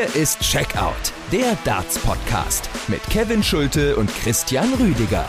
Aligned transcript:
Hier 0.00 0.22
ist 0.22 0.40
Checkout, 0.40 1.12
der 1.30 1.58
Darts-Podcast 1.62 2.70
mit 2.88 3.02
Kevin 3.10 3.42
Schulte 3.42 3.96
und 3.96 4.08
Christian 4.22 4.72
Rüdiger. 4.80 5.26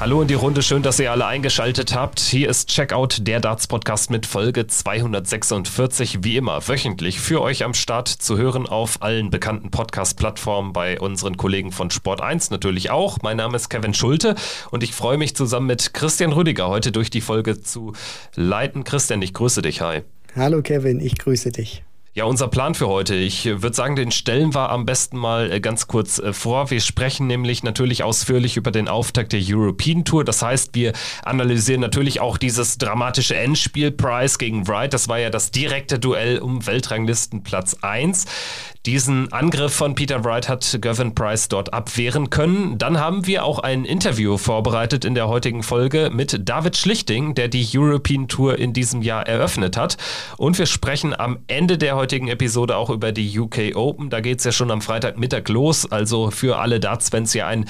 Hallo 0.00 0.22
in 0.22 0.26
die 0.26 0.34
Runde, 0.34 0.60
schön, 0.60 0.82
dass 0.82 0.98
ihr 0.98 1.12
alle 1.12 1.26
eingeschaltet 1.26 1.94
habt. 1.94 2.18
Hier 2.18 2.48
ist 2.48 2.68
Checkout, 2.68 3.18
der 3.20 3.38
Darts-Podcast 3.38 4.10
mit 4.10 4.26
Folge 4.26 4.66
246, 4.66 6.24
wie 6.24 6.36
immer 6.36 6.66
wöchentlich 6.66 7.20
für 7.20 7.40
euch 7.42 7.62
am 7.62 7.74
Start 7.74 8.08
zu 8.08 8.36
hören 8.36 8.66
auf 8.66 9.02
allen 9.02 9.30
bekannten 9.30 9.70
Podcast-Plattformen 9.70 10.72
bei 10.72 10.98
unseren 10.98 11.36
Kollegen 11.36 11.70
von 11.70 11.92
Sport 11.92 12.22
1 12.22 12.50
natürlich 12.50 12.90
auch. 12.90 13.18
Mein 13.22 13.36
Name 13.36 13.54
ist 13.54 13.68
Kevin 13.68 13.94
Schulte 13.94 14.34
und 14.72 14.82
ich 14.82 14.94
freue 14.94 15.16
mich 15.16 15.36
zusammen 15.36 15.68
mit 15.68 15.94
Christian 15.94 16.32
Rüdiger 16.32 16.66
heute 16.66 16.90
durch 16.90 17.08
die 17.08 17.20
Folge 17.20 17.60
zu 17.60 17.92
leiten. 18.34 18.82
Christian, 18.82 19.22
ich 19.22 19.32
grüße 19.32 19.62
dich, 19.62 19.80
hi. 19.80 20.02
Hallo 20.34 20.60
Kevin, 20.60 20.98
ich 20.98 21.16
grüße 21.18 21.52
dich. 21.52 21.84
Ja, 22.16 22.26
unser 22.26 22.46
Plan 22.46 22.76
für 22.76 22.86
heute. 22.86 23.16
Ich 23.16 23.44
würde 23.44 23.74
sagen, 23.74 23.96
den 23.96 24.12
stellen 24.12 24.54
wir 24.54 24.70
am 24.70 24.86
besten 24.86 25.18
mal 25.18 25.50
äh, 25.50 25.58
ganz 25.58 25.88
kurz 25.88 26.20
äh, 26.20 26.32
vor. 26.32 26.70
Wir 26.70 26.80
sprechen 26.80 27.26
nämlich 27.26 27.64
natürlich 27.64 28.04
ausführlich 28.04 28.56
über 28.56 28.70
den 28.70 28.86
Auftakt 28.86 29.32
der 29.32 29.40
European 29.42 30.04
Tour. 30.04 30.24
Das 30.24 30.40
heißt, 30.40 30.76
wir 30.76 30.92
analysieren 31.24 31.80
natürlich 31.80 32.20
auch 32.20 32.38
dieses 32.38 32.78
dramatische 32.78 33.34
Endspiel 33.34 33.90
Price 33.90 34.38
gegen 34.38 34.68
Wright. 34.68 34.94
Das 34.94 35.08
war 35.08 35.18
ja 35.18 35.28
das 35.28 35.50
direkte 35.50 35.98
Duell 35.98 36.38
um 36.38 36.64
Weltranglistenplatz 36.64 37.78
1. 37.82 38.26
Diesen 38.86 39.32
Angriff 39.32 39.72
von 39.72 39.94
Peter 39.94 40.24
Wright 40.24 40.46
hat 40.46 40.76
Gavin 40.82 41.14
Price 41.14 41.48
dort 41.48 41.72
abwehren 41.72 42.28
können. 42.28 42.76
Dann 42.76 43.00
haben 43.00 43.26
wir 43.26 43.46
auch 43.46 43.60
ein 43.60 43.86
Interview 43.86 44.36
vorbereitet 44.36 45.06
in 45.06 45.14
der 45.14 45.26
heutigen 45.26 45.62
Folge 45.62 46.10
mit 46.12 46.46
David 46.46 46.76
Schlichting, 46.76 47.34
der 47.34 47.48
die 47.48 47.66
European 47.74 48.28
Tour 48.28 48.58
in 48.58 48.74
diesem 48.74 49.00
Jahr 49.00 49.26
eröffnet 49.26 49.78
hat. 49.78 49.96
Und 50.36 50.58
wir 50.58 50.66
sprechen 50.66 51.18
am 51.18 51.38
Ende 51.46 51.78
der 51.78 51.96
heutigen 51.96 52.28
Episode 52.28 52.76
auch 52.76 52.90
über 52.90 53.10
die 53.10 53.38
UK 53.38 53.74
Open. 53.74 54.10
Da 54.10 54.20
geht 54.20 54.40
es 54.40 54.44
ja 54.44 54.52
schon 54.52 54.70
am 54.70 54.82
Freitagmittag 54.82 55.48
los. 55.48 55.90
Also 55.90 56.30
für 56.30 56.58
alle 56.58 56.78
Darts-Fans 56.78 57.32
ja 57.32 57.46
ein 57.46 57.64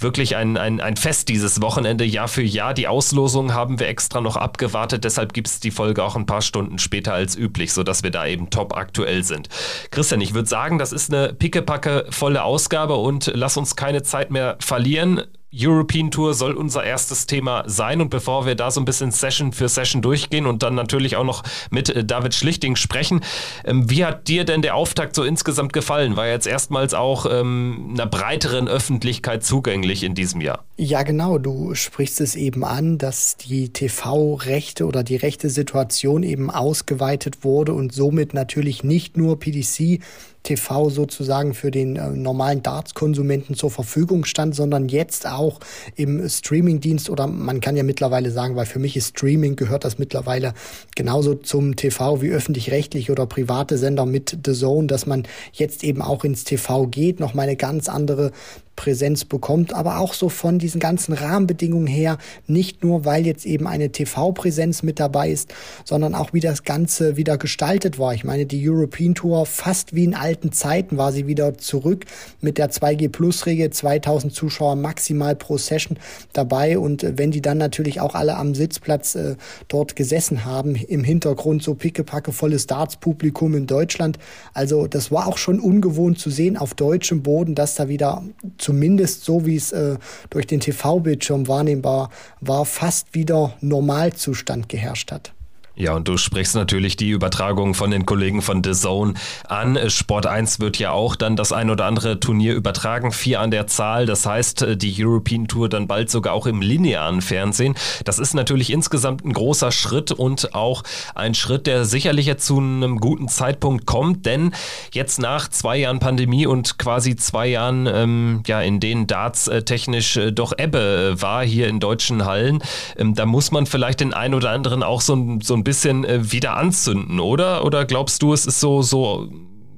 wirklich 0.00 0.34
ein, 0.34 0.56
ein, 0.56 0.80
ein 0.80 0.96
Fest 0.96 1.28
dieses 1.28 1.62
Wochenende, 1.62 2.04
Jahr 2.04 2.26
für 2.26 2.42
Jahr. 2.42 2.74
Die 2.74 2.88
Auslosung 2.88 3.54
haben 3.54 3.78
wir 3.78 3.86
extra 3.86 4.20
noch 4.20 4.34
abgewartet. 4.34 5.04
Deshalb 5.04 5.32
gibt 5.32 5.46
es 5.46 5.60
die 5.60 5.70
Folge 5.70 6.02
auch 6.02 6.16
ein 6.16 6.26
paar 6.26 6.42
Stunden 6.42 6.80
später 6.80 7.12
als 7.12 7.36
üblich, 7.36 7.72
sodass 7.72 8.02
wir 8.02 8.10
da 8.10 8.26
eben 8.26 8.50
top 8.50 8.76
aktuell 8.76 9.22
sind. 9.22 9.48
Christian, 9.92 10.20
ich 10.20 10.34
würde 10.34 10.48
sagen, 10.48 10.55
sagen, 10.56 10.78
das 10.78 10.90
ist 10.90 11.12
eine 11.12 11.34
pickepacke 11.34 12.06
volle 12.08 12.42
Ausgabe 12.42 12.96
und 12.96 13.30
lass 13.34 13.58
uns 13.58 13.76
keine 13.76 14.02
Zeit 14.02 14.30
mehr 14.30 14.56
verlieren. 14.58 15.20
European 15.54 16.10
Tour 16.10 16.34
soll 16.34 16.52
unser 16.52 16.82
erstes 16.82 17.26
Thema 17.26 17.64
sein. 17.66 18.00
Und 18.00 18.08
bevor 18.10 18.46
wir 18.46 18.54
da 18.54 18.70
so 18.70 18.80
ein 18.80 18.84
bisschen 18.84 19.10
Session 19.10 19.52
für 19.52 19.68
Session 19.68 20.02
durchgehen 20.02 20.46
und 20.46 20.62
dann 20.62 20.74
natürlich 20.74 21.16
auch 21.16 21.24
noch 21.24 21.42
mit 21.70 21.90
äh, 21.90 22.04
David 22.04 22.34
Schlichting 22.34 22.76
sprechen, 22.76 23.20
ähm, 23.64 23.88
wie 23.90 24.04
hat 24.04 24.28
dir 24.28 24.44
denn 24.44 24.62
der 24.62 24.74
Auftakt 24.74 25.14
so 25.14 25.24
insgesamt 25.24 25.74
gefallen? 25.74 26.16
War 26.16 26.26
jetzt 26.26 26.46
erstmals 26.46 26.94
auch 26.94 27.26
ähm, 27.30 27.90
einer 27.92 28.06
breiteren 28.06 28.66
Öffentlichkeit 28.66 29.44
zugänglich 29.44 30.04
in 30.04 30.14
diesem 30.14 30.40
Jahr? 30.40 30.64
Ja, 30.78 31.02
genau. 31.02 31.38
Du 31.38 31.74
sprichst 31.74 32.20
es 32.20 32.34
eben 32.34 32.64
an, 32.64 32.98
dass 32.98 33.36
die 33.36 33.70
TV-Rechte 33.70 34.86
oder 34.86 35.02
die 35.02 35.16
rechte 35.16 35.48
Situation 35.48 36.22
eben 36.22 36.50
ausgeweitet 36.50 37.44
wurde 37.44 37.72
und 37.72 37.92
somit 37.92 38.34
natürlich 38.34 38.84
nicht 38.84 39.16
nur 39.16 39.38
PDC 39.38 40.00
TV 40.46 40.90
sozusagen 40.90 41.54
für 41.54 41.70
den 41.70 41.96
äh, 41.96 42.08
normalen 42.10 42.62
Darts-Konsumenten 42.62 43.54
zur 43.54 43.70
Verfügung 43.70 44.24
stand, 44.24 44.54
sondern 44.54 44.88
jetzt 44.88 45.26
auch 45.26 45.58
im 45.96 46.26
Streaming-Dienst 46.28 47.10
oder 47.10 47.26
man 47.26 47.60
kann 47.60 47.76
ja 47.76 47.82
mittlerweile 47.82 48.30
sagen, 48.30 48.54
weil 48.56 48.66
für 48.66 48.78
mich 48.78 48.96
ist 48.96 49.18
Streaming 49.18 49.56
gehört 49.56 49.84
das 49.84 49.98
mittlerweile 49.98 50.54
genauso 50.94 51.34
zum 51.34 51.74
TV 51.74 52.22
wie 52.22 52.30
öffentlich-rechtlich 52.30 53.10
oder 53.10 53.26
private 53.26 53.76
Sender 53.76 54.06
mit 54.06 54.38
The 54.44 54.52
Zone, 54.52 54.86
dass 54.86 55.06
man 55.06 55.24
jetzt 55.52 55.82
eben 55.82 56.00
auch 56.00 56.24
ins 56.24 56.44
TV 56.44 56.86
geht, 56.86 57.18
noch 57.18 57.34
mal 57.34 57.42
eine 57.42 57.56
ganz 57.56 57.88
andere 57.88 58.30
Präsenz 58.76 59.24
bekommt, 59.24 59.72
aber 59.72 59.98
auch 59.98 60.14
so 60.14 60.28
von 60.28 60.58
diesen 60.58 60.80
ganzen 60.80 61.14
Rahmenbedingungen 61.14 61.86
her, 61.86 62.18
nicht 62.46 62.84
nur 62.84 63.04
weil 63.04 63.26
jetzt 63.26 63.46
eben 63.46 63.66
eine 63.66 63.90
TV-Präsenz 63.90 64.82
mit 64.82 65.00
dabei 65.00 65.30
ist, 65.30 65.52
sondern 65.84 66.14
auch 66.14 66.32
wie 66.32 66.40
das 66.40 66.62
Ganze 66.62 67.16
wieder 67.16 67.38
gestaltet 67.38 67.98
war. 67.98 68.14
Ich 68.14 68.22
meine, 68.22 68.46
die 68.46 68.68
European 68.68 69.14
Tour 69.14 69.46
fast 69.46 69.94
wie 69.94 70.04
in 70.04 70.14
alten 70.14 70.52
Zeiten 70.52 70.98
war 70.98 71.12
sie 71.12 71.26
wieder 71.26 71.58
zurück 71.58 72.04
mit 72.40 72.58
der 72.58 72.70
2G 72.70 73.08
Plus 73.08 73.46
Regel, 73.46 73.70
2000 73.70 74.32
Zuschauer 74.32 74.76
maximal 74.76 75.34
pro 75.34 75.56
Session 75.56 75.98
dabei 76.32 76.78
und 76.78 77.02
äh, 77.02 77.14
wenn 77.16 77.30
die 77.30 77.42
dann 77.42 77.58
natürlich 77.58 78.00
auch 78.00 78.14
alle 78.14 78.36
am 78.36 78.54
Sitzplatz 78.54 79.14
äh, 79.14 79.36
dort 79.68 79.96
gesessen 79.96 80.44
haben, 80.44 80.74
im 80.74 81.02
Hintergrund 81.02 81.62
so 81.62 81.74
pickepacke 81.74 82.32
volles 82.32 82.66
Darts-Publikum 82.66 83.54
in 83.54 83.66
Deutschland, 83.66 84.18
also 84.52 84.86
das 84.86 85.10
war 85.10 85.26
auch 85.26 85.38
schon 85.38 85.60
ungewohnt 85.60 86.18
zu 86.18 86.30
sehen 86.30 86.56
auf 86.56 86.74
deutschem 86.74 87.22
Boden, 87.22 87.54
dass 87.54 87.74
da 87.74 87.88
wieder 87.88 88.22
zumindest 88.66 89.24
so 89.24 89.46
wie 89.46 89.54
es 89.54 89.70
äh, 89.70 89.96
durch 90.28 90.48
den 90.48 90.58
TV-Bildschirm 90.58 91.46
wahrnehmbar 91.46 92.10
war, 92.40 92.64
fast 92.64 93.14
wieder 93.14 93.54
Normalzustand 93.60 94.68
geherrscht 94.68 95.12
hat. 95.12 95.35
Ja, 95.78 95.92
und 95.94 96.08
du 96.08 96.16
sprichst 96.16 96.54
natürlich 96.54 96.96
die 96.96 97.10
Übertragung 97.10 97.74
von 97.74 97.90
den 97.90 98.06
Kollegen 98.06 98.40
von 98.40 98.64
The 98.64 98.72
Zone 98.72 99.12
an. 99.46 99.78
Sport 99.90 100.24
1 100.24 100.58
wird 100.58 100.78
ja 100.78 100.92
auch 100.92 101.16
dann 101.16 101.36
das 101.36 101.52
ein 101.52 101.68
oder 101.68 101.84
andere 101.84 102.18
Turnier 102.18 102.54
übertragen, 102.54 103.12
vier 103.12 103.40
an 103.40 103.50
der 103.50 103.66
Zahl. 103.66 104.06
Das 104.06 104.24
heißt, 104.24 104.66
die 104.76 105.04
European 105.04 105.48
Tour 105.48 105.68
dann 105.68 105.86
bald 105.86 106.08
sogar 106.08 106.32
auch 106.32 106.46
im 106.46 106.62
linearen 106.62 107.20
Fernsehen. 107.20 107.74
Das 108.04 108.18
ist 108.18 108.32
natürlich 108.32 108.72
insgesamt 108.72 109.26
ein 109.26 109.34
großer 109.34 109.70
Schritt 109.70 110.12
und 110.12 110.54
auch 110.54 110.82
ein 111.14 111.34
Schritt, 111.34 111.66
der 111.66 111.84
sicherlich 111.84 112.24
jetzt 112.24 112.46
zu 112.46 112.56
einem 112.56 112.96
guten 112.96 113.28
Zeitpunkt 113.28 113.84
kommt, 113.84 114.24
denn 114.24 114.54
jetzt 114.92 115.18
nach 115.18 115.48
zwei 115.48 115.76
Jahren 115.76 115.98
Pandemie 115.98 116.46
und 116.46 116.78
quasi 116.78 117.16
zwei 117.16 117.48
Jahren, 117.48 117.86
ähm, 117.86 118.42
ja, 118.46 118.62
in 118.62 118.80
denen 118.80 119.06
Darts 119.06 119.46
äh, 119.46 119.62
technisch 119.62 120.16
äh, 120.16 120.32
doch 120.32 120.54
Ebbe 120.56 121.16
äh, 121.18 121.20
war 121.20 121.44
hier 121.44 121.68
in 121.68 121.80
deutschen 121.80 122.24
Hallen, 122.24 122.62
ähm, 122.96 123.14
da 123.14 123.26
muss 123.26 123.50
man 123.50 123.66
vielleicht 123.66 124.00
den 124.00 124.14
ein 124.14 124.32
oder 124.32 124.50
anderen 124.52 124.82
auch 124.82 125.02
so, 125.02 125.38
so 125.42 125.52
ein 125.52 125.65
bisschen 125.66 126.04
äh, 126.04 126.32
wieder 126.32 126.56
anzünden, 126.56 127.20
oder? 127.20 127.64
Oder 127.64 127.84
glaubst 127.84 128.22
du, 128.22 128.32
es 128.32 128.46
ist 128.46 128.60
so, 128.60 128.82
so 128.82 129.28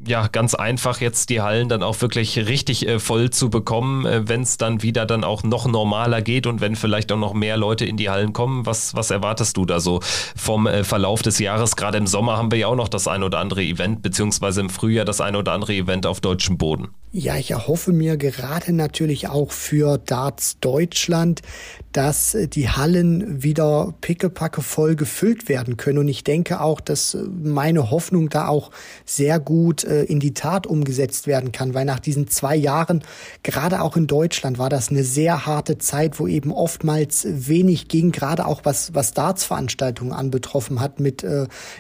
ja 0.06 0.26
ganz 0.26 0.54
einfach 0.54 1.00
jetzt 1.00 1.30
die 1.30 1.40
Hallen 1.40 1.68
dann 1.68 1.82
auch 1.82 2.00
wirklich 2.00 2.36
richtig 2.46 2.86
äh, 2.86 2.98
voll 2.98 3.30
zu 3.30 3.50
bekommen, 3.50 4.06
äh, 4.06 4.28
wenn 4.28 4.42
es 4.42 4.58
dann 4.58 4.82
wieder 4.82 5.06
dann 5.06 5.24
auch 5.24 5.42
noch 5.42 5.66
normaler 5.66 6.22
geht 6.22 6.46
und 6.46 6.60
wenn 6.60 6.76
vielleicht 6.76 7.10
auch 7.10 7.18
noch 7.18 7.34
mehr 7.34 7.56
Leute 7.56 7.84
in 7.84 7.96
die 7.96 8.10
Hallen 8.10 8.32
kommen. 8.32 8.66
Was, 8.66 8.94
was 8.94 9.10
erwartest 9.10 9.56
du 9.56 9.64
da 9.64 9.80
so 9.80 10.00
vom 10.36 10.66
äh, 10.66 10.84
Verlauf 10.84 11.22
des 11.22 11.38
Jahres? 11.38 11.76
Gerade 11.76 11.98
im 11.98 12.06
Sommer 12.06 12.36
haben 12.36 12.50
wir 12.50 12.58
ja 12.58 12.66
auch 12.68 12.76
noch 12.76 12.88
das 12.88 13.08
ein 13.08 13.22
oder 13.22 13.38
andere 13.38 13.62
Event, 13.62 14.02
beziehungsweise 14.02 14.60
im 14.60 14.70
Frühjahr 14.70 15.04
das 15.04 15.20
ein 15.20 15.36
oder 15.36 15.52
andere 15.52 15.74
Event 15.74 16.06
auf 16.06 16.20
deutschem 16.20 16.58
Boden. 16.58 16.88
Ja, 17.10 17.36
ich 17.36 17.52
erhoffe 17.52 17.90
mir 17.94 18.18
gerade 18.18 18.70
natürlich 18.74 19.28
auch 19.28 19.50
für 19.50 19.96
Darts 19.96 20.60
Deutschland, 20.60 21.40
dass 21.92 22.34
äh, 22.34 22.48
die 22.48 22.68
Hallen 22.68 23.42
wieder 23.42 23.94
pickepacke 24.02 24.60
voll 24.60 24.94
gefüllt 24.94 25.48
werden 25.48 25.78
können. 25.78 25.96
Und 25.96 26.08
ich 26.08 26.22
denke 26.22 26.60
auch, 26.60 26.82
dass 26.82 27.14
äh, 27.14 27.22
meine 27.42 27.90
Hoffnung 27.90 28.28
da 28.28 28.48
auch 28.48 28.70
sehr 29.06 29.40
gut 29.40 29.84
äh, 29.84 30.04
in 30.04 30.20
die 30.20 30.34
Tat 30.34 30.66
umgesetzt 30.66 31.26
werden 31.26 31.50
kann, 31.50 31.72
weil 31.72 31.86
nach 31.86 31.98
diesen 31.98 32.28
zwei 32.28 32.54
Jahren, 32.54 33.02
gerade 33.42 33.80
auch 33.80 33.96
in 33.96 34.06
Deutschland, 34.06 34.58
war 34.58 34.68
das 34.68 34.90
eine 34.90 35.02
sehr 35.02 35.46
harte 35.46 35.78
Zeit, 35.78 36.20
wo 36.20 36.26
eben 36.26 36.52
oftmals 36.52 37.26
wenig 37.26 37.88
ging, 37.88 38.12
gerade 38.12 38.44
auch 38.44 38.66
was, 38.66 38.92
was 38.92 39.14
Darts-Veranstaltungen 39.14 40.12
anbetroffen 40.12 40.80
hat, 40.80 41.00
mit 41.00 41.26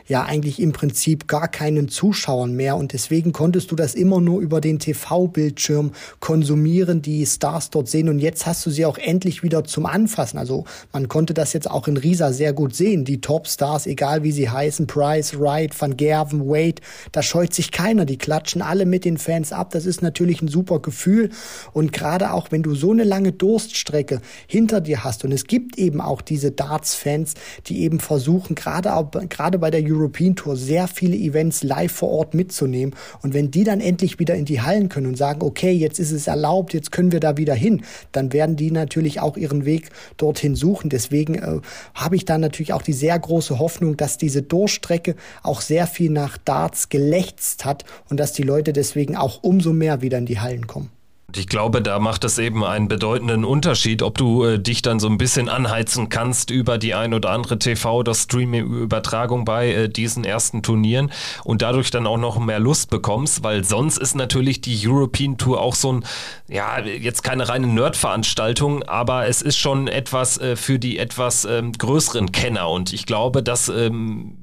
ja 0.06 0.24
eigentlich 0.24 0.60
im 0.60 0.72
Prinzip 0.72 1.28
gar 1.28 1.48
keinen 1.48 1.88
Zuschauern 1.88 2.54
mehr. 2.54 2.76
Und 2.76 2.92
deswegen 2.92 3.32
konntest 3.32 3.70
du 3.70 3.76
das 3.76 3.94
immer 3.94 4.20
nur 4.20 4.40
über 4.40 4.60
den 4.60 4.78
TV 4.78 5.17
TV-Bildschirm 5.18 5.92
konsumieren, 6.20 7.02
die 7.02 7.26
Stars 7.26 7.70
dort 7.70 7.88
sehen. 7.88 8.08
Und 8.08 8.18
jetzt 8.18 8.46
hast 8.46 8.64
du 8.66 8.70
sie 8.70 8.86
auch 8.86 8.98
endlich 8.98 9.42
wieder 9.42 9.64
zum 9.64 9.86
Anfassen. 9.86 10.38
Also 10.38 10.64
man 10.92 11.08
konnte 11.08 11.34
das 11.34 11.52
jetzt 11.52 11.70
auch 11.70 11.88
in 11.88 11.96
Riesa 11.96 12.32
sehr 12.32 12.52
gut 12.52 12.74
sehen. 12.74 13.04
Die 13.04 13.20
Top-Stars, 13.20 13.86
egal 13.86 14.22
wie 14.22 14.32
sie 14.32 14.48
heißen, 14.48 14.86
Price, 14.86 15.38
Wright, 15.38 15.78
Van 15.80 15.96
Gerven, 15.96 16.48
Wade, 16.48 16.82
da 17.12 17.22
scheut 17.22 17.52
sich 17.52 17.72
keiner. 17.72 18.04
Die 18.04 18.18
klatschen 18.18 18.62
alle 18.62 18.86
mit 18.86 19.04
den 19.04 19.18
Fans 19.18 19.52
ab. 19.52 19.70
Das 19.70 19.86
ist 19.86 20.02
natürlich 20.02 20.42
ein 20.42 20.48
super 20.48 20.80
Gefühl. 20.80 21.30
Und 21.72 21.92
gerade 21.92 22.32
auch, 22.32 22.48
wenn 22.50 22.62
du 22.62 22.74
so 22.74 22.92
eine 22.92 23.04
lange 23.04 23.32
Durststrecke 23.32 24.20
hinter 24.46 24.80
dir 24.80 25.04
hast 25.04 25.24
und 25.24 25.32
es 25.32 25.44
gibt 25.44 25.78
eben 25.78 26.00
auch 26.00 26.22
diese 26.22 26.52
Darts-Fans, 26.52 27.34
die 27.66 27.80
eben 27.80 28.00
versuchen, 28.00 28.54
gerade, 28.54 28.94
auch, 28.94 29.10
gerade 29.28 29.58
bei 29.58 29.70
der 29.70 29.82
European 29.84 30.36
Tour 30.36 30.56
sehr 30.56 30.88
viele 30.88 31.16
Events 31.16 31.62
live 31.62 31.92
vor 31.92 32.10
Ort 32.10 32.34
mitzunehmen. 32.34 32.94
Und 33.22 33.34
wenn 33.34 33.50
die 33.50 33.64
dann 33.64 33.80
endlich 33.80 34.18
wieder 34.18 34.34
in 34.34 34.44
die 34.44 34.60
Hallen 34.60 34.88
können 34.88 35.07
und 35.08 35.16
sagen, 35.16 35.42
okay, 35.42 35.72
jetzt 35.72 35.98
ist 35.98 36.12
es 36.12 36.26
erlaubt, 36.26 36.74
jetzt 36.74 36.92
können 36.92 37.12
wir 37.12 37.20
da 37.20 37.36
wieder 37.36 37.54
hin, 37.54 37.82
dann 38.12 38.32
werden 38.32 38.56
die 38.56 38.70
natürlich 38.70 39.20
auch 39.20 39.36
ihren 39.36 39.64
Weg 39.64 39.90
dorthin 40.16 40.54
suchen. 40.54 40.90
Deswegen 40.90 41.34
äh, 41.34 41.60
habe 41.94 42.16
ich 42.16 42.24
da 42.24 42.38
natürlich 42.38 42.72
auch 42.72 42.82
die 42.82 42.92
sehr 42.92 43.18
große 43.18 43.58
Hoffnung, 43.58 43.96
dass 43.96 44.18
diese 44.18 44.42
Durchstrecke 44.42 45.16
auch 45.42 45.60
sehr 45.60 45.86
viel 45.86 46.10
nach 46.10 46.38
Darts 46.38 46.88
gelächzt 46.88 47.64
hat 47.64 47.84
und 48.08 48.20
dass 48.20 48.32
die 48.32 48.42
Leute 48.42 48.72
deswegen 48.72 49.16
auch 49.16 49.42
umso 49.42 49.72
mehr 49.72 50.02
wieder 50.02 50.18
in 50.18 50.26
die 50.26 50.40
Hallen 50.40 50.66
kommen. 50.66 50.97
Ich 51.36 51.46
glaube, 51.46 51.82
da 51.82 51.98
macht 51.98 52.24
es 52.24 52.38
eben 52.38 52.64
einen 52.64 52.88
bedeutenden 52.88 53.44
Unterschied, 53.44 54.02
ob 54.02 54.16
du 54.16 54.44
äh, 54.44 54.58
dich 54.58 54.80
dann 54.80 54.98
so 54.98 55.08
ein 55.08 55.18
bisschen 55.18 55.50
anheizen 55.50 56.08
kannst 56.08 56.50
über 56.50 56.78
die 56.78 56.94
ein 56.94 57.12
oder 57.12 57.28
andere 57.28 57.56
TV- 57.56 57.90
oder 57.90 58.14
Streaming-Übertragung 58.14 59.44
bei 59.44 59.70
äh, 59.70 59.88
diesen 59.90 60.24
ersten 60.24 60.62
Turnieren 60.62 61.12
und 61.44 61.60
dadurch 61.60 61.90
dann 61.90 62.06
auch 62.06 62.16
noch 62.16 62.38
mehr 62.38 62.60
Lust 62.60 62.88
bekommst, 62.88 63.44
weil 63.44 63.62
sonst 63.62 63.98
ist 63.98 64.14
natürlich 64.14 64.62
die 64.62 64.80
European 64.88 65.36
Tour 65.36 65.60
auch 65.60 65.74
so 65.74 65.92
ein, 65.92 66.04
ja, 66.48 66.78
jetzt 66.80 67.22
keine 67.22 67.46
reine 67.46 67.66
Nerd-Veranstaltung, 67.66 68.82
aber 68.84 69.26
es 69.26 69.42
ist 69.42 69.58
schon 69.58 69.86
etwas 69.86 70.38
äh, 70.38 70.56
für 70.56 70.78
die 70.78 70.96
etwas 70.96 71.44
ähm, 71.44 71.72
größeren 71.72 72.32
Kenner. 72.32 72.70
Und 72.70 72.94
ich 72.94 73.04
glaube, 73.04 73.42
dass 73.42 73.68
ähm, 73.68 74.37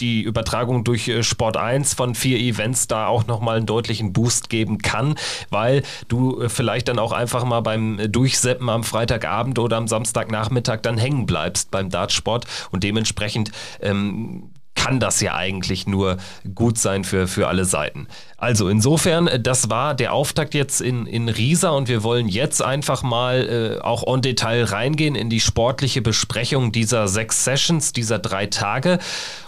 die 0.00 0.22
Übertragung 0.22 0.84
durch 0.84 1.08
äh, 1.08 1.22
Sport 1.22 1.56
1 1.56 1.94
von 1.94 2.14
vier 2.14 2.38
Events 2.38 2.86
da 2.86 3.06
auch 3.06 3.26
nochmal 3.26 3.58
einen 3.58 3.66
deutlichen 3.66 4.12
Boost 4.12 4.50
geben 4.50 4.78
kann, 4.78 5.14
weil 5.50 5.82
du 6.08 6.40
äh, 6.42 6.48
vielleicht 6.48 6.88
dann 6.88 6.98
auch 6.98 7.12
einfach 7.12 7.44
mal 7.44 7.60
beim 7.60 8.00
Durchseppen 8.10 8.68
am 8.68 8.84
Freitagabend 8.84 9.58
oder 9.58 9.76
am 9.76 9.88
Samstagnachmittag 9.88 10.80
dann 10.82 10.98
hängen 10.98 11.26
bleibst 11.26 11.70
beim 11.70 11.90
Dartsport 11.90 12.46
und 12.70 12.82
dementsprechend 12.84 13.52
ähm, 13.80 14.50
kann 14.76 15.00
das 15.00 15.20
ja 15.20 15.34
eigentlich 15.34 15.86
nur 15.88 16.18
gut 16.54 16.78
sein 16.78 17.02
für, 17.02 17.26
für 17.26 17.48
alle 17.48 17.64
Seiten. 17.64 18.06
Also 18.38 18.68
insofern, 18.68 19.28
äh, 19.28 19.40
das 19.40 19.70
war 19.70 19.94
der 19.94 20.12
Auftakt 20.12 20.54
jetzt 20.54 20.80
in, 20.80 21.06
in 21.06 21.28
Riesa 21.28 21.70
und 21.70 21.88
wir 21.88 22.02
wollen 22.02 22.28
jetzt 22.28 22.62
einfach 22.62 23.02
mal 23.02 23.78
äh, 23.80 23.82
auch 23.82 24.06
on 24.06 24.20
Detail 24.20 24.64
reingehen 24.64 25.14
in 25.14 25.30
die 25.30 25.40
sportliche 25.40 26.02
Besprechung 26.02 26.72
dieser 26.72 27.08
sechs 27.08 27.44
Sessions, 27.44 27.92
dieser 27.92 28.18
drei 28.18 28.46
Tage. 28.46 28.98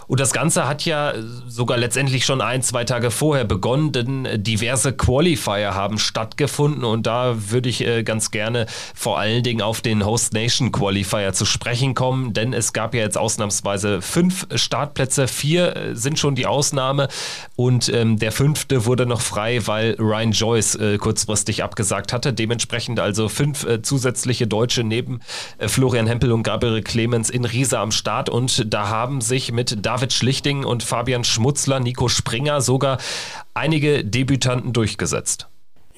Und 0.09 0.19
das 0.19 0.33
Ganze 0.33 0.67
hat 0.67 0.85
ja 0.85 1.13
sogar 1.47 1.77
letztendlich 1.77 2.25
schon 2.25 2.41
ein, 2.41 2.63
zwei 2.63 2.83
Tage 2.83 3.11
vorher 3.11 3.45
begonnen, 3.45 3.91
denn 3.91 4.27
diverse 4.41 4.91
Qualifier 4.91 5.75
haben 5.75 5.99
stattgefunden 5.99 6.83
und 6.83 7.05
da 7.05 7.35
würde 7.51 7.69
ich 7.69 7.85
äh, 7.85 8.01
ganz 8.01 8.31
gerne 8.31 8.65
vor 8.95 9.19
allen 9.19 9.43
Dingen 9.43 9.61
auf 9.61 9.81
den 9.81 10.03
Host 10.03 10.33
Nation 10.33 10.71
Qualifier 10.71 11.33
zu 11.33 11.45
sprechen 11.45 11.93
kommen, 11.93 12.33
denn 12.33 12.53
es 12.53 12.73
gab 12.73 12.95
ja 12.95 13.01
jetzt 13.01 13.19
ausnahmsweise 13.19 14.01
fünf 14.01 14.47
Startplätze, 14.55 15.27
vier 15.27 15.75
äh, 15.75 15.95
sind 15.95 16.17
schon 16.17 16.33
die 16.33 16.47
Ausnahme 16.47 17.07
und 17.55 17.93
ähm, 17.93 18.17
der 18.17 18.31
fünfte 18.31 18.78
wurde 18.85 19.05
noch 19.05 19.21
frei, 19.21 19.65
weil 19.67 19.95
Ryan 19.99 20.31
Joyce 20.31 20.75
äh, 20.75 20.97
kurzfristig 20.97 21.63
abgesagt 21.63 22.13
hatte. 22.13 22.33
Dementsprechend 22.33 22.99
also 22.99 23.29
fünf 23.29 23.63
äh, 23.63 23.81
zusätzliche 23.81 24.47
Deutsche 24.47 24.83
neben 24.83 25.19
äh, 25.59 25.67
Florian 25.67 26.07
Hempel 26.07 26.31
und 26.31 26.43
Gabriel 26.43 26.81
Clemens 26.81 27.29
in 27.29 27.45
Riesa 27.45 27.81
am 27.81 27.91
Start 27.91 28.29
und 28.29 28.73
da 28.73 28.89
haben 28.89 29.21
sich 29.21 29.51
mit 29.51 29.85
David 29.85 29.99
David 29.99 30.13
Schlichting 30.13 30.63
und 30.63 30.81
Fabian 30.81 31.25
Schmutzler, 31.25 31.81
Nico 31.81 32.07
Springer 32.07 32.61
sogar 32.61 32.99
einige 33.53 34.05
Debütanten 34.05 34.71
durchgesetzt. 34.71 35.48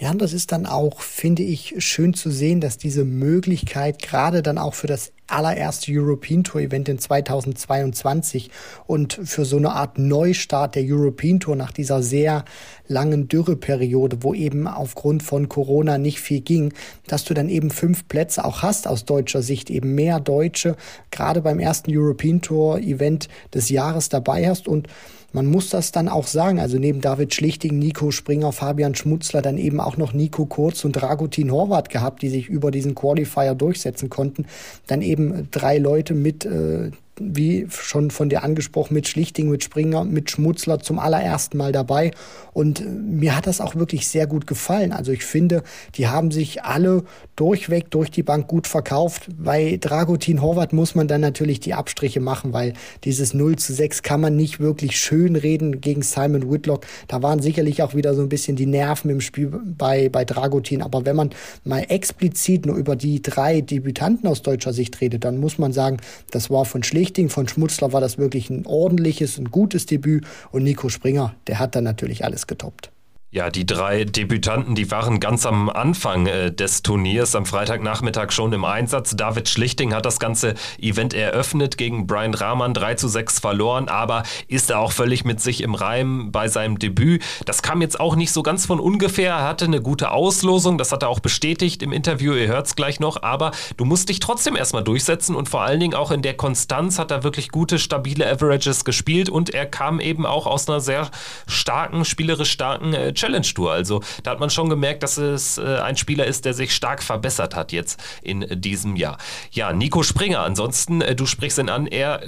Ja, 0.02 0.10
und 0.10 0.20
das 0.20 0.34
ist 0.34 0.52
dann 0.52 0.66
auch, 0.66 1.02
finde 1.02 1.44
ich, 1.44 1.76
schön 1.78 2.16
zu 2.16 2.32
sehen, 2.32 2.60
dass 2.60 2.80
diese 2.80 3.06
Möglichkeit 3.06 4.02
gerade 4.02 4.42
dann 4.42 4.58
auch 4.58 4.74
für 4.74 4.88
das 4.88 5.12
allererste 5.28 5.92
European 5.92 6.44
Tour 6.44 6.62
Event 6.62 6.90
in 6.90 6.98
2022 6.98 8.50
und 8.88 9.14
für 9.24 9.46
so 9.46 9.58
eine 9.58 9.74
Art 9.74 10.00
Neustart 10.00 10.74
der 10.74 10.84
European 10.88 11.40
Tour 11.40 11.56
nach 11.56 11.72
dieser 11.72 12.02
sehr 12.02 12.46
langen 12.88 13.28
Dürreperiode, 13.28 14.24
wo 14.24 14.34
eben 14.34 14.68
aufgrund 14.68 15.22
von 15.22 15.48
Corona 15.50 16.00
nicht 16.00 16.20
viel 16.20 16.42
ging, 16.42 16.74
dass 17.06 17.24
du 17.24 17.36
dann 17.36 17.48
eben 17.48 17.70
fünf 17.70 18.08
Plätze 18.08 18.44
auch 18.44 18.64
hast 18.64 18.88
aus 18.88 19.06
deutscher 19.06 19.44
Sicht, 19.44 19.70
eben 19.70 19.94
mehr 19.94 20.20
Deutsche, 20.20 20.78
gerade 21.12 21.42
beim 21.42 21.60
ersten 21.60 21.96
European 21.96 22.42
Tour 22.42 22.80
Event 22.80 23.30
des 23.54 23.70
Jahres 23.70 24.10
dabei 24.10 24.50
hast. 24.50 24.68
Und 24.68 24.88
man 25.34 25.46
muss 25.46 25.70
das 25.70 25.92
dann 25.92 26.10
auch 26.10 26.28
sagen. 26.28 26.60
Also 26.60 26.78
neben 26.78 27.02
David 27.02 27.34
Schlichting, 27.34 27.80
Nico 27.80 28.12
Springer, 28.12 28.52
Fabian 28.52 28.96
Schmutzler, 28.96 29.42
dann 29.42 29.58
eben 29.58 29.80
auch 29.80 29.98
noch 29.98 30.14
Nico 30.14 30.46
Kurz 30.46 30.84
und 30.84 30.94
Dragutin 30.94 31.52
Horvath 31.52 31.90
gehabt, 31.90 32.22
die 32.22 32.30
sich 32.30 32.48
über 32.48 32.72
diesen 32.72 32.96
Qualifier 32.96 33.56
durchsetzen 33.56 34.10
konnten. 34.10 34.46
Dann 34.88 35.02
eben 35.02 35.50
drei 35.52 35.78
Leute 35.78 36.14
mit 36.14 36.46
äh, 36.46 36.92
wie 37.24 37.68
schon 37.70 38.12
von 38.12 38.30
dir 38.30 38.44
angesprochen, 38.44 38.94
mit 38.94 39.08
Schlichting, 39.08 39.50
mit 39.50 39.64
Springer, 39.64 40.04
mit 40.04 40.32
Schmutzler 40.32 40.80
zum 40.80 41.00
allerersten 41.00 41.58
Mal 41.58 41.72
dabei. 41.72 42.12
Und 42.54 42.82
äh, 42.82 42.84
mir 42.84 43.36
hat 43.36 43.48
das 43.48 43.62
auch 43.62 43.76
wirklich 43.76 44.08
sehr 44.08 44.28
gut 44.28 44.48
gefallen. 44.48 44.92
Also 44.92 45.12
ich 45.12 45.24
finde, 45.24 45.64
die 45.96 46.08
haben 46.08 46.32
sich 46.32 46.64
alle 46.64 47.04
durchweg 47.36 47.90
durch 47.92 48.12
die 48.12 48.24
Bank 48.24 48.48
gut 48.48 48.68
verkauft. 48.68 49.28
Bei 49.38 49.78
Dragutin 49.80 50.42
Horvath 50.42 50.74
muss 50.74 50.96
man 50.96 51.08
dann 51.08 51.22
natürlich 51.22 51.60
die 51.60 51.74
Abstriche 51.74 52.20
machen, 52.20 52.54
weil 52.54 52.74
dieses 53.04 53.34
0 53.34 53.56
zu 53.56 53.74
6 53.74 54.04
kann 54.04 54.22
man 54.22 54.36
nicht 54.36 54.60
wirklich 54.60 55.00
schön 55.00 55.36
reden 55.36 55.82
gegen 55.82 56.02
Simon 56.02 56.52
Whitlock. 56.52 56.86
Da 57.08 57.22
waren 57.22 57.42
sicherlich 57.42 57.84
auch 57.84 57.96
wieder 57.96 58.14
so 58.14 58.22
ein 58.22 58.30
bisschen 58.30 58.56
die 58.56 58.66
Nerven 58.66 59.10
im 59.10 59.22
Spiel 59.22 59.52
bei, 59.78 60.10
bei 60.10 60.26
Dragutin. 60.26 60.82
Aber 60.82 61.06
wenn 61.06 61.16
man 61.16 61.30
mal 61.64 61.86
explizit 61.88 62.66
nur 62.66 62.76
über 62.76 62.96
die 62.96 63.22
drei 63.22 63.62
Debütanten 63.62 64.28
aus 64.28 64.42
deutscher 64.42 64.74
Sicht 64.74 65.00
redet, 65.02 65.24
dann 65.24 65.40
muss 65.40 65.58
man 65.58 65.74
sagen, 65.74 65.98
das 66.32 66.50
war 66.50 66.66
von 66.66 66.84
Schlichting 66.84 67.11
Richtigen 67.12 67.30
von 67.30 67.46
Schmutzler 67.46 67.92
war 67.92 68.00
das 68.00 68.18
wirklich 68.18 68.50
ein 68.50 68.66
ordentliches, 68.66 69.38
ein 69.38 69.52
gutes 69.52 69.86
Debüt 69.86 70.24
und 70.54 70.64
Nico 70.64 70.88
Springer, 70.88 71.36
der 71.48 71.60
hat 71.60 71.76
dann 71.76 71.84
natürlich 71.84 72.24
alles 72.24 72.48
getoppt. 72.48 72.90
Ja, 73.34 73.50
die 73.50 73.66
drei 73.66 74.04
Debütanten, 74.04 74.76
die 74.76 74.92
waren 74.92 75.22
ganz 75.22 75.46
am 75.46 75.70
Anfang 75.70 76.28
äh, 76.28 76.52
des 76.52 76.84
Turniers 76.84 77.34
am 77.34 77.46
Freitagnachmittag 77.46 78.34
schon 78.34 78.52
im 78.52 78.66
Einsatz. 78.66 79.16
David 79.16 79.48
Schlichting 79.48 79.94
hat 79.94 80.06
das 80.06 80.20
ganze 80.20 80.56
Event 80.82 81.14
eröffnet 81.14 81.78
gegen 81.78 82.08
Brian 82.08 82.34
Rahman 82.34 82.74
3 82.74 82.96
zu 82.96 83.08
6 83.08 83.40
verloren, 83.40 83.88
aber 83.88 84.24
ist 84.50 84.70
er 84.70 84.80
auch 84.80 84.92
völlig 84.92 85.24
mit 85.24 85.40
sich 85.40 85.62
im 85.62 85.76
Reim 85.76 86.34
bei 86.34 86.50
seinem 86.50 86.78
Debüt. 86.78 87.24
Das 87.46 87.62
kam 87.62 87.82
jetzt 87.82 88.02
auch 88.02 88.18
nicht 88.18 88.34
so 88.34 88.44
ganz 88.44 88.66
von 88.66 88.82
ungefähr. 88.82 89.32
Er 89.32 89.48
hatte 89.48 89.64
eine 89.64 89.82
gute 89.82 90.12
Auslosung, 90.12 90.78
das 90.78 90.92
hat 90.92 91.02
er 91.02 91.08
auch 91.08 91.22
bestätigt 91.22 91.84
im 91.84 91.94
Interview, 91.94 92.34
ihr 92.34 92.48
hört 92.48 92.68
es 92.68 92.76
gleich 92.76 93.00
noch, 93.00 93.24
aber 93.24 93.52
du 93.78 93.86
musst 93.86 94.10
dich 94.10 94.20
trotzdem 94.20 94.58
erstmal 94.58 94.84
durchsetzen 94.84 95.38
und 95.38 95.48
vor 95.48 95.62
allen 95.62 95.80
Dingen 95.80 95.94
auch 95.94 96.12
in 96.12 96.22
der 96.22 96.36
Konstanz 96.36 97.00
hat 97.00 97.12
er 97.12 97.24
wirklich 97.24 97.48
gute, 97.48 97.80
stabile 97.80 98.30
Averages 98.30 98.84
gespielt 98.84 99.30
und 99.30 99.52
er 99.52 99.68
kam 99.68 100.02
eben 100.02 100.26
auch 100.26 100.48
aus 100.48 100.68
einer 100.68 100.82
sehr 100.82 101.10
starken, 101.48 102.04
spielerisch 102.04 102.52
starken 102.52 102.94
äh, 102.94 103.14
Challenge 103.22 103.48
Tour. 103.54 103.72
Also 103.72 104.02
da 104.24 104.32
hat 104.32 104.40
man 104.40 104.50
schon 104.50 104.70
gemerkt, 104.70 105.04
dass 105.04 105.18
es 105.18 105.58
äh, 105.58 105.78
ein 105.78 105.96
Spieler 105.96 106.26
ist, 106.26 106.46
der 106.46 106.54
sich 106.54 106.74
stark 106.74 107.04
verbessert 107.04 107.56
hat 107.56 107.72
jetzt 107.72 108.02
in 108.24 108.46
diesem 108.60 108.96
Jahr. 108.96 109.18
Ja, 109.52 109.74
Nico 109.74 110.02
Springer, 110.02 110.40
ansonsten, 110.40 111.02
äh, 111.02 111.16
du 111.16 111.28
sprichst 111.28 111.60
ihn 111.60 111.70
an, 111.70 111.86
er 111.86 112.22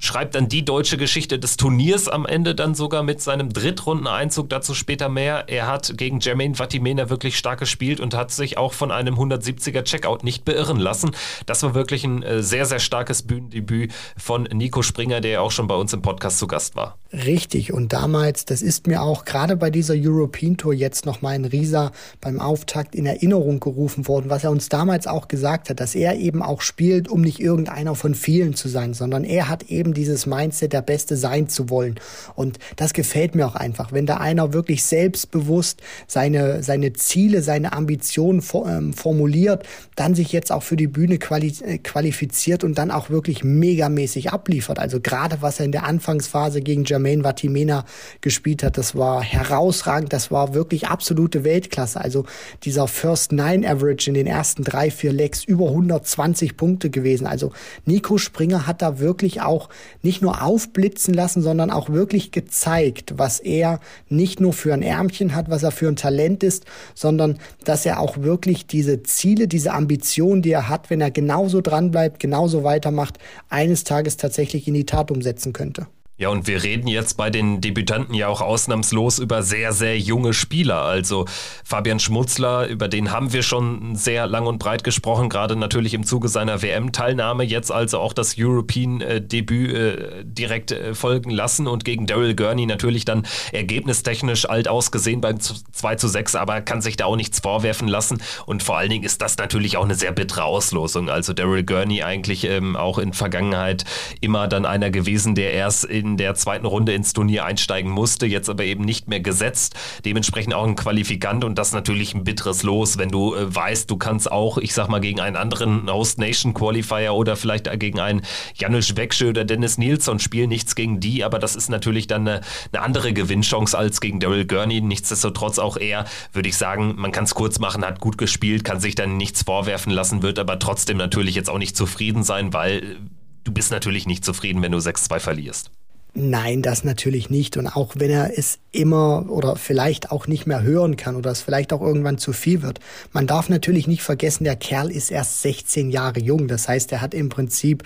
schreibt 0.00 0.34
dann 0.34 0.48
die 0.48 0.64
deutsche 0.64 0.96
Geschichte 0.96 1.38
des 1.38 1.56
Turniers 1.56 2.08
am 2.08 2.26
Ende 2.26 2.54
dann 2.54 2.74
sogar 2.74 3.02
mit 3.02 3.20
seinem 3.20 3.52
Drittrundeneinzug, 3.52 4.48
dazu 4.48 4.74
später 4.74 5.08
mehr. 5.08 5.44
Er 5.48 5.66
hat 5.68 5.92
gegen 5.96 6.18
Jermaine 6.18 6.54
Vatimena 6.54 7.10
wirklich 7.10 7.36
stark 7.36 7.60
gespielt 7.60 8.00
und 8.00 8.14
hat 8.14 8.32
sich 8.32 8.56
auch 8.58 8.72
von 8.72 8.90
einem 8.90 9.14
170er 9.14 9.82
Checkout 9.84 10.24
nicht 10.24 10.44
beirren 10.44 10.80
lassen. 10.80 11.12
Das 11.46 11.62
war 11.62 11.74
wirklich 11.74 12.04
ein 12.04 12.22
äh, 12.22 12.42
sehr, 12.42 12.64
sehr 12.64 12.78
starkes 12.78 13.22
Bühnendebüt 13.22 13.92
von 14.16 14.44
Nico 14.44 14.82
Springer, 14.82 15.20
der 15.20 15.30
ja 15.30 15.40
auch 15.40 15.52
schon 15.52 15.68
bei 15.68 15.74
uns 15.74 15.92
im 15.92 16.02
Podcast 16.02 16.38
zu 16.38 16.46
Gast 16.46 16.74
war. 16.76 16.96
Richtig 17.12 17.72
und 17.72 17.92
damals, 17.92 18.44
das 18.44 18.62
ist 18.62 18.86
mir 18.86 19.02
auch 19.02 19.24
gerade 19.24 19.56
bei 19.56 19.70
dieser 19.70 19.94
European 19.96 20.56
Tour 20.56 20.72
jetzt 20.72 21.06
nochmal 21.06 21.34
in 21.34 21.44
Riesa 21.44 21.90
beim 22.20 22.40
Auftakt 22.40 22.94
in 22.94 23.04
Erinnerung 23.04 23.58
gerufen 23.58 24.06
worden, 24.06 24.30
was 24.30 24.44
er 24.44 24.52
uns 24.52 24.68
damals 24.68 25.06
auch 25.06 25.26
gesagt 25.26 25.70
hat, 25.70 25.80
dass 25.80 25.94
er 25.96 26.16
eben 26.16 26.40
auch 26.40 26.60
spielt, 26.60 27.08
um 27.08 27.20
nicht 27.20 27.40
irgendeiner 27.40 27.96
von 27.96 28.14
vielen 28.14 28.54
zu 28.54 28.68
sein, 28.68 28.94
sondern 28.94 29.24
er 29.24 29.48
hat 29.48 29.64
eben 29.64 29.89
eben 29.90 29.94
dieses 29.94 30.26
Mindset, 30.26 30.72
der 30.72 30.82
Beste 30.82 31.16
sein 31.16 31.48
zu 31.48 31.68
wollen. 31.68 31.96
Und 32.34 32.58
das 32.76 32.92
gefällt 32.92 33.34
mir 33.34 33.46
auch 33.46 33.56
einfach, 33.56 33.92
wenn 33.92 34.06
da 34.06 34.18
einer 34.18 34.52
wirklich 34.52 34.84
selbstbewusst 34.84 35.82
seine, 36.06 36.62
seine 36.62 36.92
Ziele, 36.92 37.42
seine 37.42 37.72
Ambitionen 37.72 38.42
ähm, 38.66 38.92
formuliert, 38.92 39.66
dann 39.96 40.14
sich 40.14 40.32
jetzt 40.32 40.52
auch 40.52 40.62
für 40.62 40.76
die 40.76 40.86
Bühne 40.86 41.18
quali 41.18 41.52
äh, 41.64 41.78
qualifiziert 41.78 42.64
und 42.64 42.78
dann 42.78 42.90
auch 42.90 43.10
wirklich 43.10 43.42
megamäßig 43.44 44.32
abliefert. 44.32 44.78
Also 44.78 45.00
gerade 45.00 45.42
was 45.42 45.58
er 45.58 45.66
in 45.66 45.72
der 45.72 45.84
Anfangsphase 45.84 46.60
gegen 46.60 46.84
Jermaine 46.84 47.24
Vatimena 47.24 47.84
gespielt 48.20 48.62
hat, 48.62 48.78
das 48.78 48.94
war 48.94 49.22
herausragend, 49.22 50.12
das 50.12 50.30
war 50.30 50.54
wirklich 50.54 50.88
absolute 50.88 51.44
Weltklasse. 51.44 52.00
Also 52.00 52.24
dieser 52.62 52.86
First 52.86 53.32
Nine 53.32 53.68
Average 53.68 54.10
in 54.10 54.14
den 54.14 54.26
ersten 54.26 54.62
drei, 54.62 54.90
vier 54.90 55.12
Legs 55.12 55.44
über 55.44 55.66
120 55.66 56.56
Punkte 56.56 56.90
gewesen. 56.90 57.26
Also 57.26 57.52
Nico 57.84 58.18
Springer 58.18 58.66
hat 58.66 58.82
da 58.82 58.98
wirklich 58.98 59.40
auch 59.40 59.68
nicht 60.02 60.22
nur 60.22 60.42
aufblitzen 60.42 61.14
lassen, 61.14 61.42
sondern 61.42 61.70
auch 61.70 61.90
wirklich 61.90 62.32
gezeigt, 62.32 63.14
was 63.16 63.40
er 63.40 63.80
nicht 64.08 64.40
nur 64.40 64.52
für 64.52 64.74
ein 64.74 64.82
Ärmchen 64.82 65.34
hat, 65.34 65.50
was 65.50 65.62
er 65.62 65.70
für 65.70 65.88
ein 65.88 65.96
Talent 65.96 66.42
ist, 66.42 66.64
sondern 66.94 67.38
dass 67.64 67.86
er 67.86 68.00
auch 68.00 68.18
wirklich 68.18 68.66
diese 68.66 69.02
Ziele, 69.02 69.48
diese 69.48 69.72
Ambitionen, 69.72 70.42
die 70.42 70.52
er 70.52 70.68
hat, 70.68 70.90
wenn 70.90 71.00
er 71.00 71.10
genauso 71.10 71.60
dranbleibt, 71.60 72.20
genauso 72.20 72.64
weitermacht, 72.64 73.18
eines 73.48 73.84
Tages 73.84 74.16
tatsächlich 74.16 74.68
in 74.68 74.74
die 74.74 74.86
Tat 74.86 75.10
umsetzen 75.10 75.52
könnte. 75.52 75.86
Ja, 76.20 76.28
und 76.28 76.46
wir 76.46 76.62
reden 76.62 76.86
jetzt 76.86 77.16
bei 77.16 77.30
den 77.30 77.62
Debütanten 77.62 78.14
ja 78.14 78.28
auch 78.28 78.42
ausnahmslos 78.42 79.18
über 79.18 79.42
sehr, 79.42 79.72
sehr 79.72 79.98
junge 79.98 80.34
Spieler. 80.34 80.82
Also 80.82 81.24
Fabian 81.64 81.98
Schmutzler, 81.98 82.66
über 82.66 82.88
den 82.88 83.10
haben 83.10 83.32
wir 83.32 83.42
schon 83.42 83.96
sehr 83.96 84.26
lang 84.26 84.46
und 84.46 84.58
breit 84.58 84.84
gesprochen, 84.84 85.30
gerade 85.30 85.56
natürlich 85.56 85.94
im 85.94 86.04
Zuge 86.04 86.28
seiner 86.28 86.60
WM-Teilnahme, 86.60 87.44
jetzt 87.44 87.72
also 87.72 88.00
auch 88.00 88.12
das 88.12 88.34
European-Debüt 88.36 89.72
äh, 89.72 90.24
direkt 90.24 90.72
äh, 90.72 90.92
folgen 90.92 91.30
lassen 91.30 91.66
und 91.66 91.86
gegen 91.86 92.06
Daryl 92.06 92.36
Gurney 92.36 92.66
natürlich 92.66 93.06
dann 93.06 93.26
ergebnistechnisch 93.52 94.46
alt 94.46 94.68
ausgesehen 94.68 95.22
beim 95.22 95.40
2 95.40 95.94
zu 95.94 96.06
6, 96.06 96.34
aber 96.34 96.60
kann 96.60 96.82
sich 96.82 96.98
da 96.98 97.06
auch 97.06 97.16
nichts 97.16 97.40
vorwerfen 97.40 97.88
lassen. 97.88 98.20
Und 98.44 98.62
vor 98.62 98.76
allen 98.76 98.90
Dingen 98.90 99.04
ist 99.04 99.22
das 99.22 99.38
natürlich 99.38 99.78
auch 99.78 99.84
eine 99.84 99.94
sehr 99.94 100.12
bittere 100.12 100.44
Auslosung. 100.44 101.08
Also 101.08 101.32
Daryl 101.32 101.64
Gurney 101.64 102.02
eigentlich 102.02 102.44
ähm, 102.44 102.76
auch 102.76 102.98
in 102.98 103.14
Vergangenheit 103.14 103.86
immer 104.20 104.48
dann 104.48 104.66
einer 104.66 104.90
gewesen, 104.90 105.34
der 105.34 105.54
erst 105.54 105.84
in 105.84 106.09
in 106.10 106.16
der 106.16 106.34
zweiten 106.34 106.66
Runde 106.66 106.92
ins 106.92 107.12
Turnier 107.12 107.44
einsteigen 107.44 107.90
musste, 107.90 108.26
jetzt 108.26 108.48
aber 108.48 108.64
eben 108.64 108.84
nicht 108.84 109.08
mehr 109.08 109.20
gesetzt. 109.20 109.74
Dementsprechend 110.04 110.54
auch 110.54 110.66
ein 110.66 110.76
Qualifikant 110.76 111.44
und 111.44 111.56
das 111.56 111.72
natürlich 111.72 112.14
ein 112.14 112.24
bitteres 112.24 112.62
Los, 112.62 112.98
wenn 112.98 113.10
du 113.10 113.34
äh, 113.34 113.54
weißt, 113.54 113.90
du 113.90 113.96
kannst 113.96 114.30
auch, 114.30 114.58
ich 114.58 114.74
sag 114.74 114.88
mal, 114.88 115.00
gegen 115.00 115.20
einen 115.20 115.36
anderen 115.36 115.90
Host 115.90 116.18
Nation 116.18 116.54
Qualifier 116.54 117.14
oder 117.14 117.36
vielleicht 117.36 117.70
gegen 117.78 118.00
einen 118.00 118.22
Janusz 118.54 118.96
Wekschö 118.96 119.30
oder 119.30 119.44
Dennis 119.44 119.78
Nilsson 119.78 120.18
spielen, 120.18 120.48
nichts 120.48 120.74
gegen 120.74 121.00
die, 121.00 121.24
aber 121.24 121.38
das 121.38 121.56
ist 121.56 121.68
natürlich 121.68 122.06
dann 122.06 122.26
eine, 122.26 122.40
eine 122.72 122.82
andere 122.82 123.12
Gewinnchance 123.12 123.76
als 123.76 124.00
gegen 124.00 124.20
Daryl 124.20 124.46
Gurney. 124.46 124.80
Nichtsdestotrotz 124.80 125.58
auch 125.58 125.76
er, 125.76 126.04
würde 126.32 126.48
ich 126.48 126.56
sagen, 126.56 126.94
man 126.96 127.12
kann 127.12 127.24
es 127.24 127.34
kurz 127.34 127.58
machen, 127.58 127.84
hat 127.84 128.00
gut 128.00 128.18
gespielt, 128.18 128.64
kann 128.64 128.80
sich 128.80 128.94
dann 128.94 129.16
nichts 129.16 129.42
vorwerfen 129.42 129.92
lassen, 129.92 130.22
wird 130.22 130.38
aber 130.38 130.58
trotzdem 130.58 130.96
natürlich 130.96 131.34
jetzt 131.34 131.50
auch 131.50 131.58
nicht 131.58 131.76
zufrieden 131.76 132.22
sein, 132.22 132.52
weil 132.52 132.96
du 133.44 133.52
bist 133.52 133.70
natürlich 133.70 134.06
nicht 134.06 134.24
zufrieden, 134.24 134.62
wenn 134.62 134.72
du 134.72 134.78
6-2 134.78 135.18
verlierst. 135.18 135.70
Nein, 136.12 136.62
das 136.62 136.82
natürlich 136.82 137.30
nicht. 137.30 137.56
Und 137.56 137.68
auch 137.68 137.94
wenn 137.96 138.10
er 138.10 138.36
es 138.36 138.58
immer 138.72 139.26
oder 139.28 139.56
vielleicht 139.56 140.12
auch 140.12 140.28
nicht 140.28 140.46
mehr 140.46 140.62
hören 140.62 140.96
kann 140.96 141.16
oder 141.16 141.30
es 141.30 141.40
vielleicht 141.40 141.72
auch 141.72 141.80
irgendwann 141.80 142.18
zu 142.18 142.32
viel 142.32 142.62
wird. 142.62 142.78
Man 143.12 143.26
darf 143.26 143.48
natürlich 143.48 143.88
nicht 143.88 144.02
vergessen, 144.02 144.44
der 144.44 144.54
Kerl 144.54 144.90
ist 144.90 145.10
erst 145.10 145.42
16 145.42 145.90
Jahre 145.90 146.20
jung. 146.20 146.46
Das 146.46 146.68
heißt, 146.68 146.92
er 146.92 147.00
hat 147.00 147.12
im 147.14 147.28
Prinzip 147.28 147.82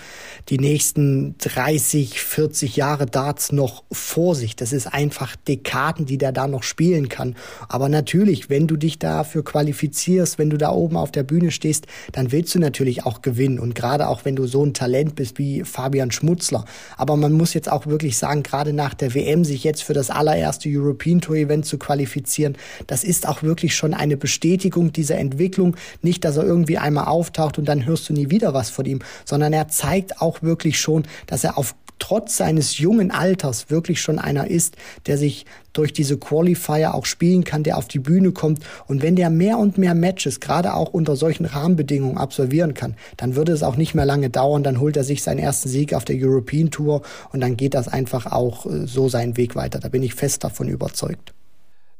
die 0.49 0.59
nächsten 0.59 1.35
30, 1.39 2.19
40 2.21 2.75
Jahre 2.75 3.07
Darts 3.07 3.51
noch 3.51 3.83
vor 3.91 4.35
sich. 4.35 4.55
Das 4.55 4.73
ist 4.73 4.87
einfach 4.87 5.35
Dekaden, 5.35 6.05
die 6.05 6.19
der 6.19 6.31
da 6.31 6.47
noch 6.47 6.63
spielen 6.63 7.09
kann. 7.09 7.35
Aber 7.67 7.89
natürlich, 7.89 8.49
wenn 8.49 8.67
du 8.67 8.75
dich 8.75 8.99
dafür 8.99 9.43
qualifizierst, 9.43 10.37
wenn 10.37 10.51
du 10.51 10.57
da 10.57 10.71
oben 10.71 10.97
auf 10.97 11.11
der 11.11 11.23
Bühne 11.23 11.51
stehst, 11.51 11.87
dann 12.11 12.31
willst 12.31 12.53
du 12.53 12.59
natürlich 12.59 13.05
auch 13.05 13.23
gewinnen. 13.23 13.59
Und 13.59 13.73
gerade 13.73 14.07
auch 14.07 14.23
wenn 14.23 14.35
du 14.35 14.45
so 14.45 14.63
ein 14.63 14.73
Talent 14.75 15.15
bist 15.15 15.39
wie 15.39 15.63
Fabian 15.63 16.11
Schmutzler. 16.11 16.65
Aber 16.95 17.15
man 17.17 17.33
muss 17.33 17.55
jetzt 17.55 17.71
auch 17.71 17.87
wirklich 17.87 18.14
sagen, 18.17 18.43
gerade 18.43 18.73
nach 18.73 18.93
der 18.93 19.13
WM 19.13 19.43
sich 19.43 19.63
jetzt 19.63 19.83
für 19.83 19.93
das 19.93 20.09
allererste 20.09 20.69
European 20.69 21.21
Tour 21.21 21.35
Event 21.35 21.65
zu 21.65 21.77
qualifizieren, 21.77 22.57
das 22.87 23.03
ist 23.03 23.27
auch 23.27 23.43
wirklich 23.43 23.75
schon 23.75 23.93
eine 23.93 24.17
Bestätigung 24.17 24.91
dieser 24.91 25.17
Entwicklung. 25.17 25.75
Nicht, 26.01 26.25
dass 26.25 26.37
er 26.37 26.43
irgendwie 26.43 26.77
einmal 26.77 27.05
auftaucht 27.05 27.57
und 27.57 27.65
dann 27.65 27.85
hörst 27.85 28.09
du 28.09 28.13
nie 28.13 28.29
wieder 28.29 28.53
was 28.53 28.69
von 28.69 28.85
ihm, 28.85 28.99
sondern 29.25 29.53
er 29.53 29.67
zeigt 29.67 30.21
auch 30.21 30.41
wirklich 30.41 30.79
schon, 30.79 31.03
dass 31.27 31.43
er 31.43 31.57
auf 31.57 31.75
trotz 31.99 32.37
seines 32.37 32.77
jungen 32.77 33.11
Alters 33.11 33.69
wirklich 33.69 34.01
schon 34.01 34.19
einer 34.19 34.47
ist, 34.47 34.75
der 35.07 35.17
sich 35.17 35.45
durch 35.73 35.93
diese 35.93 36.17
Qualifier 36.17 36.95
auch 36.95 37.05
spielen 37.05 37.43
kann, 37.43 37.63
der 37.63 37.77
auf 37.77 37.87
die 37.87 37.99
Bühne 37.99 38.31
kommt. 38.31 38.59
Und 38.87 39.01
wenn 39.01 39.15
der 39.15 39.29
mehr 39.29 39.57
und 39.57 39.77
mehr 39.77 39.93
Matches, 39.93 40.39
gerade 40.39 40.73
auch 40.73 40.93
unter 40.93 41.15
solchen 41.15 41.45
Rahmenbedingungen 41.45 42.17
absolvieren 42.17 42.73
kann, 42.73 42.95
dann 43.17 43.35
würde 43.35 43.51
es 43.51 43.63
auch 43.63 43.75
nicht 43.75 43.93
mehr 43.93 44.05
lange 44.05 44.29
dauern. 44.29 44.63
Dann 44.63 44.79
holt 44.79 44.97
er 44.97 45.03
sich 45.03 45.21
seinen 45.21 45.39
ersten 45.39 45.69
Sieg 45.69 45.93
auf 45.93 46.05
der 46.05 46.15
European 46.17 46.71
Tour 46.71 47.01
und 47.31 47.41
dann 47.41 47.57
geht 47.57 47.73
das 47.73 47.87
einfach 47.87 48.31
auch 48.31 48.65
äh, 48.65 48.87
so 48.87 49.09
seinen 49.09 49.37
Weg 49.37 49.55
weiter. 49.55 49.79
Da 49.79 49.89
bin 49.89 50.03
ich 50.03 50.15
fest 50.15 50.43
davon 50.43 50.67
überzeugt. 50.67 51.33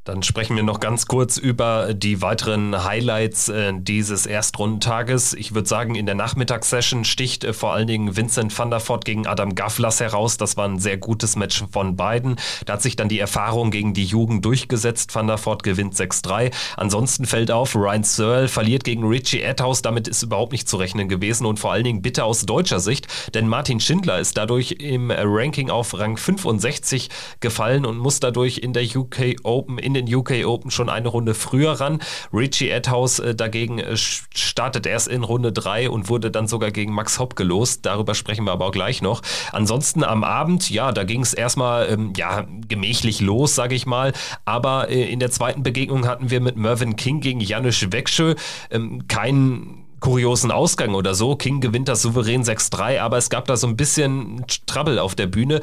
Dann 0.05 0.21
sprechen 0.21 0.55
wir 0.55 0.61
noch 0.61 0.79
ganz 0.79 1.07
kurz 1.07 1.37
über 1.37 1.95
die 1.95 2.21
weiteren 2.21 2.83
Highlights 2.83 3.49
äh, 3.49 3.73
dieses 3.75 4.27
Erstrundentages. 4.27 5.33
Ich 5.33 5.55
würde 5.55 5.67
sagen, 5.67 5.95
in 5.95 6.05
der 6.05 6.13
Nachmittagssession 6.13 7.05
sticht 7.05 7.43
äh, 7.43 7.53
vor 7.53 7.73
allen 7.73 7.87
Dingen 7.87 8.15
Vincent 8.15 8.55
van 8.55 8.69
der 8.69 8.87
Voort 8.87 9.03
gegen 9.03 9.25
Adam 9.25 9.55
Gavlas 9.55 9.99
heraus. 9.99 10.37
Das 10.37 10.57
war 10.57 10.67
ein 10.67 10.77
sehr 10.77 10.97
gutes 10.97 11.35
Match 11.35 11.63
von 11.71 11.95
beiden. 11.95 12.35
Da 12.67 12.73
hat 12.73 12.83
sich 12.83 12.95
dann 12.95 13.09
die 13.09 13.17
Erfahrung 13.17 13.71
gegen 13.71 13.95
die 13.95 14.05
Jugend 14.05 14.45
durchgesetzt. 14.45 15.15
Van 15.15 15.25
der 15.25 15.43
Voort 15.43 15.63
gewinnt 15.63 15.95
6-3. 15.95 16.53
Ansonsten 16.77 17.25
fällt 17.25 17.49
auf, 17.49 17.75
Ryan 17.75 18.03
Searle 18.03 18.47
verliert 18.47 18.83
gegen 18.83 19.07
Richie 19.07 19.43
Adhouse. 19.43 19.81
Damit 19.81 20.07
ist 20.07 20.21
überhaupt 20.21 20.51
nicht 20.51 20.69
zu 20.69 20.77
rechnen 20.77 21.09
gewesen 21.09 21.47
und 21.47 21.59
vor 21.59 21.71
allen 21.71 21.83
Dingen 21.83 22.03
bitter 22.03 22.25
aus 22.25 22.45
deutscher 22.45 22.79
Sicht, 22.79 23.07
denn 23.33 23.47
Martin 23.47 23.79
Schindler 23.79 24.19
ist 24.19 24.37
dadurch 24.37 24.73
im 24.73 25.09
Ranking 25.09 25.71
auf 25.71 25.97
Rang 25.97 26.15
65 26.15 27.09
gefallen 27.39 27.87
und 27.87 27.97
muss 27.97 28.19
dadurch 28.19 28.59
in 28.59 28.73
der 28.73 28.83
UK 28.83 29.37
Open 29.41 29.79
in 29.79 29.94
den 29.95 30.13
UK 30.13 30.45
Open 30.45 30.69
schon 30.71 30.89
eine 30.89 31.07
Runde 31.07 31.33
früher 31.33 31.71
ran. 31.73 32.01
Richie 32.31 32.69
Edhouse 32.69 33.19
äh, 33.19 33.33
dagegen 33.33 33.79
äh, 33.79 33.97
startet 33.97 34.85
erst 34.85 35.07
in 35.07 35.23
Runde 35.23 35.51
3 35.51 35.89
und 35.89 36.09
wurde 36.09 36.29
dann 36.29 36.47
sogar 36.47 36.71
gegen 36.71 36.93
Max 36.93 37.19
Hopp 37.19 37.35
gelost. 37.35 37.85
Darüber 37.85 38.13
sprechen 38.13 38.45
wir 38.45 38.51
aber 38.51 38.65
auch 38.65 38.71
gleich 38.71 39.01
noch. 39.01 39.21
Ansonsten 39.51 40.03
am 40.03 40.23
Abend, 40.23 40.69
ja, 40.69 40.91
da 40.91 41.03
ging 41.03 41.21
es 41.21 41.33
erstmal 41.33 41.89
ähm, 41.89 42.13
ja, 42.15 42.45
gemächlich 42.67 43.21
los, 43.21 43.55
sage 43.55 43.75
ich 43.75 43.85
mal. 43.85 44.13
Aber 44.45 44.89
äh, 44.89 45.11
in 45.11 45.19
der 45.19 45.31
zweiten 45.31 45.63
Begegnung 45.63 46.07
hatten 46.07 46.29
wir 46.29 46.41
mit 46.41 46.57
Mervyn 46.57 46.95
King 46.95 47.21
gegen 47.21 47.39
Janusz 47.39 47.87
Wekschö 47.91 48.35
ähm, 48.69 49.07
keinen 49.07 49.85
kuriosen 49.99 50.51
Ausgang 50.51 50.93
oder 50.93 51.15
so. 51.15 51.35
King 51.35 51.61
gewinnt 51.61 51.87
das 51.87 52.01
souverän 52.01 52.43
6-3, 52.43 52.99
aber 52.99 53.17
es 53.17 53.29
gab 53.29 53.45
da 53.45 53.57
so 53.57 53.65
ein 53.65 53.75
bisschen 53.75 54.45
Trouble 54.67 54.99
auf 54.99 55.15
der 55.15 55.27
Bühne 55.27 55.61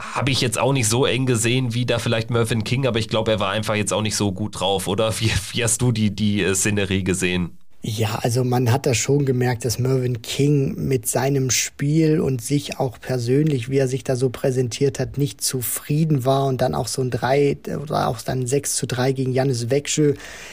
habe 0.00 0.30
ich 0.30 0.40
jetzt 0.40 0.58
auch 0.58 0.72
nicht 0.72 0.88
so 0.88 1.06
eng 1.06 1.26
gesehen 1.26 1.74
wie 1.74 1.86
da 1.86 1.98
vielleicht 1.98 2.30
Mervyn 2.30 2.64
King, 2.64 2.86
aber 2.86 2.98
ich 2.98 3.08
glaube, 3.08 3.30
er 3.30 3.40
war 3.40 3.50
einfach 3.50 3.74
jetzt 3.74 3.92
auch 3.92 4.02
nicht 4.02 4.16
so 4.16 4.32
gut 4.32 4.60
drauf, 4.60 4.88
oder? 4.88 5.12
Wie, 5.20 5.30
wie 5.52 5.64
hast 5.64 5.82
du 5.82 5.92
die, 5.92 6.14
die 6.14 6.42
äh, 6.42 6.54
Szenerie 6.54 7.04
gesehen? 7.04 7.58
Ja, 7.82 8.18
also 8.20 8.44
man 8.44 8.70
hat 8.70 8.84
da 8.84 8.92
schon 8.92 9.24
gemerkt, 9.24 9.64
dass 9.64 9.78
Mervyn 9.78 10.20
King 10.20 10.74
mit 10.86 11.08
seinem 11.08 11.48
Spiel 11.50 12.20
und 12.20 12.42
sich 12.42 12.78
auch 12.78 13.00
persönlich, 13.00 13.70
wie 13.70 13.78
er 13.78 13.88
sich 13.88 14.04
da 14.04 14.16
so 14.16 14.28
präsentiert 14.28 14.98
hat, 14.98 15.16
nicht 15.16 15.40
zufrieden 15.40 16.26
war 16.26 16.44
und 16.44 16.60
dann 16.60 16.74
auch 16.74 16.88
so 16.88 17.00
ein 17.00 17.10
3 17.10 17.56
oder 17.82 18.08
auch 18.08 18.20
dann 18.20 18.46
6 18.46 18.76
zu 18.76 18.86
3 18.86 19.12
gegen 19.12 19.32
Janis 19.32 19.70
Wekschö. 19.70 20.12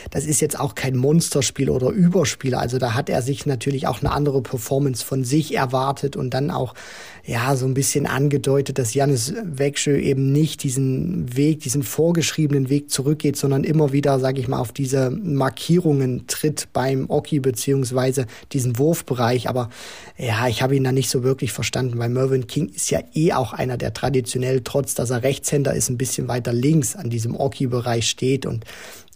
Das 0.10 0.24
ist 0.24 0.40
jetzt 0.40 0.58
auch 0.58 0.74
kein 0.74 0.96
Monsterspiel 0.96 1.70
oder 1.70 1.90
Überspiel. 1.90 2.56
Also 2.56 2.78
da 2.78 2.94
hat 2.94 3.10
er 3.10 3.22
sich 3.22 3.46
natürlich 3.46 3.88
auch 3.88 4.00
eine 4.00 4.14
andere 4.14 4.42
Performance 4.42 5.04
von 5.04 5.26
sich 5.26 5.54
erwartet 5.54 6.16
und 6.16 6.34
dann 6.34 6.50
auch 6.50 6.76
ja, 7.28 7.58
so 7.58 7.66
ein 7.66 7.74
bisschen 7.74 8.08
angedeutet, 8.08 8.80
dass 8.80 8.94
Janis 8.94 9.34
Wekschö 9.44 9.98
eben 9.98 10.32
nicht 10.32 10.64
diesen 10.64 11.36
Weg, 11.36 11.60
diesen 11.60 11.84
vorgeschriebenen 11.84 12.70
Weg 12.70 12.90
zurückgeht, 12.90 13.36
sondern 13.36 13.66
immer 13.66 13.92
wieder, 13.92 14.18
sage 14.22 14.40
ich 14.40 14.48
mal, 14.48 14.60
auf 14.60 14.72
diese 14.72 15.10
Markierungen 15.10 16.26
tritt 16.28 16.70
beim 16.72 17.10
Oki 17.10 17.42
beziehungsweise 17.42 18.28
diesen 18.54 18.78
Wurfbereich. 18.78 19.50
Aber 19.50 19.70
ja, 20.18 20.48
ich 20.48 20.62
habe 20.62 20.78
ihn 20.78 20.86
da 20.86 20.94
nicht 20.94 21.10
so 21.10 21.22
wirklich 21.24 21.52
verstanden, 21.52 22.00
weil 22.00 22.08
Mervyn 22.08 22.48
King 22.48 22.70
ist 22.70 22.92
ja 22.92 23.02
eh 23.14 23.34
auch 23.34 23.52
einer, 23.52 23.76
der 23.76 23.94
traditionell, 23.94 24.62
trotz 24.64 24.96
dass 24.96 25.10
er 25.10 25.22
Rechtshänder 25.22 25.74
ist, 25.74 25.90
ein 25.90 25.98
bisschen 25.98 26.30
weiter 26.30 26.54
links 26.54 26.96
an 26.96 27.10
diesem 27.10 27.36
Oki-Bereich 27.36 28.08
steht. 28.10 28.46
Und 28.46 28.64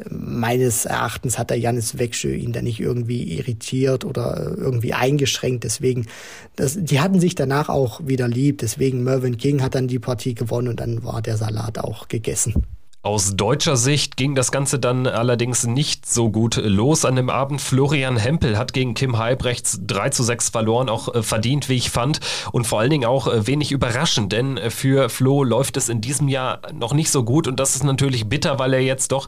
meines 0.09 0.85
Erachtens 0.85 1.37
hat 1.37 1.49
der 1.49 1.59
Janis 1.59 1.97
Wekschö 1.97 2.33
ihn 2.33 2.53
da 2.53 2.61
nicht 2.61 2.79
irgendwie 2.79 3.37
irritiert 3.37 4.05
oder 4.05 4.55
irgendwie 4.57 4.93
eingeschränkt. 4.93 5.63
Deswegen, 5.63 6.07
das, 6.55 6.77
die 6.79 6.99
hatten 6.99 7.19
sich 7.19 7.35
danach 7.35 7.69
auch 7.69 8.01
wieder 8.05 8.27
lieb. 8.27 8.59
Deswegen 8.59 9.03
Mervyn 9.03 9.37
King 9.37 9.61
hat 9.61 9.75
dann 9.75 9.87
die 9.87 9.99
Partie 9.99 10.33
gewonnen 10.33 10.69
und 10.69 10.79
dann 10.79 11.03
war 11.03 11.21
der 11.21 11.37
Salat 11.37 11.79
auch 11.79 12.07
gegessen. 12.07 12.65
Aus 13.03 13.35
deutscher 13.35 13.77
Sicht 13.77 14.15
ging 14.15 14.35
das 14.35 14.51
Ganze 14.51 14.77
dann 14.77 15.07
allerdings 15.07 15.65
nicht 15.65 16.05
so 16.05 16.29
gut 16.29 16.57
los 16.57 17.03
an 17.03 17.15
dem 17.15 17.31
Abend. 17.31 17.59
Florian 17.59 18.15
Hempel 18.15 18.59
hat 18.59 18.73
gegen 18.73 18.93
Kim 18.93 19.17
Heibrechts 19.17 19.79
3 19.87 20.09
zu 20.09 20.21
6 20.21 20.49
verloren, 20.49 20.87
auch 20.87 21.15
äh, 21.15 21.23
verdient, 21.23 21.67
wie 21.67 21.77
ich 21.77 21.89
fand. 21.89 22.19
Und 22.51 22.67
vor 22.67 22.79
allen 22.79 22.91
Dingen 22.91 23.05
auch 23.05 23.27
äh, 23.27 23.47
wenig 23.47 23.71
überraschend, 23.71 24.31
denn 24.33 24.57
äh, 24.57 24.69
für 24.69 25.09
Flo 25.09 25.43
läuft 25.43 25.77
es 25.77 25.89
in 25.89 26.01
diesem 26.01 26.27
Jahr 26.27 26.61
noch 26.73 26.93
nicht 26.93 27.09
so 27.09 27.23
gut. 27.23 27.47
Und 27.47 27.59
das 27.59 27.75
ist 27.75 27.83
natürlich 27.83 28.29
bitter, 28.29 28.59
weil 28.59 28.75
er 28.75 28.81
jetzt 28.81 29.11
doch 29.11 29.27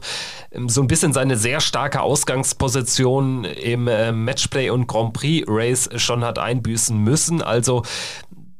ähm, 0.52 0.68
so 0.68 0.80
ein 0.80 0.86
bisschen 0.86 1.12
seine 1.12 1.36
sehr 1.36 1.60
starke 1.60 2.00
Ausgangsposition 2.00 3.42
im 3.44 3.84
Matchplay 4.24 4.70
und 4.70 4.86
Grand 4.86 5.14
Prix 5.14 5.46
Race 5.48 5.88
schon 5.96 6.22
hat 6.22 6.38
einbüßen 6.38 6.96
müssen. 6.96 7.42
Also 7.42 7.82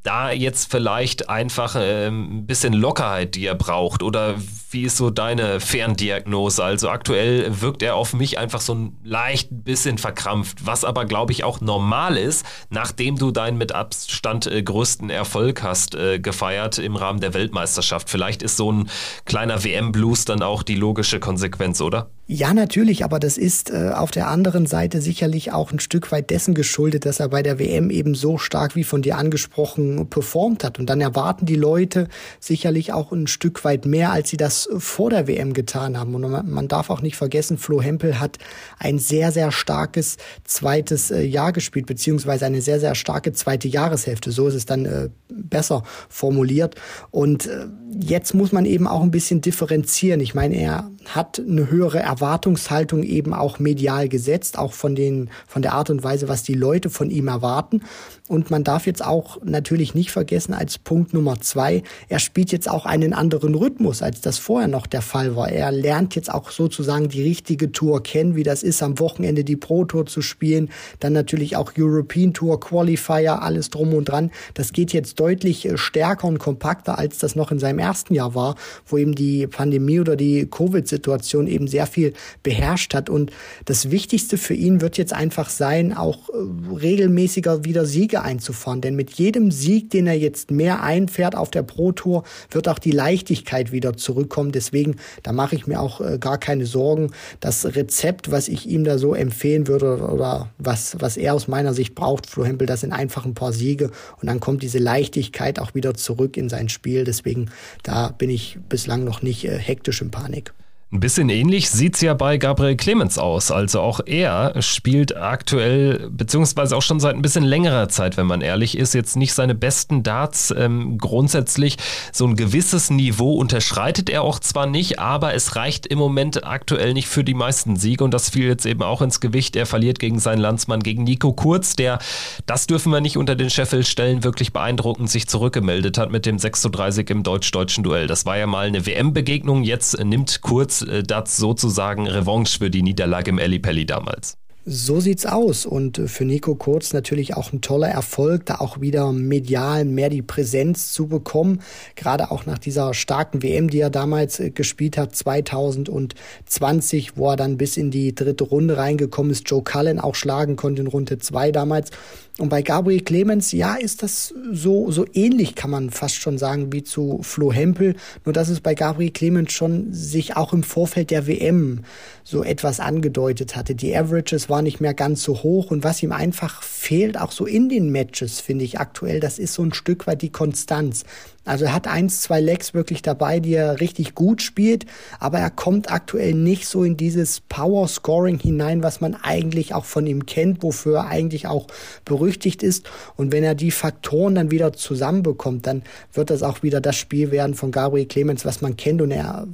da 0.05 0.31
jetzt 0.31 0.71
vielleicht 0.71 1.29
einfach 1.29 1.77
äh, 1.77 2.09
ein 2.09 2.47
bisschen 2.47 2.73
Lockerheit, 2.73 3.35
die 3.35 3.47
er 3.47 3.55
braucht? 3.55 4.03
Oder 4.03 4.35
wie 4.75 4.83
ist 4.83 4.97
so 4.97 5.09
deine 5.09 5.61
Ferndiagnose? 5.61 6.63
Also 6.63 6.91
aktuell 6.91 7.61
wirkt 7.63 7.83
er 7.83 7.95
auf 7.95 8.13
mich 8.13 8.39
einfach 8.39 8.61
so 8.61 8.75
ein 8.75 8.97
leicht 9.05 9.49
bisschen 9.65 9.97
verkrampft, 9.97 10.67
was 10.67 10.85
aber, 10.85 11.07
glaube 11.07 11.33
ich, 11.33 11.45
auch 11.45 11.61
normal 11.61 12.19
ist, 12.19 12.45
nachdem 12.71 13.17
du 13.17 13.31
deinen 13.31 13.57
mit 13.57 13.73
Abstand 13.73 14.47
äh, 14.47 14.63
größten 14.63 15.11
Erfolg 15.11 15.63
hast 15.63 15.95
äh, 15.95 16.19
gefeiert 16.19 16.79
im 16.79 16.97
Rahmen 16.97 17.21
der 17.21 17.35
Weltmeisterschaft. 17.35 18.11
Vielleicht 18.11 18.43
ist 18.43 18.57
so 18.57 18.71
ein 18.71 18.91
kleiner 19.25 19.63
WM-Blues 19.63 20.25
dann 20.25 20.43
auch 20.43 20.65
die 20.65 20.75
logische 20.75 21.21
Konsequenz, 21.21 21.81
oder? 21.81 22.11
Ja, 22.27 22.55
natürlich, 22.55 23.05
aber 23.05 23.21
das 23.21 23.37
ist 23.37 23.71
äh, 23.71 23.91
auf 23.95 24.11
der 24.11 24.29
anderen 24.29 24.65
Seite 24.67 25.03
sicherlich 25.03 25.53
auch 25.53 25.73
ein 25.73 25.79
Stück 25.79 26.11
weit 26.11 26.31
dessen 26.31 26.55
geschuldet, 26.55 27.05
dass 27.05 27.21
er 27.21 27.29
bei 27.29 27.43
der 27.43 27.59
WM 27.59 27.91
eben 27.91 28.15
so 28.15 28.39
stark 28.39 28.77
wie 28.77 28.85
von 28.85 29.03
dir 29.03 29.19
angesprochen 29.19 30.09
performt 30.09 30.65
hat. 30.65 30.79
Und 30.79 30.89
dann 30.89 31.03
erwarten 31.03 31.45
die 31.45 31.55
Leute 31.55 32.09
sicherlich 32.41 32.95
auch 32.95 33.13
ein 33.13 33.27
Stück 33.27 33.63
weit 33.65 33.85
mehr, 33.85 34.11
als 34.11 34.31
sie 34.31 34.39
das 34.39 34.64
vor 34.79 35.11
der 35.11 35.27
WM 35.27 35.53
getan 35.53 35.99
haben. 35.99 36.15
Und 36.15 36.51
man, 36.51 36.69
darf 36.69 36.91
auch 36.91 37.03
nicht 37.03 37.17
vergessen, 37.17 37.59
Flo 37.59 37.83
Hempel 37.83 38.21
hat 38.21 38.39
ein 38.79 38.99
sehr, 38.99 39.33
sehr 39.33 39.53
starkes 39.53 40.17
zweites 40.45 41.11
äh, 41.11 41.23
Jahr 41.23 41.53
gespielt, 41.53 41.87
beziehungsweise 41.87 42.47
eine 42.47 42.63
sehr, 42.63 42.81
sehr 42.81 42.95
starke 42.95 43.33
zweite 43.33 43.69
Jahreshälfte. 43.69 44.31
So 44.31 44.49
ist 44.49 44.55
es 44.55 44.67
dann 44.67 44.87
äh, 44.87 45.09
besser 45.29 45.83
formuliert. 46.09 46.77
Und 47.11 47.47
äh, 47.47 47.67
jetzt 48.01 48.35
muss 48.35 48.53
man 48.53 48.67
eben 48.67 48.87
auch 48.87 49.03
ein 49.03 49.11
bisschen 49.11 49.41
differenzieren. 49.41 50.21
Ich 50.21 50.35
meine, 50.35 50.57
er 50.57 50.91
hat 51.07 51.39
eine 51.39 51.71
höhere 51.71 51.99
Erwartungshaltung 51.99 53.03
eben 53.03 53.35
auch 53.35 53.59
medial 53.59 54.09
gesetzt, 54.09 54.59
auch 54.59 54.73
von 54.73 54.95
den, 54.95 55.31
von 55.47 55.63
der 55.63 55.75
Art 55.75 55.91
und 55.91 56.03
Weise, 56.03 56.29
was 56.29 56.43
die 56.43 56.55
Leute 56.55 56.91
von 56.91 57.11
ihm 57.11 57.29
erwarten. 57.29 57.83
Und 58.27 58.51
man 58.51 58.65
darf 58.65 58.87
jetzt 58.87 59.05
auch 59.05 59.39
natürlich 59.45 59.95
nicht 59.95 60.11
vergessen, 60.11 60.55
als 60.55 60.79
Punkt 60.79 61.13
Nummer 61.13 61.41
zwei, 61.41 61.83
er 62.09 62.19
spielt 62.19 62.53
jetzt 62.53 62.71
auch 62.71 62.87
einen 62.87 63.13
anderen 63.13 63.55
Rhythmus, 63.55 64.01
als 64.01 64.23
das 64.23 64.39
vorher 64.39 64.69
noch 64.69 64.87
der 64.87 65.03
Fall 65.03 65.37
war. 65.37 65.51
Er 65.51 65.71
lernt 65.71 66.15
jetzt 66.15 66.33
auch 66.33 66.51
sozusagen 66.51 67.09
die 67.09 67.23
richtige 67.23 67.71
Tour 67.71 68.03
kennen, 68.03 68.35
wie 68.35 68.43
das 68.43 68.63
ist, 68.63 68.83
am 68.83 68.99
Wochenende 68.99 69.45
die 69.45 69.57
Pro 69.57 69.85
Tour 69.85 70.07
zu 70.07 70.23
spielen, 70.23 70.71
dann 71.01 71.13
natürlich 71.13 71.57
auch 71.57 71.73
European 71.77 72.33
Tour, 72.33 72.61
Qualifier, 72.61 73.43
alles 73.43 73.69
drum 73.69 73.93
und 73.93 74.07
dran. 74.07 74.31
Das 74.55 74.73
geht 74.73 74.95
jetzt 74.95 75.21
deutlich 75.21 75.67
äh, 75.67 75.77
stärker 75.77 76.27
und 76.27 76.39
kompakter, 76.39 76.99
als 76.99 77.19
das 77.19 77.37
noch 77.37 77.51
in 77.51 77.59
seinem 77.59 77.79
ersten 77.79 78.15
Jahr 78.15 78.35
war, 78.35 78.55
wo 78.87 78.97
eben 78.97 79.15
die 79.15 79.47
Pandemie 79.47 80.01
oder 80.01 80.17
die 80.17 80.47
Covid-Situation 80.95 81.47
eben 81.47 81.67
sehr 81.67 81.87
viel 81.87 82.13
beherrscht 82.43 82.95
hat. 82.95 83.11
Und 83.11 83.33
das 83.65 83.91
Wichtigste 83.91 84.39
für 84.39 84.55
ihn 84.55 84.81
wird 84.81 84.97
jetzt 84.99 85.13
einfach 85.13 85.51
sein, 85.51 85.93
auch 85.93 86.29
äh, 86.29 86.35
regelmäßiger 86.75 87.65
wieder 87.65 87.85
Siege 87.85 88.05
Siege 88.05 88.23
einzufahren. 88.23 88.81
Denn 88.81 88.97
mit 88.97 89.13
jedem 89.13 89.51
Sieg, 89.51 89.91
den 89.91 90.07
er 90.07 90.19
jetzt 90.19 90.51
mehr 90.51 90.83
einfährt 90.83 91.35
auf 91.35 91.51
der 91.51 91.63
Pro 91.63 91.93
Tour, 91.93 92.25
wird 92.51 92.69
auch 92.69 92.79
die 92.79 92.91
Leichtigkeit 92.91 93.73
wieder 93.73 93.97
zurückkommen. 93.97 94.53
Deswegen, 94.53 94.97
da 95.23 95.33
mache 95.33 95.57
ich 95.57 95.67
mir 95.67 95.81
auch 95.81 96.01
äh, 96.01 96.19
gar 96.19 96.39
keine 96.39 96.67
Sorgen. 96.67 97.11
Das 97.41 97.65
Rezept, 97.65 98.31
was 98.31 98.49
ich 98.49 98.67
ihm 98.67 98.85
da 98.85 98.99
so 98.99 99.15
empfehlen 99.15 99.67
würde 99.67 99.99
oder 99.99 100.51
was, 100.59 100.97
was 101.01 101.17
er 101.17 101.35
aus 101.35 101.49
meiner 101.49 101.75
Sicht 101.75 101.95
braucht, 101.95 102.27
Flo 102.27 102.45
Hempel, 102.45 102.67
das 102.67 102.81
sind 102.81 102.93
einfach 102.93 103.25
ein 103.25 103.35
paar 103.35 103.53
Siege 103.53 103.91
und 104.21 104.29
dann 104.29 104.41
kommt 104.41 104.63
diese 104.63 104.79
Leichtigkeit 104.79 105.59
auch 105.59 105.75
wieder 105.75 105.95
zurück 105.95 106.37
in 106.37 106.49
sein 106.49 106.69
Spiel. 106.69 107.05
Deswegen, 107.05 107.51
da 107.83 108.09
bin 108.09 108.31
ich 108.31 108.59
bislang 108.69 109.05
noch 109.05 109.23
nicht 109.23 109.45
äh, 109.45 109.59
hektisch 109.59 110.03
in 110.03 110.11
Panik. 110.11 110.53
Ein 110.93 111.01
bisschen 111.01 111.29
ähnlich 111.29 111.71
sieht 111.71 111.97
es 111.97 112.03
ja 112.03 112.15
bei 112.15 112.37
Gabriel 112.37 112.77
Clemens 112.77 113.19
aus. 113.19 113.51
Also 113.51 113.81
auch 113.81 114.01
er 114.07 114.63
spielt 114.63 115.17
aktuell, 115.17 116.09
beziehungsweise 116.09 116.77
auch 116.77 116.83
schon 116.83 117.01
seit 117.01 117.17
ein 117.17 117.23
bisschen 117.23 117.43
längerer 117.43 117.89
Zeit, 117.89 118.17
wenn 118.17 118.27
man 118.29 118.43
ehrlich 118.43 118.79
ist, 118.79 118.95
jetzt 118.95 119.17
nicht 119.17 119.35
seine 119.35 119.57
besten 119.57 120.05
Darts. 120.05 120.55
Ähm, 120.57 120.99
grundsätzlich 120.99 121.79
so 122.13 122.27
ein 122.27 122.37
gewisses 122.37 122.91
Niveau 122.91 123.33
unterschreitet 123.33 124.09
er 124.09 124.23
auch 124.23 124.39
zwar 124.39 124.67
nicht, 124.67 125.01
aber 125.01 125.35
es 125.35 125.57
reicht 125.57 125.87
im 125.87 125.99
Moment 125.99 126.47
aktuell 126.47 126.95
nicht 126.95 127.09
für 127.09 127.25
die 127.25 127.35
meisten 127.35 127.75
Siege 127.75 128.05
und 128.05 128.15
das 128.15 128.31
fiel 128.31 128.47
jetzt 128.47 128.65
eben 128.65 128.83
auch 128.83 129.03
ins 129.03 129.19
Gewicht. 129.19 129.57
Er 129.57 129.67
verliert 129.67 129.99
gegen 129.99 130.21
seinen 130.21 130.39
Landsmann, 130.39 130.81
gegen 130.81 131.03
Nico 131.03 131.33
Kurz, 131.33 131.75
der, 131.75 131.99
das 132.47 132.69
dürfen 132.69 132.93
wir 132.93 133.01
nicht 133.01 133.17
unter 133.17 133.35
den 133.35 133.51
Scheffel 133.51 133.85
stellen, 133.85 134.23
wirklich 134.23 134.53
beeindruckend 134.53 135.11
sich 135.11 135.27
zurückgemeldet 135.27 135.99
hat 135.99 136.13
mit 136.13 136.25
dem 136.25 136.39
6 136.39 136.61
zu 136.61 136.69
30 136.69 137.11
im 137.11 137.25
deutsch-deutschen 137.25 137.83
Duell. 137.83 138.07
Das 138.07 138.27
war 138.27 138.39
ja 138.39 138.47
mal 138.47 138.69
eine 138.69 138.87
WM-Begegnung, 138.87 139.65
jetzt 139.65 139.99
nimmt 139.99 140.41
Kurz 140.41 140.84
äh, 140.89 141.03
das 141.03 141.37
sozusagen 141.37 142.07
Revanche 142.07 142.59
für 142.59 142.71
die 142.71 142.83
Niederlage 142.83 143.31
im 143.31 143.63
Pelli 143.63 143.87
damals. 143.87 144.37
So 144.67 144.99
sieht's 144.99 145.27
aus. 145.27 145.67
Und 145.67 145.99
äh, 145.99 146.09
für 146.09 146.25
Nico 146.25 146.55
Kurz 146.55 146.95
natürlich 146.95 147.37
auch 147.37 147.53
ein 147.53 147.61
toller 147.61 147.89
Erfolg, 147.89 148.47
da 148.47 148.57
auch 148.57 148.81
wieder 148.81 149.13
medial 149.13 149.85
mehr 149.85 150.09
die 150.09 150.23
Präsenz 150.23 150.93
zu 150.93 151.07
bekommen. 151.07 151.61
Gerade 151.97 152.31
auch 152.31 152.47
nach 152.47 152.59
dieser 152.59 152.95
starken 152.95 153.43
WM, 153.43 153.69
die 153.69 153.81
er 153.81 153.91
damals 153.91 154.41
äh, 154.41 154.51
gespielt 154.51 154.97
hat, 154.97 155.15
2020, 155.15 157.19
wo 157.19 157.31
er 157.31 157.37
dann 157.37 157.59
bis 157.59 157.77
in 157.77 157.91
die 157.91 158.15
dritte 158.15 158.45
Runde 158.45 158.79
reingekommen 158.79 159.33
ist, 159.33 159.51
Joe 159.51 159.63
Cullen 159.63 160.01
auch 160.01 160.15
schlagen 160.15 160.57
konnte 160.57 160.81
in 160.81 160.89
Runde 160.89 161.19
zwei 161.19 161.53
damals. 161.53 161.91
Und 162.39 162.49
bei 162.49 162.63
Gabriel 162.63 163.01
Clemens, 163.01 163.53
ja, 163.53 163.77
ist 163.77 164.03
das 164.03 164.35
so, 164.51 164.91
so 164.91 165.07
ähnlich, 165.15 165.55
kann 165.55 165.71
man 165.71 165.91
fast 165.91 166.17
schon 166.17 166.37
sagen, 166.37 166.73
wie 166.73 166.83
zu 166.83 167.21
Flo 167.23 167.53
Hempel. 167.53 167.95
Nur 168.25 168.33
dass 168.33 168.49
es 168.49 168.61
bei 168.61 168.75
Gabriel 168.75 169.13
Clemens 169.13 169.53
schon 169.53 169.93
sich 169.93 170.37
auch 170.37 170.53
im 170.53 170.65
Vorfeld 170.65 171.11
der 171.11 171.29
WM 171.29 171.85
so 172.25 172.43
etwas 172.43 172.81
angedeutet 172.81 173.55
hatte. 173.55 173.77
Die 173.77 173.97
Averages 173.97 174.51
waren 174.51 174.65
nicht 174.65 174.81
mehr 174.81 174.95
ganz 174.95 175.23
so 175.23 175.45
hoch 175.45 175.71
und 175.71 175.85
was 175.85 176.03
ihm 176.03 176.11
einfach 176.11 176.63
fehlt, 176.63 177.21
auch 177.21 177.31
so 177.31 177.47
in 177.47 177.69
den 177.69 177.91
Matches, 177.91 178.41
finde 178.41 178.65
ich 178.65 178.81
aktuell, 178.81 179.21
das 179.21 179.39
ist 179.39 179.55
so 179.55 179.63
ein 179.63 179.73
Stück 179.73 180.09
weit 180.09 180.23
die 180.23 180.33
Konstanz. 180.33 181.05
Also 181.45 181.67
er 181.67 181.75
hat 181.75 181.87
eins, 181.87 182.21
zwei 182.23 182.41
Lecks 182.41 182.75
wirklich 182.75 183.03
dabei, 183.03 183.41
die 183.41 183.55
er 183.55 183.81
richtig 183.81 184.15
gut 184.15 184.43
spielt, 184.43 184.87
aber 185.21 185.39
er 185.39 185.51
kommt 185.51 185.93
aktuell 185.93 186.35
nicht 186.35 186.67
so 186.67 186.85
in 186.85 186.97
dieses 186.97 187.41
Power 187.41 187.87
Scoring 187.87 188.39
hinein, 188.39 188.83
was 188.83 189.01
man 189.01 189.15
eigentlich 189.15 189.75
auch 189.75 189.85
von 189.85 190.07
ihm 190.07 190.27
kennt, 190.27 190.63
wofür 190.63 190.99
er 190.99 191.09
eigentlich 191.09 191.47
auch 191.47 191.67
berüchtigt 192.05 192.63
ist. 192.63 192.89
Und 193.17 193.33
wenn 193.33 193.45
er 193.45 193.55
die 193.55 193.71
Faktoren 193.71 194.35
dann 194.35 194.51
wieder 194.51 194.73
zusammenbekommt, 194.73 195.67
dann 195.67 195.83
wird 196.13 196.31
das 196.31 196.43
auch 196.43 196.63
wieder 196.63 196.81
das 196.81 196.97
Spiel 196.97 197.31
werden 197.31 197.55
von 197.55 197.71
Gabriel 197.71 198.07
Clemens, 198.07 198.45
was 198.45 198.61
man 198.61 198.77
kennt 198.77 199.03
und 199.03 199.11
er 199.11 199.47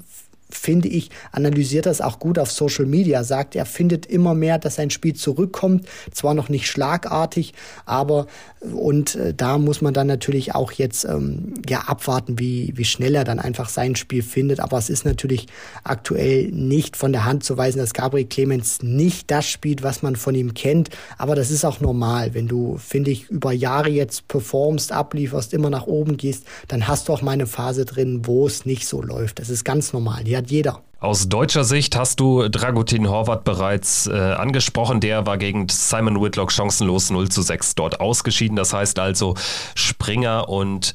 finde 0.54 0.88
ich, 0.88 1.10
analysiert 1.32 1.86
das 1.86 2.00
auch 2.00 2.18
gut 2.18 2.38
auf 2.38 2.50
Social 2.50 2.86
Media, 2.86 3.24
sagt, 3.24 3.54
er 3.56 3.66
findet 3.66 4.06
immer 4.06 4.34
mehr, 4.34 4.58
dass 4.58 4.76
sein 4.76 4.90
Spiel 4.90 5.14
zurückkommt, 5.14 5.86
zwar 6.12 6.34
noch 6.34 6.48
nicht 6.48 6.66
schlagartig, 6.66 7.54
aber 7.86 8.26
und 8.60 9.14
äh, 9.14 9.32
da 9.32 9.56
muss 9.56 9.80
man 9.80 9.94
dann 9.94 10.06
natürlich 10.06 10.54
auch 10.54 10.72
jetzt 10.72 11.06
ähm, 11.06 11.54
ja 11.66 11.80
abwarten, 11.86 12.38
wie, 12.38 12.72
wie 12.76 12.84
schnell 12.84 13.14
er 13.14 13.24
dann 13.24 13.38
einfach 13.38 13.70
sein 13.70 13.96
Spiel 13.96 14.22
findet. 14.22 14.60
Aber 14.60 14.76
es 14.76 14.90
ist 14.90 15.06
natürlich 15.06 15.46
aktuell 15.82 16.48
nicht 16.48 16.96
von 16.96 17.12
der 17.12 17.24
Hand 17.24 17.42
zu 17.42 17.56
weisen, 17.56 17.78
dass 17.78 17.94
Gabriel 17.94 18.26
Clemens 18.26 18.82
nicht 18.82 19.30
das 19.30 19.46
spielt, 19.46 19.82
was 19.82 20.02
man 20.02 20.14
von 20.14 20.34
ihm 20.34 20.52
kennt. 20.52 20.90
Aber 21.16 21.34
das 21.34 21.50
ist 21.50 21.64
auch 21.64 21.80
normal. 21.80 22.34
Wenn 22.34 22.48
du, 22.48 22.76
finde 22.76 23.10
ich, 23.10 23.30
über 23.30 23.52
Jahre 23.52 23.88
jetzt 23.88 24.28
performst, 24.28 24.92
ablieferst, 24.92 25.54
immer 25.54 25.70
nach 25.70 25.86
oben 25.86 26.18
gehst, 26.18 26.44
dann 26.68 26.86
hast 26.86 27.08
du 27.08 27.14
auch 27.14 27.22
mal 27.22 27.32
eine 27.32 27.46
Phase 27.46 27.86
drin, 27.86 28.26
wo 28.26 28.46
es 28.46 28.66
nicht 28.66 28.86
so 28.86 29.00
läuft. 29.00 29.38
Das 29.38 29.48
ist 29.48 29.64
ganz 29.64 29.94
normal. 29.94 30.24
Die 30.24 30.36
hat 30.40 30.50
jeder. 30.50 30.82
Aus 31.00 31.30
deutscher 31.30 31.64
Sicht 31.64 31.96
hast 31.96 32.20
du 32.20 32.48
Dragutin 32.48 33.08
Horvath 33.08 33.44
bereits 33.44 34.06
äh, 34.06 34.12
angesprochen. 34.12 35.00
Der 35.00 35.24
war 35.24 35.38
gegen 35.38 35.66
Simon 35.68 36.20
Whitlock 36.20 36.52
chancenlos 36.52 37.08
0 37.08 37.30
zu 37.30 37.40
6 37.40 37.74
dort 37.74 38.00
ausgeschieden. 38.00 38.54
Das 38.54 38.74
heißt 38.74 38.98
also 38.98 39.34
Springer 39.74 40.50
und 40.50 40.92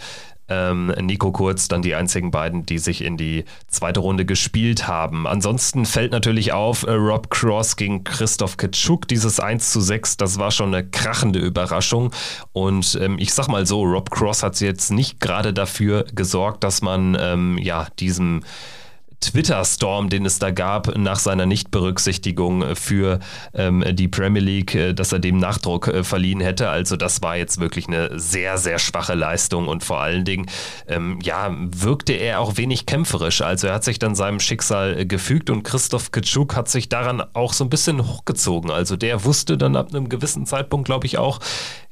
ähm, 0.47 0.93
Nico 1.01 1.31
Kurz 1.31 1.67
dann 1.67 1.81
die 1.81 1.95
einzigen 1.95 2.29
beiden, 2.29 2.65
die 2.65 2.77
sich 2.77 3.03
in 3.03 3.17
die 3.17 3.45
zweite 3.67 3.99
Runde 3.99 4.25
gespielt 4.25 4.88
haben. 4.88 5.25
Ansonsten 5.25 5.86
fällt 5.86 6.12
natürlich 6.12 6.53
auf, 6.53 6.84
äh, 6.84 6.91
Rob 6.91 7.31
Cross 7.31 7.75
gegen 7.75 8.03
Christoph 8.03 8.58
Kitschuk, 8.58 9.08
dieses 9.08 9.39
1 9.39 9.71
zu 9.71 9.81
6, 9.81 10.17
das 10.17 10.38
war 10.38 10.51
schon 10.51 10.73
eine 10.73 10.88
krachende 10.88 11.39
Überraschung. 11.39 12.12
Und 12.53 12.95
ähm, 13.01 13.17
ich 13.17 13.34
sag 13.34 13.47
mal 13.47 13.65
so, 13.65 13.81
Rob 13.84 14.12
Cross 14.12 14.43
hat 14.43 14.62
jetzt 14.62 14.91
nicht 14.91 15.19
gerade 15.19 15.51
dafür 15.51 16.05
gesorgt, 16.13 16.63
dass 16.63 16.84
man 16.84 17.17
ähm, 17.19 17.58
ja 17.58 17.88
diesem 17.99 18.43
Twitter-Storm, 19.19 20.10
den 20.10 20.25
es 20.25 20.39
da 20.39 20.51
gab 20.51 20.97
nach 20.97 21.19
seiner 21.19 21.45
Nichtberücksichtigung 21.45 22.75
für 22.75 23.19
ähm, 23.54 23.84
die 23.93 24.08
Premier 24.08 24.41
League, 24.41 24.75
äh, 24.75 24.93
dass 24.93 25.12
er 25.12 25.19
dem 25.19 25.38
Nachdruck 25.38 25.88
äh, 25.88 26.04
verliehen 26.04 26.41
hätte. 26.41 26.69
Also 26.69 26.95
das 26.95 27.21
war 27.21 27.38
jetzt 27.38 27.60
wirklich 27.60 27.88
eine 27.88 28.19
sehr, 28.19 28.58
sehr 28.58 28.80
schwache 28.80 29.13
Leistung 29.13 29.67
und 29.67 29.84
vor 29.84 30.01
allen 30.01 30.25
Dingen, 30.25 30.45
ähm, 30.88 31.19
ja, 31.23 31.54
wirkte 31.58 32.13
er 32.13 32.39
auch 32.39 32.58
wenig 32.58 32.86
kämpferisch. 32.86 33.41
Also 33.41 33.67
er 33.67 33.75
hat 33.75 33.84
sich 33.84 33.99
dann 33.99 34.15
seinem 34.15 34.39
Schicksal 34.39 34.99
äh, 34.99 35.06
gefügt 35.06 35.49
und 35.49 35.63
Christoph 35.63 36.12
Kitschuk 36.12 36.56
hat 36.56 36.69
sich 36.69 36.89
daran 36.89 37.23
auch 37.34 37.54
so 37.54 37.63
ein 37.63 37.69
bisschen 37.69 38.08
hochgezogen. 38.08 38.71
Also 38.71 38.95
der 38.95 39.23
wusste 39.23 39.58
dann 39.58 39.75
ab 39.75 39.89
einem 39.89 40.10
gewissen 40.10 40.45
Zeitpunkt, 40.45 40.86
glaube 40.86 41.06
ich, 41.06 41.17
auch, 41.17 41.39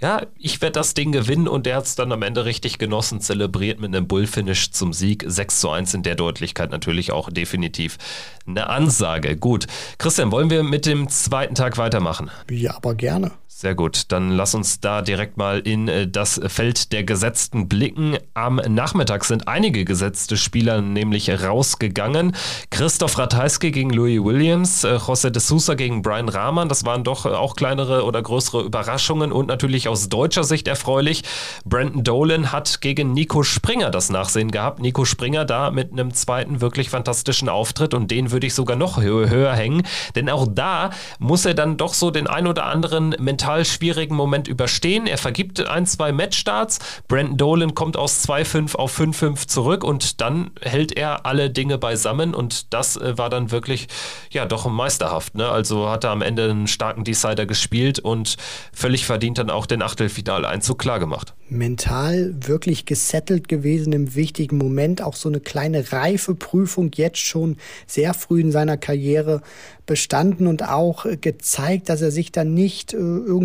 ja, 0.03 0.27
ich 0.37 0.61
werde 0.61 0.73
das 0.73 0.93
Ding 0.93 1.13
gewinnen 1.13 1.47
und 1.47 1.65
der 1.65 1.77
hat 1.77 1.85
es 1.85 1.95
dann 1.95 2.11
am 2.11 2.23
Ende 2.23 2.43
richtig 2.43 2.77
genossen, 2.77 3.21
zelebriert 3.21 3.79
mit 3.79 3.95
einem 3.95 4.05
Bullfinish 4.05 4.71
zum 4.71 4.91
Sieg. 4.91 5.23
6 5.25 5.61
zu 5.61 5.69
1 5.69 5.93
in 5.93 6.03
der 6.03 6.15
Deutlichkeit 6.15 6.71
natürlich 6.71 7.13
auch 7.13 7.29
definitiv 7.29 7.97
eine 8.45 8.69
Ansage. 8.69 9.37
Gut. 9.37 9.65
Christian, 9.99 10.31
wollen 10.33 10.49
wir 10.49 10.63
mit 10.63 10.85
dem 10.85 11.07
zweiten 11.07 11.55
Tag 11.55 11.77
weitermachen? 11.77 12.29
Ja, 12.51 12.75
aber 12.75 12.95
gerne. 12.95 13.31
Sehr 13.63 13.75
gut, 13.75 14.11
dann 14.11 14.29
lass 14.31 14.55
uns 14.55 14.81
da 14.81 15.01
direkt 15.01 15.37
mal 15.37 15.59
in 15.59 15.87
äh, 15.87 16.05
das 16.05 16.41
Feld 16.47 16.91
der 16.91 17.05
Gesetzten 17.05 17.69
blicken. 17.69 18.17
Am 18.33 18.55
Nachmittag 18.55 19.23
sind 19.23 19.47
einige 19.47 19.85
gesetzte 19.85 20.35
Spieler 20.35 20.81
nämlich 20.81 21.29
rausgegangen. 21.29 22.35
Christoph 22.71 23.17
Ratajski 23.17 23.71
gegen 23.71 23.91
Louis 23.91 24.21
Williams, 24.21 24.83
äh, 24.83 24.97
José 24.97 25.29
de 25.29 25.41
Sousa 25.41 25.75
gegen 25.75 26.01
Brian 26.01 26.27
Rahman, 26.27 26.67
das 26.67 26.83
waren 26.83 27.05
doch 27.05 27.25
äh, 27.25 27.29
auch 27.29 27.55
kleinere 27.55 28.03
oder 28.03 28.21
größere 28.21 28.63
Überraschungen 28.63 29.31
und 29.31 29.47
natürlich 29.47 29.87
aus 29.87 30.09
deutscher 30.09 30.43
Sicht 30.43 30.67
erfreulich. 30.67 31.23
Brandon 31.63 32.03
Dolan 32.03 32.51
hat 32.51 32.81
gegen 32.81 33.13
Nico 33.13 33.43
Springer 33.43 33.91
das 33.91 34.09
Nachsehen 34.09 34.51
gehabt. 34.51 34.81
Nico 34.81 35.05
Springer 35.05 35.45
da 35.45 35.71
mit 35.71 35.93
einem 35.93 36.13
zweiten 36.13 36.59
wirklich 36.59 36.89
fantastischen 36.89 37.47
Auftritt 37.47 37.93
und 37.93 38.11
den 38.11 38.31
würde 38.31 38.45
ich 38.45 38.55
sogar 38.55 38.75
noch 38.75 39.01
höher 39.01 39.53
hängen, 39.55 39.83
denn 40.17 40.29
auch 40.29 40.49
da 40.53 40.89
muss 41.17 41.45
er 41.45 41.53
dann 41.53 41.77
doch 41.77 41.93
so 41.93 42.11
den 42.11 42.27
ein 42.27 42.45
oder 42.45 42.65
anderen 42.65 43.15
mental 43.19 43.52
mental 43.53 43.65
schwierigen 43.65 44.15
Moment 44.15 44.47
überstehen. 44.47 45.05
Er 45.05 45.17
vergibt 45.17 45.67
ein, 45.67 45.85
zwei 45.85 46.11
Matchstarts. 46.11 46.79
Brandon 47.07 47.37
Dolan 47.37 47.75
kommt 47.75 47.97
aus 47.97 48.27
2-5 48.27 48.75
auf 48.75 48.99
5-5 48.99 49.47
zurück 49.47 49.83
und 49.83 50.21
dann 50.21 50.51
hält 50.61 50.97
er 50.97 51.27
alle 51.27 51.51
Dinge 51.51 51.77
beisammen 51.77 52.33
und 52.33 52.73
das 52.73 52.97
äh, 52.97 53.17
war 53.17 53.29
dann 53.29 53.51
wirklich, 53.51 53.87
ja, 54.31 54.45
doch 54.45 54.65
meisterhaft. 54.69 55.35
Ne? 55.35 55.47
Also 55.47 55.89
hat 55.89 56.03
er 56.03 56.09
am 56.09 56.21
Ende 56.23 56.49
einen 56.49 56.67
starken 56.67 57.03
Decider 57.03 57.45
gespielt 57.45 57.99
und 57.99 58.37
völlig 58.73 59.05
verdient 59.05 59.37
dann 59.37 59.51
auch 59.51 59.67
den 59.67 59.83
Achtelfinaleinzug 59.83 60.79
klar 60.79 60.99
gemacht. 60.99 61.35
Mental 61.49 62.33
wirklich 62.39 62.85
gesettelt 62.85 63.47
gewesen 63.47 63.93
im 63.93 64.15
wichtigen 64.15 64.57
Moment. 64.57 65.01
Auch 65.01 65.15
so 65.15 65.29
eine 65.29 65.39
kleine 65.39 65.91
Reifeprüfung 65.91 66.91
jetzt 66.95 67.19
schon 67.19 67.57
sehr 67.85 68.13
früh 68.13 68.41
in 68.41 68.51
seiner 68.51 68.77
Karriere 68.77 69.41
bestanden 69.85 70.47
und 70.47 70.63
auch 70.63 71.05
gezeigt, 71.21 71.89
dass 71.89 72.01
er 72.01 72.11
sich 72.11 72.31
dann 72.31 72.53
nicht 72.53 72.93
äh, 72.93 72.97
irgendwie 72.97 73.42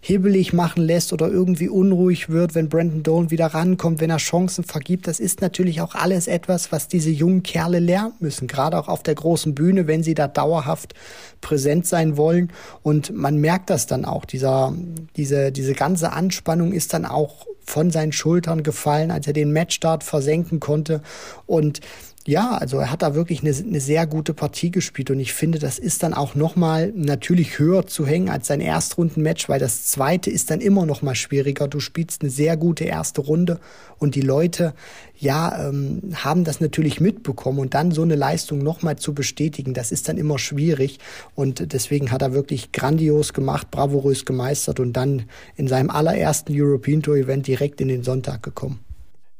hibbelig 0.00 0.52
machen 0.52 0.82
lässt 0.82 1.12
oder 1.12 1.28
irgendwie 1.28 1.68
unruhig 1.68 2.28
wird, 2.28 2.54
wenn 2.54 2.68
Brandon 2.68 3.02
Dolan 3.02 3.30
wieder 3.30 3.46
rankommt, 3.46 4.00
wenn 4.00 4.10
er 4.10 4.18
Chancen 4.18 4.64
vergibt. 4.64 5.06
Das 5.06 5.20
ist 5.20 5.40
natürlich 5.40 5.80
auch 5.80 5.94
alles 5.94 6.26
etwas, 6.26 6.72
was 6.72 6.88
diese 6.88 7.10
jungen 7.10 7.42
Kerle 7.42 7.78
lernen 7.78 8.14
müssen, 8.20 8.46
gerade 8.48 8.78
auch 8.78 8.88
auf 8.88 9.02
der 9.02 9.14
großen 9.14 9.54
Bühne, 9.54 9.86
wenn 9.86 10.02
sie 10.02 10.14
da 10.14 10.28
dauerhaft 10.28 10.94
präsent 11.40 11.86
sein 11.86 12.16
wollen. 12.16 12.52
Und 12.82 13.14
man 13.14 13.38
merkt 13.40 13.70
das 13.70 13.86
dann 13.86 14.04
auch. 14.04 14.24
Dieser, 14.24 14.74
diese, 15.16 15.52
diese 15.52 15.74
ganze 15.74 16.12
Anspannung 16.12 16.72
ist 16.72 16.92
dann 16.92 17.04
auch 17.06 17.46
von 17.64 17.90
seinen 17.90 18.12
Schultern 18.12 18.62
gefallen, 18.62 19.10
als 19.10 19.26
er 19.26 19.32
den 19.32 19.52
Matchstart 19.52 20.04
versenken 20.04 20.60
konnte. 20.60 21.02
Und 21.46 21.80
ja, 22.26 22.52
also 22.52 22.78
er 22.78 22.90
hat 22.90 23.02
da 23.02 23.14
wirklich 23.14 23.42
eine, 23.42 23.54
eine 23.54 23.80
sehr 23.80 24.06
gute 24.06 24.32
Partie 24.32 24.70
gespielt 24.70 25.10
und 25.10 25.20
ich 25.20 25.34
finde, 25.34 25.58
das 25.58 25.78
ist 25.78 26.02
dann 26.02 26.14
auch 26.14 26.34
nochmal 26.34 26.90
natürlich 26.96 27.58
höher 27.58 27.86
zu 27.86 28.06
hängen 28.06 28.30
als 28.30 28.46
sein 28.46 28.62
Erstrundenmatch, 28.62 29.48
weil 29.50 29.60
das 29.60 29.86
zweite 29.86 30.30
ist 30.30 30.50
dann 30.50 30.62
immer 30.62 30.86
nochmal 30.86 31.16
schwieriger. 31.16 31.68
Du 31.68 31.80
spielst 31.80 32.22
eine 32.22 32.30
sehr 32.30 32.56
gute 32.56 32.84
erste 32.84 33.20
Runde 33.20 33.60
und 33.98 34.14
die 34.14 34.22
Leute, 34.22 34.72
ja, 35.18 35.68
ähm, 35.68 36.00
haben 36.14 36.44
das 36.44 36.60
natürlich 36.60 36.98
mitbekommen 36.98 37.58
und 37.58 37.74
dann 37.74 37.90
so 37.90 38.02
eine 38.02 38.16
Leistung 38.16 38.58
nochmal 38.58 38.96
zu 38.96 39.12
bestätigen, 39.12 39.74
das 39.74 39.92
ist 39.92 40.08
dann 40.08 40.16
immer 40.16 40.38
schwierig 40.38 41.00
und 41.34 41.74
deswegen 41.74 42.10
hat 42.10 42.22
er 42.22 42.32
wirklich 42.32 42.72
grandios 42.72 43.34
gemacht, 43.34 43.70
bravourös 43.70 44.24
gemeistert 44.24 44.80
und 44.80 44.94
dann 44.94 45.24
in 45.56 45.68
seinem 45.68 45.90
allerersten 45.90 46.52
European 46.54 47.02
Tour 47.02 47.16
Event 47.16 47.46
direkt 47.46 47.82
in 47.82 47.88
den 47.88 48.02
Sonntag 48.02 48.42
gekommen. 48.42 48.83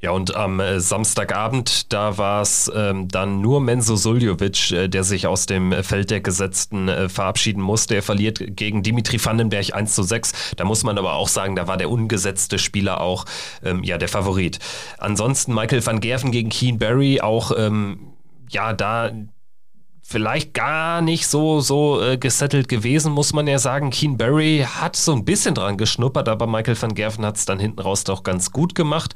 Ja, 0.04 0.10
und 0.10 0.36
am 0.36 0.60
äh, 0.60 0.80
Samstagabend, 0.80 1.90
da 1.90 2.18
war 2.18 2.42
es 2.42 2.70
ähm, 2.76 3.08
dann 3.08 3.40
nur 3.40 3.62
Menzo 3.62 3.96
Suljovic, 3.96 4.70
äh, 4.70 4.86
der 4.86 5.02
sich 5.02 5.26
aus 5.26 5.46
dem 5.46 5.72
Feld 5.82 6.10
der 6.10 6.20
Gesetzten 6.20 6.90
äh, 6.90 7.08
verabschieden 7.08 7.62
musste. 7.62 7.94
Er 7.94 8.02
verliert 8.02 8.38
gegen 8.54 8.82
Dimitri 8.82 9.18
Vandenberg 9.18 9.72
1 9.72 9.94
zu 9.94 10.02
6. 10.02 10.56
Da 10.56 10.64
muss 10.66 10.82
man 10.82 10.98
aber 10.98 11.14
auch 11.14 11.28
sagen, 11.28 11.56
da 11.56 11.68
war 11.68 11.78
der 11.78 11.88
ungesetzte 11.88 12.58
Spieler 12.58 13.00
auch 13.00 13.24
ähm, 13.64 13.82
ja, 13.82 13.96
der 13.96 14.08
Favorit. 14.08 14.58
Ansonsten 14.98 15.54
Michael 15.54 15.86
van 15.86 16.00
Gerven 16.00 16.32
gegen 16.32 16.50
Keen 16.50 16.78
Barry, 16.78 17.22
auch 17.22 17.52
ähm, 17.56 18.12
ja, 18.50 18.74
da 18.74 19.10
vielleicht 20.02 20.52
gar 20.52 21.00
nicht 21.00 21.26
so, 21.26 21.60
so 21.60 22.02
äh, 22.02 22.18
gesettelt 22.18 22.68
gewesen, 22.68 23.10
muss 23.10 23.32
man 23.32 23.46
ja 23.46 23.58
sagen. 23.58 23.88
Keen 23.88 24.18
Barry 24.18 24.66
hat 24.70 24.96
so 24.96 25.14
ein 25.14 25.24
bisschen 25.24 25.54
dran 25.54 25.78
geschnuppert, 25.78 26.28
aber 26.28 26.46
Michael 26.46 26.76
van 26.78 26.94
Gerven 26.94 27.24
hat 27.24 27.38
es 27.38 27.46
dann 27.46 27.58
hinten 27.58 27.80
raus 27.80 28.04
doch 28.04 28.22
ganz 28.22 28.50
gut 28.50 28.74
gemacht. 28.74 29.14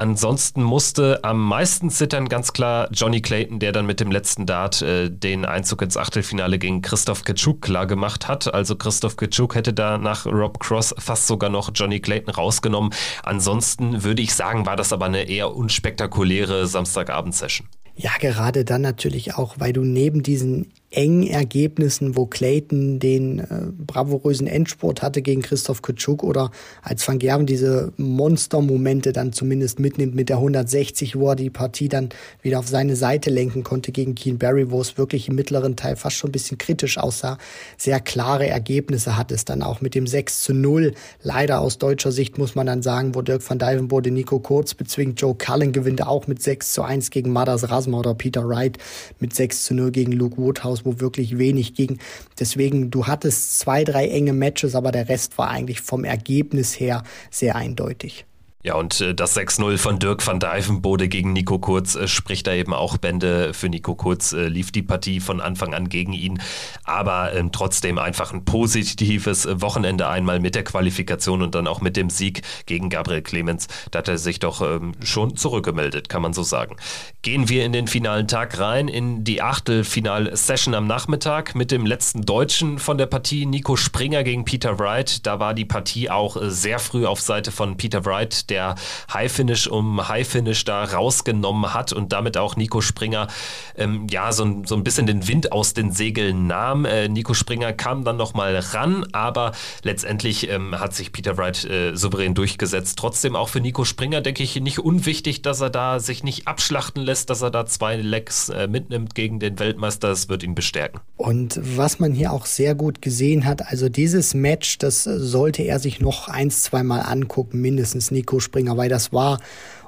Ansonsten 0.00 0.62
musste 0.62 1.22
am 1.24 1.46
meisten 1.46 1.90
zittern 1.90 2.30
ganz 2.30 2.54
klar 2.54 2.88
Johnny 2.90 3.20
Clayton, 3.20 3.58
der 3.58 3.72
dann 3.72 3.84
mit 3.84 4.00
dem 4.00 4.10
letzten 4.10 4.46
Dart 4.46 4.80
äh, 4.80 5.10
den 5.10 5.44
Einzug 5.44 5.82
ins 5.82 5.98
Achtelfinale 5.98 6.58
gegen 6.58 6.80
Christoph 6.80 7.22
Kitschuk 7.22 7.60
klar 7.60 7.86
gemacht 7.86 8.26
hat. 8.26 8.54
Also 8.54 8.76
Christoph 8.76 9.18
Kitschuk 9.18 9.54
hätte 9.54 9.74
da 9.74 9.98
nach 9.98 10.24
Rob 10.24 10.58
Cross 10.58 10.94
fast 10.96 11.26
sogar 11.26 11.50
noch 11.50 11.70
Johnny 11.74 12.00
Clayton 12.00 12.32
rausgenommen. 12.32 12.94
Ansonsten 13.24 14.02
würde 14.02 14.22
ich 14.22 14.32
sagen, 14.34 14.64
war 14.64 14.76
das 14.76 14.94
aber 14.94 15.04
eine 15.04 15.24
eher 15.24 15.54
unspektakuläre 15.54 16.66
Samstagabend-Session. 16.66 17.68
Ja, 17.94 18.12
gerade 18.18 18.64
dann 18.64 18.80
natürlich 18.80 19.34
auch, 19.34 19.56
weil 19.58 19.74
du 19.74 19.84
neben 19.84 20.22
diesen 20.22 20.72
engen 20.90 21.26
Ergebnissen, 21.28 22.16
wo 22.16 22.26
Clayton 22.26 22.98
den 22.98 23.38
äh, 23.38 23.44
bravourösen 23.86 24.48
Endspurt 24.48 25.02
hatte 25.02 25.22
gegen 25.22 25.40
Christoph 25.40 25.82
Kutschuk 25.82 26.24
oder 26.24 26.50
als 26.82 27.06
Van 27.06 27.20
Gerven 27.20 27.46
diese 27.46 27.92
Monster-Momente 27.96 29.12
dann 29.12 29.32
zumindest 29.32 29.78
mitnimmt 29.78 30.16
mit 30.16 30.28
der 30.28 30.38
160, 30.38 31.16
wo 31.16 31.28
er 31.28 31.36
die 31.36 31.50
Partie 31.50 31.88
dann 31.88 32.08
wieder 32.42 32.58
auf 32.58 32.66
seine 32.66 32.96
Seite 32.96 33.30
lenken 33.30 33.62
konnte 33.62 33.92
gegen 33.92 34.16
Keen 34.16 34.38
Barry, 34.38 34.72
wo 34.72 34.80
es 34.80 34.98
wirklich 34.98 35.28
im 35.28 35.36
mittleren 35.36 35.76
Teil 35.76 35.94
fast 35.94 36.16
schon 36.16 36.30
ein 36.30 36.32
bisschen 36.32 36.58
kritisch 36.58 36.98
aussah. 36.98 37.38
Sehr 37.76 38.00
klare 38.00 38.48
Ergebnisse 38.48 39.16
hat 39.16 39.30
es 39.30 39.44
dann 39.44 39.62
auch 39.62 39.80
mit 39.80 39.94
dem 39.94 40.08
6 40.08 40.42
zu 40.42 40.54
0. 40.54 40.94
Leider 41.22 41.60
aus 41.60 41.78
deutscher 41.78 42.10
Sicht 42.10 42.36
muss 42.36 42.56
man 42.56 42.66
dann 42.66 42.82
sagen, 42.82 43.14
wo 43.14 43.22
Dirk 43.22 43.48
van 43.48 43.60
Dijvenbode 43.60 44.10
Nico 44.10 44.40
Kurz 44.40 44.74
bezwingt. 44.74 45.20
Joe 45.20 45.36
Cullen 45.36 45.70
gewinnt 45.70 46.04
auch 46.04 46.26
mit 46.26 46.42
6 46.42 46.72
zu 46.72 46.82
1 46.82 47.10
gegen 47.10 47.32
Madas 47.32 47.70
Rasma 47.70 47.98
oder 47.98 48.14
Peter 48.14 48.48
Wright 48.48 48.78
mit 49.20 49.34
6 49.34 49.66
zu 49.66 49.74
0 49.74 49.92
gegen 49.92 50.12
Luke 50.12 50.36
Woodhouse 50.36 50.79
wo 50.84 51.00
wirklich 51.00 51.38
wenig 51.38 51.74
ging. 51.74 51.98
Deswegen, 52.38 52.90
du 52.90 53.06
hattest 53.06 53.58
zwei, 53.58 53.84
drei 53.84 54.08
enge 54.08 54.32
Matches, 54.32 54.74
aber 54.74 54.92
der 54.92 55.08
Rest 55.08 55.38
war 55.38 55.48
eigentlich 55.48 55.80
vom 55.80 56.04
Ergebnis 56.04 56.78
her 56.78 57.02
sehr 57.30 57.56
eindeutig. 57.56 58.26
Ja, 58.62 58.74
und 58.74 59.00
äh, 59.00 59.14
das 59.14 59.34
6-0 59.38 59.78
von 59.78 59.98
Dirk 59.98 60.26
van 60.26 60.38
Dijvenbode 60.38 61.08
gegen 61.08 61.32
Nico 61.32 61.58
Kurz 61.58 61.94
äh, 61.94 62.06
spricht 62.06 62.46
da 62.46 62.52
eben 62.52 62.74
auch 62.74 62.98
Bände. 62.98 63.54
Für 63.54 63.70
Nico 63.70 63.94
Kurz 63.94 64.34
äh, 64.34 64.48
lief 64.48 64.70
die 64.70 64.82
Partie 64.82 65.20
von 65.20 65.40
Anfang 65.40 65.72
an 65.72 65.88
gegen 65.88 66.12
ihn, 66.12 66.42
aber 66.84 67.32
ähm, 67.32 67.52
trotzdem 67.52 67.96
einfach 67.96 68.34
ein 68.34 68.44
positives 68.44 69.48
Wochenende 69.50 70.08
einmal 70.08 70.40
mit 70.40 70.54
der 70.54 70.64
Qualifikation 70.64 71.40
und 71.40 71.54
dann 71.54 71.66
auch 71.66 71.80
mit 71.80 71.96
dem 71.96 72.10
Sieg 72.10 72.42
gegen 72.66 72.90
Gabriel 72.90 73.22
Clemens. 73.22 73.66
Da 73.92 74.00
hat 74.00 74.08
er 74.08 74.18
sich 74.18 74.40
doch 74.40 74.60
ähm, 74.60 74.92
schon 75.02 75.38
zurückgemeldet, 75.38 76.10
kann 76.10 76.20
man 76.20 76.34
so 76.34 76.42
sagen. 76.42 76.76
Gehen 77.22 77.48
wir 77.48 77.64
in 77.64 77.72
den 77.72 77.86
finalen 77.86 78.28
Tag 78.28 78.58
rein, 78.58 78.88
in 78.88 79.24
die 79.24 79.40
Achtelfinal-Session 79.40 80.74
am 80.74 80.86
Nachmittag 80.86 81.54
mit 81.54 81.70
dem 81.70 81.86
letzten 81.86 82.26
Deutschen 82.26 82.78
von 82.78 82.98
der 82.98 83.06
Partie, 83.06 83.46
Nico 83.46 83.76
Springer 83.76 84.22
gegen 84.22 84.44
Peter 84.44 84.78
Wright. 84.78 85.26
Da 85.26 85.40
war 85.40 85.54
die 85.54 85.64
Partie 85.64 86.10
auch 86.10 86.36
sehr 86.42 86.78
früh 86.78 87.06
auf 87.06 87.22
Seite 87.22 87.52
von 87.52 87.78
Peter 87.78 88.04
Wright 88.04 88.49
der 88.50 88.74
High 89.12 89.32
Finish 89.32 89.66
um 89.66 90.08
High 90.08 90.28
Finish 90.28 90.64
da 90.64 90.84
rausgenommen 90.84 91.72
hat 91.72 91.92
und 91.92 92.12
damit 92.12 92.36
auch 92.36 92.56
Nico 92.56 92.80
Springer 92.80 93.28
ähm, 93.76 94.06
ja 94.10 94.32
so, 94.32 94.44
ein, 94.44 94.64
so 94.64 94.74
ein 94.74 94.84
bisschen 94.84 95.06
den 95.06 95.26
Wind 95.28 95.52
aus 95.52 95.74
den 95.74 95.92
Segeln 95.92 96.46
nahm. 96.46 96.84
Äh, 96.84 97.08
Nico 97.08 97.34
Springer 97.34 97.72
kam 97.72 98.04
dann 98.04 98.16
nochmal 98.16 98.56
ran, 98.56 99.06
aber 99.12 99.52
letztendlich 99.82 100.48
ähm, 100.50 100.78
hat 100.78 100.94
sich 100.94 101.12
Peter 101.12 101.36
Wright 101.36 101.64
äh, 101.64 101.94
souverän 101.94 102.34
durchgesetzt. 102.34 102.98
Trotzdem 102.98 103.36
auch 103.36 103.48
für 103.48 103.60
Nico 103.60 103.84
Springer, 103.84 104.20
denke 104.20 104.42
ich, 104.42 104.60
nicht 104.60 104.80
unwichtig, 104.80 105.42
dass 105.42 105.60
er 105.60 105.70
da 105.70 106.00
sich 106.00 106.24
nicht 106.24 106.48
abschlachten 106.48 107.02
lässt, 107.02 107.30
dass 107.30 107.42
er 107.42 107.50
da 107.50 107.66
zwei 107.66 107.96
Lecks 107.96 108.48
äh, 108.48 108.66
mitnimmt 108.66 109.14
gegen 109.14 109.38
den 109.38 109.58
Weltmeister. 109.58 110.08
Das 110.08 110.28
wird 110.28 110.42
ihn 110.42 110.54
bestärken. 110.54 111.00
Und 111.16 111.60
was 111.62 111.98
man 111.98 112.12
hier 112.12 112.32
auch 112.32 112.46
sehr 112.46 112.74
gut 112.74 113.02
gesehen 113.02 113.44
hat, 113.44 113.66
also 113.66 113.88
dieses 113.88 114.34
Match, 114.34 114.78
das 114.78 115.04
sollte 115.04 115.62
er 115.62 115.78
sich 115.78 116.00
noch 116.00 116.28
ein, 116.28 116.50
zweimal 116.50 117.02
angucken, 117.02 117.60
mindestens 117.60 118.10
Nico 118.10 118.39
Springer, 118.40 118.76
weil 118.76 118.88
das 118.88 119.12
war 119.12 119.38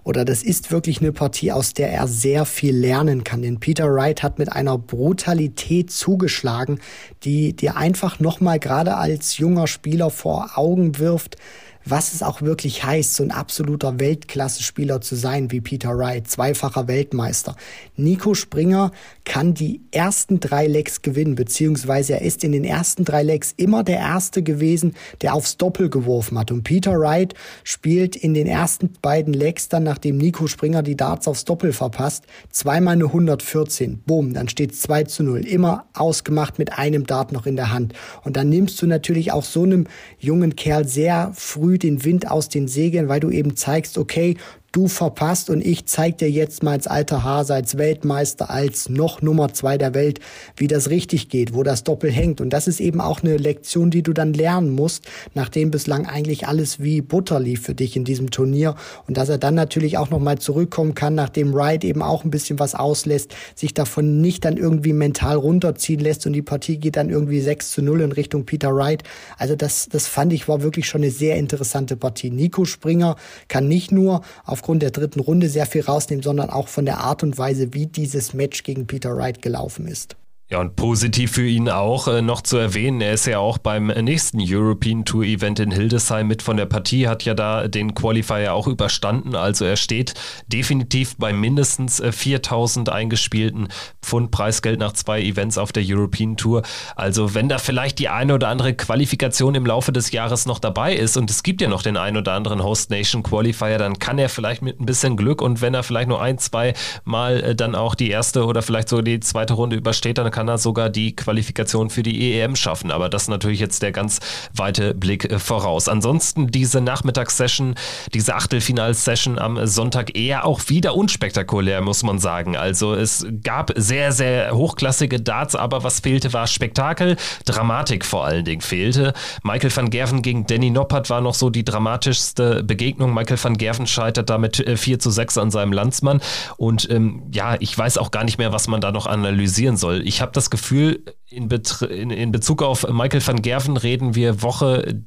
oder 0.04 0.24
das 0.24 0.42
ist 0.42 0.72
wirklich 0.72 1.00
eine 1.00 1.12
Partie, 1.12 1.52
aus 1.52 1.74
der 1.74 1.92
er 1.92 2.08
sehr 2.08 2.44
viel 2.44 2.76
lernen 2.76 3.22
kann. 3.22 3.42
Denn 3.42 3.60
Peter 3.60 3.92
Wright 3.92 4.22
hat 4.22 4.38
mit 4.38 4.50
einer 4.50 4.76
Brutalität 4.76 5.92
zugeschlagen, 5.92 6.80
die 7.22 7.54
dir 7.54 7.76
einfach 7.76 8.18
nochmal 8.18 8.58
gerade 8.58 8.96
als 8.96 9.38
junger 9.38 9.68
Spieler 9.68 10.10
vor 10.10 10.52
Augen 10.56 10.98
wirft, 10.98 11.36
was 11.84 12.12
es 12.12 12.22
auch 12.22 12.42
wirklich 12.42 12.84
heißt, 12.84 13.14
so 13.14 13.22
ein 13.22 13.30
absoluter 13.30 13.98
Weltklasse-Spieler 13.98 15.00
zu 15.00 15.16
sein 15.16 15.50
wie 15.50 15.60
Peter 15.60 15.96
Wright, 15.96 16.28
zweifacher 16.28 16.88
Weltmeister. 16.88 17.56
Nico 17.96 18.34
Springer 18.34 18.92
kann 19.24 19.54
die 19.54 19.80
ersten 19.90 20.40
drei 20.40 20.66
Lecks 20.66 21.02
gewinnen, 21.02 21.34
beziehungsweise 21.34 22.14
er 22.14 22.22
ist 22.22 22.44
in 22.44 22.52
den 22.52 22.64
ersten 22.64 23.04
drei 23.04 23.22
Lecks 23.22 23.52
immer 23.56 23.84
der 23.84 23.98
Erste 23.98 24.42
gewesen, 24.42 24.94
der 25.20 25.34
aufs 25.34 25.56
Doppel 25.56 25.90
geworfen 25.90 26.38
hat. 26.38 26.50
Und 26.50 26.62
Peter 26.64 26.98
Wright 26.98 27.34
spielt 27.64 28.16
in 28.16 28.34
den 28.34 28.46
ersten 28.46 28.92
beiden 29.02 29.34
Lecks 29.34 29.68
dann, 29.68 29.82
nachdem 29.82 30.18
Nico 30.18 30.46
Springer 30.46 30.82
die 30.82 30.96
Darts 30.96 31.28
aufs 31.28 31.44
Doppel 31.44 31.72
verpasst, 31.72 32.24
zweimal 32.50 32.94
eine 32.94 33.04
114. 33.04 34.02
Boom, 34.06 34.34
dann 34.34 34.48
steht 34.48 34.72
es 34.72 34.82
2 34.82 35.04
zu 35.04 35.22
0. 35.22 35.46
Immer 35.46 35.86
ausgemacht 35.94 36.58
mit 36.58 36.78
einem 36.78 37.06
Dart 37.06 37.32
noch 37.32 37.46
in 37.46 37.56
der 37.56 37.72
Hand. 37.72 37.94
Und 38.24 38.36
dann 38.36 38.48
nimmst 38.48 38.80
du 38.82 38.86
natürlich 38.86 39.32
auch 39.32 39.44
so 39.44 39.62
einem 39.62 39.86
jungen 40.18 40.56
Kerl 40.56 40.86
sehr 40.86 41.32
früh 41.34 41.71
den 41.78 42.04
Wind 42.04 42.30
aus 42.30 42.48
den 42.48 42.68
Segeln, 42.68 43.08
weil 43.08 43.20
du 43.20 43.30
eben 43.30 43.56
zeigst, 43.56 43.98
okay, 43.98 44.36
du 44.72 44.88
verpasst 44.88 45.50
und 45.50 45.64
ich 45.64 45.86
zeig 45.86 46.18
dir 46.18 46.30
jetzt 46.30 46.62
mal 46.62 46.72
als 46.72 46.86
alter 46.86 47.22
Hase, 47.22 47.54
als 47.54 47.76
Weltmeister, 47.76 48.50
als 48.50 48.88
noch 48.88 49.20
Nummer 49.20 49.52
zwei 49.52 49.76
der 49.76 49.92
Welt, 49.92 50.18
wie 50.56 50.66
das 50.66 50.88
richtig 50.88 51.28
geht, 51.28 51.54
wo 51.54 51.62
das 51.62 51.84
Doppel 51.84 52.10
hängt. 52.10 52.40
Und 52.40 52.50
das 52.50 52.66
ist 52.66 52.80
eben 52.80 53.00
auch 53.02 53.22
eine 53.22 53.36
Lektion, 53.36 53.90
die 53.90 54.02
du 54.02 54.14
dann 54.14 54.32
lernen 54.32 54.70
musst, 54.70 55.06
nachdem 55.34 55.70
bislang 55.70 56.06
eigentlich 56.06 56.48
alles 56.48 56.80
wie 56.80 57.02
Butter 57.02 57.38
lief 57.38 57.62
für 57.62 57.74
dich 57.74 57.96
in 57.96 58.04
diesem 58.04 58.30
Turnier. 58.30 58.74
Und 59.06 59.18
dass 59.18 59.28
er 59.28 59.36
dann 59.36 59.54
natürlich 59.54 59.98
auch 59.98 60.08
nochmal 60.08 60.38
zurückkommen 60.38 60.94
kann, 60.94 61.14
nachdem 61.14 61.52
Wright 61.52 61.84
eben 61.84 62.02
auch 62.02 62.24
ein 62.24 62.30
bisschen 62.30 62.58
was 62.58 62.74
auslässt, 62.74 63.34
sich 63.54 63.74
davon 63.74 64.22
nicht 64.22 64.44
dann 64.46 64.56
irgendwie 64.56 64.94
mental 64.94 65.36
runterziehen 65.36 66.00
lässt 66.00 66.26
und 66.26 66.32
die 66.32 66.42
Partie 66.42 66.78
geht 66.78 66.96
dann 66.96 67.10
irgendwie 67.10 67.40
6 67.40 67.70
zu 67.72 67.82
0 67.82 68.00
in 68.00 68.12
Richtung 68.12 68.46
Peter 68.46 68.74
Wright. 68.74 69.02
Also 69.36 69.54
das, 69.54 69.88
das 69.90 70.06
fand 70.06 70.32
ich 70.32 70.48
war 70.48 70.62
wirklich 70.62 70.86
schon 70.86 71.02
eine 71.02 71.10
sehr 71.10 71.36
interessante 71.36 71.96
Partie. 71.96 72.30
Nico 72.30 72.64
Springer 72.64 73.16
kann 73.48 73.68
nicht 73.68 73.92
nur 73.92 74.22
auf 74.44 74.61
aufgrund 74.62 74.82
der 74.82 74.92
dritten 74.92 75.18
Runde 75.18 75.48
sehr 75.48 75.66
viel 75.66 75.82
rausnehmen, 75.82 76.22
sondern 76.22 76.48
auch 76.48 76.68
von 76.68 76.84
der 76.84 76.98
Art 76.98 77.24
und 77.24 77.36
Weise, 77.36 77.74
wie 77.74 77.86
dieses 77.86 78.32
Match 78.32 78.62
gegen 78.62 78.86
Peter 78.86 79.16
Wright 79.16 79.42
gelaufen 79.42 79.88
ist. 79.88 80.14
Ja, 80.52 80.60
und 80.60 80.76
positiv 80.76 81.32
für 81.32 81.46
ihn 81.46 81.70
auch 81.70 82.08
äh, 82.08 82.20
noch 82.20 82.42
zu 82.42 82.58
erwähnen, 82.58 83.00
er 83.00 83.14
ist 83.14 83.24
ja 83.24 83.38
auch 83.38 83.56
beim 83.56 83.86
nächsten 83.86 84.38
European 84.38 85.06
Tour 85.06 85.24
Event 85.24 85.58
in 85.60 85.70
Hildesheim 85.70 86.26
mit 86.26 86.42
von 86.42 86.58
der 86.58 86.66
Partie, 86.66 87.08
hat 87.08 87.22
ja 87.22 87.32
da 87.32 87.68
den 87.68 87.94
Qualifier 87.94 88.52
auch 88.52 88.66
überstanden. 88.66 89.34
Also 89.34 89.64
er 89.64 89.76
steht 89.76 90.12
definitiv 90.48 91.16
bei 91.16 91.32
mindestens 91.32 92.00
äh, 92.00 92.12
4000 92.12 92.90
eingespielten 92.90 93.68
Pfund 94.02 94.30
Preisgeld 94.30 94.78
nach 94.78 94.92
zwei 94.92 95.22
Events 95.22 95.56
auf 95.56 95.72
der 95.72 95.84
European 95.86 96.36
Tour. 96.36 96.64
Also 96.96 97.34
wenn 97.34 97.48
da 97.48 97.56
vielleicht 97.56 97.98
die 97.98 98.10
eine 98.10 98.34
oder 98.34 98.48
andere 98.48 98.74
Qualifikation 98.74 99.54
im 99.54 99.64
Laufe 99.64 99.90
des 99.90 100.12
Jahres 100.12 100.44
noch 100.44 100.58
dabei 100.58 100.94
ist 100.94 101.16
und 101.16 101.30
es 101.30 101.42
gibt 101.42 101.62
ja 101.62 101.68
noch 101.68 101.80
den 101.80 101.96
ein 101.96 102.18
oder 102.18 102.34
anderen 102.34 102.62
Host 102.62 102.90
Nation 102.90 103.22
Qualifier, 103.22 103.78
dann 103.78 103.98
kann 103.98 104.18
er 104.18 104.28
vielleicht 104.28 104.60
mit 104.60 104.78
ein 104.78 104.84
bisschen 104.84 105.16
Glück 105.16 105.40
und 105.40 105.62
wenn 105.62 105.72
er 105.72 105.82
vielleicht 105.82 106.08
nur 106.08 106.20
ein, 106.20 106.36
zwei 106.36 106.74
Mal 107.04 107.42
äh, 107.42 107.54
dann 107.54 107.74
auch 107.74 107.94
die 107.94 108.10
erste 108.10 108.44
oder 108.44 108.60
vielleicht 108.60 108.90
sogar 108.90 109.02
die 109.02 109.20
zweite 109.20 109.54
Runde 109.54 109.76
übersteht, 109.76 110.18
dann 110.18 110.30
kann 110.30 110.41
kann 110.42 110.48
er 110.48 110.58
sogar 110.58 110.90
die 110.90 111.14
Qualifikation 111.14 111.88
für 111.88 112.02
die 112.02 112.32
EEM 112.32 112.56
schaffen. 112.56 112.90
Aber 112.90 113.08
das 113.08 113.22
ist 113.22 113.28
natürlich 113.28 113.60
jetzt 113.60 113.80
der 113.80 113.92
ganz 113.92 114.18
weite 114.52 114.92
Blick 114.92 115.30
äh, 115.30 115.38
voraus. 115.38 115.88
Ansonsten 115.88 116.48
diese 116.48 116.80
Nachmittagssession, 116.80 117.76
diese 118.12 118.34
Achtelfinalsession 118.34 119.38
am 119.38 119.64
Sonntag 119.68 120.16
eher 120.18 120.44
auch 120.44 120.62
wieder 120.66 120.96
unspektakulär, 120.96 121.80
muss 121.80 122.02
man 122.02 122.18
sagen. 122.18 122.56
Also 122.56 122.92
es 122.92 123.24
gab 123.44 123.70
sehr, 123.76 124.10
sehr 124.10 124.52
hochklassige 124.52 125.20
Darts, 125.20 125.54
aber 125.54 125.84
was 125.84 126.00
fehlte, 126.00 126.32
war 126.32 126.48
Spektakel. 126.48 127.16
Dramatik 127.44 128.04
vor 128.04 128.24
allen 128.24 128.44
Dingen 128.44 128.62
fehlte. 128.62 129.12
Michael 129.44 129.70
van 129.76 129.90
Gerven 129.90 130.22
gegen 130.22 130.48
Danny 130.48 130.70
Noppert 130.70 131.08
war 131.08 131.20
noch 131.20 131.34
so 131.34 131.50
die 131.50 131.64
dramatischste 131.64 132.64
Begegnung. 132.64 133.14
Michael 133.14 133.38
van 133.40 133.56
Gerven 133.56 133.86
scheitert 133.86 134.28
damit 134.28 134.56
4 134.56 134.94
äh, 134.96 134.98
zu 134.98 135.12
6 135.12 135.38
an 135.38 135.52
seinem 135.52 135.72
Landsmann. 135.72 136.20
Und 136.56 136.90
ähm, 136.90 137.22
ja, 137.30 137.54
ich 137.60 137.78
weiß 137.78 137.96
auch 137.96 138.10
gar 138.10 138.24
nicht 138.24 138.38
mehr, 138.38 138.52
was 138.52 138.66
man 138.66 138.80
da 138.80 138.90
noch 138.90 139.06
analysieren 139.06 139.76
soll. 139.76 140.02
Ich 140.04 140.20
habe 140.20 140.31
habe 140.32 140.34
das 140.34 140.50
Gefühl, 140.50 141.04
in, 141.28 141.48
in, 141.50 142.10
in, 142.10 142.32
Bezug 142.32 142.62
auf 142.62 142.88
Michael 142.88 143.26
van 143.26 143.42
Gerven 143.42 143.76
reden 143.76 144.14
wir 144.14 144.42
Woche 144.42 145.02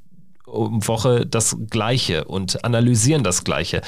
um 0.45 0.87
Woche 0.87 1.25
das 1.25 1.57
Gleiche 1.71 2.25
und 2.25 2.63
analysieren 2.63 3.23
das 3.23 3.43
Gleiche. 3.43 3.81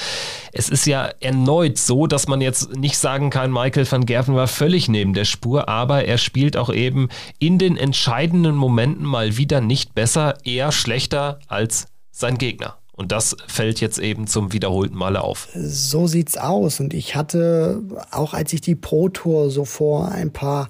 Es 0.51 0.69
ist 0.69 0.87
ja 0.87 1.11
erneut 1.19 1.77
so, 1.77 2.07
dass 2.07 2.27
man 2.27 2.41
jetzt 2.41 2.75
nicht 2.75 2.97
sagen 2.97 3.29
kann, 3.29 3.51
Michael 3.51 3.89
van 3.89 4.07
Gerven 4.07 4.35
war 4.35 4.47
völlig 4.47 4.89
neben 4.89 5.13
der 5.13 5.25
Spur, 5.25 5.69
aber 5.69 6.05
er 6.05 6.17
spielt 6.17 6.57
auch 6.57 6.73
eben 6.73 7.09
in 7.37 7.59
den 7.59 7.77
entscheidenden 7.77 8.55
Momenten 8.55 9.05
mal 9.05 9.37
wieder 9.37 9.61
nicht 9.61 9.93
besser, 9.93 10.43
eher 10.43 10.71
schlechter 10.71 11.39
als 11.47 11.85
sein 12.11 12.39
Gegner. 12.39 12.77
Und 12.97 13.11
das 13.11 13.37
fällt 13.47 13.79
jetzt 13.79 13.99
eben 13.99 14.25
zum 14.25 14.53
wiederholten 14.53 14.97
Male 14.97 15.21
auf. 15.21 15.49
So 15.53 16.07
sieht's 16.07 16.35
aus. 16.35 16.79
Und 16.79 16.95
ich 16.95 17.15
hatte, 17.15 17.83
auch 18.09 18.33
als 18.33 18.51
ich 18.53 18.61
die 18.61 18.73
Pro 18.73 19.07
Tour 19.09 19.51
so 19.51 19.65
vor 19.65 20.11
ein 20.11 20.33
paar 20.33 20.69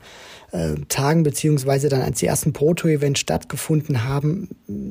äh, 0.58 0.76
Tagen, 0.90 1.24
beziehungsweise 1.24 1.90
dann 1.90 2.02
als 2.02 2.20
die 2.20 2.26
ersten 2.26 2.52
Proto-Events 2.52 3.20
stattgefunden 3.20 4.04
haben, 4.06 4.50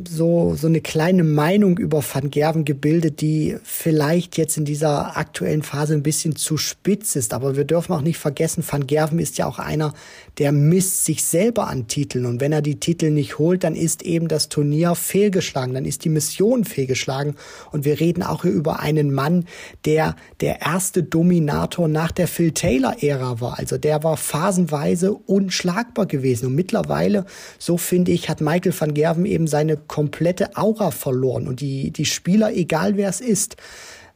so, 0.08 0.54
so 0.54 0.68
eine 0.68 0.80
kleine 0.80 1.24
Meinung 1.24 1.78
über 1.78 2.02
Van 2.02 2.30
Gerven 2.30 2.64
gebildet, 2.64 3.20
die 3.20 3.56
vielleicht 3.64 4.36
jetzt 4.38 4.56
in 4.56 4.64
dieser 4.64 5.16
aktuellen 5.16 5.62
Phase 5.62 5.94
ein 5.94 6.02
bisschen 6.02 6.36
zu 6.36 6.56
spitz 6.56 7.16
ist. 7.16 7.34
Aber 7.34 7.56
wir 7.56 7.64
dürfen 7.64 7.92
auch 7.92 8.00
nicht 8.00 8.18
vergessen, 8.18 8.64
Van 8.68 8.86
Gerven 8.86 9.18
ist 9.18 9.38
ja 9.38 9.46
auch 9.46 9.58
einer, 9.58 9.92
der 10.38 10.52
misst 10.52 11.04
sich 11.04 11.24
selber 11.24 11.68
an 11.68 11.88
Titeln. 11.88 12.26
Und 12.26 12.40
wenn 12.40 12.52
er 12.52 12.62
die 12.62 12.78
Titel 12.78 13.10
nicht 13.10 13.38
holt, 13.38 13.64
dann 13.64 13.74
ist 13.74 14.02
eben 14.02 14.28
das 14.28 14.48
Turnier 14.48 14.94
fehlgeschlagen, 14.94 15.74
dann 15.74 15.86
ist 15.86 16.04
die 16.04 16.10
Mission 16.10 16.64
fehlgeschlagen. 16.64 17.36
Und 17.72 17.84
wir 17.84 18.00
reden 18.00 18.22
auch 18.22 18.42
hier 18.42 18.52
über 18.52 18.80
einen 18.80 19.14
Mann, 19.14 19.46
der 19.86 20.14
der 20.40 20.60
erste 20.60 21.02
Dominator 21.02 21.88
nach 21.88 22.12
der 22.12 22.28
Phil 22.28 22.52
Taylor-Ära 22.52 23.40
war. 23.40 23.58
Also 23.58 23.78
der 23.78 24.02
war 24.04 24.16
phasenweise 24.16 25.12
unschlagbar 25.12 26.06
gewesen. 26.06 26.46
Und 26.46 26.54
mittlerweile, 26.54 27.24
so 27.58 27.78
finde 27.78 28.12
ich, 28.12 28.28
hat 28.28 28.40
Michael 28.40 28.74
van 28.78 28.92
Gerven 28.92 29.24
eben 29.24 29.46
seine 29.46 29.76
komplette 29.76 30.56
Aura 30.56 30.90
verloren. 30.90 31.48
Und 31.48 31.60
die, 31.60 31.90
die 31.90 32.04
Spieler, 32.04 32.52
egal 32.54 32.96
wer 32.96 33.08
es 33.08 33.22
ist, 33.22 33.56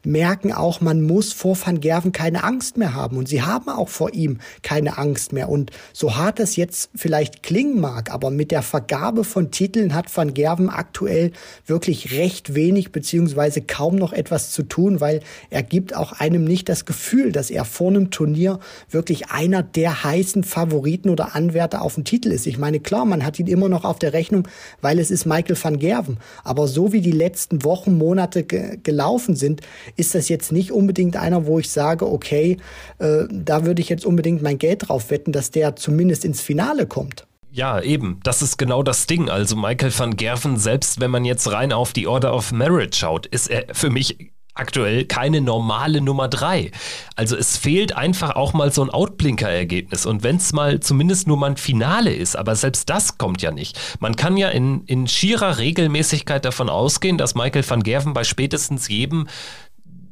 merken 0.04 0.52
auch, 0.52 0.80
man 0.80 1.02
muss 1.02 1.32
vor 1.32 1.56
Van 1.64 1.80
Gerven 1.80 2.12
keine 2.12 2.44
Angst 2.44 2.76
mehr 2.76 2.94
haben. 2.94 3.16
Und 3.16 3.28
sie 3.28 3.42
haben 3.42 3.68
auch 3.68 3.88
vor 3.88 4.12
ihm 4.14 4.38
keine 4.62 4.98
Angst 4.98 5.32
mehr. 5.32 5.48
Und 5.48 5.70
so 5.92 6.16
hart 6.16 6.38
das 6.38 6.56
jetzt 6.56 6.90
vielleicht 6.94 7.42
klingen 7.42 7.80
mag, 7.80 8.10
aber 8.10 8.30
mit 8.30 8.50
der 8.50 8.62
Vergabe 8.62 9.24
von 9.24 9.50
Titeln 9.50 9.94
hat 9.94 10.14
Van 10.14 10.34
Gerven 10.34 10.68
aktuell 10.68 11.32
wirklich 11.66 12.12
recht 12.16 12.54
wenig 12.54 12.92
beziehungsweise 12.92 13.60
kaum 13.60 13.96
noch 13.96 14.12
etwas 14.12 14.50
zu 14.50 14.62
tun, 14.62 15.00
weil 15.00 15.20
er 15.50 15.62
gibt 15.62 15.94
auch 15.94 16.12
einem 16.12 16.44
nicht 16.44 16.68
das 16.68 16.84
Gefühl, 16.84 17.32
dass 17.32 17.50
er 17.50 17.64
vor 17.64 17.88
einem 17.88 18.10
Turnier 18.10 18.58
wirklich 18.88 19.30
einer 19.30 19.62
der 19.62 20.04
heißen 20.04 20.44
Favoriten 20.44 21.10
oder 21.10 21.34
Anwärter 21.34 21.82
auf 21.82 21.94
den 21.94 22.04
Titel 22.04 22.30
ist. 22.30 22.46
Ich 22.46 22.58
meine, 22.58 22.80
klar, 22.80 23.04
man 23.04 23.24
hat 23.24 23.38
ihn 23.38 23.46
immer 23.46 23.68
noch 23.68 23.84
auf 23.84 23.98
der 23.98 24.12
Rechnung, 24.12 24.48
weil 24.80 24.98
es 24.98 25.10
ist 25.10 25.26
Michael 25.26 25.56
van 25.62 25.78
Gerven. 25.78 26.18
Aber 26.44 26.68
so 26.68 26.92
wie 26.92 27.00
die 27.00 27.12
letzten 27.12 27.64
Wochen, 27.64 27.98
Monate 27.98 28.44
ge 28.44 28.78
gelaufen 28.82 29.36
sind, 29.36 29.60
ist 29.96 30.14
das 30.14 30.28
jetzt 30.28 30.52
nicht 30.52 30.72
unbedingt 30.72 31.16
einer, 31.16 31.46
wo 31.46 31.58
ich 31.58 31.70
sage, 31.70 32.10
okay, 32.10 32.56
äh, 32.98 33.24
da 33.30 33.64
würde 33.64 33.82
ich 33.82 33.88
jetzt 33.88 34.06
unbedingt 34.06 34.42
mein 34.42 34.58
Geld 34.58 34.88
drauf 34.88 35.10
wetten, 35.10 35.32
dass 35.32 35.50
der 35.50 35.76
zumindest 35.76 36.24
ins 36.24 36.40
Finale 36.40 36.86
kommt. 36.86 37.26
Ja, 37.52 37.80
eben. 37.80 38.20
Das 38.22 38.42
ist 38.42 38.58
genau 38.58 38.82
das 38.82 39.06
Ding. 39.06 39.28
Also 39.28 39.56
Michael 39.56 39.92
van 39.96 40.16
Gerven, 40.16 40.56
selbst 40.56 41.00
wenn 41.00 41.10
man 41.10 41.24
jetzt 41.24 41.50
rein 41.50 41.72
auf 41.72 41.92
die 41.92 42.06
Order 42.06 42.34
of 42.34 42.52
Merit 42.52 42.94
schaut, 42.94 43.26
ist 43.26 43.50
er 43.50 43.64
für 43.72 43.90
mich 43.90 44.30
aktuell 44.54 45.04
keine 45.04 45.40
normale 45.40 46.00
Nummer 46.00 46.28
drei. 46.28 46.70
Also 47.16 47.36
es 47.36 47.56
fehlt 47.56 47.96
einfach 47.96 48.36
auch 48.36 48.52
mal 48.52 48.72
so 48.72 48.82
ein 48.82 48.90
Outblinker-Ergebnis. 48.90 50.06
Und 50.06 50.22
wenn 50.22 50.36
es 50.36 50.52
mal 50.52 50.80
zumindest 50.80 51.26
nur 51.26 51.36
mal 51.36 51.50
ein 51.50 51.56
Finale 51.56 52.12
ist, 52.12 52.36
aber 52.36 52.54
selbst 52.54 52.90
das 52.90 53.18
kommt 53.18 53.42
ja 53.42 53.50
nicht. 53.50 53.78
Man 54.00 54.16
kann 54.16 54.36
ja 54.36 54.48
in, 54.48 54.84
in 54.84 55.08
schierer 55.08 55.58
Regelmäßigkeit 55.58 56.44
davon 56.44 56.68
ausgehen, 56.68 57.18
dass 57.18 57.34
Michael 57.34 57.68
van 57.68 57.82
Gerven 57.82 58.12
bei 58.12 58.24
spätestens 58.24 58.88
jedem 58.88 59.28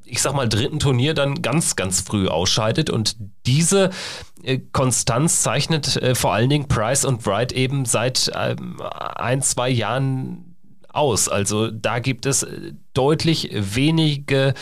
ich 0.09 0.23
sag 0.23 0.35
mal, 0.35 0.49
dritten 0.49 0.79
Turnier 0.79 1.15
dann 1.15 1.43
ganz, 1.43 1.77
ganz 1.77 2.01
früh 2.01 2.29
ausscheidet. 2.29 2.91
Und 2.91 3.17
diese 3.47 3.91
äh, 4.43 4.59
Konstanz 4.73 5.43
zeichnet 5.43 5.97
äh, 5.97 6.15
vor 6.15 6.33
allen 6.33 6.51
Dingen 6.51 6.69
Price 6.69 7.05
und 7.05 7.27
Wright 7.27 7.53
eben 7.53 7.85
seit 7.85 8.31
ähm, 8.35 8.81
ein, 8.81 9.43
zwei 9.43 9.69
Jahren 9.69 10.57
aus. 10.89 11.29
Also 11.29 11.71
da 11.71 11.99
gibt 11.99 12.27
es 12.27 12.43
äh, 12.43 12.73
deutlich 12.95 13.51
wenige, 13.53 14.55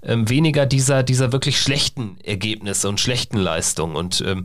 äh, 0.00 0.16
weniger 0.18 0.66
dieser, 0.66 1.02
dieser 1.02 1.32
wirklich 1.32 1.60
schlechten 1.60 2.16
Ergebnisse 2.22 2.88
und 2.88 3.00
schlechten 3.00 3.38
Leistungen. 3.38 3.96
Und 3.96 4.22
ähm, 4.26 4.44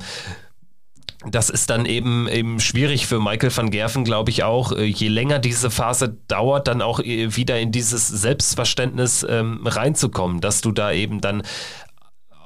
das 1.25 1.49
ist 1.49 1.69
dann 1.69 1.86
eben, 1.86 2.29
eben 2.29 2.62
schwierig 2.62 3.05
für 3.05 3.19
Michael 3.19 3.55
van 3.55 3.71
Gerven, 3.71 4.05
glaube 4.05 4.29
ich 4.29 4.43
auch. 4.43 4.71
Äh, 4.71 4.86
je 4.86 5.10
länger 5.10 5.39
diese 5.39 5.69
Phase 5.69 6.17
dauert, 6.27 6.67
dann 6.67 6.82
auch 6.82 7.01
äh, 7.01 7.36
wieder 7.36 7.60
in 7.60 7.73
dieses 7.73 8.08
Selbstverständnis 8.08 9.25
ähm, 9.27 9.65
reinzukommen, 9.65 10.39
dass 10.39 10.62
du 10.62 10.71
da 10.71 10.93
eben 10.93 11.19
dann 11.19 11.43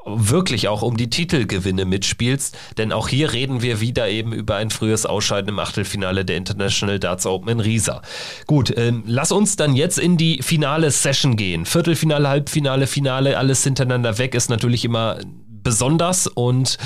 wirklich 0.05 0.67
auch 0.67 0.81
um 0.81 0.97
die 0.97 1.09
Titelgewinne 1.09 1.85
mitspielst, 1.85 2.57
denn 2.77 2.91
auch 2.91 3.07
hier 3.07 3.31
reden 3.31 3.61
wir 3.61 3.79
wieder 3.79 4.09
eben 4.09 4.33
über 4.33 4.55
ein 4.55 4.69
frühes 4.69 5.05
Ausscheiden 5.05 5.49
im 5.49 5.59
Achtelfinale 5.59 6.25
der 6.25 6.37
International 6.37 6.99
Darts 6.99 7.25
Open 7.25 7.49
in 7.49 7.59
Riesa. 7.59 8.01
Gut, 8.45 8.73
ähm, 8.75 9.03
lass 9.05 9.31
uns 9.31 9.55
dann 9.55 9.75
jetzt 9.75 9.99
in 9.99 10.17
die 10.17 10.41
finale 10.41 10.91
Session 10.91 11.37
gehen. 11.37 11.65
Viertelfinale, 11.65 12.27
Halbfinale, 12.27 12.87
Finale, 12.87 13.37
alles 13.37 13.63
hintereinander 13.63 14.17
weg 14.17 14.35
ist 14.35 14.49
natürlich 14.49 14.83
immer 14.83 15.19
besonders 15.63 16.27
und 16.27 16.77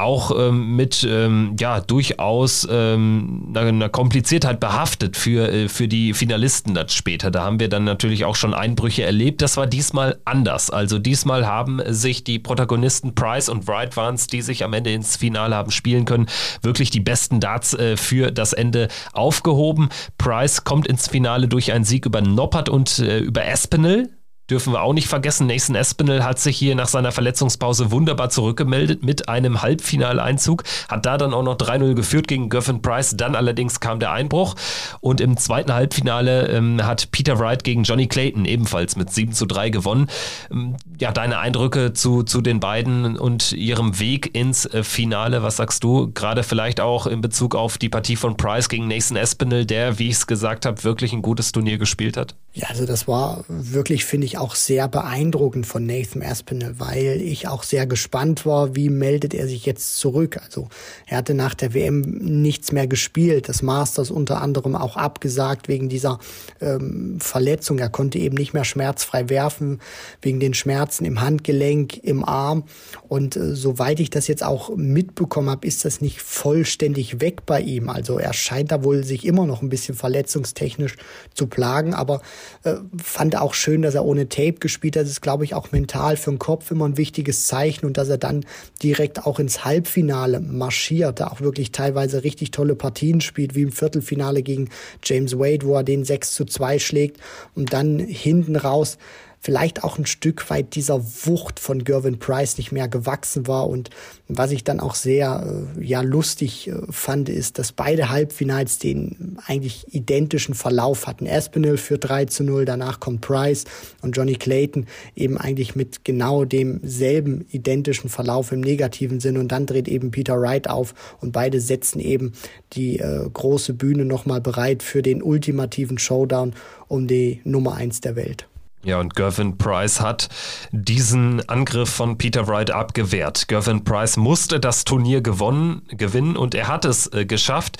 auch 0.00 0.32
ähm, 0.36 0.76
mit 0.76 1.06
ähm, 1.08 1.56
ja 1.58 1.80
durchaus 1.80 2.66
ähm, 2.70 3.52
einer 3.54 3.88
Kompliziertheit 3.88 4.58
behaftet 4.58 5.16
für, 5.16 5.52
äh, 5.52 5.68
für 5.68 5.88
die 5.88 6.14
Finalisten 6.14 6.74
dann 6.74 6.88
später. 6.88 7.30
Da 7.30 7.44
haben 7.44 7.60
wir 7.60 7.68
dann 7.68 7.84
natürlich 7.84 8.24
auch 8.24 8.36
schon 8.36 8.54
Einbrüche 8.54 9.02
erlebt. 9.04 9.42
Das 9.42 9.56
war 9.56 9.66
diesmal 9.66 10.18
anders. 10.24 10.70
Also 10.70 10.98
diesmal 10.98 11.46
haben 11.46 11.80
sich 11.86 12.24
die 12.24 12.38
Protagonisten 12.38 13.14
Price 13.14 13.48
und 13.48 13.68
Wright 13.68 13.96
Vance, 13.96 14.26
die 14.26 14.42
sich 14.42 14.64
am 14.64 14.72
Ende 14.72 14.92
ins 14.92 15.16
Finale 15.16 15.54
haben 15.54 15.70
spielen 15.70 16.04
können, 16.04 16.26
wirklich 16.62 16.90
die 16.90 17.00
besten 17.00 17.40
Darts 17.40 17.74
äh, 17.74 17.96
für 17.96 18.30
das 18.30 18.52
Ende 18.52 18.88
aufgehoben. 19.12 19.90
Price 20.18 20.64
kommt 20.64 20.86
ins 20.86 21.08
Finale 21.08 21.48
durch 21.48 21.72
einen 21.72 21.84
Sieg 21.84 22.06
über 22.06 22.20
Noppert 22.20 22.68
und 22.68 22.98
äh, 22.98 23.18
über 23.18 23.44
Espinel 23.44 24.10
dürfen 24.50 24.72
wir 24.72 24.82
auch 24.82 24.92
nicht 24.92 25.08
vergessen. 25.08 25.46
Nathan 25.46 25.76
Espinel 25.76 26.24
hat 26.24 26.38
sich 26.38 26.56
hier 26.56 26.74
nach 26.74 26.88
seiner 26.88 27.12
Verletzungspause 27.12 27.90
wunderbar 27.90 28.30
zurückgemeldet 28.30 29.04
mit 29.04 29.28
einem 29.28 29.62
Halbfinaleinzug, 29.62 30.64
hat 30.88 31.06
da 31.06 31.16
dann 31.16 31.32
auch 31.32 31.42
noch 31.42 31.56
3-0 31.56 31.94
geführt 31.94 32.28
gegen 32.28 32.48
Goffin 32.48 32.82
Price. 32.82 33.16
Dann 33.16 33.34
allerdings 33.34 33.80
kam 33.80 34.00
der 34.00 34.12
Einbruch 34.12 34.56
und 35.00 35.20
im 35.20 35.36
zweiten 35.36 35.72
Halbfinale 35.72 36.48
ähm, 36.48 36.84
hat 36.84 37.10
Peter 37.12 37.38
Wright 37.38 37.64
gegen 37.64 37.84
Johnny 37.84 38.08
Clayton 38.08 38.44
ebenfalls 38.44 38.96
mit 38.96 39.10
7 39.10 39.32
zu 39.32 39.46
3 39.46 39.70
gewonnen. 39.70 40.08
Ähm, 40.50 40.76
ja, 40.98 41.12
deine 41.12 41.38
Eindrücke 41.38 41.92
zu, 41.92 42.22
zu 42.24 42.40
den 42.40 42.60
beiden 42.60 43.16
und 43.16 43.52
ihrem 43.52 43.98
Weg 44.00 44.34
ins 44.34 44.66
äh, 44.66 44.82
Finale, 44.82 45.42
was 45.42 45.56
sagst 45.56 45.84
du? 45.84 46.10
Gerade 46.12 46.42
vielleicht 46.42 46.80
auch 46.80 47.06
in 47.06 47.20
Bezug 47.20 47.54
auf 47.54 47.78
die 47.78 47.88
Partie 47.88 48.16
von 48.16 48.36
Price 48.36 48.68
gegen 48.68 48.88
Nathan 48.88 49.16
Espinel, 49.16 49.64
der, 49.64 49.98
wie 49.98 50.08
ich 50.08 50.16
es 50.16 50.26
gesagt 50.26 50.66
habe, 50.66 50.82
wirklich 50.84 51.12
ein 51.12 51.22
gutes 51.22 51.52
Turnier 51.52 51.78
gespielt 51.78 52.16
hat? 52.16 52.34
Ja, 52.52 52.66
also 52.68 52.84
das 52.84 53.06
war 53.06 53.44
wirklich, 53.46 54.04
finde 54.04 54.26
ich, 54.26 54.36
auch 54.36 54.56
sehr 54.56 54.88
beeindruckend 54.88 55.68
von 55.68 55.86
Nathan 55.86 56.20
Aspinall, 56.20 56.80
weil 56.80 57.22
ich 57.22 57.46
auch 57.46 57.62
sehr 57.62 57.86
gespannt 57.86 58.44
war, 58.44 58.74
wie 58.74 58.90
meldet 58.90 59.34
er 59.34 59.46
sich 59.46 59.66
jetzt 59.66 59.98
zurück. 59.98 60.36
Also 60.44 60.68
er 61.06 61.18
hatte 61.18 61.34
nach 61.34 61.54
der 61.54 61.74
WM 61.74 62.00
nichts 62.00 62.72
mehr 62.72 62.88
gespielt, 62.88 63.48
das 63.48 63.62
Masters 63.62 64.10
unter 64.10 64.42
anderem 64.42 64.74
auch 64.74 64.96
abgesagt 64.96 65.68
wegen 65.68 65.88
dieser 65.88 66.18
ähm, 66.60 67.20
Verletzung. 67.20 67.78
Er 67.78 67.88
konnte 67.88 68.18
eben 68.18 68.36
nicht 68.36 68.52
mehr 68.52 68.64
schmerzfrei 68.64 69.28
werfen, 69.28 69.78
wegen 70.20 70.40
den 70.40 70.54
Schmerzen 70.54 71.04
im 71.04 71.20
Handgelenk, 71.20 71.98
im 72.02 72.24
Arm. 72.24 72.64
Und 73.06 73.36
äh, 73.36 73.54
soweit 73.54 74.00
ich 74.00 74.10
das 74.10 74.26
jetzt 74.26 74.42
auch 74.42 74.74
mitbekommen 74.74 75.50
habe, 75.50 75.68
ist 75.68 75.84
das 75.84 76.00
nicht 76.00 76.20
vollständig 76.20 77.20
weg 77.20 77.46
bei 77.46 77.60
ihm. 77.60 77.88
Also 77.88 78.18
er 78.18 78.32
scheint 78.32 78.72
da 78.72 78.82
wohl 78.82 79.04
sich 79.04 79.24
immer 79.24 79.46
noch 79.46 79.62
ein 79.62 79.68
bisschen 79.68 79.94
verletzungstechnisch 79.94 80.96
zu 81.32 81.46
plagen, 81.46 81.94
aber 81.94 82.22
äh, 82.64 82.74
fand 83.02 83.36
auch 83.36 83.54
schön, 83.54 83.82
dass 83.82 83.94
er 83.94 84.04
ohne 84.04 84.28
Tape 84.28 84.54
gespielt 84.54 84.96
hat. 84.96 85.02
Das 85.02 85.10
ist, 85.10 85.20
glaube 85.20 85.44
ich, 85.44 85.54
auch 85.54 85.72
mental 85.72 86.16
für 86.16 86.30
den 86.30 86.38
Kopf 86.38 86.70
immer 86.70 86.86
ein 86.86 86.96
wichtiges 86.96 87.46
Zeichen 87.46 87.86
und 87.86 87.96
dass 87.96 88.08
er 88.08 88.18
dann 88.18 88.44
direkt 88.82 89.26
auch 89.26 89.38
ins 89.38 89.64
Halbfinale 89.64 90.40
marschiert, 90.40 91.20
da 91.20 91.28
auch 91.28 91.40
wirklich 91.40 91.72
teilweise 91.72 92.24
richtig 92.24 92.50
tolle 92.50 92.74
Partien 92.74 93.20
spielt, 93.20 93.54
wie 93.54 93.62
im 93.62 93.72
Viertelfinale 93.72 94.42
gegen 94.42 94.68
James 95.02 95.38
Wade, 95.38 95.66
wo 95.66 95.76
er 95.76 95.84
den 95.84 96.04
6 96.04 96.34
zu 96.34 96.44
2 96.44 96.78
schlägt 96.78 97.20
und 97.54 97.72
dann 97.72 97.98
hinten 97.98 98.56
raus 98.56 98.98
vielleicht 99.40 99.82
auch 99.82 99.98
ein 99.98 100.04
Stück 100.04 100.50
weit 100.50 100.74
dieser 100.74 101.02
Wucht 101.02 101.60
von 101.60 101.82
Gervin 101.82 102.18
Price 102.18 102.58
nicht 102.58 102.72
mehr 102.72 102.88
gewachsen 102.88 103.46
war. 103.46 103.68
Und 103.68 103.88
was 104.28 104.50
ich 104.50 104.64
dann 104.64 104.80
auch 104.80 104.94
sehr 104.94 105.66
äh, 105.78 105.84
ja 105.84 106.02
lustig 106.02 106.68
äh, 106.68 106.74
fand, 106.90 107.30
ist, 107.30 107.58
dass 107.58 107.72
beide 107.72 108.10
Halbfinals 108.10 108.78
den 108.78 109.38
eigentlich 109.46 109.94
identischen 109.94 110.54
Verlauf 110.54 111.06
hatten. 111.06 111.24
Espinel 111.24 111.78
für 111.78 111.96
3 111.96 112.26
zu 112.26 112.44
0, 112.44 112.66
danach 112.66 113.00
kommt 113.00 113.22
Price 113.22 113.64
und 114.02 114.14
Johnny 114.14 114.34
Clayton 114.34 114.86
eben 115.16 115.38
eigentlich 115.38 115.74
mit 115.74 116.04
genau 116.04 116.44
demselben 116.44 117.46
identischen 117.50 118.10
Verlauf 118.10 118.52
im 118.52 118.60
negativen 118.60 119.20
Sinn. 119.20 119.38
Und 119.38 119.48
dann 119.48 119.64
dreht 119.64 119.88
eben 119.88 120.10
Peter 120.10 120.38
Wright 120.38 120.68
auf 120.68 120.94
und 121.20 121.32
beide 121.32 121.62
setzen 121.62 122.00
eben 122.00 122.32
die 122.74 122.98
äh, 122.98 123.26
große 123.32 123.72
Bühne 123.72 124.04
nochmal 124.04 124.42
bereit 124.42 124.82
für 124.82 125.00
den 125.00 125.22
ultimativen 125.22 125.96
Showdown 125.96 126.52
um 126.88 127.06
die 127.06 127.40
Nummer 127.44 127.74
eins 127.76 128.02
der 128.02 128.16
Welt. 128.16 128.49
Ja, 128.82 128.98
und 128.98 129.14
Gervin 129.14 129.58
Price 129.58 130.00
hat 130.00 130.30
diesen 130.72 131.46
Angriff 131.50 131.90
von 131.90 132.16
Peter 132.16 132.48
Wright 132.48 132.70
abgewehrt. 132.70 133.46
Gervin 133.46 133.84
Price 133.84 134.16
musste 134.16 134.58
das 134.58 134.84
Turnier 134.84 135.20
gewonnen, 135.20 135.82
gewinnen 135.90 136.34
und 136.34 136.54
er 136.54 136.68
hat 136.68 136.86
es 136.86 137.06
äh, 137.12 137.26
geschafft. 137.26 137.76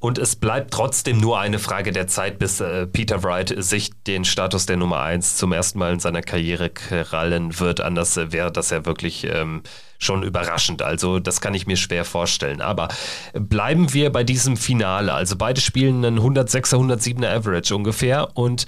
Und 0.00 0.18
es 0.18 0.36
bleibt 0.36 0.70
trotzdem 0.70 1.16
nur 1.16 1.38
eine 1.38 1.58
Frage 1.58 1.92
der 1.92 2.08
Zeit, 2.08 2.38
bis 2.38 2.60
äh, 2.60 2.86
Peter 2.86 3.22
Wright 3.22 3.54
sich 3.56 3.92
den 4.06 4.26
Status 4.26 4.66
der 4.66 4.76
Nummer 4.76 5.00
1 5.00 5.38
zum 5.38 5.50
ersten 5.52 5.78
Mal 5.78 5.94
in 5.94 6.00
seiner 6.00 6.20
Karriere 6.20 6.68
krallen 6.68 7.58
wird. 7.58 7.80
Anders 7.80 8.18
äh, 8.18 8.30
wäre 8.30 8.52
das 8.52 8.68
ja 8.68 8.84
wirklich 8.84 9.24
ähm, 9.24 9.62
schon 9.98 10.22
überraschend. 10.22 10.82
Also 10.82 11.20
das 11.20 11.40
kann 11.40 11.54
ich 11.54 11.66
mir 11.66 11.78
schwer 11.78 12.04
vorstellen. 12.04 12.60
Aber 12.60 12.88
bleiben 13.32 13.94
wir 13.94 14.12
bei 14.12 14.24
diesem 14.24 14.58
Finale. 14.58 15.14
Also 15.14 15.36
beide 15.36 15.62
spielen 15.62 16.04
einen 16.04 16.20
106er, 16.20 16.76
107er 16.76 17.34
Average 17.34 17.74
ungefähr 17.74 18.28
und 18.36 18.66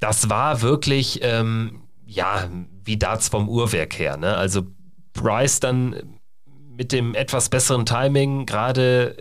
das 0.00 0.28
war 0.30 0.62
wirklich, 0.62 1.20
ähm, 1.22 1.82
ja, 2.04 2.48
wie 2.84 2.96
Darts 2.96 3.28
vom 3.28 3.48
Uhrwerk 3.48 3.98
her. 3.98 4.16
Ne? 4.16 4.36
Also 4.36 4.62
Bryce 5.12 5.60
dann 5.60 6.18
mit 6.76 6.92
dem 6.92 7.14
etwas 7.14 7.48
besseren 7.48 7.86
Timing, 7.86 8.46
gerade 8.46 9.16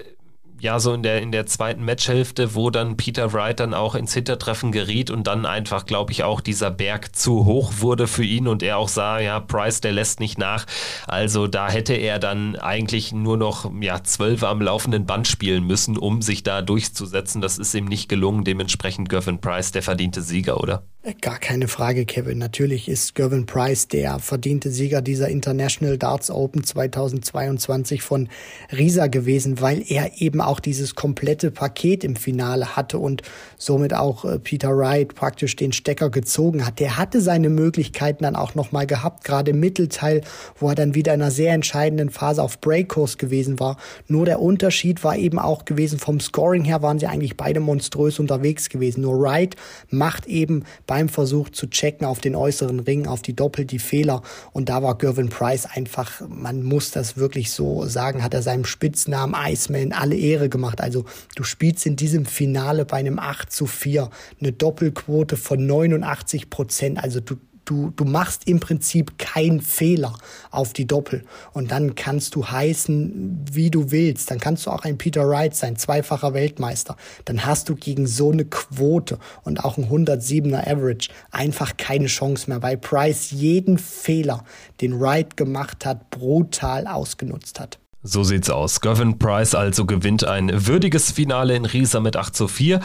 ja 0.59 0.79
so 0.79 0.93
in 0.93 1.03
der, 1.03 1.21
in 1.21 1.31
der 1.31 1.45
zweiten 1.45 1.83
Matchhälfte, 1.83 2.55
wo 2.55 2.69
dann 2.69 2.97
Peter 2.97 3.33
Wright 3.33 3.59
dann 3.59 3.73
auch 3.73 3.95
ins 3.95 4.13
Hintertreffen 4.13 4.71
geriet 4.71 5.09
und 5.09 5.27
dann 5.27 5.45
einfach, 5.45 5.85
glaube 5.85 6.11
ich, 6.11 6.23
auch 6.23 6.41
dieser 6.41 6.71
Berg 6.71 7.15
zu 7.15 7.45
hoch 7.45 7.73
wurde 7.79 8.07
für 8.07 8.23
ihn 8.23 8.47
und 8.47 8.63
er 8.63 8.77
auch 8.77 8.89
sah, 8.89 9.19
ja, 9.19 9.39
Price, 9.39 9.81
der 9.81 9.91
lässt 9.91 10.19
nicht 10.19 10.37
nach. 10.37 10.65
Also 11.07 11.47
da 11.47 11.69
hätte 11.69 11.93
er 11.93 12.19
dann 12.19 12.55
eigentlich 12.55 13.11
nur 13.11 13.37
noch 13.37 13.71
ja, 13.81 14.03
zwölf 14.03 14.43
am 14.43 14.61
laufenden 14.61 15.05
Band 15.05 15.27
spielen 15.27 15.65
müssen, 15.65 15.97
um 15.97 16.21
sich 16.21 16.43
da 16.43 16.61
durchzusetzen. 16.61 17.41
Das 17.41 17.57
ist 17.57 17.73
ihm 17.73 17.85
nicht 17.85 18.09
gelungen. 18.09 18.43
Dementsprechend 18.43 19.09
Gervin 19.09 19.39
Price 19.39 19.71
der 19.71 19.83
verdiente 19.83 20.21
Sieger, 20.21 20.61
oder? 20.61 20.83
Gar 21.21 21.37
keine 21.37 21.67
Frage, 21.67 22.05
Kevin. 22.05 22.39
Natürlich 22.39 22.89
ist 22.89 23.13
Gervin 23.13 23.45
Price 23.45 23.87
der 23.87 24.17
verdiente 24.17 24.71
Sieger 24.71 25.03
dieser 25.03 25.29
International 25.29 25.99
Darts 25.99 26.31
Open 26.31 26.63
2022 26.63 28.01
von 28.01 28.27
Risa 28.71 29.05
gewesen, 29.05 29.61
weil 29.61 29.83
er 29.87 30.19
eben 30.19 30.41
auch 30.47 30.59
dieses 30.59 30.95
komplette 30.95 31.51
Paket 31.51 32.03
im 32.03 32.15
Finale 32.15 32.75
hatte 32.75 32.97
und 32.97 33.21
somit 33.57 33.93
auch 33.93 34.25
äh, 34.25 34.39
Peter 34.39 34.75
Wright 34.75 35.13
praktisch 35.13 35.55
den 35.55 35.71
Stecker 35.71 36.09
gezogen 36.09 36.65
hat. 36.65 36.79
Der 36.79 36.97
hatte 36.97 37.21
seine 37.21 37.49
Möglichkeiten 37.49 38.23
dann 38.23 38.35
auch 38.35 38.55
nochmal 38.55 38.87
gehabt, 38.87 39.23
gerade 39.23 39.51
im 39.51 39.59
Mittelteil, 39.59 40.21
wo 40.59 40.69
er 40.69 40.75
dann 40.75 40.95
wieder 40.95 41.13
in 41.13 41.21
einer 41.21 41.31
sehr 41.31 41.53
entscheidenden 41.53 42.09
Phase 42.09 42.41
auf 42.41 42.59
Breakkurs 42.61 43.19
gewesen 43.19 43.59
war. 43.59 43.77
Nur 44.07 44.25
der 44.25 44.41
Unterschied 44.41 45.03
war 45.03 45.15
eben 45.17 45.37
auch 45.37 45.65
gewesen, 45.65 45.99
vom 45.99 46.19
Scoring 46.19 46.63
her 46.63 46.81
waren 46.81 46.97
sie 46.97 47.05
eigentlich 47.05 47.37
beide 47.37 47.59
monströs 47.59 48.17
unterwegs 48.17 48.69
gewesen. 48.69 49.01
Nur 49.01 49.21
Wright 49.21 49.55
macht 49.89 50.25
eben 50.25 50.63
bei 50.87 50.95
beim 50.95 51.09
Versuch 51.09 51.49
zu 51.49 51.67
checken 51.67 52.07
auf 52.07 52.21
den 52.21 52.37
äußeren 52.37 52.79
Ring, 52.79 53.05
auf 53.05 53.21
die 53.21 53.35
Doppel, 53.35 53.65
die 53.65 53.79
Fehler. 53.79 54.21
Und 54.53 54.69
da 54.69 54.81
war 54.81 54.97
Gervin 54.97 55.27
Price 55.27 55.65
einfach, 55.65 56.21
man 56.29 56.63
muss 56.63 56.91
das 56.91 57.17
wirklich 57.17 57.51
so 57.51 57.85
sagen, 57.85 58.23
hat 58.23 58.33
er 58.33 58.41
seinem 58.41 58.63
Spitznamen 58.63 59.35
Iceman 59.37 59.91
alle 59.91 60.15
Ehre 60.15 60.34
gemacht. 60.49 60.81
Also 60.81 61.05
du 61.35 61.43
spielst 61.43 61.85
in 61.85 61.95
diesem 61.95 62.25
Finale 62.25 62.85
bei 62.85 62.97
einem 62.97 63.19
8 63.19 63.51
zu 63.51 63.65
4 63.65 64.09
eine 64.39 64.51
Doppelquote 64.51 65.37
von 65.37 65.65
89 65.65 66.49
Prozent. 66.49 67.03
Also 67.03 67.19
du 67.19 67.37
du, 67.65 67.91
du 67.95 68.05
machst 68.05 68.47
im 68.47 68.59
Prinzip 68.59 69.17
keinen 69.17 69.61
Fehler 69.61 70.15
auf 70.51 70.73
die 70.73 70.87
Doppel. 70.87 71.23
Und 71.51 71.71
dann 71.71 71.95
kannst 71.95 72.35
du 72.35 72.47
heißen, 72.47 73.45
wie 73.51 73.69
du 73.69 73.91
willst. 73.91 74.31
Dann 74.31 74.39
kannst 74.39 74.65
du 74.65 74.71
auch 74.71 74.83
ein 74.83 74.97
Peter 74.97 75.27
Wright 75.27 75.55
sein, 75.55 75.75
zweifacher 75.75 76.33
Weltmeister. 76.33 76.95
Dann 77.25 77.45
hast 77.45 77.69
du 77.69 77.75
gegen 77.75 78.07
so 78.07 78.31
eine 78.31 78.45
Quote 78.45 79.19
und 79.43 79.63
auch 79.63 79.77
ein 79.77 79.89
107er 79.89 80.67
Average 80.67 81.09
einfach 81.31 81.75
keine 81.77 82.07
Chance 82.07 82.49
mehr, 82.49 82.61
weil 82.61 82.77
Price 82.77 83.31
jeden 83.31 83.77
Fehler, 83.77 84.43
den 84.81 84.99
Wright 84.99 85.35
gemacht 85.35 85.85
hat, 85.85 86.09
brutal 86.11 86.87
ausgenutzt 86.87 87.59
hat. 87.59 87.79
So 88.07 88.23
sieht's 88.23 88.51
aus. 88.51 88.81
Gavin 88.81 89.17
Price 89.17 89.55
also 89.55 89.85
gewinnt 89.85 90.23
ein 90.25 90.67
würdiges 90.67 91.11
Finale 91.11 91.55
in 91.55 91.65
Riesa 91.65 91.99
mit 91.99 92.15
8 92.15 92.35
zu 92.35 92.47
4 92.47 92.79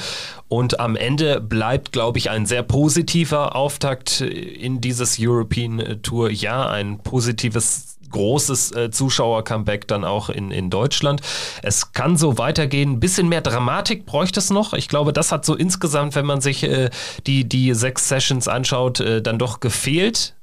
und 0.48 0.80
am 0.80 0.96
Ende 0.96 1.42
bleibt, 1.42 1.92
glaube 1.92 2.16
ich, 2.16 2.30
ein 2.30 2.46
sehr 2.46 2.62
positiver 2.62 3.54
Auftakt 3.54 4.22
in 4.22 4.80
dieses 4.80 5.18
European 5.20 6.00
Tour. 6.02 6.30
Ja, 6.30 6.70
ein 6.70 7.02
positives 7.02 7.98
großes 8.11 8.72
äh, 8.72 8.90
Zuschauer-Comeback 8.90 9.87
dann 9.87 10.04
auch 10.04 10.30
in, 10.30 10.50
in 10.50 10.70
Deutschland. 10.70 11.20
Es 11.62 11.92
kann 11.92 12.16
so 12.16 12.38
weitergehen. 12.38 12.92
Ein 12.92 13.00
bisschen 13.00 13.28
mehr 13.28 13.42
Dramatik 13.42 14.06
bräuchte 14.06 14.40
es 14.40 14.48
noch. 14.48 14.72
Ich 14.72 14.88
glaube, 14.88 15.12
das 15.12 15.33
hat 15.33 15.44
so 15.44 15.54
insgesamt, 15.54 16.14
wenn 16.14 16.26
man 16.26 16.40
sich 16.40 16.62
äh, 16.62 16.88
die, 17.26 17.46
die 17.46 17.74
sechs 17.74 18.09
Sessions 18.09 18.48
anschaut, 18.48 19.00
äh, 19.00 19.20
dann 19.20 19.38
doch 19.38 19.61
gefehlt 19.61 20.35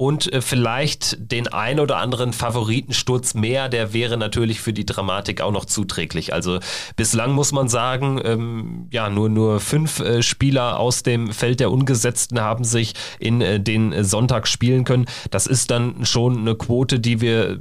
und 0.00 0.32
äh, 0.32 0.40
vielleicht 0.40 1.30
den 1.30 1.48
ein 1.48 1.78
oder 1.78 1.98
anderen 1.98 2.32
Favoritensturz 2.32 3.34
mehr, 3.34 3.68
der 3.68 3.92
wäre 3.92 4.16
natürlich 4.16 4.62
für 4.62 4.72
die 4.72 4.86
Dramatik 4.86 5.42
auch 5.42 5.52
noch 5.52 5.66
zuträglich. 5.66 6.32
Also 6.32 6.58
bislang 6.96 7.32
muss 7.32 7.52
man 7.52 7.68
sagen, 7.68 8.18
ähm, 8.24 8.86
ja, 8.90 9.10
nur, 9.10 9.28
nur 9.28 9.60
fünf 9.60 10.00
äh, 10.00 10.22
Spieler 10.22 10.80
aus 10.80 11.02
dem 11.02 11.32
Feld 11.32 11.60
der 11.60 11.70
Ungesetzten 11.70 12.40
haben 12.40 12.64
sich 12.64 12.94
in 13.18 13.42
äh, 13.42 13.60
den 13.60 14.02
Sonntag 14.02 14.48
spielen 14.48 14.84
können. 14.84 15.04
Das 15.30 15.46
ist 15.46 15.70
dann 15.70 16.06
schon 16.06 16.38
eine 16.38 16.54
Quote, 16.54 16.98
die 16.98 17.20
wir 17.20 17.60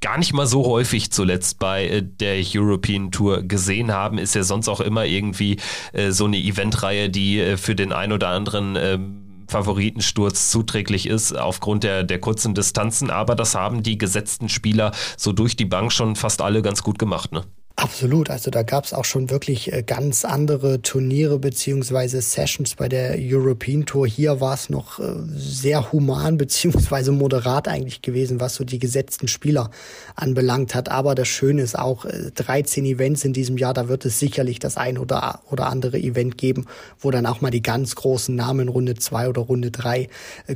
gar 0.00 0.16
nicht 0.16 0.32
mal 0.32 0.46
so 0.46 0.64
häufig 0.64 1.12
zuletzt 1.12 1.58
bei 1.58 1.88
äh, 1.88 2.02
der 2.02 2.42
European 2.42 3.10
Tour 3.10 3.42
gesehen 3.42 3.92
haben. 3.92 4.16
Ist 4.16 4.34
ja 4.34 4.44
sonst 4.44 4.68
auch 4.68 4.80
immer 4.80 5.04
irgendwie 5.04 5.58
äh, 5.92 6.10
so 6.10 6.24
eine 6.24 6.38
Eventreihe, 6.38 7.10
die 7.10 7.38
äh, 7.38 7.58
für 7.58 7.74
den 7.74 7.92
ein 7.92 8.12
oder 8.12 8.28
anderen 8.28 8.76
ähm, 8.80 9.25
Favoritensturz 9.48 10.50
zuträglich 10.50 11.06
ist 11.06 11.36
aufgrund 11.36 11.84
der, 11.84 12.02
der 12.04 12.20
kurzen 12.20 12.54
Distanzen. 12.54 13.10
Aber 13.10 13.34
das 13.34 13.54
haben 13.54 13.82
die 13.82 13.98
gesetzten 13.98 14.48
Spieler 14.48 14.92
so 15.16 15.32
durch 15.32 15.56
die 15.56 15.64
Bank 15.64 15.92
schon 15.92 16.16
fast 16.16 16.40
alle 16.40 16.62
ganz 16.62 16.82
gut 16.82 16.98
gemacht. 16.98 17.32
Ne? 17.32 17.44
Absolut, 17.78 18.30
also 18.30 18.50
da 18.50 18.62
gab 18.62 18.86
es 18.86 18.94
auch 18.94 19.04
schon 19.04 19.28
wirklich 19.28 19.70
äh, 19.70 19.82
ganz 19.82 20.24
andere 20.24 20.80
Turniere 20.80 21.38
beziehungsweise 21.38 22.22
Sessions 22.22 22.74
bei 22.74 22.88
der 22.88 23.16
European 23.18 23.84
Tour. 23.84 24.06
Hier 24.06 24.40
war 24.40 24.54
es 24.54 24.70
noch 24.70 24.98
äh, 24.98 25.12
sehr 25.36 25.92
human 25.92 26.38
beziehungsweise 26.38 27.12
moderat 27.12 27.68
eigentlich 27.68 28.00
gewesen, 28.00 28.40
was 28.40 28.54
so 28.54 28.64
die 28.64 28.78
gesetzten 28.78 29.28
Spieler 29.28 29.70
anbelangt 30.14 30.74
hat. 30.74 30.88
Aber 30.88 31.14
das 31.14 31.28
Schöne 31.28 31.60
ist 31.60 31.78
auch, 31.78 32.06
13 32.06 32.86
äh, 32.86 32.92
Events 32.92 33.26
in 33.26 33.34
diesem 33.34 33.58
Jahr, 33.58 33.74
da 33.74 33.88
wird 33.88 34.06
es 34.06 34.18
sicherlich 34.18 34.58
das 34.58 34.78
ein 34.78 34.96
oder, 34.96 35.42
oder 35.50 35.66
andere 35.66 35.98
Event 35.98 36.38
geben, 36.38 36.64
wo 36.98 37.10
dann 37.10 37.26
auch 37.26 37.42
mal 37.42 37.50
die 37.50 37.62
ganz 37.62 37.94
großen 37.94 38.34
Namen 38.34 38.70
Runde 38.70 38.94
2 38.94 39.28
oder 39.28 39.42
Runde 39.42 39.70
3 39.70 40.08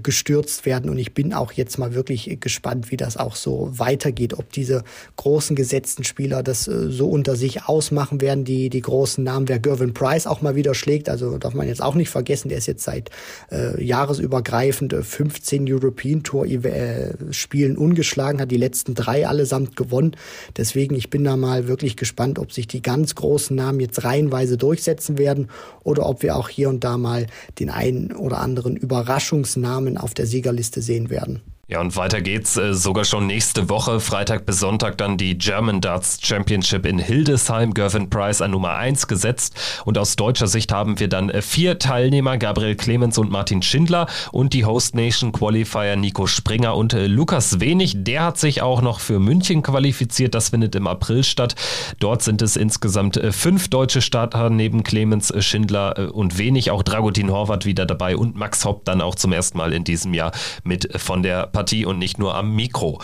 gestürzt 0.03 0.65
werden. 0.65 0.89
Und 0.89 0.97
ich 0.97 1.13
bin 1.13 1.35
auch 1.35 1.53
jetzt 1.53 1.79
mal 1.79 1.95
wirklich 1.95 2.39
gespannt, 2.41 2.91
wie 2.91 2.97
das 2.97 3.19
auch 3.19 3.37
so 3.37 3.69
weitergeht, 3.73 4.33
ob 4.33 4.51
diese 4.53 4.85
großen 5.17 5.55
gesetzten 5.55 6.03
Spieler 6.03 6.43
das 6.43 6.65
so 6.65 7.11
unter 7.21 7.37
sich 7.37 7.65
ausmachen 7.65 8.23
werden, 8.23 8.47
die, 8.47 8.71
die 8.71 8.81
großen 8.81 9.23
Namen. 9.23 9.47
Wer 9.47 9.59
Gervin 9.59 9.93
Price 9.93 10.27
auch 10.27 10.41
mal 10.41 10.55
wieder 10.55 10.75
schlägt, 10.75 11.11
also 11.11 11.37
darf 11.37 11.53
man 11.53 11.69
jetzt 11.69 11.83
auch 11.83 11.95
nicht 11.95 12.09
vergessen, 12.09 12.49
der 12.49 12.57
ist 12.57 12.67
jetzt 12.67 12.83
seit 12.83 13.11
äh, 13.53 13.85
jahresübergreifend 13.85 14.95
15 14.95 15.67
äh, 15.67 15.73
European 15.75 16.23
Tour 16.23 16.47
äh, 16.47 17.13
Spielen 17.31 17.77
ungeschlagen, 17.77 18.41
hat 18.41 18.51
die 18.51 18.57
letzten 18.57 18.95
drei 18.95 19.29
allesamt 19.29 19.77
gewonnen. 19.77 20.17
Deswegen, 20.57 20.95
ich 20.95 21.11
bin 21.11 21.23
da 21.23 21.37
mal 21.37 21.69
wirklich 21.69 21.99
gespannt, 21.99 22.39
ob 22.39 22.53
sich 22.53 22.67
die 22.67 22.81
ganz 22.81 23.15
großen 23.15 23.55
Namen 23.55 23.81
jetzt 23.81 24.03
reihenweise 24.03 24.57
durchsetzen 24.57 25.19
werden 25.19 25.49
oder 25.85 26.07
ob 26.07 26.23
wir 26.23 26.37
auch 26.37 26.49
hier 26.49 26.71
und 26.71 26.85
da 26.85 26.97
mal 26.97 27.27
den 27.59 27.69
einen 27.69 28.13
oder 28.13 28.39
anderen 28.39 28.77
Überraschungsnamen 28.77 29.99
auf 29.99 30.15
der 30.15 30.25
Siegerliste 30.25 30.81
sehen 30.81 31.11
werden. 31.11 31.43
Ja, 31.71 31.81
und 31.81 31.95
weiter 31.95 32.21
geht's 32.21 32.57
äh, 32.57 32.75
sogar 32.75 33.05
schon 33.05 33.29
nächste 33.29 33.69
Woche, 33.69 34.01
Freitag 34.01 34.45
bis 34.45 34.59
Sonntag, 34.59 34.99
dann 34.99 35.17
die 35.17 35.39
German 35.39 35.81
Darts 35.81 36.19
Championship 36.21 36.85
in 36.85 36.99
Hildesheim. 36.99 37.75
Gervin 37.75 38.11
Price 38.11 38.43
an 38.43 38.51
Nummer 38.51 38.75
1 38.75 39.07
gesetzt. 39.07 39.55
Und 39.85 39.97
aus 39.97 40.17
deutscher 40.17 40.49
Sicht 40.49 40.73
haben 40.73 40.99
wir 40.99 41.07
dann 41.07 41.31
äh, 41.31 41.43
vier 41.43 41.79
Teilnehmer, 41.79 42.39
Gabriel 42.39 42.75
Clemens 42.75 43.19
und 43.19 43.31
Martin 43.31 43.63
Schindler 43.63 44.09
und 44.33 44.53
die 44.53 44.65
Host 44.65 44.97
Nation 44.97 45.31
Qualifier 45.31 45.95
Nico 45.95 46.27
Springer 46.27 46.75
und 46.75 46.93
äh, 46.93 47.07
Lukas 47.07 47.61
Wenig. 47.61 47.95
Der 47.99 48.25
hat 48.25 48.39
sich 48.39 48.63
auch 48.63 48.83
noch 48.83 48.99
für 48.99 49.21
München 49.21 49.63
qualifiziert. 49.63 50.35
Das 50.35 50.49
findet 50.49 50.75
im 50.75 50.89
April 50.89 51.23
statt. 51.23 51.55
Dort 52.01 52.23
sind 52.23 52.43
es 52.43 52.57
insgesamt 52.57 53.17
äh, 53.17 53.31
fünf 53.31 53.69
deutsche 53.69 54.03
Starter 54.03 54.51
neben 54.51 54.83
Clemens, 54.83 55.31
äh, 55.31 55.41
Schindler 55.41 55.97
äh, 55.97 56.03
und 56.07 56.37
Wenig. 56.37 56.73
Auch 56.73 56.83
Dragutin 56.83 57.31
Horvath 57.31 57.65
wieder 57.65 57.87
dabei 57.87 58.17
und 58.17 58.35
Max 58.35 58.65
Hopp 58.65 58.85
dann 58.85 59.01
auch 59.01 59.15
zum 59.15 59.33
ersten 59.33 59.57
Mal 59.57 59.73
in 59.73 59.85
diesem 59.85 60.15
Jahr 60.15 60.33
mit 60.65 61.01
von 61.01 61.23
der 61.23 61.47
Partie 61.47 61.60
und 61.87 61.99
nicht 61.99 62.19
nur 62.19 62.35
am 62.35 62.55
Mikro. 62.55 63.01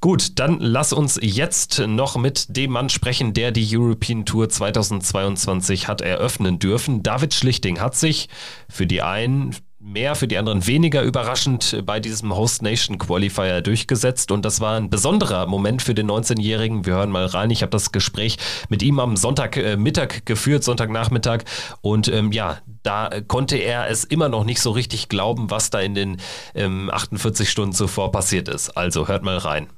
Gut, 0.00 0.38
dann 0.38 0.58
lass 0.60 0.92
uns 0.92 1.18
jetzt 1.22 1.80
noch 1.86 2.16
mit 2.16 2.56
dem 2.56 2.72
Mann 2.72 2.88
sprechen, 2.88 3.32
der 3.32 3.52
die 3.52 3.76
European 3.76 4.24
Tour 4.24 4.48
2022 4.48 5.88
hat 5.88 6.00
eröffnen 6.00 6.58
dürfen. 6.58 7.02
David 7.02 7.34
Schlichting 7.34 7.80
hat 7.80 7.94
sich 7.94 8.28
für 8.68 8.86
die 8.86 9.02
einen 9.02 9.54
mehr, 9.80 10.14
für 10.14 10.28
die 10.28 10.36
anderen 10.36 10.66
weniger 10.66 11.02
überraschend 11.02 11.82
bei 11.86 12.00
diesem 12.00 12.36
Host 12.36 12.62
Nation 12.62 12.98
Qualifier 12.98 13.62
durchgesetzt. 13.62 14.30
Und 14.30 14.44
das 14.44 14.60
war 14.60 14.76
ein 14.76 14.90
besonderer 14.90 15.46
Moment 15.46 15.82
für 15.82 15.94
den 15.94 16.10
19-Jährigen. 16.10 16.84
Wir 16.84 16.94
hören 16.94 17.10
mal 17.10 17.26
rein. 17.26 17.50
Ich 17.50 17.62
habe 17.62 17.70
das 17.70 17.90
Gespräch 17.90 18.36
mit 18.68 18.82
ihm 18.82 19.00
am 19.00 19.16
Sonntagmittag 19.16 20.18
äh, 20.18 20.20
geführt, 20.24 20.64
Sonntagnachmittag. 20.64 21.44
Und 21.80 22.08
ähm, 22.08 22.30
ja, 22.32 22.58
da 22.82 23.10
konnte 23.26 23.56
er 23.56 23.88
es 23.88 24.04
immer 24.04 24.28
noch 24.28 24.44
nicht 24.44 24.60
so 24.60 24.70
richtig 24.70 25.08
glauben, 25.08 25.50
was 25.50 25.70
da 25.70 25.80
in 25.80 25.94
den 25.94 26.16
ähm, 26.54 26.90
48 26.92 27.48
Stunden 27.48 27.72
zuvor 27.72 28.12
passiert 28.12 28.48
ist. 28.48 28.76
Also 28.76 29.08
hört 29.08 29.22
mal 29.22 29.38
rein. 29.38 29.68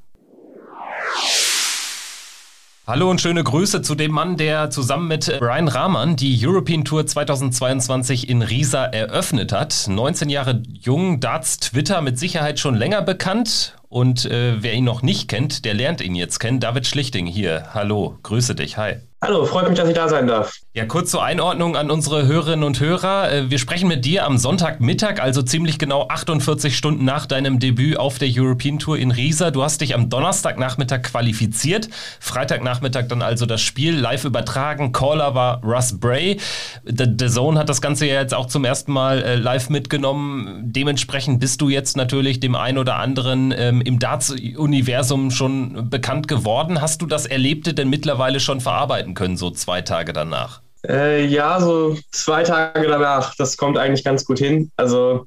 Hallo 2.85 3.09
und 3.09 3.20
schöne 3.20 3.45
Grüße 3.45 3.80
zu 3.83 3.95
dem 3.95 4.11
Mann, 4.11 4.37
der 4.37 4.70
zusammen 4.70 5.07
mit 5.07 5.39
Brian 5.39 5.68
Rahman 5.68 6.16
die 6.16 6.37
European 6.45 6.85
Tour 6.85 7.07
2022 7.07 8.28
in 8.28 8.43
Riesa 8.43 8.87
eröffnet 8.87 9.53
hat. 9.53 9.85
19 9.87 10.28
Jahre 10.28 10.64
jung, 10.80 11.20
Darts 11.20 11.59
Twitter 11.59 12.01
mit 12.01 12.18
Sicherheit 12.18 12.59
schon 12.59 12.74
länger 12.74 13.01
bekannt. 13.03 13.76
Und 13.89 14.24
äh, 14.24 14.61
wer 14.64 14.74
ihn 14.74 14.83
noch 14.83 15.03
nicht 15.03 15.28
kennt, 15.28 15.64
der 15.64 15.74
lernt 15.74 16.01
ihn 16.01 16.16
jetzt 16.16 16.41
kennen. 16.41 16.59
David 16.59 16.89
Schlichting 16.89 17.24
hier. 17.26 17.72
Hallo, 17.72 18.18
grüße 18.24 18.57
dich. 18.57 18.78
Hi. 18.78 18.97
Hallo, 19.22 19.45
freut 19.45 19.68
mich, 19.68 19.78
dass 19.78 19.89
ich 19.89 19.95
da 19.95 20.09
sein 20.09 20.26
darf. 20.26 20.62
Ja, 20.75 20.87
kurz 20.87 21.11
zur 21.11 21.23
Einordnung 21.23 21.77
an 21.77 21.91
unsere 21.91 22.27
Hörerinnen 22.27 22.64
und 22.64 22.81
Hörer. 22.81 23.31
Äh, 23.31 23.51
wir 23.51 23.59
sprechen 23.59 23.89
mit 23.89 24.07
dir 24.07 24.25
am 24.25 24.39
Sonntagmittag, 24.39 25.20
also 25.20 25.43
ziemlich 25.43 25.79
genau 25.79 26.09
48 26.09 26.75
Stunden 26.75 27.05
nach 27.05 27.27
deinem 27.27 27.59
Debüt 27.59 27.99
auf 27.99 28.18
der 28.18 28.31
European 28.33 28.79
Tour 28.79 28.97
in 28.97 29.11
Riesa. 29.11 29.51
Du 29.51 29.62
hast 29.62 29.83
dich 29.83 29.95
am 29.95 30.09
Donnerstagnachmittag 30.09 31.03
qualifiziert. 31.03 31.91
Freitagnachmittag 32.20 33.07
dann 33.09 33.20
also 33.20 33.45
das 33.45 33.61
Spiel 33.61 33.95
live 33.95 34.25
übertragen. 34.25 34.93
Caller 34.93 35.35
war 35.35 35.62
Russ 35.62 36.01
Bray. 36.01 36.39
The 36.85 37.27
Zone 37.29 37.59
hat 37.59 37.68
das 37.68 37.83
Ganze 37.83 38.07
ja 38.07 38.14
jetzt 38.14 38.33
auch 38.33 38.47
zum 38.47 38.64
ersten 38.64 38.93
Mal 38.93 39.23
äh, 39.23 39.35
live 39.35 39.68
mitgenommen. 39.68 40.62
Dementsprechend 40.73 41.39
bist 41.39 41.61
du 41.61 41.68
jetzt 41.68 41.99
natürlich 41.99 42.41
dem 42.41 42.55
einen 42.55 42.79
oder 42.79 42.97
anderen 42.97 43.53
ähm, 43.55 43.83
im 43.83 43.99
Darts-Universum 43.99 45.33
schon 45.33 45.91
bekannt 45.91 46.29
geworden. 46.29 46.81
Hast 46.81 47.03
du 47.03 47.07
das 47.07 47.27
Erlebte 47.27 47.75
denn 47.75 47.91
mittlerweile 47.91 48.41
schon 48.41 48.62
verarbeitet? 48.62 49.03
arbeiten 49.03 49.14
können, 49.14 49.37
so 49.37 49.51
zwei 49.51 49.83
Tage 49.83 50.12
danach? 50.12 50.62
Äh, 50.89 51.26
ja, 51.26 51.61
so 51.61 51.97
zwei 52.11 52.43
Tage 52.43 52.87
danach. 52.87 53.35
Das 53.37 53.57
kommt 53.57 53.78
eigentlich 53.78 54.05
ganz 54.05 54.24
gut 54.24 54.39
hin. 54.39 54.70
Also 54.76 55.26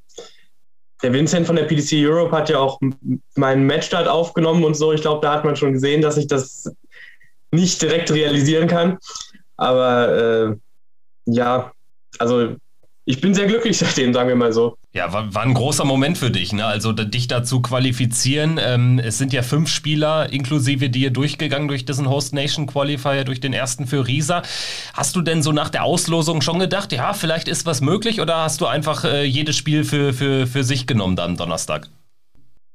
der 1.02 1.12
Vincent 1.12 1.46
von 1.46 1.56
der 1.56 1.64
PDC 1.64 2.06
Europe 2.06 2.34
hat 2.34 2.48
ja 2.48 2.58
auch 2.58 2.80
meinen 3.34 3.66
Matchstart 3.66 4.08
aufgenommen 4.08 4.64
und 4.64 4.74
so. 4.74 4.92
Ich 4.92 5.00
glaube, 5.02 5.24
da 5.24 5.34
hat 5.34 5.44
man 5.44 5.56
schon 5.56 5.72
gesehen, 5.72 6.02
dass 6.02 6.16
ich 6.16 6.26
das 6.26 6.70
nicht 7.50 7.80
direkt 7.80 8.10
realisieren 8.10 8.68
kann. 8.68 8.98
Aber 9.56 10.08
äh, 10.16 10.56
ja, 11.26 11.72
also 12.18 12.56
ich 13.08 13.20
bin 13.20 13.34
sehr 13.34 13.46
glücklich 13.46 13.78
seitdem, 13.78 14.12
sagen 14.12 14.28
wir 14.28 14.34
mal 14.34 14.52
so. 14.52 14.76
Ja, 14.92 15.12
war, 15.12 15.32
war 15.32 15.42
ein 15.42 15.54
großer 15.54 15.84
Moment 15.84 16.18
für 16.18 16.32
dich, 16.32 16.52
ne? 16.52 16.66
Also 16.66 16.92
dich 16.92 17.28
dazu 17.28 17.62
qualifizieren. 17.62 18.58
Ähm, 18.60 18.98
es 18.98 19.16
sind 19.16 19.32
ja 19.32 19.42
fünf 19.42 19.68
Spieler 19.68 20.32
inklusive 20.32 20.90
dir 20.90 21.10
durchgegangen 21.10 21.68
durch 21.68 21.84
diesen 21.84 22.10
Host 22.10 22.34
Nation 22.34 22.66
Qualifier, 22.66 23.22
durch 23.22 23.38
den 23.38 23.52
ersten 23.52 23.86
für 23.86 24.08
Riesa. 24.08 24.42
Hast 24.92 25.14
du 25.14 25.22
denn 25.22 25.44
so 25.44 25.52
nach 25.52 25.70
der 25.70 25.84
Auslosung 25.84 26.42
schon 26.42 26.58
gedacht, 26.58 26.92
ja, 26.92 27.12
vielleicht 27.12 27.46
ist 27.46 27.64
was 27.64 27.80
möglich 27.80 28.20
oder 28.20 28.38
hast 28.38 28.60
du 28.60 28.66
einfach 28.66 29.04
äh, 29.04 29.22
jedes 29.22 29.54
Spiel 29.54 29.84
für, 29.84 30.12
für, 30.12 30.48
für 30.48 30.64
sich 30.64 30.88
genommen 30.88 31.14
dann 31.14 31.36
Donnerstag? 31.36 31.88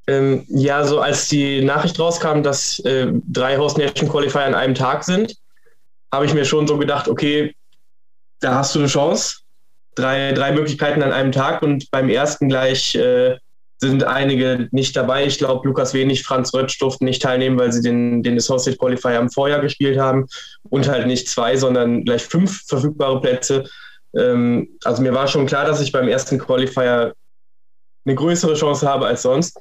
Ähm, 0.07 0.45
ja, 0.47 0.86
so 0.86 1.01
als 1.01 1.27
die 1.27 1.61
Nachricht 1.61 1.99
rauskam, 1.99 2.41
dass 2.41 2.79
äh, 2.79 3.07
drei 3.27 3.57
Host 3.57 3.77
Nation 3.77 4.07
Qualifier 4.07 4.45
an 4.45 4.55
einem 4.55 4.75
Tag 4.75 5.03
sind, 5.03 5.36
habe 6.09 6.25
ich 6.25 6.34
mir 6.34 6.45
schon 6.45 6.67
so 6.67 6.77
gedacht, 6.77 7.09
okay, 7.09 7.53
da 8.39 8.55
hast 8.55 8.73
du 8.75 8.79
eine 8.79 8.88
Chance 8.88 9.41
drei, 9.95 10.31
drei 10.31 10.51
Möglichkeiten 10.51 11.03
an 11.03 11.11
einem 11.11 11.31
Tag 11.31 11.61
und 11.61 11.89
beim 11.91 12.09
ersten 12.09 12.49
gleich 12.49 12.95
äh, 12.95 13.37
sind 13.81 14.03
einige 14.03 14.67
nicht 14.71 14.95
dabei. 14.95 15.25
Ich 15.25 15.39
glaube, 15.39 15.67
Lukas 15.67 15.93
Wenig, 15.93 16.23
Franz 16.23 16.53
Rötsch 16.53 16.79
durften 16.79 17.05
nicht 17.05 17.21
teilnehmen, 17.21 17.57
weil 17.57 17.71
sie 17.71 17.81
den, 17.81 18.21
den 18.21 18.37
Associate 18.37 18.77
Qualifier 18.77 19.19
im 19.19 19.31
Vorjahr 19.31 19.59
gespielt 19.59 19.97
haben 19.97 20.27
und 20.69 20.87
halt 20.87 21.07
nicht 21.07 21.27
zwei, 21.27 21.57
sondern 21.57 22.05
gleich 22.05 22.23
fünf 22.23 22.61
verfügbare 22.67 23.19
Plätze. 23.19 23.63
Ähm, 24.15 24.69
also 24.83 25.01
mir 25.01 25.13
war 25.13 25.27
schon 25.27 25.47
klar, 25.47 25.65
dass 25.65 25.81
ich 25.81 25.91
beim 25.91 26.07
ersten 26.07 26.37
Qualifier 26.37 27.13
eine 28.05 28.15
größere 28.15 28.53
Chance 28.53 28.87
habe 28.87 29.07
als 29.07 29.23
sonst. 29.23 29.59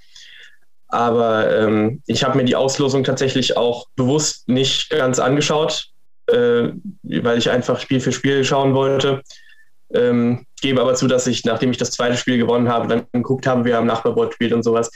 Aber 0.89 1.57
ähm, 1.57 2.03
ich 2.07 2.23
habe 2.23 2.37
mir 2.37 2.45
die 2.45 2.57
Auslosung 2.57 3.05
tatsächlich 3.05 3.57
auch 3.57 3.87
bewusst 3.97 4.49
nicht 4.49 4.91
ganz 4.91 5.19
angeschaut, 5.19 5.87
äh, 6.27 6.69
weil 7.03 7.39
ich 7.39 7.51
einfach 7.51 7.81
Spiel 7.81 8.01
für 8.01 8.13
Spiel 8.13 8.45
schauen 8.45 8.75
wollte. 8.75 9.23
Ähm, 9.93 10.47
gebe 10.61 10.81
aber 10.81 10.95
zu, 10.95 11.07
dass 11.07 11.27
ich, 11.27 11.45
nachdem 11.45 11.71
ich 11.71 11.79
das 11.79 11.91
zweite 11.91 12.17
Spiel 12.17 12.39
gewonnen 12.39 12.69
habe, 12.69 12.89
dann 12.89 13.07
geguckt 13.13 13.47
habe, 13.47 13.65
wer 13.65 13.79
am 13.79 13.87
Nachbarboard 13.87 14.35
spielt 14.35 14.53
und 14.53 14.63
sowas. 14.63 14.91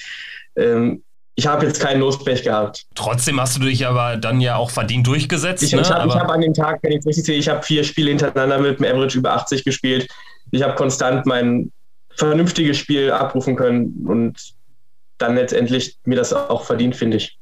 Ähm, 0.57 1.03
ich 1.37 1.47
habe 1.47 1.67
jetzt 1.67 1.81
keinen 1.81 2.01
Lospech 2.01 2.45
gehabt. 2.45 2.85
Trotzdem 2.95 3.41
hast 3.41 3.57
du 3.57 3.63
dich 3.63 3.87
aber 3.87 4.17
dann 4.17 4.41
ja 4.41 4.57
auch 4.57 4.71
verdient 4.71 5.07
durchgesetzt. 5.07 5.65
Ich, 5.65 5.73
ne? 5.73 5.81
ich 5.81 5.91
habe 5.91 6.15
hab 6.15 6.31
an 6.31 6.41
dem 6.41 6.55
Tag, 6.55 6.79
wenn 6.83 6.93
ich 6.93 6.99
es 6.99 7.07
richtig 7.07 7.25
sehe, 7.25 7.39
ich 7.39 7.49
habe 7.49 7.63
vier 7.63 7.83
Spiele 7.83 8.11
hintereinander 8.11 8.59
mit 8.59 8.79
dem 8.79 8.87
Average 8.87 9.19
über 9.19 9.33
80 9.33 9.65
gespielt. 9.65 10.09
Ich 10.53 10.63
habe 10.63 10.77
konstant 10.77 11.27
mein 11.27 11.73
vernünftiges 12.17 12.79
Spiel 12.79 13.11
abrufen 13.11 13.57
können 13.57 14.05
und 14.07 14.39
dann 15.19 15.35
letztendlich 15.35 15.97
mir 16.05 16.17
das 16.17 16.33
auch 16.33 16.65
verdient, 16.65 16.95
finde 16.95 17.17
ich. 17.17 17.37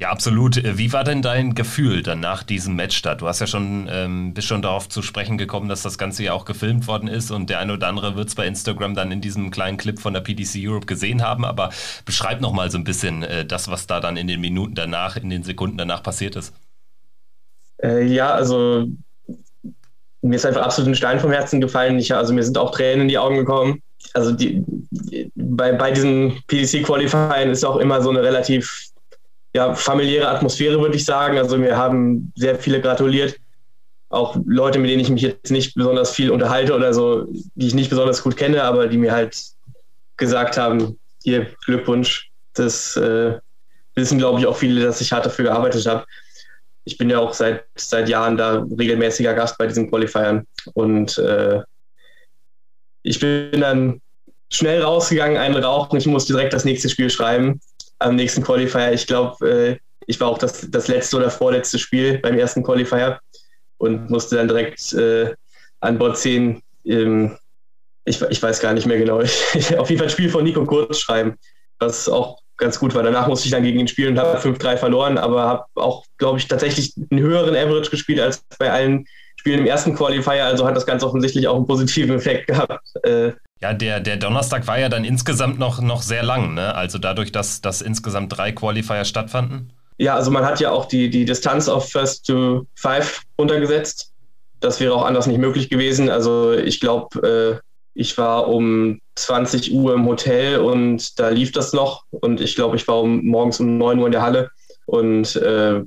Ja, 0.00 0.08
absolut. 0.08 0.56
Äh, 0.56 0.78
wie 0.78 0.94
war 0.94 1.04
denn 1.04 1.20
dein 1.20 1.54
Gefühl 1.54 2.02
dann 2.02 2.20
nach 2.20 2.42
diesem 2.42 2.74
Match 2.74 3.02
da? 3.02 3.14
Du 3.14 3.28
hast 3.28 3.40
ja 3.40 3.46
schon, 3.46 3.86
ähm, 3.92 4.32
bist 4.32 4.48
schon 4.48 4.62
darauf 4.62 4.88
zu 4.88 5.02
sprechen 5.02 5.36
gekommen, 5.36 5.68
dass 5.68 5.82
das 5.82 5.98
Ganze 5.98 6.24
ja 6.24 6.32
auch 6.32 6.46
gefilmt 6.46 6.86
worden 6.86 7.06
ist 7.06 7.30
und 7.30 7.50
der 7.50 7.58
eine 7.58 7.74
oder 7.74 7.88
andere 7.88 8.16
wird 8.16 8.28
es 8.28 8.34
bei 8.34 8.46
Instagram 8.46 8.94
dann 8.94 9.12
in 9.12 9.20
diesem 9.20 9.50
kleinen 9.50 9.76
Clip 9.76 10.00
von 10.00 10.14
der 10.14 10.22
PDC 10.22 10.56
Europe 10.66 10.86
gesehen 10.86 11.22
haben, 11.22 11.44
aber 11.44 11.68
beschreib 12.06 12.40
noch 12.40 12.54
mal 12.54 12.70
so 12.70 12.78
ein 12.78 12.84
bisschen 12.84 13.22
äh, 13.22 13.44
das, 13.44 13.68
was 13.68 13.86
da 13.86 14.00
dann 14.00 14.16
in 14.16 14.26
den 14.26 14.40
Minuten 14.40 14.74
danach, 14.74 15.18
in 15.18 15.28
den 15.28 15.42
Sekunden 15.42 15.76
danach 15.76 16.02
passiert 16.02 16.34
ist. 16.34 16.54
Äh, 17.82 18.06
ja, 18.06 18.32
also 18.32 18.86
mir 20.22 20.36
ist 20.36 20.46
einfach 20.46 20.62
absolut 20.62 20.92
ein 20.92 20.94
Stein 20.94 21.20
vom 21.20 21.30
Herzen 21.30 21.60
gefallen. 21.60 21.98
Ich, 21.98 22.14
also 22.14 22.32
mir 22.32 22.42
sind 22.42 22.56
auch 22.56 22.70
Tränen 22.70 23.02
in 23.02 23.08
die 23.08 23.18
Augen 23.18 23.36
gekommen. 23.36 23.82
Also 24.14 24.32
die, 24.32 24.64
bei, 25.34 25.72
bei 25.72 25.90
diesen 25.90 26.42
PDC-Qualifiern 26.46 27.50
ist 27.50 27.64
auch 27.64 27.76
immer 27.76 28.00
so 28.00 28.08
eine 28.08 28.22
relativ 28.22 28.89
ja, 29.54 29.74
familiäre 29.74 30.28
Atmosphäre, 30.28 30.80
würde 30.80 30.96
ich 30.96 31.04
sagen. 31.04 31.38
Also 31.38 31.58
mir 31.58 31.76
haben 31.76 32.32
sehr 32.36 32.56
viele 32.56 32.80
gratuliert. 32.80 33.36
Auch 34.08 34.36
Leute, 34.44 34.78
mit 34.78 34.90
denen 34.90 35.00
ich 35.00 35.10
mich 35.10 35.22
jetzt 35.22 35.50
nicht 35.50 35.74
besonders 35.74 36.12
viel 36.12 36.30
unterhalte 36.30 36.74
oder 36.74 36.92
so, 36.94 37.26
die 37.54 37.66
ich 37.66 37.74
nicht 37.74 37.90
besonders 37.90 38.22
gut 38.22 38.36
kenne, 38.36 38.62
aber 38.62 38.88
die 38.88 38.98
mir 38.98 39.12
halt 39.12 39.36
gesagt 40.16 40.56
haben, 40.56 40.98
hier 41.22 41.46
Glückwunsch. 41.64 42.30
Das 42.54 42.96
äh, 42.96 43.38
wissen, 43.94 44.18
glaube 44.18 44.40
ich, 44.40 44.46
auch 44.46 44.56
viele, 44.56 44.82
dass 44.82 45.00
ich 45.00 45.12
hart 45.12 45.26
dafür 45.26 45.46
gearbeitet 45.46 45.86
habe. 45.86 46.04
Ich 46.84 46.98
bin 46.98 47.10
ja 47.10 47.18
auch 47.18 47.34
seit, 47.34 47.64
seit 47.76 48.08
Jahren 48.08 48.36
da 48.36 48.66
regelmäßiger 48.78 49.34
Gast 49.34 49.58
bei 49.58 49.66
diesen 49.66 49.88
Qualifiern. 49.88 50.46
Und 50.74 51.18
äh, 51.18 51.60
ich 53.02 53.20
bin 53.20 53.60
dann 53.60 54.00
schnell 54.50 54.82
rausgegangen, 54.82 55.36
einen 55.36 55.62
rauchen. 55.62 55.96
Ich 55.96 56.06
musste 56.06 56.32
direkt 56.32 56.52
das 56.52 56.64
nächste 56.64 56.88
Spiel 56.88 57.10
schreiben 57.10 57.60
am 58.00 58.16
nächsten 58.16 58.42
Qualifier. 58.42 58.92
Ich 58.92 59.06
glaube, 59.06 59.48
äh, 59.48 59.76
ich 60.06 60.20
war 60.20 60.28
auch 60.28 60.38
das, 60.38 60.68
das 60.70 60.88
letzte 60.88 61.16
oder 61.16 61.30
vorletzte 61.30 61.78
Spiel 61.78 62.18
beim 62.18 62.38
ersten 62.38 62.62
Qualifier 62.62 63.20
und 63.78 64.10
musste 64.10 64.36
dann 64.36 64.48
direkt 64.48 64.92
äh, 64.92 65.34
an 65.80 65.98
Bord 65.98 66.18
ziehen. 66.18 66.62
Ähm, 66.84 67.36
ich, 68.04 68.20
ich 68.22 68.42
weiß 68.42 68.60
gar 68.60 68.72
nicht 68.72 68.86
mehr 68.86 68.98
genau. 68.98 69.20
Ich, 69.54 69.78
auf 69.78 69.88
jeden 69.88 69.98
Fall 69.98 70.08
ein 70.08 70.12
Spiel 70.12 70.30
von 70.30 70.44
Nico 70.44 70.64
Kurz 70.64 70.98
schreiben, 70.98 71.36
was 71.78 72.08
auch 72.08 72.40
ganz 72.56 72.78
gut 72.78 72.94
war. 72.94 73.02
Danach 73.02 73.26
musste 73.26 73.46
ich 73.46 73.52
dann 73.52 73.62
gegen 73.62 73.78
ihn 73.78 73.88
spielen 73.88 74.18
und 74.18 74.24
habe 74.24 74.38
5-3 74.38 74.76
verloren, 74.76 75.18
aber 75.18 75.42
habe 75.42 75.64
auch, 75.76 76.04
glaube 76.18 76.38
ich, 76.38 76.48
tatsächlich 76.48 76.92
einen 77.10 77.20
höheren 77.20 77.56
Average 77.56 77.90
gespielt 77.90 78.20
als 78.20 78.42
bei 78.58 78.70
allen 78.70 79.06
Spielen 79.36 79.60
im 79.60 79.66
ersten 79.66 79.94
Qualifier. 79.94 80.44
Also 80.44 80.66
hat 80.66 80.76
das 80.76 80.86
ganz 80.86 81.02
offensichtlich 81.02 81.48
auch 81.48 81.56
einen 81.56 81.66
positiven 81.66 82.16
Effekt 82.16 82.48
gehabt. 82.48 82.86
Äh, 83.02 83.32
ja, 83.62 83.74
der, 83.74 84.00
der 84.00 84.16
Donnerstag 84.16 84.66
war 84.66 84.78
ja 84.78 84.88
dann 84.88 85.04
insgesamt 85.04 85.58
noch, 85.58 85.80
noch 85.80 86.02
sehr 86.02 86.22
lang, 86.22 86.54
ne? 86.54 86.74
Also 86.74 86.98
dadurch, 86.98 87.30
dass, 87.30 87.60
dass 87.60 87.82
insgesamt 87.82 88.36
drei 88.36 88.52
Qualifier 88.52 89.04
stattfanden. 89.04 89.72
Ja, 89.98 90.14
also 90.14 90.30
man 90.30 90.46
hat 90.46 90.60
ja 90.60 90.70
auch 90.70 90.86
die, 90.86 91.10
die 91.10 91.26
Distanz 91.26 91.68
auf 91.68 91.90
First 91.90 92.26
to 92.26 92.66
Five 92.74 93.20
runtergesetzt. 93.38 94.12
Das 94.60 94.80
wäre 94.80 94.94
auch 94.94 95.04
anders 95.04 95.26
nicht 95.26 95.38
möglich 95.38 95.68
gewesen. 95.68 96.08
Also 96.08 96.52
ich 96.52 96.80
glaube, 96.80 97.60
äh, 97.60 97.66
ich 97.92 98.16
war 98.16 98.48
um 98.48 99.00
20 99.16 99.72
Uhr 99.74 99.94
im 99.94 100.06
Hotel 100.06 100.58
und 100.60 101.18
da 101.18 101.28
lief 101.28 101.52
das 101.52 101.74
noch. 101.74 102.04
Und 102.10 102.40
ich 102.40 102.54
glaube, 102.54 102.76
ich 102.76 102.88
war 102.88 103.02
um, 103.02 103.26
morgens 103.26 103.60
um 103.60 103.76
9 103.76 103.98
Uhr 103.98 104.06
in 104.06 104.12
der 104.12 104.22
Halle. 104.22 104.50
Und 104.86 105.36
äh, 105.36 105.82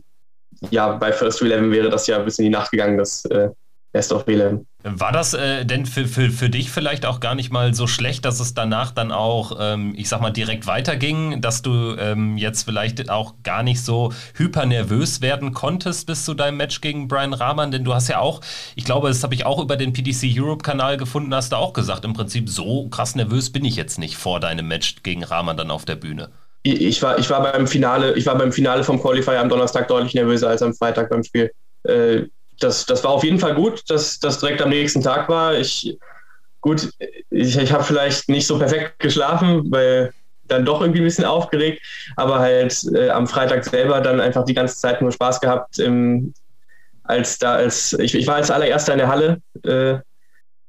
ja, 0.69 0.91
bei 0.93 1.11
First 1.11 1.39
to 1.39 1.45
Eleven 1.45 1.71
wäre 1.71 1.89
das 1.89 2.05
ja 2.05 2.19
bis 2.19 2.37
in 2.37 2.45
die 2.45 2.51
Nacht 2.51 2.69
gegangen. 2.69 2.99
Das 2.99 3.25
äh, 3.25 3.49
Best 3.93 4.11
of 4.11 4.27
11. 4.27 4.61
War 4.83 5.11
das 5.11 5.35
äh, 5.35 5.65
denn 5.65 5.85
für, 5.85 6.07
für, 6.07 6.31
für 6.31 6.49
dich 6.49 6.71
vielleicht 6.71 7.05
auch 7.05 7.19
gar 7.19 7.35
nicht 7.35 7.51
mal 7.51 7.75
so 7.75 7.85
schlecht, 7.85 8.25
dass 8.25 8.39
es 8.39 8.55
danach 8.55 8.91
dann 8.91 9.11
auch, 9.11 9.55
ähm, 9.59 9.93
ich 9.95 10.09
sag 10.09 10.19
mal, 10.19 10.31
direkt 10.31 10.65
weiterging, 10.65 11.41
dass 11.41 11.61
du 11.61 11.95
ähm, 11.97 12.35
jetzt 12.37 12.63
vielleicht 12.63 13.09
auch 13.11 13.35
gar 13.43 13.61
nicht 13.61 13.81
so 13.85 14.11
hypernervös 14.33 15.21
werden 15.21 15.53
konntest 15.53 16.07
bis 16.07 16.25
zu 16.25 16.33
deinem 16.33 16.57
Match 16.57 16.81
gegen 16.81 17.07
Brian 17.07 17.33
Rahman? 17.33 17.71
Denn 17.71 17.83
du 17.83 17.93
hast 17.93 18.07
ja 18.07 18.17
auch, 18.17 18.41
ich 18.75 18.83
glaube, 18.83 19.09
das 19.09 19.23
habe 19.23 19.35
ich 19.35 19.45
auch 19.45 19.61
über 19.61 19.77
den 19.77 19.93
PDC 19.93 20.25
Europe-Kanal 20.37 20.97
gefunden, 20.97 21.33
hast 21.33 21.51
du 21.51 21.57
auch 21.57 21.73
gesagt, 21.73 22.03
im 22.03 22.13
Prinzip 22.13 22.49
so 22.49 22.89
krass 22.89 23.13
nervös 23.13 23.51
bin 23.51 23.63
ich 23.63 23.75
jetzt 23.75 23.99
nicht 23.99 24.17
vor 24.17 24.39
deinem 24.39 24.67
Match 24.67 25.03
gegen 25.03 25.23
Rahman 25.23 25.55
dann 25.55 25.69
auf 25.69 25.85
der 25.85 25.95
Bühne. 25.95 26.29
Ich 26.63 27.03
war, 27.03 27.19
ich 27.19 27.29
war 27.29 27.43
beim 27.43 27.67
Finale, 27.67 28.13
ich 28.15 28.25
war 28.25 28.37
beim 28.37 28.51
Finale 28.51 28.83
vom 28.83 28.99
Qualifier 28.99 29.39
am 29.39 29.49
Donnerstag 29.49 29.87
deutlich 29.87 30.15
nervöser 30.15 30.49
als 30.49 30.63
am 30.63 30.73
Freitag 30.73 31.09
beim 31.09 31.23
Spiel. 31.23 31.51
Äh, 31.83 32.23
das, 32.63 32.85
das 32.85 33.03
war 33.03 33.11
auf 33.11 33.23
jeden 33.23 33.39
Fall 33.39 33.55
gut, 33.55 33.83
dass 33.89 34.19
das 34.19 34.39
direkt 34.39 34.61
am 34.61 34.69
nächsten 34.69 35.01
Tag 35.01 35.29
war. 35.29 35.57
Ich, 35.57 35.97
gut, 36.61 36.89
ich, 37.29 37.57
ich 37.57 37.71
habe 37.71 37.83
vielleicht 37.83 38.29
nicht 38.29 38.47
so 38.47 38.57
perfekt 38.57 38.99
geschlafen, 38.99 39.71
weil 39.71 40.13
dann 40.47 40.65
doch 40.65 40.81
irgendwie 40.81 41.01
ein 41.01 41.05
bisschen 41.05 41.25
aufgeregt, 41.25 41.81
aber 42.15 42.39
halt 42.39 42.83
äh, 42.93 43.09
am 43.09 43.27
Freitag 43.27 43.63
selber 43.63 44.01
dann 44.01 44.19
einfach 44.19 44.45
die 44.45 44.53
ganze 44.53 44.77
Zeit 44.77 45.01
nur 45.01 45.11
Spaß 45.11 45.39
gehabt. 45.39 45.79
Im, 45.79 46.33
als 47.03 47.37
da 47.37 47.55
als 47.55 47.93
ich, 47.93 48.15
ich 48.15 48.27
war 48.27 48.35
als 48.35 48.51
allererster 48.51 48.93
in 48.93 48.99
der 48.99 49.07
Halle, 49.07 49.41
äh, 49.63 49.99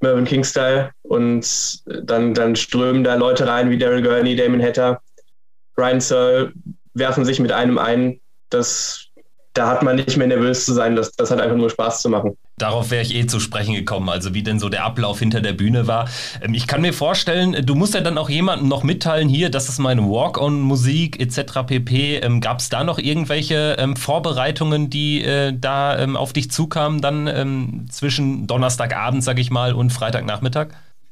Mervyn 0.01 0.25
King 0.25 0.45
Style, 0.45 0.91
und 1.03 1.81
dann, 1.87 2.35
dann 2.35 2.57
strömen 2.57 3.05
da 3.05 3.15
Leute 3.15 3.47
rein 3.47 3.71
wie 3.71 3.79
Daryl 3.79 4.03
Gurney, 4.03 4.37
Damon 4.37 4.63
Hatter, 4.63 5.01
Ryan 5.77 6.01
Searle, 6.01 6.53
werfen 6.95 7.25
sich 7.25 7.41
mit 7.41 7.53
einem 7.53 7.79
ein. 7.79 8.21
Das 8.51 9.09
da 9.55 9.69
hat 9.69 9.85
man 9.85 9.97
nicht 9.97 10.17
mehr 10.17 10.27
nervös 10.27 10.65
zu 10.65 10.75
sein, 10.75 10.97
das, 10.97 11.13
das 11.13 11.31
hat 11.31 11.41
einfach 11.41 11.57
nur 11.57 11.71
Spaß 11.71 12.03
zu 12.03 12.09
machen. 12.09 12.37
Darauf 12.59 12.91
wäre 12.91 13.03
ich 13.03 13.15
eh 13.15 13.27
zu 13.27 13.39
sprechen 13.39 13.75
gekommen, 13.75 14.09
also 14.09 14.35
wie 14.35 14.43
denn 14.43 14.59
so 14.59 14.69
der 14.69 14.85
Ablauf 14.85 15.21
hinter 15.21 15.41
der 15.41 15.53
Bühne 15.53 15.87
war. 15.87 16.09
Ähm, 16.43 16.55
ich 16.55 16.67
kann 16.67 16.83
mir 16.83 16.93
vorstellen, 16.93 17.65
du 17.65 17.75
musst 17.77 17.95
ja 17.95 18.01
dann 18.01 18.19
auch 18.19 18.29
jemandem 18.29 18.69
noch 18.69 18.83
mitteilen, 18.83 19.29
hier, 19.29 19.51
das 19.51 19.69
ist 19.69 19.79
meine 19.79 20.03
Walk-on-Musik 20.03 21.21
etc. 21.21 21.67
pp. 21.67 22.17
Ähm, 22.17 22.41
Gab 22.41 22.59
es 22.59 22.69
da 22.69 22.83
noch 22.83 22.99
irgendwelche 22.99 23.77
ähm, 23.79 23.97
Vorbereitungen, 23.97 24.91
die 24.91 25.23
äh, 25.23 25.53
da 25.57 26.05
auf 26.15 26.33
dich 26.33 26.51
zukamen, 26.51 27.01
dann 27.01 27.87
zwischen 27.91 28.47
Donnerstagabend, 28.47 29.23
sag 29.23 29.39
ich 29.39 29.51
mal, 29.51 29.73
und 29.73 29.91
Freitagnachmittag? 29.91 30.69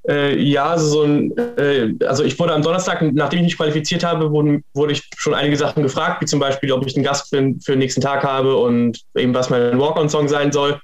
Äh, 0.09 0.37
ja, 0.37 0.77
so 0.77 1.03
ein, 1.03 1.37
äh, 1.37 1.95
also 2.05 2.25
ich 2.25 2.37
wurde 2.39 2.55
am 2.55 2.63
Donnerstag, 2.63 3.03
nachdem 3.13 3.41
ich 3.41 3.45
mich 3.45 3.57
qualifiziert 3.57 4.03
habe, 4.03 4.31
wurden, 4.33 4.65
wurde 4.75 4.93
ich 4.93 5.09
schon 5.17 5.35
einige 5.35 5.57
Sachen 5.57 5.83
gefragt, 5.83 6.21
wie 6.21 6.27
zum 6.27 6.41
Beispiel, 6.41 6.73
ob 6.73 6.85
ich 6.85 6.97
einen 6.97 7.05
Gast 7.05 7.29
für, 7.29 7.55
für 7.65 7.73
den 7.73 7.79
nächsten 7.79 8.01
Tag 8.01 8.25
habe 8.25 8.57
und 8.57 9.01
eben 9.15 9.33
was 9.33 9.49
mein 9.49 9.79
Walk-on-Song 9.79 10.29
sein 10.29 10.51
soll. 10.51 10.81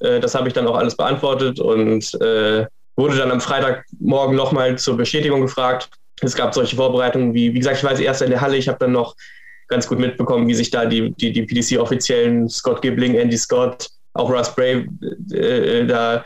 Äh, 0.00 0.18
das 0.18 0.34
habe 0.34 0.48
ich 0.48 0.54
dann 0.54 0.66
auch 0.66 0.76
alles 0.76 0.96
beantwortet 0.96 1.60
und 1.60 2.12
äh, 2.20 2.66
wurde 2.96 3.16
dann 3.16 3.30
am 3.30 3.40
Freitagmorgen 3.40 4.34
nochmal 4.34 4.76
zur 4.78 4.96
Bestätigung 4.96 5.42
gefragt. 5.42 5.88
Es 6.20 6.34
gab 6.34 6.52
solche 6.52 6.76
Vorbereitungen 6.76 7.34
wie, 7.34 7.54
wie 7.54 7.58
gesagt, 7.58 7.76
ich 7.76 7.84
war 7.84 7.90
als 7.90 8.00
erster 8.00 8.24
in 8.24 8.32
der 8.32 8.40
Halle, 8.40 8.56
ich 8.56 8.68
habe 8.68 8.78
dann 8.80 8.92
noch 8.92 9.14
ganz 9.68 9.86
gut 9.86 9.98
mitbekommen, 9.98 10.48
wie 10.48 10.54
sich 10.54 10.70
da 10.70 10.86
die, 10.86 11.12
die, 11.12 11.32
die 11.32 11.42
PDC-Offiziellen 11.42 12.48
Scott 12.48 12.82
Gibling, 12.82 13.14
Andy 13.14 13.36
Scott, 13.36 13.88
auch 14.14 14.30
Russ 14.30 14.54
Bray 14.54 14.88
äh, 15.32 15.86
da 15.86 16.24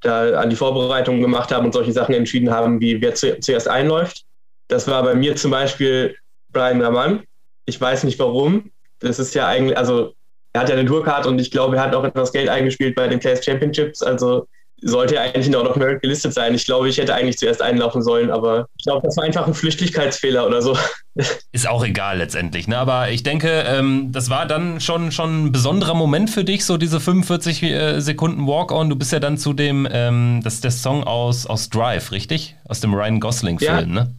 da 0.00 0.40
an 0.40 0.50
die 0.50 0.56
Vorbereitungen 0.56 1.20
gemacht 1.20 1.52
haben 1.52 1.66
und 1.66 1.72
solche 1.72 1.92
Sachen 1.92 2.14
entschieden 2.14 2.50
haben, 2.50 2.80
wie 2.80 3.00
wer 3.00 3.14
zu, 3.14 3.38
zuerst 3.40 3.68
einläuft. 3.68 4.24
Das 4.68 4.86
war 4.86 5.02
bei 5.02 5.14
mir 5.14 5.36
zum 5.36 5.50
Beispiel 5.50 6.16
Brian 6.52 6.80
Raman. 6.80 7.22
Ich 7.66 7.80
weiß 7.80 8.04
nicht 8.04 8.18
warum. 8.18 8.70
Das 9.00 9.18
ist 9.18 9.34
ja 9.34 9.46
eigentlich, 9.46 9.76
also 9.76 10.14
er 10.52 10.62
hat 10.62 10.68
ja 10.68 10.76
eine 10.76 10.88
Tourcard 10.88 11.26
und 11.26 11.38
ich 11.40 11.50
glaube, 11.50 11.76
er 11.76 11.82
hat 11.82 11.94
auch 11.94 12.04
etwas 12.04 12.32
Geld 12.32 12.48
eingespielt 12.48 12.94
bei 12.94 13.08
den 13.08 13.20
Class 13.20 13.44
Championships. 13.44 14.02
Also 14.02 14.46
sollte 14.82 15.16
er 15.16 15.22
eigentlich 15.22 15.48
noch 15.48 15.64
auf 15.64 15.76
Merit 15.76 16.02
gelistet 16.02 16.34
sein. 16.34 16.54
Ich 16.54 16.64
glaube, 16.64 16.88
ich 16.88 16.98
hätte 16.98 17.14
eigentlich 17.14 17.38
zuerst 17.38 17.60
einlaufen 17.62 18.02
sollen, 18.02 18.30
aber 18.30 18.68
ich 18.78 18.84
glaube, 18.84 19.06
das 19.06 19.16
war 19.16 19.24
einfach 19.24 19.46
ein 19.46 19.54
Flüchtigkeitsfehler 19.54 20.46
oder 20.46 20.62
so. 20.62 20.76
Ist 21.52 21.68
auch 21.68 21.84
egal 21.84 22.18
letztendlich, 22.18 22.68
ne? 22.68 22.78
Aber 22.78 23.10
ich 23.10 23.22
denke, 23.22 23.64
ähm, 23.66 24.10
das 24.12 24.30
war 24.30 24.46
dann 24.46 24.80
schon, 24.80 25.12
schon 25.12 25.46
ein 25.46 25.52
besonderer 25.52 25.94
Moment 25.94 26.30
für 26.30 26.44
dich, 26.44 26.64
so 26.64 26.76
diese 26.76 27.00
45 27.00 27.62
äh, 27.62 28.00
Sekunden 28.00 28.46
Walk-On. 28.46 28.88
Du 28.88 28.96
bist 28.96 29.12
ja 29.12 29.20
dann 29.20 29.36
zu 29.36 29.52
dem, 29.52 29.86
ähm, 29.90 30.40
das 30.42 30.54
ist 30.54 30.64
der 30.64 30.70
Song 30.70 31.04
aus, 31.04 31.46
aus 31.46 31.68
Drive, 31.68 32.12
richtig? 32.12 32.56
Aus 32.66 32.80
dem 32.80 32.94
Ryan 32.94 33.20
Gosling-Film, 33.20 33.78
ja. 33.78 33.86
ne? 33.86 34.14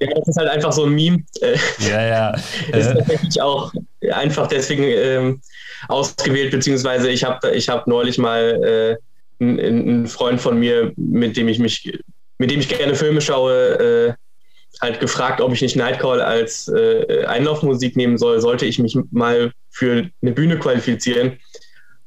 Ja, 0.00 0.08
das 0.14 0.28
ist 0.28 0.36
halt 0.36 0.48
einfach 0.48 0.72
so 0.72 0.84
ein 0.84 0.92
Meme. 0.92 1.18
Ja, 1.78 2.02
ja. 2.02 2.30
ist 2.72 2.86
äh. 2.86 2.94
tatsächlich 2.94 3.40
auch 3.40 3.72
einfach 4.12 4.48
deswegen 4.48 4.84
ähm, 4.84 5.40
ausgewählt, 5.88 6.50
beziehungsweise 6.50 7.08
ich 7.10 7.24
habe 7.24 7.52
ich 7.52 7.68
hab 7.68 7.86
neulich 7.86 8.18
mal 8.18 8.98
äh, 8.98 9.11
ein, 9.42 10.02
ein, 10.02 10.06
Freund 10.06 10.40
von 10.40 10.58
mir, 10.58 10.92
mit 10.96 11.36
dem 11.36 11.48
ich 11.48 11.58
mich, 11.58 11.98
mit 12.38 12.50
dem 12.50 12.60
ich 12.60 12.68
gerne 12.68 12.94
Filme 12.94 13.20
schaue, 13.20 13.52
äh, 13.78 14.12
halt 14.80 15.00
gefragt, 15.00 15.40
ob 15.40 15.52
ich 15.52 15.60
nicht 15.60 15.76
Nightcall 15.76 16.20
als 16.20 16.68
äh, 16.68 17.24
Einlaufmusik 17.26 17.96
nehmen 17.96 18.18
soll, 18.18 18.40
sollte 18.40 18.64
ich 18.66 18.78
mich 18.78 18.96
mal 19.10 19.52
für 19.70 20.08
eine 20.22 20.32
Bühne 20.32 20.58
qualifizieren. 20.58 21.38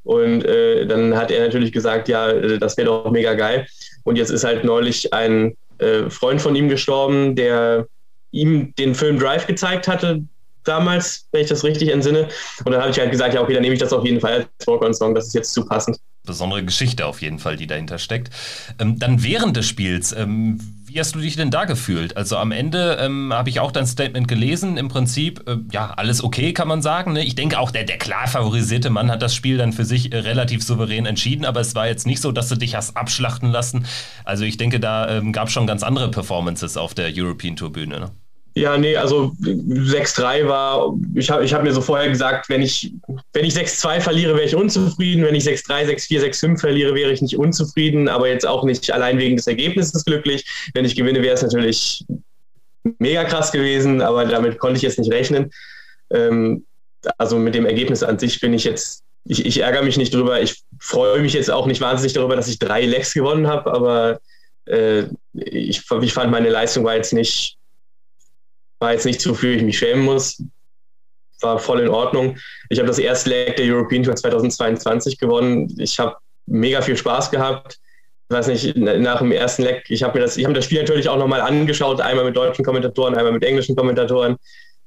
Und 0.04 0.44
äh, 0.46 0.86
dann 0.86 1.16
hat 1.16 1.32
er 1.32 1.46
natürlich 1.46 1.72
gesagt, 1.72 2.10
ja, 2.10 2.32
das 2.34 2.78
wäre 2.78 2.88
doch 2.88 3.12
mega 3.12 3.34
geil. 3.34 3.68
Und 4.04 4.18
jetzt 4.18 4.30
ist 4.30 4.44
halt 4.44 4.64
neulich 4.64 5.14
ein 5.14 5.56
äh, 5.80 6.10
Freund 6.10 6.42
von 6.42 6.56
ihm 6.56 6.70
gestorben, 6.70 7.36
der 7.36 7.88
ihm 8.32 8.74
den 8.76 8.94
Film 8.94 9.20
Drive 9.20 9.48
gezeigt 9.48 9.88
hatte 9.88 10.22
damals, 10.64 11.28
wenn 11.32 11.42
ich 11.42 11.50
das 11.50 11.64
richtig 11.64 11.90
entsinne. 11.90 12.28
Und 12.66 12.72
dann 12.72 12.82
habe 12.82 12.92
ich 12.92 13.00
halt 13.00 13.12
gesagt, 13.12 13.34
ja, 13.34 13.42
okay, 13.42 13.54
dann 13.54 13.62
nehme 13.62 13.74
ich 13.74 13.80
das 13.80 13.94
auf 13.94 14.04
jeden 14.04 14.20
Fall 14.20 14.34
als 14.34 14.68
Walk-on-Song, 14.68 15.16
das 15.16 15.28
ist 15.28 15.36
jetzt 15.36 15.54
zu 15.54 15.66
passend 15.66 15.98
besondere 16.26 16.64
Geschichte 16.64 17.06
auf 17.06 17.22
jeden 17.22 17.40
Fall, 17.40 17.58
die 17.58 17.68
dahinter 17.68 17.98
steckt. 17.98 18.32
Ähm, 18.80 19.00
dann 19.00 19.24
während 19.24 19.56
des 19.56 19.68
Spiels, 19.68 20.12
ähm, 20.12 20.60
wie 20.96 21.00
hast 21.00 21.14
du 21.14 21.20
dich 21.20 21.36
denn 21.36 21.52
da 21.52 21.66
gefühlt? 21.66 22.16
Also 22.16 22.38
am 22.38 22.54
Ende 22.54 22.98
ähm, 23.02 23.34
habe 23.34 23.50
ich 23.50 23.60
auch 23.60 23.74
dein 23.74 23.86
Statement 23.86 24.30
gelesen. 24.30 24.78
Im 24.78 24.88
Prinzip, 24.88 25.44
äh, 25.46 25.58
ja, 25.72 25.92
alles 25.92 26.24
okay, 26.24 26.54
kann 26.54 26.70
man 26.70 26.82
sagen. 26.82 27.12
Ne? 27.12 27.24
Ich 27.26 27.36
denke 27.36 27.60
auch, 27.60 27.72
der, 27.72 27.84
der 27.84 27.98
klar 27.98 28.28
favorisierte 28.28 28.90
Mann 28.90 29.12
hat 29.12 29.22
das 29.22 29.36
Spiel 29.36 29.58
dann 29.58 29.74
für 29.74 29.84
sich 29.84 30.14
äh, 30.14 30.20
relativ 30.20 30.64
souverän 30.64 31.06
entschieden, 31.06 31.44
aber 31.44 31.60
es 31.60 31.76
war 31.76 31.88
jetzt 31.88 32.08
nicht 32.08 32.22
so, 32.22 32.32
dass 32.32 32.48
du 32.48 32.56
dich 32.56 32.76
hast 32.76 32.96
abschlachten 32.96 33.52
lassen. 33.52 33.86
Also 34.24 34.46
ich 34.46 34.56
denke, 34.56 34.80
da 34.80 35.18
ähm, 35.18 35.34
gab 35.34 35.48
es 35.48 35.54
schon 35.54 35.68
ganz 35.68 35.84
andere 35.84 36.10
Performances 36.12 36.78
auf 36.78 36.94
der 36.94 37.12
European 37.14 37.58
Tour 37.58 37.74
Bühne. 37.74 38.00
Ne? 38.00 38.12
Ja, 38.58 38.78
nee, 38.78 38.96
also 38.96 39.34
6-3 39.42 40.48
war, 40.48 40.94
ich 41.14 41.30
habe 41.30 41.44
ich 41.44 41.54
hab 41.54 41.64
mir 41.64 41.74
so 41.74 41.82
vorher 41.82 42.10
gesagt, 42.10 42.48
wenn 42.48 42.62
ich, 42.62 42.94
wenn 43.34 43.44
ich 43.44 43.54
6-2 43.54 44.00
verliere, 44.00 44.34
wäre 44.34 44.46
ich 44.46 44.56
unzufrieden. 44.56 45.26
Wenn 45.26 45.36
ich 45.36 45.44
6-3, 45.44 45.90
6-4, 45.90 46.22
6-5 46.22 46.60
verliere, 46.60 46.96
wäre 46.96 47.12
ich 47.12 47.22
nicht 47.22 47.38
unzufrieden, 47.38 48.08
aber 48.08 48.30
jetzt 48.30 48.48
auch 48.48 48.64
nicht 48.64 48.90
allein 48.92 49.18
wegen 49.18 49.36
des 49.36 49.48
Ergebnisses 49.48 50.06
glücklich. 50.06 50.46
Wenn 50.74 50.86
ich 50.86 50.96
gewinne, 50.96 51.22
wäre 51.22 51.34
es 51.34 51.42
natürlich 51.42 52.06
mega 53.00 53.26
krass 53.26 53.52
gewesen, 53.52 54.02
aber 54.02 54.24
damit 54.24 54.58
konnte 54.58 54.78
ich 54.78 54.84
jetzt 54.84 55.00
nicht 55.00 55.12
rechnen. 55.12 55.52
Ähm, 56.10 56.64
also 57.18 57.38
mit 57.38 57.56
dem 57.56 57.66
Ergebnis 57.66 58.04
an 58.04 58.20
sich 58.20 58.40
bin 58.40 58.54
ich 58.54 58.64
jetzt, 58.64 59.04
ich, 59.26 59.46
ich 59.46 59.62
ärgere 59.62 59.84
mich 59.84 59.98
nicht 59.98 60.14
drüber. 60.14 60.42
Ich 60.42 60.62
freue 60.80 61.20
mich 61.20 61.34
jetzt 61.34 61.52
auch 61.52 61.66
nicht 61.66 61.82
wahnsinnig 61.82 62.14
darüber, 62.14 62.38
dass 62.38 62.48
ich 62.48 62.58
drei 62.58 62.86
Lecks 62.86 63.14
gewonnen 63.14 63.48
habe, 63.48 63.74
aber 63.74 64.22
äh, 64.66 65.04
ich, 65.34 65.84
ich 66.02 66.14
fand, 66.14 66.32
meine 66.32 66.50
Leistung 66.50 66.86
war 66.86 66.96
jetzt 66.96 67.12
nicht 67.12 67.55
war 68.80 68.94
jetzt 68.94 69.06
nicht, 69.06 69.26
wofür 69.28 69.56
ich 69.56 69.64
mich 69.64 69.78
schämen 69.78 70.06
muss. 70.06 70.42
War 71.42 71.60
voll 71.60 71.82
in 71.82 71.90
Ordnung. 71.90 72.38
Ich 72.70 72.80
habe 72.80 72.88
das 72.88 73.00
erste 73.00 73.30
Leg 73.30 73.56
der 73.58 73.66
European 73.66 74.04
Tour 74.04 74.16
2022 74.16 75.20
gewonnen. 75.20 75.74
Ich 75.80 76.00
habe 76.00 76.16
mega 76.46 76.82
viel 76.82 76.98
Spaß 76.98 77.32
gehabt. 77.32 77.80
Ich 78.30 78.36
weiß 78.36 78.48
nicht, 78.48 78.76
nach 78.76 79.20
dem 79.20 79.32
ersten 79.32 79.64
Leg, 79.64 79.84
ich 79.90 80.02
habe 80.02 80.18
mir 80.18 80.26
das, 80.26 80.38
ich 80.38 80.46
habe 80.46 80.54
das 80.56 80.66
Spiel 80.66 80.80
natürlich 80.80 81.08
auch 81.10 81.18
nochmal 81.18 81.42
angeschaut, 81.42 82.02
einmal 82.02 82.26
mit 82.26 82.36
deutschen 82.36 82.66
Kommentatoren, 82.66 83.16
einmal 83.16 83.34
mit 83.34 83.44
englischen 83.44 83.76
Kommentatoren. 83.76 84.38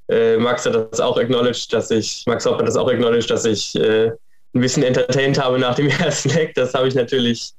Äh, 0.08 0.38
Max 0.38 0.66
hat 0.66 0.74
das 0.74 1.00
auch 1.00 1.16
acknowledged, 1.18 1.72
dass 1.72 1.90
ich, 1.90 2.24
Max 2.26 2.46
Hopp 2.46 2.58
hat 2.58 2.66
das 2.66 2.76
auch 2.76 2.88
acknowledged, 2.88 3.30
dass 3.30 3.44
ich 3.44 3.76
äh, 3.76 4.06
ein 4.54 4.60
bisschen 4.60 4.82
entertained 4.82 5.38
habe 5.38 5.58
nach 5.58 5.76
dem 5.76 5.88
ersten 6.00 6.30
Leg. 6.30 6.54
Das 6.54 6.74
habe 6.74 6.88
ich 6.88 6.94
natürlich, 6.94 7.52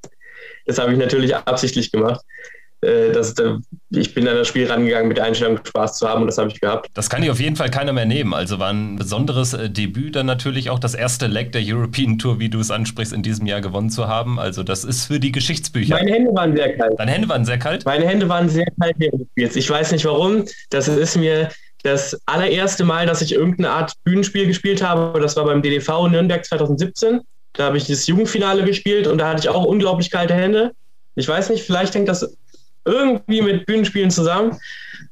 das 0.65 0.80
habe 0.80 0.91
ich 0.91 0.97
natürlich 0.97 1.34
absichtlich 1.34 1.91
gemacht 1.91 2.21
äh, 2.82 3.11
das, 3.11 3.36
ich 3.89 4.13
bin 4.13 4.27
an 4.27 4.36
das 4.36 4.47
Spiel 4.47 4.69
rangegangen 4.69 5.07
mit 5.07 5.17
der 5.17 5.25
Einstellung, 5.25 5.59
Spaß 5.63 5.97
zu 5.97 6.07
haben 6.07 6.21
und 6.21 6.27
das 6.27 6.38
habe 6.38 6.49
ich 6.49 6.59
gehabt. 6.59 6.88
Das 6.93 7.09
kann 7.09 7.21
dir 7.21 7.32
auf 7.32 7.39
jeden 7.39 7.55
Fall 7.55 7.69
keiner 7.69 7.91
mehr 7.91 8.05
nehmen. 8.05 8.34
Also 8.34 8.59
war 8.59 8.69
ein 8.69 8.95
besonderes 8.95 9.53
äh, 9.53 9.69
Debüt 9.69 10.15
dann 10.15 10.25
natürlich 10.25 10.69
auch 10.69 10.80
das 10.80 10.93
erste 10.93 11.27
Leg 11.27 11.51
der 11.51 11.61
European 11.63 12.17
Tour, 12.17 12.39
wie 12.39 12.49
du 12.49 12.59
es 12.59 12.71
ansprichst, 12.71 13.13
in 13.13 13.21
diesem 13.21 13.45
Jahr 13.47 13.61
gewonnen 13.61 13.89
zu 13.89 14.07
haben. 14.07 14.39
Also 14.39 14.63
das 14.63 14.84
ist 14.84 15.05
für 15.05 15.19
die 15.19 15.32
Geschichtsbücher. 15.32 15.95
Meine 15.95 16.11
Hände 16.11 16.34
waren 16.34 16.55
sehr 16.55 16.77
kalt. 16.77 16.97
Deine 16.97 17.11
Hände 17.11 17.30
waren 17.30 17.45
sehr 17.45 17.59
kalt? 17.59 17.86
Meine 17.86 18.07
Hände 18.07 18.30
waren 18.30 18.47
sehr 18.47 18.67
kalt 18.80 18.95
jetzt. 19.36 19.57
Ich 19.57 19.69
weiß 19.69 19.91
nicht 19.91 20.05
warum. 20.05 20.45
Das 20.69 20.88
ist 20.88 21.17
mir 21.17 21.49
das 21.84 22.19
allererste 22.25 22.84
Mal, 22.86 23.05
dass 23.05 23.21
ich 23.21 23.34
irgendeine 23.34 23.71
Art 23.71 23.93
Bühnenspiel 24.03 24.47
gespielt 24.47 24.82
habe. 24.82 25.19
Das 25.19 25.36
war 25.36 25.45
beim 25.45 25.61
DDV 25.61 26.07
Nürnberg 26.07 26.45
2017. 26.45 27.21
Da 27.53 27.65
habe 27.65 27.77
ich 27.77 27.88
das 27.88 28.07
Jugendfinale 28.07 28.63
gespielt 28.63 29.07
und 29.07 29.17
da 29.17 29.30
hatte 29.30 29.41
ich 29.41 29.49
auch 29.49 29.65
unglaublich 29.65 30.11
kalte 30.11 30.34
Hände. 30.34 30.71
Ich 31.15 31.27
weiß 31.27 31.49
nicht, 31.49 31.63
vielleicht 31.63 31.95
hängt 31.95 32.07
das 32.07 32.38
irgendwie 32.89 33.41
mit 33.41 33.65
Bühnenspielen 33.65 34.11
zusammen. 34.11 34.57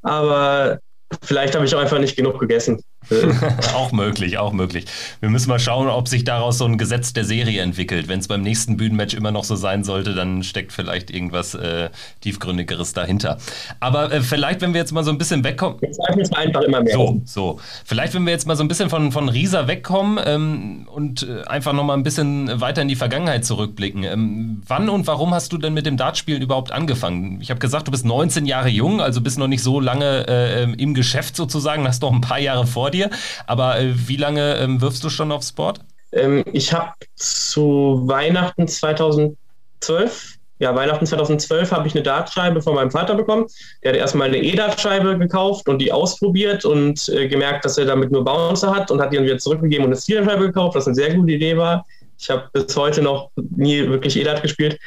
Aber 0.01 0.80
vielleicht 1.21 1.55
habe 1.55 1.65
ich 1.65 1.75
auch 1.75 1.80
einfach 1.80 1.99
nicht 1.99 2.15
genug 2.15 2.39
gegessen. 2.39 2.84
auch 3.76 3.91
möglich, 3.91 4.38
auch 4.38 4.53
möglich. 4.53 4.86
Wir 5.20 5.30
müssen 5.30 5.49
mal 5.49 5.60
schauen, 5.60 5.88
ob 5.88 6.08
sich 6.08 6.24
daraus 6.24 6.58
so 6.58 6.66
ein 6.66 6.78
Gesetz 6.78 7.14
der 7.14 7.24
Serie 7.24 7.62
entwickelt. 7.62 8.08
Wenn 8.08 8.20
es 8.20 8.28
beim 8.28 8.41
nächsten 8.41 8.78
Bühnenmatch 8.78 9.14
immer 9.14 9.32
noch 9.32 9.43
so 9.43 9.55
sein 9.55 9.84
sollte, 9.84 10.14
dann 10.14 10.43
steckt 10.43 10.74
vielleicht 10.74 11.12
irgendwas 11.12 11.53
äh, 11.53 11.89
tiefgründigeres 12.22 12.93
dahinter. 12.93 13.38
Aber 13.80 14.12
äh, 14.12 14.22
vielleicht, 14.22 14.62
wenn 14.62 14.74
wir 14.74 14.82
jetzt 14.82 14.91
mal 14.91 15.03
so 15.03 15.12
ein 15.12 15.18
bisschen 15.18 15.43
wegkommen. 15.43 15.80
Jetzt 15.82 16.36
einfach 16.36 16.62
immer 16.62 16.82
mehr. 16.82 16.93
So, 16.93 17.22
so. 17.26 17.60
Vielleicht, 17.86 18.14
wenn 18.14 18.26
wir 18.26 18.34
jetzt 18.34 18.47
mal 18.47 18.55
so 18.55 18.64
ein 18.64 18.68
bisschen 18.68 18.89
von, 18.89 19.12
von 19.12 19.30
Risa 19.30 19.68
wegkommen 19.68 20.20
ähm, 20.26 20.88
und 20.91 21.24
äh, 21.24 21.43
einfach 21.43 21.74
nochmal 21.74 21.97
ein 21.97 22.03
bisschen 22.03 22.60
weiter 22.60 22.82
in 22.82 22.88
die 22.88 22.95
Vergangenheit 22.95 23.45
zurückblicken. 23.45 24.03
Ähm, 24.03 24.62
wann 24.68 24.89
und 24.89 25.08
warum 25.08 25.34
hast 25.34 25.53
du 25.53 25.58
denn 25.58 25.74
mit 25.74 25.86
dem 25.86 25.97
Dartspielen 25.97 26.41
überhaupt 26.41 26.72
angefangen? 26.72 27.39
Ich 27.41 27.49
habe 27.49 27.60
gesagt, 27.60 27.88
du 27.88 27.91
bist 27.91 28.05
19 28.05 28.45
Jahre 28.45 28.70
jung, 28.70 29.01
also 29.01 29.22
bist 29.22 29.38
noch 29.38 29.47
nicht 29.47 29.64
so 29.64 29.80
lange 29.80 30.28
äh, 30.28 30.64
im 30.64 30.93
Geschäft 30.93 31.36
sozusagen, 31.36 31.88
hast 31.88 32.01
noch 32.01 32.14
ein 32.14 32.22
paar 32.22 32.39
Jahre 32.39 32.68
vor 32.68 32.91
dir 32.91 32.97
dir. 32.98 33.10
Aber 33.45 33.80
äh, 33.80 33.93
wie 34.08 34.18
lange 34.18 34.56
ähm, 34.58 34.82
wirfst 34.82 35.04
du 35.04 35.10
schon 35.10 35.32
aufs 35.32 35.52
Board? 35.52 35.80
Ähm, 36.12 36.43
ich 36.52 36.74
habe 36.74 36.93
zu 37.16 38.04
Weihnachten 38.06 38.68
2012 38.68 40.38
ja, 40.60 40.76
Weihnachten 40.76 41.06
2012 41.06 41.72
habe 41.72 41.88
ich 41.88 41.93
eine 41.93 42.02
Dartscheibe 42.02 42.62
von 42.62 42.74
meinem 42.74 42.89
Vater 42.89 43.14
bekommen. 43.14 43.45
Der 43.84 43.91
hat 43.91 44.00
erstmal 44.00 44.28
eine 44.28 44.41
E-Dart-Scheibe 44.41 45.18
gekauft 45.18 45.70
und 45.70 45.80
die 45.80 45.91
ausprobiert 45.91 46.66
und 46.66 47.08
äh, 47.10 47.28
gemerkt, 47.28 47.64
dass 47.64 47.78
er 47.78 47.86
damit 47.86 48.12
nur 48.12 48.26
Bouncer 48.26 48.76
hat 48.76 48.89
und 48.89 49.00
hat 49.00 49.12
die 49.12 49.18
dann 49.18 49.26
wieder 49.26 49.38
zurückgegeben 49.38 49.86
und 49.86 49.91
eine 49.91 50.02
Steel-Scheibe 50.02 50.48
gekauft, 50.48 50.76
was 50.76 50.88
eine 50.88 50.95
sehr 50.95 51.14
gute 51.14 51.32
Idee 51.32 51.56
war. 51.58 51.86
Ich 52.18 52.30
habe 52.32 52.50
bis 52.52 52.76
heute 52.76 53.04
noch 53.04 53.30
nie 53.36 53.88
wirklich 53.88 54.18
E-Dart 54.18 54.41
gespielt. 54.41 54.80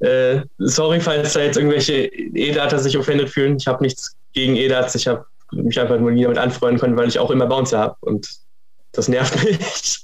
Äh, 0.00 0.40
sorry, 0.58 1.00
falls 1.00 1.32
da 1.32 1.40
jetzt 1.40 1.56
irgendwelche 1.56 2.04
E-Darter 2.04 2.78
sich 2.78 2.98
offended 2.98 3.30
fühlen. 3.30 3.56
Ich 3.58 3.66
habe 3.66 3.82
nichts 3.82 4.14
gegen 4.34 4.54
E-Darts. 4.56 4.94
Ich 4.94 5.06
habe 5.06 5.24
mich 5.52 5.78
einfach 5.80 5.98
nur 5.98 6.10
nie 6.10 6.22
damit 6.22 6.38
anfreunden 6.38 6.80
können, 6.80 6.96
weil 6.96 7.08
ich 7.08 7.18
auch 7.18 7.30
immer 7.30 7.46
Bouncer 7.46 7.78
habe 7.78 7.96
und 8.00 8.28
das 8.92 9.08
nervt 9.08 9.42
mich. 9.44 9.98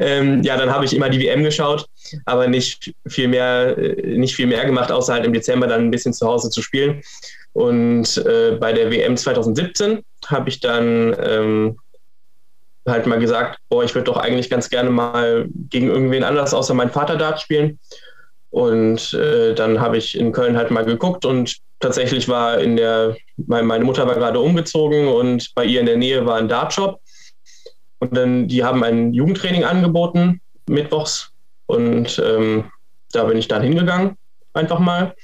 ähm, 0.00 0.42
ja, 0.42 0.56
dann 0.56 0.70
habe 0.70 0.84
ich 0.84 0.94
immer 0.94 1.10
die 1.10 1.20
WM 1.20 1.42
geschaut, 1.42 1.86
aber 2.24 2.46
nicht 2.46 2.94
viel 3.06 3.28
mehr, 3.28 3.76
äh, 3.76 4.16
nicht 4.16 4.36
viel 4.36 4.46
mehr 4.46 4.64
gemacht, 4.64 4.92
außer 4.92 5.12
halt 5.14 5.26
im 5.26 5.32
Dezember 5.32 5.66
dann 5.66 5.82
ein 5.82 5.90
bisschen 5.90 6.12
zu 6.12 6.26
Hause 6.26 6.50
zu 6.50 6.62
spielen. 6.62 7.02
Und 7.52 8.16
äh, 8.18 8.56
bei 8.58 8.72
der 8.72 8.90
WM 8.90 9.16
2017 9.16 10.02
habe 10.26 10.48
ich 10.48 10.60
dann 10.60 11.14
ähm, 11.20 11.78
halt 12.86 13.06
mal 13.06 13.18
gesagt, 13.18 13.58
boah, 13.68 13.84
ich 13.84 13.94
würde 13.94 14.06
doch 14.06 14.16
eigentlich 14.16 14.48
ganz 14.48 14.70
gerne 14.70 14.90
mal 14.90 15.48
gegen 15.68 15.88
irgendwen 15.88 16.24
anders 16.24 16.54
außer 16.54 16.74
meinen 16.74 16.90
Vater 16.90 17.16
Dart 17.16 17.40
spielen. 17.40 17.78
Und 18.50 19.14
äh, 19.14 19.54
dann 19.54 19.80
habe 19.80 19.96
ich 19.96 20.18
in 20.18 20.32
Köln 20.32 20.56
halt 20.56 20.70
mal 20.70 20.84
geguckt 20.84 21.24
und 21.24 21.56
tatsächlich 21.82 22.28
war 22.28 22.58
in 22.58 22.76
der, 22.76 23.16
meine 23.36 23.84
Mutter 23.84 24.06
war 24.06 24.14
gerade 24.14 24.40
umgezogen 24.40 25.08
und 25.08 25.54
bei 25.54 25.64
ihr 25.64 25.80
in 25.80 25.86
der 25.86 25.96
Nähe 25.96 26.24
war 26.24 26.36
ein 26.36 26.48
Dartshop. 26.48 27.00
Und 27.98 28.16
dann, 28.16 28.48
die 28.48 28.64
haben 28.64 28.82
ein 28.82 29.12
Jugendtraining 29.12 29.64
angeboten, 29.64 30.40
mittwochs. 30.68 31.30
Und 31.66 32.20
ähm, 32.24 32.64
da 33.12 33.24
bin 33.24 33.36
ich 33.36 33.48
dann 33.48 33.62
hingegangen, 33.62 34.16
einfach 34.54 34.78
mal. 34.78 35.14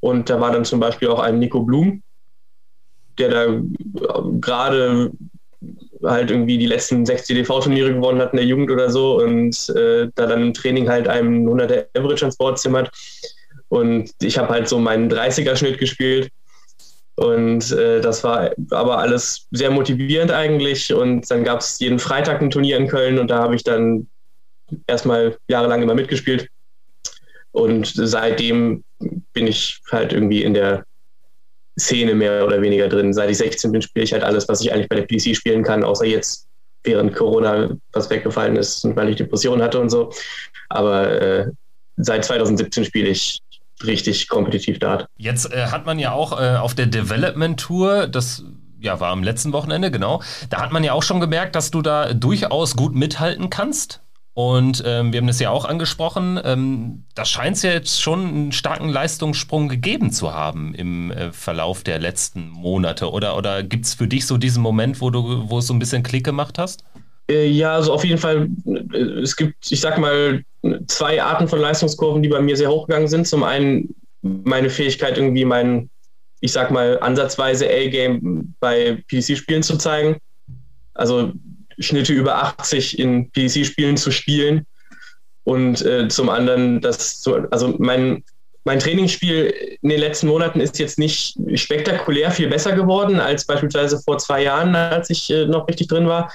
Und 0.00 0.28
da 0.28 0.40
war 0.40 0.52
dann 0.52 0.64
zum 0.64 0.80
Beispiel 0.80 1.08
auch 1.08 1.20
ein 1.20 1.38
Nico 1.38 1.60
Blum, 1.60 2.02
der 3.18 3.28
da 3.30 3.60
gerade 4.40 5.12
halt 6.02 6.30
irgendwie 6.30 6.58
die 6.58 6.66
letzten 6.66 7.06
sechs 7.06 7.24
CDV-Turniere 7.24 7.94
gewonnen 7.94 8.20
hat 8.20 8.32
in 8.32 8.36
der 8.36 8.46
Jugend 8.46 8.70
oder 8.70 8.90
so 8.90 9.22
und 9.22 9.68
äh, 9.70 10.08
da 10.14 10.26
dann 10.26 10.42
im 10.42 10.54
Training 10.54 10.88
halt 10.88 11.08
einem 11.08 11.48
100er 11.48 11.86
Average 11.96 12.24
ans 12.24 12.36
Board 12.36 12.58
zimmert. 12.58 12.90
Und 13.74 14.12
ich 14.22 14.38
habe 14.38 14.50
halt 14.50 14.68
so 14.68 14.78
meinen 14.78 15.10
30er-Schnitt 15.10 15.78
gespielt. 15.78 16.30
Und 17.16 17.72
äh, 17.72 18.00
das 18.00 18.22
war 18.22 18.52
aber 18.70 18.98
alles 18.98 19.48
sehr 19.50 19.72
motivierend 19.72 20.30
eigentlich. 20.30 20.94
Und 20.94 21.28
dann 21.28 21.42
gab 21.42 21.58
es 21.58 21.80
jeden 21.80 21.98
Freitag 21.98 22.40
ein 22.40 22.50
Turnier 22.50 22.76
in 22.76 22.86
Köln 22.86 23.18
und 23.18 23.32
da 23.32 23.38
habe 23.38 23.56
ich 23.56 23.64
dann 23.64 24.06
erstmal 24.86 25.36
jahrelang 25.48 25.82
immer 25.82 25.96
mitgespielt. 25.96 26.48
Und 27.50 27.92
seitdem 27.96 28.84
bin 29.32 29.48
ich 29.48 29.80
halt 29.90 30.12
irgendwie 30.12 30.44
in 30.44 30.54
der 30.54 30.84
Szene 31.76 32.14
mehr 32.14 32.46
oder 32.46 32.62
weniger 32.62 32.88
drin. 32.88 33.12
Seit 33.12 33.28
ich 33.28 33.38
16 33.38 33.72
bin, 33.72 33.82
spiele 33.82 34.04
ich 34.04 34.12
halt 34.12 34.22
alles, 34.22 34.48
was 34.48 34.60
ich 34.60 34.72
eigentlich 34.72 34.88
bei 34.88 35.00
der 35.00 35.06
PC 35.06 35.34
spielen 35.34 35.64
kann, 35.64 35.82
außer 35.82 36.04
jetzt 36.04 36.46
während 36.84 37.12
Corona 37.12 37.70
was 37.92 38.08
weggefallen 38.08 38.54
ist 38.54 38.84
und 38.84 38.94
weil 38.94 39.08
ich 39.08 39.16
Depressionen 39.16 39.62
hatte 39.62 39.80
und 39.80 39.90
so. 39.90 40.12
Aber 40.68 41.20
äh, 41.20 41.46
seit 41.96 42.24
2017 42.24 42.84
spiele 42.84 43.08
ich 43.08 43.40
richtig 43.82 44.28
kompetitiv 44.28 44.78
Dart. 44.78 45.06
Jetzt 45.16 45.52
äh, 45.52 45.66
hat 45.66 45.86
man 45.86 45.98
ja 45.98 46.12
auch 46.12 46.38
äh, 46.40 46.56
auf 46.56 46.74
der 46.74 46.86
Development 46.86 47.58
Tour, 47.58 48.06
das 48.06 48.44
ja, 48.80 49.00
war 49.00 49.10
am 49.10 49.22
letzten 49.22 49.52
Wochenende, 49.52 49.90
genau. 49.90 50.22
Da 50.50 50.60
hat 50.60 50.70
man 50.70 50.84
ja 50.84 50.92
auch 50.92 51.02
schon 51.02 51.20
gemerkt, 51.20 51.56
dass 51.56 51.70
du 51.70 51.82
da 51.82 52.12
durchaus 52.12 52.76
gut 52.76 52.94
mithalten 52.94 53.50
kannst. 53.50 54.02
Und 54.34 54.82
ähm, 54.84 55.12
wir 55.12 55.20
haben 55.20 55.28
das 55.28 55.38
ja 55.38 55.50
auch 55.50 55.64
angesprochen, 55.64 56.40
ähm, 56.44 57.04
da 57.14 57.24
scheint 57.24 57.56
es 57.56 57.62
ja 57.62 57.70
jetzt 57.70 58.02
schon 58.02 58.26
einen 58.26 58.52
starken 58.52 58.88
Leistungssprung 58.88 59.68
gegeben 59.68 60.10
zu 60.10 60.34
haben 60.34 60.74
im 60.74 61.12
äh, 61.12 61.30
Verlauf 61.30 61.84
der 61.84 62.00
letzten 62.00 62.48
Monate. 62.48 63.12
Oder, 63.12 63.36
oder 63.36 63.62
gibt 63.62 63.86
es 63.86 63.94
für 63.94 64.08
dich 64.08 64.26
so 64.26 64.36
diesen 64.36 64.60
Moment, 64.60 65.00
wo 65.00 65.10
du, 65.10 65.48
wo 65.48 65.58
es 65.58 65.68
so 65.68 65.72
ein 65.72 65.78
bisschen 65.78 66.02
Klick 66.02 66.24
gemacht 66.24 66.58
hast? 66.58 66.82
Äh, 67.30 67.48
ja, 67.48 67.74
also 67.74 67.92
auf 67.92 68.04
jeden 68.04 68.18
Fall, 68.18 68.48
äh, 68.66 68.98
es 69.22 69.36
gibt, 69.36 69.70
ich 69.70 69.80
sag 69.80 69.98
mal, 69.98 70.42
zwei 70.86 71.22
Arten 71.22 71.48
von 71.48 71.58
Leistungskurven, 71.58 72.22
die 72.22 72.28
bei 72.28 72.40
mir 72.40 72.56
sehr 72.56 72.70
hochgegangen 72.70 73.08
sind. 73.08 73.26
Zum 73.26 73.42
einen 73.42 73.94
meine 74.22 74.70
Fähigkeit, 74.70 75.16
irgendwie 75.16 75.44
mein, 75.44 75.90
ich 76.40 76.52
sag 76.52 76.70
mal, 76.70 76.98
ansatzweise 77.00 77.66
A-Game 77.68 78.54
bei 78.60 79.02
PC-Spielen 79.10 79.62
zu 79.62 79.76
zeigen. 79.76 80.16
Also 80.94 81.32
Schnitte 81.78 82.12
über 82.12 82.36
80 82.36 82.98
in 82.98 83.30
PC-Spielen 83.32 83.96
zu 83.96 84.10
spielen. 84.10 84.66
Und 85.44 85.84
äh, 85.84 86.08
zum 86.08 86.30
anderen, 86.30 86.80
das, 86.80 87.22
also 87.50 87.74
mein 87.78 88.22
mein 88.64 88.78
Trainingsspiel 88.78 89.78
in 89.82 89.90
den 89.90 90.00
letzten 90.00 90.26
Monaten 90.26 90.60
ist 90.60 90.78
jetzt 90.78 90.98
nicht 90.98 91.38
spektakulär 91.54 92.30
viel 92.30 92.48
besser 92.48 92.72
geworden 92.72 93.20
als 93.20 93.44
beispielsweise 93.44 94.00
vor 94.00 94.18
zwei 94.18 94.42
Jahren, 94.42 94.74
als 94.74 95.10
ich 95.10 95.30
äh, 95.30 95.44
noch 95.44 95.68
richtig 95.68 95.88
drin 95.88 96.08
war. 96.08 96.32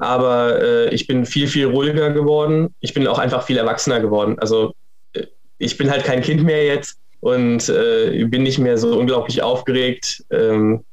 Aber 0.00 0.60
äh, 0.62 0.94
ich 0.94 1.06
bin 1.06 1.26
viel, 1.26 1.46
viel 1.46 1.66
ruhiger 1.66 2.10
geworden. 2.10 2.74
Ich 2.80 2.94
bin 2.94 3.06
auch 3.06 3.18
einfach 3.18 3.44
viel 3.44 3.58
erwachsener 3.58 4.00
geworden. 4.00 4.38
Also 4.38 4.72
äh, 5.12 5.26
ich 5.58 5.76
bin 5.76 5.90
halt 5.90 6.04
kein 6.04 6.22
Kind 6.22 6.42
mehr 6.42 6.64
jetzt 6.64 6.98
und 7.20 7.68
äh, 7.68 8.24
bin 8.24 8.42
nicht 8.42 8.58
mehr 8.58 8.78
so 8.78 8.98
unglaublich 8.98 9.42
aufgeregt. 9.42 10.24
Ähm, 10.30 10.84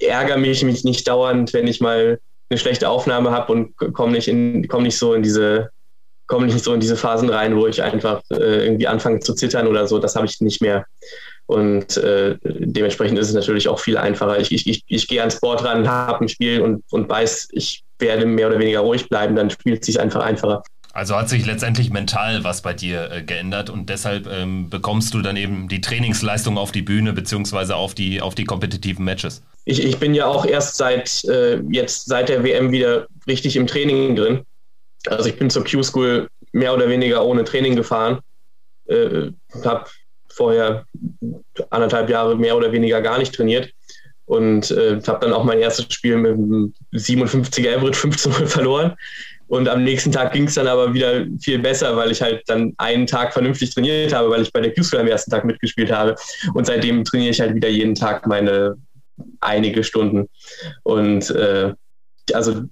ärgere 0.00 0.36
mich, 0.36 0.62
mich 0.62 0.84
nicht 0.84 1.08
dauernd, 1.08 1.54
wenn 1.54 1.66
ich 1.66 1.80
mal 1.80 2.20
eine 2.50 2.58
schlechte 2.58 2.90
Aufnahme 2.90 3.30
habe 3.30 3.52
und 3.52 3.76
komme 3.76 4.12
nicht, 4.12 4.28
komm 4.68 4.82
nicht 4.82 4.98
so 4.98 5.14
in 5.14 5.22
diese 5.22 5.70
komme 6.30 6.46
nicht 6.46 6.62
so 6.62 6.72
in 6.72 6.80
diese 6.80 6.96
Phasen 6.96 7.28
rein, 7.28 7.56
wo 7.56 7.66
ich 7.66 7.82
einfach 7.82 8.22
äh, 8.30 8.64
irgendwie 8.64 8.86
anfange 8.86 9.18
zu 9.18 9.34
zittern 9.34 9.66
oder 9.66 9.88
so. 9.88 9.98
Das 9.98 10.14
habe 10.14 10.26
ich 10.26 10.40
nicht 10.40 10.62
mehr. 10.62 10.86
Und 11.46 11.96
äh, 11.96 12.36
dementsprechend 12.44 13.18
ist 13.18 13.28
es 13.28 13.34
natürlich 13.34 13.66
auch 13.66 13.80
viel 13.80 13.98
einfacher. 13.98 14.38
Ich, 14.38 14.52
ich, 14.52 14.68
ich, 14.68 14.84
ich 14.86 15.08
gehe 15.08 15.20
ans 15.20 15.40
Board 15.40 15.64
ran, 15.64 15.88
habe 15.88 16.24
ein 16.24 16.28
Spiel 16.28 16.60
und, 16.60 16.84
und 16.90 17.08
weiß, 17.08 17.48
ich 17.50 17.82
werde 18.00 18.26
mehr 18.26 18.48
oder 18.48 18.58
weniger 18.58 18.80
ruhig 18.80 19.08
bleiben, 19.08 19.36
dann 19.36 19.50
spielt 19.50 19.80
es 19.80 19.86
sich 19.86 20.00
einfach 20.00 20.22
einfacher. 20.22 20.62
Also 20.92 21.14
hat 21.14 21.28
sich 21.28 21.46
letztendlich 21.46 21.90
mental 21.90 22.42
was 22.42 22.62
bei 22.62 22.74
dir 22.74 23.10
äh, 23.10 23.22
geändert 23.22 23.70
und 23.70 23.88
deshalb 23.88 24.26
ähm, 24.26 24.70
bekommst 24.70 25.14
du 25.14 25.22
dann 25.22 25.36
eben 25.36 25.68
die 25.68 25.80
Trainingsleistung 25.80 26.58
auf 26.58 26.72
die 26.72 26.82
Bühne 26.82 27.12
beziehungsweise 27.12 27.76
auf 27.76 27.94
die, 27.94 28.20
auf 28.20 28.34
die 28.34 28.44
kompetitiven 28.44 29.04
Matches. 29.04 29.42
Ich, 29.66 29.84
ich 29.84 29.98
bin 29.98 30.14
ja 30.14 30.26
auch 30.26 30.44
erst 30.44 30.76
seit 30.76 31.24
äh, 31.26 31.60
jetzt 31.70 32.06
seit 32.06 32.28
der 32.28 32.42
WM 32.42 32.72
wieder 32.72 33.06
richtig 33.28 33.54
im 33.54 33.68
Training 33.68 34.16
drin. 34.16 34.40
Also 35.06 35.28
ich 35.28 35.36
bin 35.36 35.48
zur 35.48 35.64
Q-School 35.64 36.28
mehr 36.52 36.74
oder 36.74 36.88
weniger 36.88 37.24
ohne 37.24 37.44
Training 37.44 37.76
gefahren. 37.76 38.18
Äh, 38.86 39.30
habe 39.64 39.88
vorher 40.28 40.84
anderthalb 41.70 42.10
Jahre 42.10 42.36
mehr 42.36 42.56
oder 42.56 42.72
weniger 42.72 43.00
gar 43.00 43.18
nicht 43.18 43.32
trainiert 43.34 43.70
und 44.30 44.70
äh, 44.70 45.00
habe 45.08 45.26
dann 45.26 45.32
auch 45.32 45.42
mein 45.42 45.58
erstes 45.58 45.92
Spiel 45.92 46.16
mit 46.16 46.34
einem 46.34 46.72
57er 46.94 47.76
Average 47.76 47.98
15 47.98 48.32
0 48.32 48.46
verloren. 48.46 48.94
Und 49.48 49.68
am 49.68 49.82
nächsten 49.82 50.12
Tag 50.12 50.32
ging 50.32 50.44
es 50.44 50.54
dann 50.54 50.68
aber 50.68 50.94
wieder 50.94 51.26
viel 51.40 51.58
besser, 51.58 51.96
weil 51.96 52.12
ich 52.12 52.22
halt 52.22 52.44
dann 52.46 52.72
einen 52.76 53.08
Tag 53.08 53.32
vernünftig 53.32 53.74
trainiert 53.74 54.14
habe, 54.14 54.30
weil 54.30 54.42
ich 54.42 54.52
bei 54.52 54.60
der 54.60 54.72
Q-School 54.72 55.00
am 55.00 55.08
ersten 55.08 55.32
Tag 55.32 55.44
mitgespielt 55.44 55.90
habe. 55.90 56.14
Und 56.54 56.64
seitdem 56.64 57.04
trainiere 57.04 57.30
ich 57.30 57.40
halt 57.40 57.56
wieder 57.56 57.68
jeden 57.68 57.96
Tag 57.96 58.24
meine 58.28 58.76
einige 59.40 59.82
Stunden. 59.82 60.28
Und 60.84 61.30
äh, 61.30 61.72
also 62.32 62.62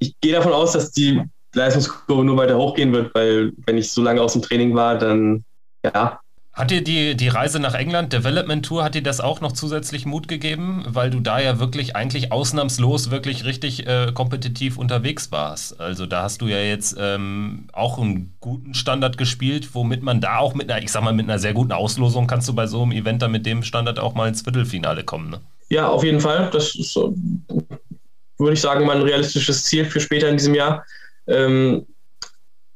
ich 0.00 0.16
gehe 0.20 0.32
davon 0.32 0.52
aus, 0.52 0.72
dass 0.72 0.90
die 0.90 1.22
Leistungskurve 1.54 2.24
nur 2.24 2.36
weiter 2.36 2.58
hochgehen 2.58 2.92
wird, 2.92 3.14
weil 3.14 3.52
wenn 3.66 3.78
ich 3.78 3.92
so 3.92 4.02
lange 4.02 4.20
aus 4.20 4.32
dem 4.32 4.42
Training 4.42 4.74
war, 4.74 4.98
dann 4.98 5.44
ja. 5.84 6.18
Hat 6.54 6.70
dir 6.70 6.84
die, 6.84 7.16
die 7.16 7.26
Reise 7.26 7.58
nach 7.58 7.74
England, 7.74 8.12
Development 8.12 8.64
Tour, 8.64 8.84
hat 8.84 8.94
dir 8.94 9.02
das 9.02 9.20
auch 9.20 9.40
noch 9.40 9.50
zusätzlich 9.50 10.06
Mut 10.06 10.28
gegeben, 10.28 10.84
weil 10.86 11.10
du 11.10 11.18
da 11.18 11.40
ja 11.40 11.58
wirklich 11.58 11.96
eigentlich 11.96 12.30
ausnahmslos 12.30 13.10
wirklich 13.10 13.44
richtig 13.44 13.88
äh, 13.88 14.12
kompetitiv 14.14 14.78
unterwegs 14.78 15.32
warst? 15.32 15.80
Also 15.80 16.06
da 16.06 16.22
hast 16.22 16.42
du 16.42 16.46
ja 16.46 16.58
jetzt 16.58 16.96
ähm, 16.96 17.66
auch 17.72 17.98
einen 17.98 18.34
guten 18.38 18.72
Standard 18.74 19.18
gespielt, 19.18 19.74
womit 19.74 20.04
man 20.04 20.20
da 20.20 20.38
auch 20.38 20.54
mit 20.54 20.70
einer, 20.70 20.80
ich 20.80 20.92
sag 20.92 21.02
mal, 21.02 21.12
mit 21.12 21.28
einer 21.28 21.40
sehr 21.40 21.54
guten 21.54 21.72
Auslosung 21.72 22.28
kannst 22.28 22.48
du 22.48 22.52
bei 22.52 22.68
so 22.68 22.82
einem 22.82 22.92
Event 22.92 23.20
dann 23.22 23.32
mit 23.32 23.46
dem 23.46 23.64
Standard 23.64 23.98
auch 23.98 24.14
mal 24.14 24.28
ins 24.28 24.42
Viertelfinale 24.42 25.02
kommen. 25.02 25.30
Ne? 25.30 25.40
Ja, 25.70 25.88
auf 25.88 26.04
jeden 26.04 26.20
Fall. 26.20 26.50
Das 26.52 26.76
ist, 26.76 26.94
würde 26.94 28.52
ich 28.52 28.60
sagen, 28.60 28.86
mein 28.86 29.02
realistisches 29.02 29.64
Ziel 29.64 29.86
für 29.86 29.98
später 29.98 30.28
in 30.28 30.36
diesem 30.36 30.54
Jahr. 30.54 30.84
Ähm, 31.26 31.84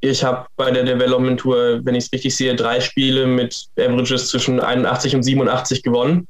ich 0.01 0.23
habe 0.23 0.47
bei 0.57 0.71
der 0.71 0.85
Development 0.85 1.41
Tour, 1.41 1.81
wenn 1.85 1.95
ich 1.95 2.05
es 2.05 2.13
richtig 2.13 2.37
sehe, 2.37 2.55
drei 2.55 2.81
Spiele 2.81 3.27
mit 3.27 3.67
Averages 3.77 4.29
zwischen 4.29 4.61
81 4.61 5.17
und 5.17 5.23
87 5.23 5.83
gewonnen. 5.83 6.29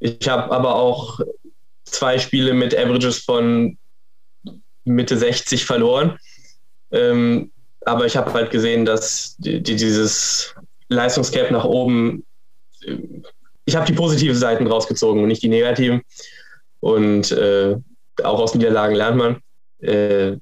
Ich 0.00 0.28
habe 0.28 0.52
aber 0.52 0.74
auch 0.74 1.20
zwei 1.84 2.18
Spiele 2.18 2.52
mit 2.52 2.76
Averages 2.76 3.18
von 3.18 3.78
Mitte 4.84 5.16
60 5.16 5.64
verloren. 5.64 6.18
Ähm, 6.90 7.50
aber 7.84 8.06
ich 8.06 8.16
habe 8.16 8.32
halt 8.32 8.50
gesehen, 8.50 8.84
dass 8.84 9.36
die, 9.38 9.62
die, 9.62 9.76
dieses 9.76 10.54
Leistungscap 10.88 11.50
nach 11.50 11.64
oben, 11.64 12.24
äh, 12.84 12.98
ich 13.64 13.76
habe 13.76 13.86
die 13.86 13.94
positiven 13.94 14.36
Seiten 14.36 14.66
rausgezogen 14.66 15.22
und 15.22 15.28
nicht 15.28 15.42
die 15.42 15.48
negativen. 15.48 16.02
Und 16.80 17.30
äh, 17.32 17.76
auch 18.22 18.40
aus 18.40 18.54
Niederlagen 18.54 18.96
lernt 18.96 19.16
man. 19.16 19.40
Äh, 19.80 20.36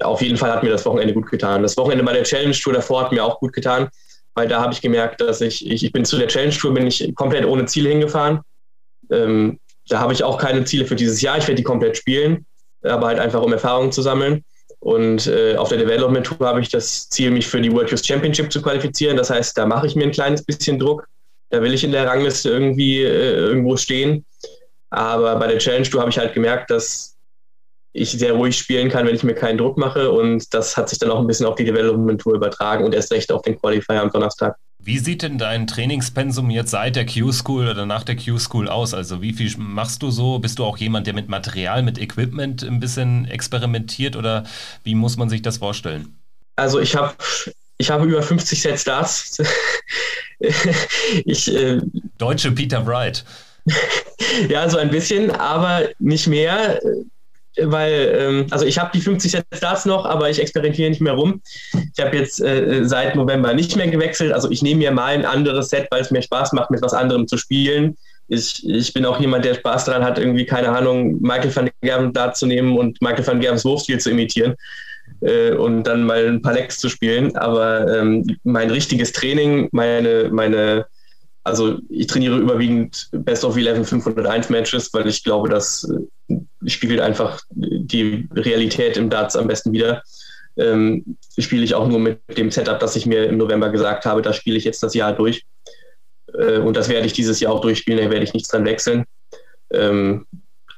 auf 0.00 0.22
jeden 0.22 0.36
Fall 0.36 0.52
hat 0.52 0.62
mir 0.62 0.70
das 0.70 0.84
Wochenende 0.86 1.14
gut 1.14 1.30
getan. 1.30 1.62
Das 1.62 1.76
Wochenende 1.76 2.04
bei 2.04 2.12
der 2.12 2.24
Challenge 2.24 2.54
Tour 2.54 2.72
davor 2.72 3.02
hat 3.02 3.12
mir 3.12 3.24
auch 3.24 3.40
gut 3.40 3.52
getan, 3.52 3.88
weil 4.34 4.48
da 4.48 4.60
habe 4.60 4.72
ich 4.72 4.80
gemerkt, 4.80 5.20
dass 5.20 5.40
ich, 5.40 5.66
ich, 5.68 5.84
ich 5.84 5.92
bin 5.92 6.04
zu 6.04 6.16
der 6.18 6.28
Challenge 6.28 6.54
Tour 6.54 6.74
bin 6.74 6.86
ich 6.86 7.14
komplett 7.14 7.44
ohne 7.44 7.66
Ziele 7.66 7.90
hingefahren. 7.90 8.40
Ähm, 9.10 9.58
da 9.88 10.00
habe 10.00 10.12
ich 10.12 10.22
auch 10.22 10.38
keine 10.38 10.64
Ziele 10.64 10.84
für 10.84 10.96
dieses 10.96 11.20
Jahr. 11.20 11.38
Ich 11.38 11.44
werde 11.44 11.56
die 11.56 11.64
komplett 11.64 11.96
spielen, 11.96 12.46
aber 12.82 13.06
halt 13.06 13.18
einfach 13.18 13.42
um 13.42 13.52
Erfahrungen 13.52 13.92
zu 13.92 14.02
sammeln. 14.02 14.44
Und 14.80 15.26
äh, 15.26 15.56
auf 15.56 15.70
der 15.70 15.78
Development 15.78 16.24
Tour 16.24 16.46
habe 16.46 16.60
ich 16.60 16.68
das 16.68 17.08
Ziel, 17.08 17.30
mich 17.30 17.46
für 17.46 17.60
die 17.60 17.72
World 17.72 17.90
Youth 17.90 18.06
Championship 18.06 18.52
zu 18.52 18.62
qualifizieren. 18.62 19.16
Das 19.16 19.30
heißt, 19.30 19.58
da 19.58 19.66
mache 19.66 19.86
ich 19.86 19.96
mir 19.96 20.04
ein 20.04 20.12
kleines 20.12 20.44
bisschen 20.44 20.78
Druck. 20.78 21.08
Da 21.50 21.62
will 21.62 21.74
ich 21.74 21.82
in 21.82 21.92
der 21.92 22.06
Rangliste 22.06 22.50
irgendwie 22.50 23.02
äh, 23.02 23.34
irgendwo 23.34 23.76
stehen. 23.76 24.24
Aber 24.90 25.36
bei 25.36 25.48
der 25.48 25.58
Challenge 25.58 25.88
Tour 25.88 26.00
habe 26.00 26.10
ich 26.10 26.18
halt 26.18 26.34
gemerkt, 26.34 26.70
dass 26.70 27.17
ich 27.98 28.12
sehr 28.12 28.32
ruhig 28.32 28.56
spielen 28.56 28.88
kann, 28.88 29.06
wenn 29.06 29.14
ich 29.14 29.24
mir 29.24 29.34
keinen 29.34 29.58
Druck 29.58 29.76
mache. 29.76 30.10
Und 30.10 30.52
das 30.54 30.76
hat 30.76 30.88
sich 30.88 30.98
dann 30.98 31.10
auch 31.10 31.20
ein 31.20 31.26
bisschen 31.26 31.46
auf 31.46 31.56
die 31.56 31.64
Development 31.64 32.20
Tour 32.20 32.34
übertragen 32.34 32.84
und 32.84 32.94
erst 32.94 33.12
recht 33.12 33.30
auf 33.32 33.42
den 33.42 33.58
Qualifier 33.58 34.02
am 34.02 34.10
Donnerstag. 34.10 34.56
Wie 34.80 34.98
sieht 34.98 35.22
denn 35.22 35.38
dein 35.38 35.66
Trainingspensum 35.66 36.50
jetzt 36.50 36.70
seit 36.70 36.96
der 36.96 37.04
Q-School 37.04 37.68
oder 37.68 37.84
nach 37.84 38.04
der 38.04 38.16
Q-School 38.16 38.68
aus? 38.68 38.94
Also 38.94 39.20
wie 39.20 39.32
viel 39.32 39.52
machst 39.58 40.02
du 40.02 40.10
so? 40.10 40.38
Bist 40.38 40.58
du 40.58 40.64
auch 40.64 40.78
jemand, 40.78 41.06
der 41.06 41.14
mit 41.14 41.28
Material, 41.28 41.82
mit 41.82 41.98
Equipment 41.98 42.62
ein 42.62 42.80
bisschen 42.80 43.26
experimentiert 43.26 44.16
oder 44.16 44.44
wie 44.84 44.94
muss 44.94 45.16
man 45.16 45.28
sich 45.28 45.42
das 45.42 45.58
vorstellen? 45.58 46.16
Also 46.56 46.80
ich 46.80 46.96
habe 46.96 47.14
ich 47.78 47.90
habe 47.90 48.06
über 48.06 48.22
50 48.22 48.60
Sets 48.60 48.84
Darts. 48.84 49.38
ich, 51.24 51.54
äh, 51.54 51.80
Deutsche 52.18 52.52
Peter 52.52 52.86
Wright. 52.86 53.24
ja, 54.48 54.68
so 54.68 54.78
ein 54.78 54.90
bisschen, 54.90 55.30
aber 55.30 55.88
nicht 55.98 56.26
mehr 56.26 56.80
weil, 57.62 58.16
ähm, 58.18 58.46
also 58.50 58.64
ich 58.64 58.78
habe 58.78 58.90
die 58.92 59.00
50 59.00 59.30
Sets 59.30 59.60
Darts 59.60 59.84
noch, 59.84 60.04
aber 60.04 60.30
ich 60.30 60.40
experimentiere 60.40 60.90
nicht 60.90 61.00
mehr 61.00 61.14
rum. 61.14 61.40
Ich 61.72 62.04
habe 62.04 62.16
jetzt 62.16 62.40
äh, 62.40 62.84
seit 62.84 63.16
November 63.16 63.54
nicht 63.54 63.76
mehr 63.76 63.88
gewechselt. 63.88 64.32
Also 64.32 64.50
ich 64.50 64.62
nehme 64.62 64.78
mir 64.78 64.90
mal 64.90 65.14
ein 65.14 65.24
anderes 65.24 65.68
Set, 65.68 65.88
weil 65.90 66.02
es 66.02 66.10
mir 66.10 66.22
Spaß 66.22 66.52
macht, 66.52 66.70
mit 66.70 66.82
was 66.82 66.94
anderem 66.94 67.26
zu 67.26 67.36
spielen. 67.36 67.96
Ich, 68.28 68.66
ich 68.68 68.92
bin 68.92 69.06
auch 69.06 69.18
jemand, 69.20 69.44
der 69.44 69.54
Spaß 69.54 69.86
daran 69.86 70.04
hat, 70.04 70.18
irgendwie, 70.18 70.44
keine 70.44 70.68
Ahnung, 70.68 71.18
Michael 71.20 71.54
van 71.54 71.70
Gerven 71.80 72.12
Dart 72.12 72.36
zu 72.36 72.46
nehmen 72.46 72.76
und 72.76 73.00
Michael 73.00 73.26
van 73.26 73.40
Gervens 73.40 73.64
Wurfstil 73.64 73.98
zu 73.98 74.10
imitieren 74.10 74.54
äh, 75.22 75.52
und 75.52 75.84
dann 75.84 76.04
mal 76.04 76.26
ein 76.26 76.42
paar 76.42 76.52
Lecks 76.52 76.78
zu 76.78 76.88
spielen. 76.88 77.34
Aber 77.36 77.88
ähm, 77.96 78.24
mein 78.44 78.70
richtiges 78.70 79.12
Training, 79.12 79.68
meine, 79.72 80.28
meine 80.30 80.86
also 81.48 81.78
ich 81.88 82.06
trainiere 82.06 82.38
überwiegend 82.38 83.08
Best 83.12 83.44
of 83.44 83.56
11 83.56 83.88
501 83.88 84.50
Matches, 84.50 84.92
weil 84.92 85.06
ich 85.06 85.24
glaube, 85.24 85.48
das 85.48 85.88
äh, 86.28 86.36
spiegelt 86.68 87.00
einfach 87.00 87.40
die 87.50 88.28
Realität 88.32 88.96
im 88.96 89.10
Darts 89.10 89.34
am 89.34 89.48
besten 89.48 89.72
wieder. 89.72 90.02
Ähm, 90.56 91.16
spiele 91.38 91.64
ich 91.64 91.74
auch 91.74 91.88
nur 91.88 91.98
mit 91.98 92.20
dem 92.36 92.50
Setup, 92.50 92.78
das 92.78 92.96
ich 92.96 93.06
mir 93.06 93.26
im 93.26 93.36
November 93.36 93.70
gesagt 93.70 94.04
habe, 94.06 94.22
da 94.22 94.32
spiele 94.32 94.56
ich 94.56 94.64
jetzt 94.64 94.82
das 94.82 94.94
Jahr 94.94 95.12
durch. 95.12 95.44
Äh, 96.34 96.58
und 96.58 96.76
das 96.76 96.88
werde 96.88 97.06
ich 97.06 97.12
dieses 97.12 97.40
Jahr 97.40 97.52
auch 97.52 97.60
durchspielen, 97.60 98.02
da 98.02 98.10
werde 98.10 98.24
ich 98.24 98.34
nichts 98.34 98.48
dran 98.48 98.64
wechseln. 98.64 99.04
Ähm, 99.72 100.26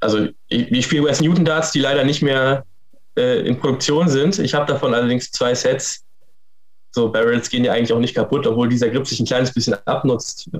also 0.01 0.29
ich, 0.49 0.71
ich 0.71 0.85
spiele 0.85 1.05
West 1.05 1.21
Newton 1.21 1.45
Darts, 1.45 1.73
die 1.73 1.81
leider 1.81 2.05
nicht 2.05 2.23
mehr 2.23 2.65
äh, 3.17 3.41
in 3.47 3.59
Produktion 3.59 4.09
sind. 4.09 4.39
Ich 4.39 4.55
habe 4.55 4.67
davon 4.67 4.95
allerdings 4.95 5.31
zwei 5.31 5.55
Sets 5.55 6.05
so 6.93 7.11
Barrels 7.11 7.49
gehen 7.49 7.65
ja 7.65 7.73
eigentlich 7.73 7.93
auch 7.93 8.01
nicht 8.01 8.15
kaputt, 8.15 8.47
obwohl 8.47 8.69
dieser 8.69 8.91
Grip 8.91 9.07
sich 9.07 9.21
ein 9.21 9.27
kleines 9.27 9.53
bisschen 9.53 9.75
abnutzt. 9.87 10.51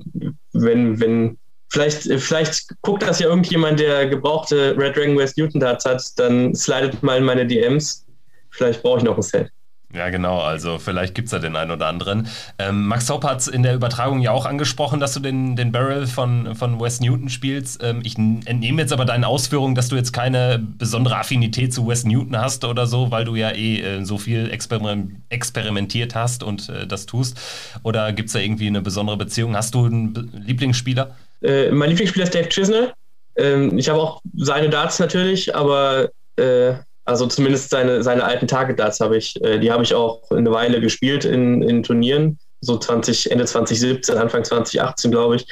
Wenn, 0.53 1.01
wenn, 1.01 1.39
vielleicht, 1.71 2.03
vielleicht 2.03 2.75
guckt 2.83 3.03
das 3.03 3.19
ja 3.19 3.29
irgendjemand, 3.29 3.81
der 3.81 4.07
gebrauchte 4.07 4.77
Red 4.79 4.97
Dragon 4.97 5.17
West 5.17 5.37
Newton 5.37 5.61
Darts 5.61 5.85
hat, 5.85 6.03
dann 6.17 6.55
slidet 6.55 7.03
mal 7.03 7.19
in 7.19 7.25
meine 7.25 7.47
DMs. 7.47 8.07
Vielleicht 8.51 8.83
brauche 8.83 8.99
ich 8.99 9.05
noch 9.05 9.17
ein 9.17 9.23
Set. 9.23 9.51
Ja, 9.93 10.09
genau. 10.11 10.39
Also 10.39 10.79
vielleicht 10.79 11.17
gibt 11.17 11.27
es 11.27 11.33
da 11.33 11.41
den 11.41 11.57
einen 11.57 11.73
oder 11.73 11.89
anderen. 11.89 12.29
Ähm, 12.59 12.87
Max 12.87 13.11
Hopp 13.11 13.25
hat 13.25 13.41
es 13.41 13.49
in 13.49 13.65
der 13.65 13.75
Übertragung 13.75 14.21
ja 14.21 14.31
auch 14.31 14.47
angesprochen, 14.47 15.01
dass 15.01 15.15
du 15.15 15.21
den, 15.21 15.57
den 15.57 15.73
Barrel 15.73 16.07
von, 16.07 16.55
von 16.55 16.81
Wes 16.81 17.01
Newton 17.01 17.29
spielst. 17.29 17.83
Ähm, 17.83 18.01
ich 18.05 18.17
entnehme 18.17 18.83
jetzt 18.83 18.93
aber 18.93 19.05
deinen 19.05 19.25
Ausführungen, 19.25 19.75
dass 19.75 19.89
du 19.89 19.97
jetzt 19.97 20.13
keine 20.13 20.61
besondere 20.61 21.17
Affinität 21.17 21.75
zu 21.75 21.89
Wes 21.89 22.05
Newton 22.05 22.37
hast 22.37 22.65
oder 22.65 22.87
so, 22.87 23.11
weil 23.11 23.25
du 23.25 23.35
ja 23.35 23.51
eh 23.51 23.81
äh, 23.81 24.05
so 24.05 24.17
viel 24.17 24.51
experim 24.51 25.23
experimentiert 25.29 26.15
hast 26.15 26.45
und 26.45 26.69
äh, 26.69 26.87
das 26.87 27.07
tust. 27.07 27.41
Oder 27.83 28.13
gibt 28.13 28.29
es 28.29 28.35
da 28.35 28.39
irgendwie 28.39 28.69
eine 28.69 28.83
besondere 28.83 29.17
Beziehung? 29.17 29.57
Hast 29.57 29.75
du 29.75 29.87
einen 29.87 30.13
Be 30.13 30.29
Lieblingsspieler? 30.33 31.17
Äh, 31.43 31.73
mein 31.73 31.89
Lieblingsspieler 31.89 32.25
ist 32.25 32.35
Dave 32.35 32.49
Chisnell. 32.49 32.93
Ähm, 33.37 33.77
ich 33.77 33.89
habe 33.89 33.99
auch 33.99 34.21
seine 34.37 34.71
Darts 34.71 35.01
natürlich, 35.01 35.55
aber 35.57 36.11
äh, 36.37 36.75
also 37.11 37.27
zumindest 37.27 37.71
seine, 37.71 38.03
seine 38.03 38.25
alten 38.25 38.47
Target 38.47 38.79
Darts 38.79 39.01
habe 39.01 39.17
ich, 39.17 39.43
äh, 39.43 39.59
die 39.59 39.71
habe 39.71 39.83
ich 39.83 39.95
auch 39.95 40.31
eine 40.31 40.51
Weile 40.53 40.81
gespielt 40.81 41.25
in, 41.25 41.63
in 41.63 41.83
Turnieren. 41.83 42.39
so 42.61 42.79
20, 42.79 43.31
Ende 43.33 43.45
2017, 43.45 44.17
Anfang 44.17 44.45
2018, 44.45 45.11
glaube 45.11 45.37
ich. 45.37 45.47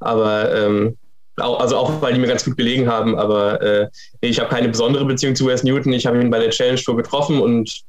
Aber 0.00 0.54
ähm, 0.54 0.96
auch, 1.36 1.60
also 1.60 1.76
auch, 1.76 2.00
weil 2.00 2.14
die 2.14 2.20
mir 2.20 2.28
ganz 2.28 2.44
gut 2.44 2.56
gelegen 2.56 2.88
haben, 2.88 3.18
aber 3.18 3.60
äh, 3.60 3.88
ich 4.20 4.40
habe 4.40 4.48
keine 4.48 4.68
besondere 4.68 5.04
Beziehung 5.04 5.34
zu 5.34 5.46
Wes 5.46 5.62
Newton. 5.62 5.92
Ich 5.92 6.06
habe 6.06 6.20
ihn 6.20 6.30
bei 6.30 6.38
der 6.38 6.50
Challenge 6.50 6.80
Tour 6.80 6.96
getroffen 6.96 7.40
und 7.40 7.82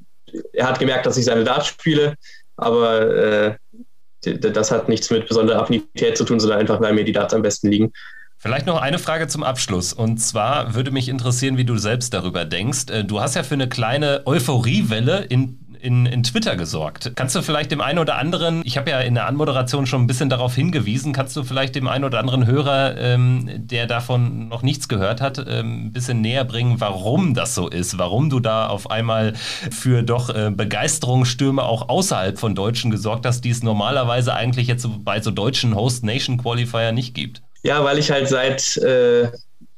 er 0.52 0.68
hat 0.68 0.78
gemerkt, 0.78 1.06
dass 1.06 1.16
ich 1.16 1.24
seine 1.24 1.44
Darts 1.44 1.68
spiele, 1.68 2.16
aber 2.56 3.00
äh, 3.14 3.54
das 4.22 4.70
hat 4.70 4.88
nichts 4.88 5.10
mit 5.10 5.28
besonderer 5.28 5.62
Affinität 5.62 6.16
zu 6.16 6.24
tun, 6.24 6.40
sondern 6.40 6.58
einfach, 6.58 6.80
weil 6.80 6.92
mir 6.92 7.04
die 7.04 7.12
Darts 7.12 7.32
am 7.32 7.42
besten 7.42 7.70
liegen. 7.70 7.92
Vielleicht 8.38 8.66
noch 8.66 8.80
eine 8.80 8.98
Frage 8.98 9.28
zum 9.28 9.42
Abschluss. 9.42 9.92
Und 9.92 10.18
zwar 10.18 10.74
würde 10.74 10.90
mich 10.90 11.08
interessieren, 11.08 11.56
wie 11.56 11.64
du 11.64 11.78
selbst 11.78 12.12
darüber 12.12 12.44
denkst. 12.44 12.90
Äh, 12.90 13.04
du 13.04 13.20
hast 13.20 13.34
ja 13.34 13.42
für 13.42 13.54
eine 13.54 13.68
kleine 13.68 14.22
Euphoriewelle 14.26 15.24
in 15.24 15.58
in, 15.86 16.06
in 16.06 16.22
Twitter 16.22 16.56
gesorgt. 16.56 17.12
Kannst 17.14 17.34
du 17.36 17.42
vielleicht 17.42 17.70
dem 17.70 17.80
einen 17.80 17.98
oder 17.98 18.16
anderen, 18.18 18.62
ich 18.64 18.76
habe 18.76 18.90
ja 18.90 19.00
in 19.00 19.14
der 19.14 19.26
Anmoderation 19.26 19.86
schon 19.86 20.02
ein 20.02 20.06
bisschen 20.06 20.28
darauf 20.28 20.54
hingewiesen, 20.54 21.12
kannst 21.12 21.36
du 21.36 21.44
vielleicht 21.44 21.74
dem 21.74 21.86
einen 21.86 22.04
oder 22.04 22.18
anderen 22.18 22.46
Hörer, 22.46 22.96
ähm, 22.98 23.48
der 23.56 23.86
davon 23.86 24.48
noch 24.48 24.62
nichts 24.62 24.88
gehört 24.88 25.20
hat, 25.20 25.38
ähm, 25.46 25.86
ein 25.86 25.92
bisschen 25.92 26.20
näher 26.20 26.44
bringen, 26.44 26.80
warum 26.80 27.34
das 27.34 27.54
so 27.54 27.68
ist, 27.68 27.98
warum 27.98 28.30
du 28.30 28.40
da 28.40 28.66
auf 28.66 28.90
einmal 28.90 29.34
für 29.34 30.02
doch 30.02 30.30
äh, 30.30 30.50
Begeisterungsstürme 30.50 31.62
auch 31.62 31.88
außerhalb 31.88 32.38
von 32.38 32.54
Deutschen 32.54 32.90
gesorgt 32.90 33.24
hast, 33.24 33.42
die 33.42 33.50
es 33.50 33.62
normalerweise 33.62 34.34
eigentlich 34.34 34.66
jetzt 34.66 34.88
bei 35.04 35.20
so 35.20 35.30
deutschen 35.30 35.74
Host 35.74 36.04
Nation 36.04 36.38
Qualifier 36.38 36.92
nicht 36.92 37.14
gibt? 37.14 37.42
Ja, 37.66 37.82
weil 37.82 37.98
ich 37.98 38.12
halt 38.12 38.28
seit 38.28 38.76
äh, 38.76 39.28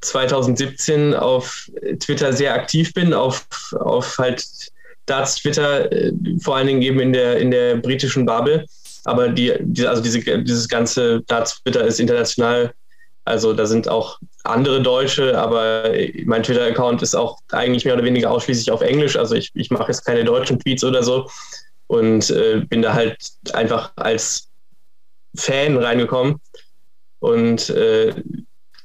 2017 0.03 1.15
auf 1.15 1.71
Twitter 2.01 2.35
sehr 2.35 2.53
aktiv 2.53 2.93
bin, 2.93 3.15
auf, 3.15 3.47
auf 3.81 4.19
halt 4.19 4.45
Darts 5.07 5.37
Twitter, 5.37 5.91
äh, 5.91 6.13
vor 6.39 6.57
allen 6.57 6.67
Dingen 6.67 6.83
eben 6.83 7.01
in 7.01 7.15
der, 7.15 7.39
in 7.39 7.51
der 7.51 7.77
britischen 7.77 8.27
Bubble. 8.27 8.67
Aber 9.07 9.31
die, 9.31 9.55
die, 9.61 9.87
also 9.87 10.03
diese, 10.03 10.21
dieses 10.21 10.69
ganze 10.69 11.23
Darts 11.29 11.63
Twitter 11.63 11.83
ist 11.87 11.99
international. 11.99 12.75
Also 13.25 13.55
da 13.55 13.65
sind 13.65 13.89
auch 13.89 14.19
andere 14.45 14.83
Deutsche, 14.83 15.39
aber 15.39 15.91
mein 16.27 16.43
Twitter-Account 16.43 17.01
ist 17.01 17.15
auch 17.15 17.39
eigentlich 17.53 17.87
mehr 17.87 17.95
oder 17.95 18.05
weniger 18.05 18.31
ausschließlich 18.31 18.71
auf 18.71 18.83
Englisch. 18.83 19.17
Also 19.17 19.35
ich, 19.35 19.51
ich 19.55 19.71
mache 19.71 19.89
jetzt 19.89 20.05
keine 20.05 20.25
deutschen 20.25 20.59
Tweets 20.59 20.85
oder 20.85 21.03
so 21.03 21.31
und 21.87 22.29
äh, 22.29 22.61
bin 22.69 22.83
da 22.83 22.93
halt 22.93 23.17
einfach 23.55 23.93
als 23.97 24.47
Fan 25.35 25.79
reingekommen. 25.79 26.39
Und 27.21 27.71
äh, 27.71 28.15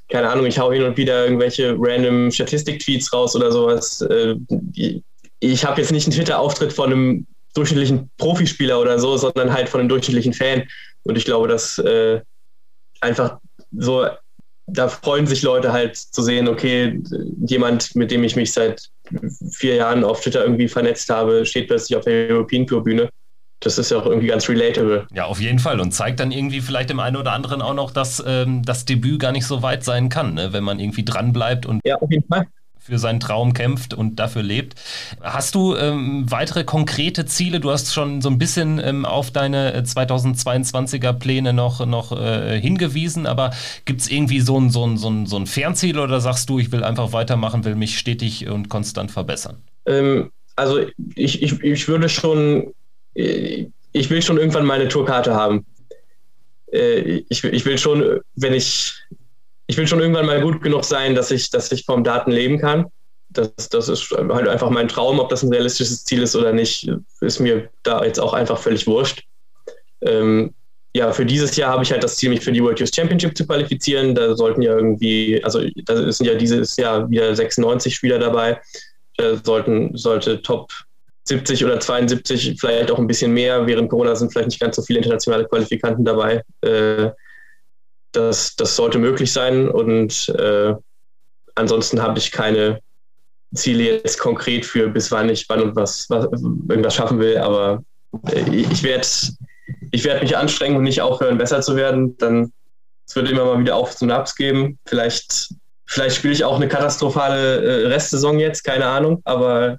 keine 0.09 0.29
Ahnung, 0.29 0.45
ich 0.45 0.59
hau 0.59 0.71
hin 0.71 0.83
und 0.83 0.97
wieder 0.97 1.25
irgendwelche 1.25 1.75
random 1.77 2.31
Statistik-Tweets 2.31 3.11
raus 3.13 3.35
oder 3.35 3.51
sowas. 3.51 4.01
Äh, 4.01 4.35
ich 5.39 5.65
habe 5.65 5.81
jetzt 5.81 5.91
nicht 5.91 6.05
einen 6.05 6.15
Twitter-Auftritt 6.15 6.71
von 6.71 6.91
einem 6.91 7.27
durchschnittlichen 7.53 8.09
Profispieler 8.17 8.79
oder 8.79 8.99
so, 8.99 9.17
sondern 9.17 9.53
halt 9.53 9.69
von 9.69 9.79
einem 9.79 9.89
durchschnittlichen 9.89 10.33
Fan. 10.33 10.63
Und 11.03 11.17
ich 11.17 11.25
glaube, 11.25 11.47
dass 11.47 11.77
äh, 11.79 12.21
einfach 13.01 13.37
so, 13.71 14.05
da 14.67 14.87
freuen 14.87 15.27
sich 15.27 15.41
Leute 15.41 15.73
halt 15.73 15.97
zu 15.97 16.21
sehen, 16.21 16.47
okay, 16.47 17.01
jemand, 17.45 17.95
mit 17.95 18.11
dem 18.11 18.23
ich 18.23 18.35
mich 18.35 18.53
seit 18.53 18.89
vier 19.51 19.75
Jahren 19.75 20.03
auf 20.03 20.21
Twitter 20.21 20.43
irgendwie 20.43 20.67
vernetzt 20.67 21.09
habe, 21.09 21.45
steht 21.45 21.67
plötzlich 21.67 21.97
auf 21.97 22.05
der 22.05 22.29
European 22.29 22.65
Tour 22.65 22.83
Bühne. 22.83 23.09
Das 23.63 23.77
ist 23.77 23.91
ja 23.91 23.97
auch 23.97 24.05
irgendwie 24.05 24.27
ganz 24.27 24.47
relatable. 24.49 25.07
Ja, 25.13 25.25
auf 25.25 25.39
jeden 25.39 25.59
Fall. 25.59 25.79
Und 25.79 25.93
zeigt 25.93 26.19
dann 26.19 26.31
irgendwie 26.31 26.61
vielleicht 26.61 26.89
dem 26.89 26.99
einen 26.99 27.15
oder 27.15 27.31
anderen 27.31 27.61
auch 27.61 27.73
noch, 27.73 27.91
dass 27.91 28.23
ähm, 28.25 28.63
das 28.63 28.85
Debüt 28.85 29.19
gar 29.19 29.31
nicht 29.31 29.45
so 29.45 29.61
weit 29.61 29.83
sein 29.83 30.09
kann, 30.09 30.33
ne? 30.33 30.53
wenn 30.53 30.63
man 30.63 30.79
irgendwie 30.79 31.05
dranbleibt 31.05 31.65
und. 31.65 31.81
Ja, 31.85 31.95
auf 31.95 32.11
jeden 32.11 32.27
Fall 32.27 32.47
für 32.83 32.99
seinen 32.99 33.19
Traum 33.19 33.53
kämpft 33.53 33.93
und 33.93 34.19
dafür 34.19 34.43
lebt. 34.43 34.75
Hast 35.21 35.55
du 35.55 35.75
ähm, 35.75 36.29
weitere 36.29 36.65
konkrete 36.65 37.25
Ziele? 37.25 37.61
Du 37.61 37.71
hast 37.71 37.93
schon 37.93 38.21
so 38.21 38.29
ein 38.29 38.37
bisschen 38.37 38.79
ähm, 38.83 39.05
auf 39.05 39.31
deine 39.31 39.81
2022er 39.83 41.09
äh, 41.09 41.13
Pläne 41.13 41.53
noch, 41.53 41.85
noch 41.85 42.11
äh, 42.11 42.59
hingewiesen, 42.59 43.25
aber 43.25 43.51
gibt 43.85 44.01
es 44.01 44.11
irgendwie 44.11 44.41
so 44.41 44.59
ein, 44.59 44.69
so, 44.69 44.85
ein, 44.85 44.97
so, 44.97 45.09
ein, 45.09 45.25
so 45.27 45.37
ein 45.37 45.47
Fernziel 45.47 45.97
oder 45.97 46.19
sagst 46.19 46.49
du, 46.49 46.59
ich 46.59 46.73
will 46.73 46.83
einfach 46.83 47.13
weitermachen, 47.13 47.63
will 47.63 47.75
mich 47.75 47.97
stetig 47.97 48.49
und 48.49 48.67
konstant 48.67 49.11
verbessern? 49.11 49.57
Ähm, 49.85 50.31
also 50.57 50.81
ich, 51.15 51.41
ich, 51.41 51.63
ich 51.63 51.87
würde 51.87 52.09
schon, 52.09 52.73
ich 53.15 54.09
will 54.09 54.21
schon 54.21 54.37
irgendwann 54.37 54.65
meine 54.65 54.87
Tourkarte 54.87 55.33
haben. 55.35 55.65
Äh, 56.71 57.23
ich, 57.29 57.43
ich 57.43 57.65
will 57.65 57.77
schon, 57.77 58.21
wenn 58.35 58.53
ich 58.53 58.93
ich 59.67 59.77
will 59.77 59.87
schon 59.87 59.99
irgendwann 59.99 60.25
mal 60.25 60.41
gut 60.41 60.61
genug 60.61 60.83
sein, 60.83 61.15
dass 61.15 61.31
ich, 61.31 61.49
dass 61.49 61.71
ich 61.71 61.85
vom 61.85 62.03
Daten 62.03 62.31
leben 62.31 62.59
kann. 62.59 62.85
Das, 63.29 63.69
das 63.69 63.89
ist 63.89 64.11
halt 64.11 64.47
einfach 64.47 64.69
mein 64.69 64.87
Traum. 64.87 65.19
Ob 65.19 65.29
das 65.29 65.41
ein 65.41 65.51
realistisches 65.51 66.03
Ziel 66.03 66.21
ist 66.21 66.35
oder 66.35 66.53
nicht, 66.53 66.91
ist 67.21 67.39
mir 67.39 67.69
da 67.83 68.03
jetzt 68.03 68.19
auch 68.19 68.33
einfach 68.33 68.59
völlig 68.59 68.85
wurscht. 68.85 69.23
Ähm, 70.01 70.53
ja, 70.95 71.11
für 71.11 71.25
dieses 71.25 71.55
Jahr 71.55 71.71
habe 71.71 71.83
ich 71.83 71.91
halt 71.91 72.03
das 72.03 72.17
Ziel, 72.17 72.29
mich 72.29 72.41
für 72.41 72.51
die 72.51 72.61
World 72.61 72.79
Youth 72.79 72.95
Championship 72.95 73.35
zu 73.35 73.47
qualifizieren. 73.47 74.13
Da 74.13 74.35
sollten 74.35 74.61
ja 74.61 74.75
irgendwie, 74.75 75.43
also 75.43 75.61
da 75.85 76.11
sind 76.11 76.27
ja 76.27 76.35
dieses 76.35 76.77
Jahr 76.77 77.09
wieder 77.09 77.35
96 77.35 77.95
Spieler 77.95 78.19
dabei. 78.19 78.61
Da 79.17 79.37
sollten, 79.43 79.97
sollte 79.97 80.41
Top 80.41 80.71
70 81.25 81.63
oder 81.65 81.79
72, 81.79 82.57
vielleicht 82.59 82.91
auch 82.91 82.99
ein 82.99 83.07
bisschen 83.07 83.33
mehr. 83.33 83.65
Während 83.65 83.89
Corona 83.89 84.15
sind 84.15 84.31
vielleicht 84.31 84.49
nicht 84.49 84.59
ganz 84.59 84.75
so 84.75 84.81
viele 84.81 84.99
internationale 84.99 85.45
Qualifikanten 85.45 86.03
dabei. 86.03 86.43
Äh, 86.61 87.11
das, 88.11 88.55
das 88.55 88.75
sollte 88.75 88.99
möglich 88.99 89.31
sein 89.31 89.67
und 89.69 90.29
äh, 90.37 90.73
ansonsten 91.55 92.01
habe 92.01 92.19
ich 92.19 92.31
keine 92.31 92.79
Ziele 93.55 93.83
jetzt 93.83 94.19
konkret 94.19 94.65
für 94.65 94.87
bis 94.87 95.11
wann 95.11 95.29
ich 95.29 95.47
wann 95.49 95.61
und 95.61 95.75
was, 95.75 96.07
was 96.09 96.25
irgendwas 96.69 96.95
schaffen 96.95 97.19
will, 97.19 97.37
aber 97.37 97.83
äh, 98.31 98.55
ich 98.55 98.83
werde 98.83 99.07
ich 99.91 100.03
werd 100.03 100.21
mich 100.21 100.35
anstrengen 100.37 100.75
und 100.75 100.83
nicht 100.83 101.01
aufhören, 101.01 101.37
besser 101.37 101.61
zu 101.61 101.75
werden. 101.75 102.17
Dann 102.17 102.51
es 103.07 103.15
wird 103.15 103.29
immer 103.29 103.45
mal 103.45 103.59
wieder 103.59 103.75
Aufs 103.75 104.01
und 104.01 104.11
Abs 104.11 104.35
geben. 104.35 104.79
Vielleicht, 104.85 105.53
vielleicht 105.85 106.15
spiele 106.15 106.33
ich 106.33 106.43
auch 106.43 106.55
eine 106.55 106.67
katastrophale 106.67 107.83
äh, 107.83 107.87
Restsaison 107.87 108.39
jetzt, 108.39 108.63
keine 108.63 108.85
Ahnung, 108.85 109.21
aber 109.25 109.77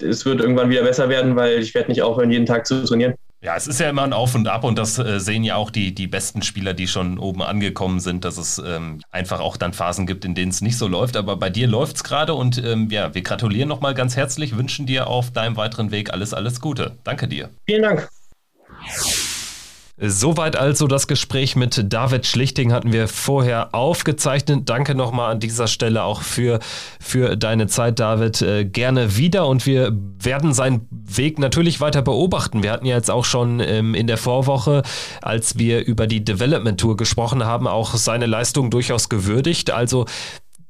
es 0.00 0.24
wird 0.24 0.40
irgendwann 0.40 0.70
wieder 0.70 0.82
besser 0.82 1.08
werden, 1.08 1.36
weil 1.36 1.58
ich 1.58 1.74
werde 1.74 1.90
nicht 1.90 2.02
aufhören, 2.02 2.30
jeden 2.30 2.46
Tag 2.46 2.66
zu 2.66 2.84
trainieren. 2.84 3.14
Ja, 3.42 3.56
es 3.56 3.66
ist 3.66 3.80
ja 3.80 3.88
immer 3.88 4.02
ein 4.02 4.12
Auf 4.12 4.34
und 4.34 4.46
Ab 4.48 4.64
und 4.64 4.76
das 4.76 4.98
äh, 4.98 5.18
sehen 5.18 5.44
ja 5.44 5.56
auch 5.56 5.70
die, 5.70 5.94
die 5.94 6.06
besten 6.06 6.42
Spieler, 6.42 6.74
die 6.74 6.86
schon 6.86 7.18
oben 7.18 7.40
angekommen 7.40 7.98
sind, 7.98 8.26
dass 8.26 8.36
es 8.36 8.58
ähm, 8.58 9.00
einfach 9.10 9.40
auch 9.40 9.56
dann 9.56 9.72
Phasen 9.72 10.06
gibt, 10.06 10.26
in 10.26 10.34
denen 10.34 10.50
es 10.50 10.60
nicht 10.60 10.76
so 10.76 10.86
läuft. 10.86 11.16
Aber 11.16 11.36
bei 11.36 11.48
dir 11.48 11.66
läuft 11.66 11.96
es 11.96 12.04
gerade 12.04 12.34
und 12.34 12.62
ähm, 12.62 12.90
ja, 12.90 13.14
wir 13.14 13.22
gratulieren 13.22 13.68
nochmal 13.68 13.94
ganz 13.94 14.14
herzlich, 14.14 14.58
wünschen 14.58 14.84
dir 14.84 15.06
auf 15.06 15.30
deinem 15.30 15.56
weiteren 15.56 15.90
Weg 15.90 16.12
alles, 16.12 16.34
alles 16.34 16.60
Gute. 16.60 16.98
Danke 17.02 17.28
dir. 17.28 17.48
Vielen 17.66 17.82
Dank. 17.82 18.08
Soweit 20.02 20.56
also 20.56 20.86
das 20.86 21.08
Gespräch 21.08 21.56
mit 21.56 21.92
David 21.92 22.26
Schlichting 22.26 22.72
hatten 22.72 22.90
wir 22.90 23.06
vorher 23.06 23.74
aufgezeichnet. 23.74 24.62
Danke 24.64 24.94
nochmal 24.94 25.32
an 25.32 25.40
dieser 25.40 25.66
Stelle 25.66 26.04
auch 26.04 26.22
für, 26.22 26.58
für 26.98 27.36
deine 27.36 27.66
Zeit, 27.66 28.00
David. 28.00 28.40
Äh, 28.40 28.64
gerne 28.64 29.18
wieder 29.18 29.46
und 29.46 29.66
wir 29.66 29.94
werden 30.18 30.54
seinen 30.54 30.88
Weg 30.90 31.38
natürlich 31.38 31.82
weiter 31.82 32.00
beobachten. 32.00 32.62
Wir 32.62 32.72
hatten 32.72 32.86
ja 32.86 32.96
jetzt 32.96 33.10
auch 33.10 33.26
schon 33.26 33.60
ähm, 33.60 33.94
in 33.94 34.06
der 34.06 34.16
Vorwoche, 34.16 34.82
als 35.20 35.58
wir 35.58 35.84
über 35.84 36.06
die 36.06 36.24
Development 36.24 36.80
Tour 36.80 36.96
gesprochen 36.96 37.44
haben, 37.44 37.66
auch 37.66 37.94
seine 37.94 38.24
Leistung 38.24 38.70
durchaus 38.70 39.10
gewürdigt. 39.10 39.70
Also 39.70 40.06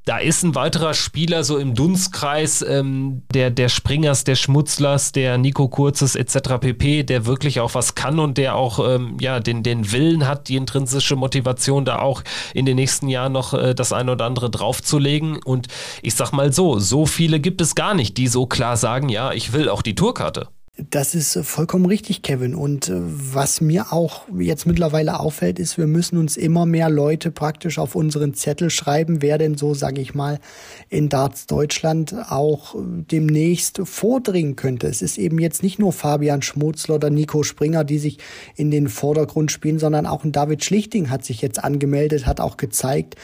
da 0.05 0.19
ist 0.19 0.43
ein 0.43 0.55
weiterer 0.55 0.95
Spieler 0.95 1.45
so 1.45 1.59
im 1.59 1.75
Dunstkreis 1.75 2.63
ähm, 2.63 3.23
der, 3.35 3.51
der 3.51 3.69
Springers, 3.69 4.25
der 4.25 4.35
Schmutzlers, 4.35 5.13
der 5.13 5.37
Nico 5.37 5.69
Kurzes 5.69 6.17
etc. 6.17 6.59
pp., 6.61 7.03
der 7.03 7.27
wirklich 7.27 7.61
auch 7.61 7.75
was 7.75 7.95
kann 7.95 8.19
und 8.19 8.39
der 8.39 8.57
auch 8.57 8.79
ähm, 8.87 9.19
ja, 9.21 9.41
den, 9.41 9.63
den 9.63 9.93
Willen 9.93 10.27
hat, 10.27 10.49
die 10.49 10.57
intrinsische 10.57 11.17
Motivation, 11.17 11.85
da 11.85 11.99
auch 11.99 12.23
in 12.55 12.65
den 12.67 12.77
nächsten 12.77 13.09
Jahren 13.09 13.33
noch 13.33 13.53
äh, 13.53 13.75
das 13.75 13.93
eine 13.93 14.13
oder 14.13 14.25
andere 14.25 14.51
draufzulegen. 14.51 15.43
Und 15.43 15.69
ich 16.03 16.15
sag 16.15 16.33
mal 16.33 16.53
so, 16.53 16.79
so 16.79 17.05
viele 17.05 17.39
gibt 17.39 17.61
es 17.61 17.75
gar 17.75 17.95
nicht, 17.95 18.17
die 18.17 18.27
so 18.27 18.47
klar 18.47 18.77
sagen, 18.77 19.11
ja, 19.11 19.33
ich 19.33 19.53
will 19.53 19.69
auch 19.69 19.83
die 19.83 19.95
Tourkarte. 19.95 20.49
Das 20.79 21.15
ist 21.15 21.37
vollkommen 21.43 21.85
richtig, 21.85 22.23
Kevin. 22.23 22.55
Und 22.55 22.89
äh, 22.89 22.95
was 22.97 23.61
mir 23.61 23.93
auch 23.93 24.27
jetzt 24.39 24.67
mittlerweile 24.67 25.19
auffällt, 25.21 25.59
ist, 25.59 25.77
wir 25.77 25.87
müssen 25.87 26.17
uns 26.17 26.37
immer 26.37 26.65
mehr 26.65 26.89
Leute 26.89 27.31
praktisch 27.31 27.79
auf 27.79 27.95
unseren 27.95 28.35
Zettel 28.35 28.71
schreiben, 28.71 29.21
wer 29.21 29.37
denn 29.37 29.57
so, 29.57 29.75
sage 29.75 30.01
ich 30.01 30.15
mal, 30.15 30.39
in 30.89 31.09
Darts 31.09 31.47
Deutschland 31.47 32.15
auch 32.31 32.77
demnächst 32.79 33.81
vordringen 33.85 34.57
könnte. 34.57 34.87
Es 34.87 35.03
ist 35.03 35.19
eben 35.19 35.39
jetzt 35.39 35.63
nicht 35.63 35.79
nur 35.79 35.93
Fabian 35.93 36.41
Schmutzler 36.41 36.95
oder 36.95 37.11
Nico 37.11 37.43
Springer, 37.43 37.85
die 37.85 37.99
sich 37.99 38.19
in 38.55 38.71
den 38.71 38.89
Vordergrund 38.89 39.53
spielen, 39.53 39.79
sondern 39.79 40.07
auch 40.07 40.25
ein 40.25 40.33
David 40.33 40.65
Schlichting 40.65 41.11
hat 41.11 41.25
sich 41.25 41.43
jetzt 41.43 41.63
angemeldet, 41.63 42.27
hat 42.27 42.41
auch 42.41 42.57
gezeigt, 42.57 43.17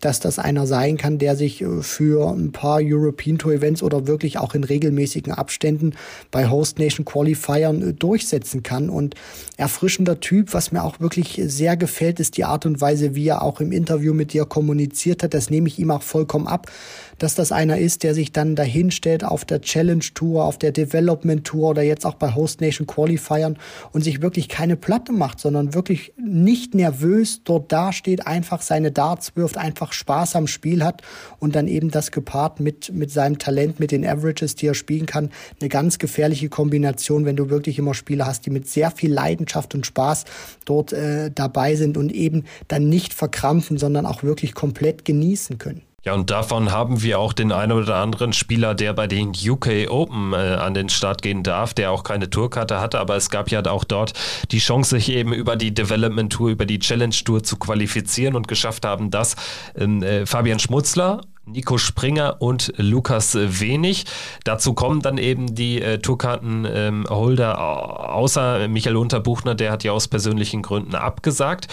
dass 0.00 0.20
das 0.20 0.38
einer 0.38 0.66
sein 0.66 0.96
kann, 0.96 1.18
der 1.18 1.36
sich 1.36 1.62
äh, 1.62 1.82
für 1.82 2.30
ein 2.30 2.52
paar 2.52 2.80
European 2.82 3.38
Tour 3.38 3.54
Events 3.54 3.82
oder 3.82 4.06
wirklich 4.06 4.38
auch 4.38 4.54
in 4.54 4.64
regelmäßigen 4.64 5.32
Abständen 5.32 5.94
bei 6.30 6.48
Host 6.48 6.78
Nation 6.78 7.04
Qualifiern 7.04 7.90
äh, 7.90 7.92
durchsetzen 7.94 8.62
kann. 8.62 8.90
Und 8.90 9.14
erfrischender 9.56 10.20
Typ, 10.20 10.54
was 10.54 10.72
mir 10.72 10.84
auch 10.84 11.00
wirklich 11.00 11.40
sehr 11.46 11.76
gefällt, 11.76 12.20
ist 12.20 12.36
die 12.36 12.44
Art 12.44 12.66
und 12.66 12.80
Weise, 12.80 13.14
wie 13.14 13.28
er 13.28 13.42
auch 13.42 13.60
im 13.60 13.72
Interview 13.72 14.14
mit 14.14 14.32
dir 14.32 14.44
kommuniziert 14.44 15.22
hat. 15.22 15.34
Das 15.34 15.50
nehme 15.50 15.68
ich 15.68 15.78
ihm 15.78 15.90
auch 15.90 16.02
vollkommen 16.02 16.46
ab 16.46 16.70
dass 17.18 17.34
das 17.34 17.52
einer 17.52 17.78
ist, 17.78 18.02
der 18.02 18.14
sich 18.14 18.32
dann 18.32 18.56
dahin 18.56 18.90
stellt 18.90 19.24
auf 19.24 19.44
der 19.44 19.60
Challenge 19.60 20.04
Tour, 20.14 20.44
auf 20.44 20.58
der 20.58 20.72
Development 20.72 21.44
Tour 21.44 21.70
oder 21.70 21.82
jetzt 21.82 22.06
auch 22.06 22.14
bei 22.14 22.34
Host 22.34 22.60
Nation 22.60 22.86
Qualifiern 22.86 23.58
und 23.92 24.02
sich 24.02 24.22
wirklich 24.22 24.48
keine 24.48 24.76
Platte 24.76 25.12
macht, 25.12 25.40
sondern 25.40 25.74
wirklich 25.74 26.12
nicht 26.16 26.74
nervös 26.74 27.42
dort 27.44 27.70
dasteht, 27.72 28.26
einfach 28.26 28.62
seine 28.62 28.92
Darts 28.92 29.36
wirft, 29.36 29.56
einfach 29.56 29.92
Spaß 29.92 30.36
am 30.36 30.46
Spiel 30.46 30.84
hat 30.84 31.02
und 31.38 31.54
dann 31.54 31.68
eben 31.68 31.90
das 31.90 32.10
gepaart 32.10 32.60
mit, 32.60 32.92
mit 32.92 33.10
seinem 33.10 33.38
Talent, 33.38 33.80
mit 33.80 33.90
den 33.90 34.06
Averages, 34.06 34.54
die 34.54 34.66
er 34.66 34.74
spielen 34.74 35.06
kann, 35.06 35.30
eine 35.60 35.68
ganz 35.68 35.98
gefährliche 35.98 36.48
Kombination, 36.48 37.24
wenn 37.24 37.36
du 37.36 37.50
wirklich 37.50 37.78
immer 37.78 37.94
Spieler 37.94 38.26
hast, 38.26 38.46
die 38.46 38.50
mit 38.50 38.68
sehr 38.68 38.90
viel 38.90 39.12
Leidenschaft 39.12 39.74
und 39.74 39.86
Spaß 39.86 40.24
dort 40.64 40.92
äh, 40.92 41.30
dabei 41.34 41.74
sind 41.76 41.96
und 41.96 42.12
eben 42.12 42.44
dann 42.68 42.88
nicht 42.88 43.14
verkrampfen, 43.14 43.78
sondern 43.78 44.06
auch 44.06 44.22
wirklich 44.22 44.54
komplett 44.54 45.04
genießen 45.04 45.58
können. 45.58 45.87
Ja, 46.04 46.14
und 46.14 46.30
davon 46.30 46.70
haben 46.70 47.02
wir 47.02 47.18
auch 47.18 47.32
den 47.32 47.50
einen 47.50 47.72
oder 47.72 47.96
anderen 47.96 48.32
Spieler, 48.32 48.76
der 48.76 48.92
bei 48.92 49.08
den 49.08 49.30
UK 49.30 49.90
Open 49.90 50.32
äh, 50.32 50.36
an 50.36 50.72
den 50.72 50.88
Start 50.90 51.22
gehen 51.22 51.42
darf, 51.42 51.74
der 51.74 51.90
auch 51.90 52.04
keine 52.04 52.30
Tourkarte 52.30 52.80
hatte, 52.80 53.00
aber 53.00 53.16
es 53.16 53.30
gab 53.30 53.50
ja 53.50 53.66
auch 53.66 53.82
dort 53.82 54.12
die 54.52 54.60
Chance, 54.60 54.90
sich 54.90 55.10
eben 55.10 55.32
über 55.32 55.56
die 55.56 55.74
Development 55.74 56.32
Tour, 56.32 56.50
über 56.50 56.66
die 56.66 56.78
Challenge 56.78 57.14
Tour 57.24 57.42
zu 57.42 57.56
qualifizieren 57.56 58.36
und 58.36 58.46
geschafft 58.46 58.84
haben 58.84 59.10
das 59.10 59.34
ähm, 59.76 60.00
äh, 60.04 60.24
Fabian 60.24 60.60
Schmutzler, 60.60 61.22
Nico 61.46 61.78
Springer 61.78 62.36
und 62.38 62.72
Lukas 62.76 63.36
Wenig. 63.36 64.04
Dazu 64.44 64.74
kommen 64.74 65.02
dann 65.02 65.18
eben 65.18 65.52
die 65.56 65.82
äh, 65.82 65.98
Tourkartenholder, 65.98 67.50
ähm, 67.50 67.56
außer 67.58 68.68
Michael 68.68 68.96
Unterbuchner, 68.96 69.56
der 69.56 69.72
hat 69.72 69.82
ja 69.82 69.90
aus 69.90 70.06
persönlichen 70.06 70.62
Gründen 70.62 70.94
abgesagt 70.94 71.66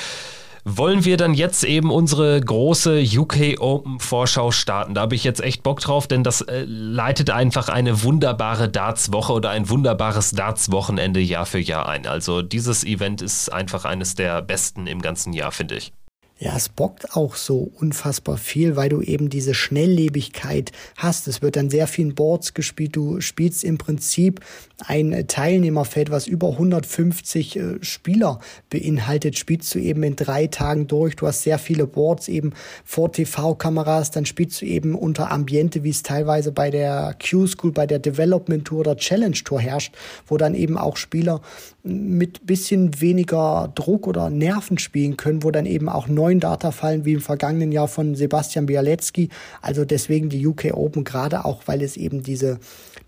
wollen 0.66 1.06
wir 1.06 1.16
dann 1.16 1.36
jetzt 1.36 1.64
eben 1.64 1.92
unsere 1.92 2.42
große 2.42 3.04
UK 3.16 3.60
Open 3.60 4.00
Vorschau 4.00 4.50
starten. 4.50 4.96
Da 4.96 5.02
habe 5.02 5.14
ich 5.14 5.24
jetzt 5.24 5.42
echt 5.42 5.62
Bock 5.62 5.80
drauf, 5.80 6.08
denn 6.08 6.24
das 6.24 6.42
äh, 6.42 6.66
leitet 6.68 7.30
einfach 7.30 7.70
eine 7.70 8.02
wunderbare 8.04 8.68
Darts-Woche 8.68 9.32
oder 9.32 9.52
ein 9.52 9.70
wunderbares 9.70 10.32
Darts-Wochenende 10.32 11.20
Jahr 11.20 11.46
für 11.46 11.60
Jahr 11.60 11.88
ein. 11.88 12.08
Also 12.08 12.42
dieses 12.42 12.84
Event 12.84 13.22
ist 13.22 13.54
einfach 13.54 13.86
eines 13.86 14.16
der 14.16 14.42
besten 14.42 14.88
im 14.88 15.04
ganzen 15.04 15.34
Jahr, 15.34 15.52
finde 15.52 15.76
ich. 15.76 15.94
Ja, 16.38 16.54
es 16.58 16.68
bockt 16.68 17.16
auch 17.16 17.36
so 17.36 17.72
unfassbar 17.80 18.36
viel, 18.36 18.76
weil 18.76 18.90
du 18.90 19.02
eben 19.02 19.30
diese 19.30 19.54
Schnelllebigkeit 19.54 20.74
hast. 20.98 21.30
Es 21.30 21.42
wird 21.42 21.56
dann 21.56 21.70
sehr 21.70 21.88
vielen 21.88 22.14
Boards 22.14 22.54
gespielt. 22.54 22.98
Du 22.98 23.22
spielst 23.22 23.64
im 23.64 23.78
Prinzip 23.78 24.42
ein 24.86 25.28
Teilnehmerfeld, 25.30 26.12
was 26.12 26.28
über 26.28 26.50
150 26.50 27.56
äh, 27.56 27.62
Spieler 27.80 28.42
beinhaltet, 28.70 29.38
spielst 29.38 29.74
du 29.74 29.80
eben 29.80 30.04
in 30.04 30.18
drei 30.18 30.48
Tagen 30.48 30.88
durch. 30.88 31.16
Du 31.16 31.26
hast 31.26 31.44
sehr 31.44 31.58
viele 31.58 31.88
Boards 31.88 32.28
eben 32.28 32.52
vor 32.84 33.14
TV-Kameras. 33.14 34.12
Dann 34.12 34.26
spielst 34.26 34.62
du 34.62 34.66
eben 34.66 34.94
unter 34.94 35.32
Ambiente, 35.32 35.86
wie 35.86 35.92
es 35.92 36.04
teilweise 36.04 36.52
bei 36.52 36.70
der 36.70 37.16
Q-School, 37.18 37.72
bei 37.72 37.88
der 37.88 38.00
Development 38.00 38.66
Tour 38.66 38.82
oder 38.82 38.98
Challenge 38.98 39.38
Tour 39.46 39.62
herrscht, 39.62 39.96
wo 40.28 40.36
dann 40.36 40.54
eben 40.54 40.78
auch 40.78 40.98
Spieler 40.98 41.40
mit 41.86 42.46
bisschen 42.46 43.00
weniger 43.00 43.72
Druck 43.76 44.08
oder 44.08 44.30
Nerven 44.30 44.78
spielen 44.78 45.18
können, 45.18 45.44
wo 45.44 45.52
dann 45.52 45.66
eben 45.66 45.88
auch 45.88 46.08
neuen 46.08 46.40
Data 46.40 46.72
fallen, 46.72 47.06
wie 47.06 47.14
im 47.14 47.22
vergangenen 47.22 47.72
Jahr 47.72 47.88
von 47.88 48.16
Sebastian 48.16 48.66
Bialecki. 48.66 49.30
Also 49.62 49.86
deswegen 49.86 50.30
die 50.30 50.46
UK 50.46 50.74
Open, 50.74 51.04
gerade 51.04 51.46
auch, 51.46 51.64
weil 51.68 51.82
es 51.82 51.96
eben 51.96 52.24
diese, 52.24 52.60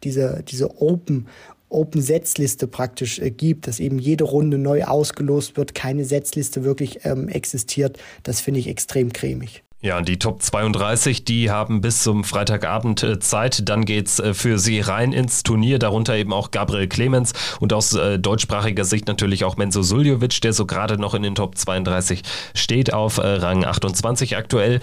diese, 0.03 0.43
diese 0.47 0.81
Open 0.81 1.27
Open 1.69 2.01
Setzliste 2.01 2.65
praktisch 2.65 3.19
äh, 3.19 3.29
gibt, 3.29 3.67
dass 3.67 3.81
eben 3.81 3.99
jede 3.99 4.23
Runde 4.23 4.57
neu 4.57 4.85
ausgelost 4.85 5.57
wird, 5.57 5.75
keine 5.75 6.05
Setzliste 6.05 6.63
wirklich 6.63 7.03
ähm, 7.03 7.27
existiert. 7.27 7.97
Das 8.23 8.39
finde 8.39 8.61
ich 8.61 8.67
extrem 8.69 9.11
cremig. 9.11 9.63
Ja, 9.79 10.01
die 10.01 10.17
Top 10.17 10.41
32, 10.41 11.23
die 11.23 11.51
haben 11.51 11.81
bis 11.81 12.01
zum 12.01 12.23
Freitagabend 12.23 13.03
äh, 13.03 13.19
Zeit. 13.19 13.69
Dann 13.69 13.85
geht's 13.85 14.19
äh, 14.19 14.33
für 14.33 14.57
sie 14.57 14.79
rein 14.79 15.13
ins 15.13 15.43
Turnier. 15.43 15.77
Darunter 15.77 16.15
eben 16.15 16.33
auch 16.33 16.49
Gabriel 16.49 16.87
Clemens 16.87 17.33
und 17.59 17.73
aus 17.73 17.93
äh, 17.93 18.17
deutschsprachiger 18.17 18.85
Sicht 18.85 19.07
natürlich 19.07 19.45
auch 19.45 19.55
Menzo 19.55 19.83
Suljovic, 19.83 20.41
der 20.41 20.53
so 20.53 20.65
gerade 20.65 20.99
noch 20.99 21.13
in 21.13 21.21
den 21.21 21.35
Top 21.35 21.59
32 21.59 22.23
steht 22.55 22.91
auf 22.91 23.19
Rang 23.19 23.65
28 23.65 24.35
aktuell 24.35 24.79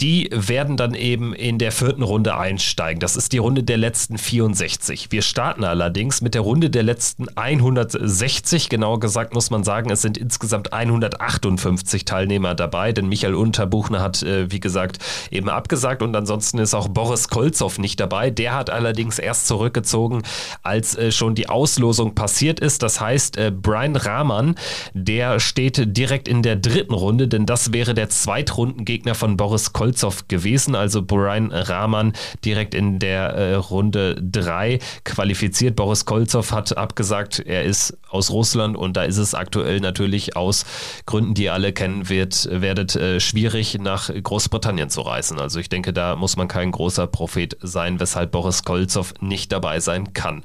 die 0.00 0.30
werden 0.32 0.78
dann 0.78 0.94
eben 0.94 1.34
in 1.34 1.58
der 1.58 1.72
vierten 1.72 2.02
Runde 2.02 2.36
einsteigen. 2.36 3.00
Das 3.00 3.16
ist 3.16 3.32
die 3.32 3.38
Runde 3.38 3.62
der 3.62 3.76
letzten 3.76 4.16
64. 4.16 5.08
Wir 5.10 5.20
starten 5.20 5.62
allerdings 5.62 6.22
mit 6.22 6.34
der 6.34 6.40
Runde 6.40 6.70
der 6.70 6.82
letzten 6.82 7.26
160. 7.36 8.70
Genauer 8.70 9.00
gesagt 9.00 9.34
muss 9.34 9.50
man 9.50 9.62
sagen, 9.62 9.90
es 9.90 10.00
sind 10.00 10.16
insgesamt 10.16 10.72
158 10.72 12.06
Teilnehmer 12.06 12.54
dabei, 12.54 12.92
denn 12.92 13.08
Michael 13.08 13.34
Unterbuchner 13.34 14.00
hat, 14.00 14.22
äh, 14.22 14.50
wie 14.50 14.60
gesagt, 14.60 14.98
eben 15.30 15.50
abgesagt 15.50 16.02
und 16.02 16.16
ansonsten 16.16 16.58
ist 16.58 16.74
auch 16.74 16.88
Boris 16.88 17.28
Kolzow 17.28 17.78
nicht 17.78 18.00
dabei. 18.00 18.30
Der 18.30 18.54
hat 18.54 18.70
allerdings 18.70 19.18
erst 19.18 19.48
zurückgezogen, 19.48 20.22
als 20.62 20.96
äh, 20.96 21.12
schon 21.12 21.34
die 21.34 21.50
Auslosung 21.50 22.14
passiert 22.14 22.58
ist. 22.58 22.82
Das 22.82 23.00
heißt, 23.00 23.36
äh, 23.36 23.52
Brian 23.54 23.96
Rahman, 23.96 24.54
der 24.94 25.40
steht 25.40 25.96
direkt 25.96 26.26
in 26.26 26.42
der 26.42 26.56
dritten 26.56 26.94
Runde, 26.94 27.28
denn 27.28 27.44
das 27.44 27.74
wäre 27.74 27.92
der 27.92 28.08
Zweitrundengegner 28.08 29.14
von 29.14 29.36
Boris 29.36 29.74
Kolzow. 29.74 29.89
Kolzow 29.90 30.28
gewesen, 30.28 30.76
also 30.76 31.02
Brian 31.02 31.50
Rahman 31.50 32.12
direkt 32.44 32.74
in 32.74 33.00
der 33.00 33.30
äh, 33.30 33.54
Runde 33.54 34.16
3 34.22 34.78
qualifiziert. 35.04 35.74
Boris 35.74 36.04
Kolzow 36.04 36.52
hat 36.52 36.76
abgesagt, 36.76 37.40
er 37.40 37.64
ist 37.64 37.98
aus 38.08 38.30
Russland 38.30 38.76
und 38.76 38.96
da 38.96 39.02
ist 39.02 39.16
es 39.16 39.34
aktuell 39.34 39.80
natürlich 39.80 40.36
aus 40.36 40.64
Gründen, 41.06 41.34
die 41.34 41.44
ihr 41.44 41.54
alle 41.54 41.72
kennen 41.72 42.08
wird, 42.08 42.48
werdet 42.52 42.94
äh, 42.94 43.18
schwierig 43.18 43.78
nach 43.80 44.10
Großbritannien 44.10 44.90
zu 44.90 45.00
reisen. 45.00 45.40
Also 45.40 45.58
ich 45.58 45.68
denke, 45.68 45.92
da 45.92 46.14
muss 46.14 46.36
man 46.36 46.46
kein 46.46 46.70
großer 46.70 47.08
Prophet 47.08 47.56
sein, 47.60 47.98
weshalb 47.98 48.30
Boris 48.30 48.62
Kolzow 48.62 49.12
nicht 49.20 49.50
dabei 49.50 49.80
sein 49.80 50.12
kann. 50.12 50.42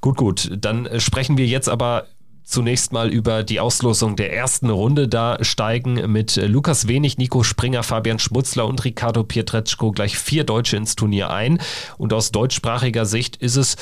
Gut, 0.00 0.16
gut, 0.16 0.50
dann 0.58 0.88
sprechen 0.98 1.36
wir 1.38 1.46
jetzt 1.46 1.68
aber 1.68 2.06
zunächst 2.48 2.92
mal 2.92 3.10
über 3.10 3.42
die 3.42 3.60
Auslosung 3.60 4.16
der 4.16 4.32
ersten 4.32 4.70
Runde. 4.70 5.06
Da 5.06 5.36
steigen 5.42 6.10
mit 6.10 6.36
Lukas 6.36 6.88
Wenig, 6.88 7.18
Nico 7.18 7.42
Springer, 7.42 7.82
Fabian 7.82 8.18
Schmutzler 8.18 8.66
und 8.66 8.84
Ricardo 8.84 9.22
Pietreczko 9.22 9.92
gleich 9.92 10.16
vier 10.16 10.44
Deutsche 10.44 10.76
ins 10.76 10.96
Turnier 10.96 11.30
ein. 11.30 11.58
Und 11.98 12.12
aus 12.14 12.32
deutschsprachiger 12.32 13.04
Sicht 13.04 13.36
ist 13.36 13.56
es, 13.56 13.76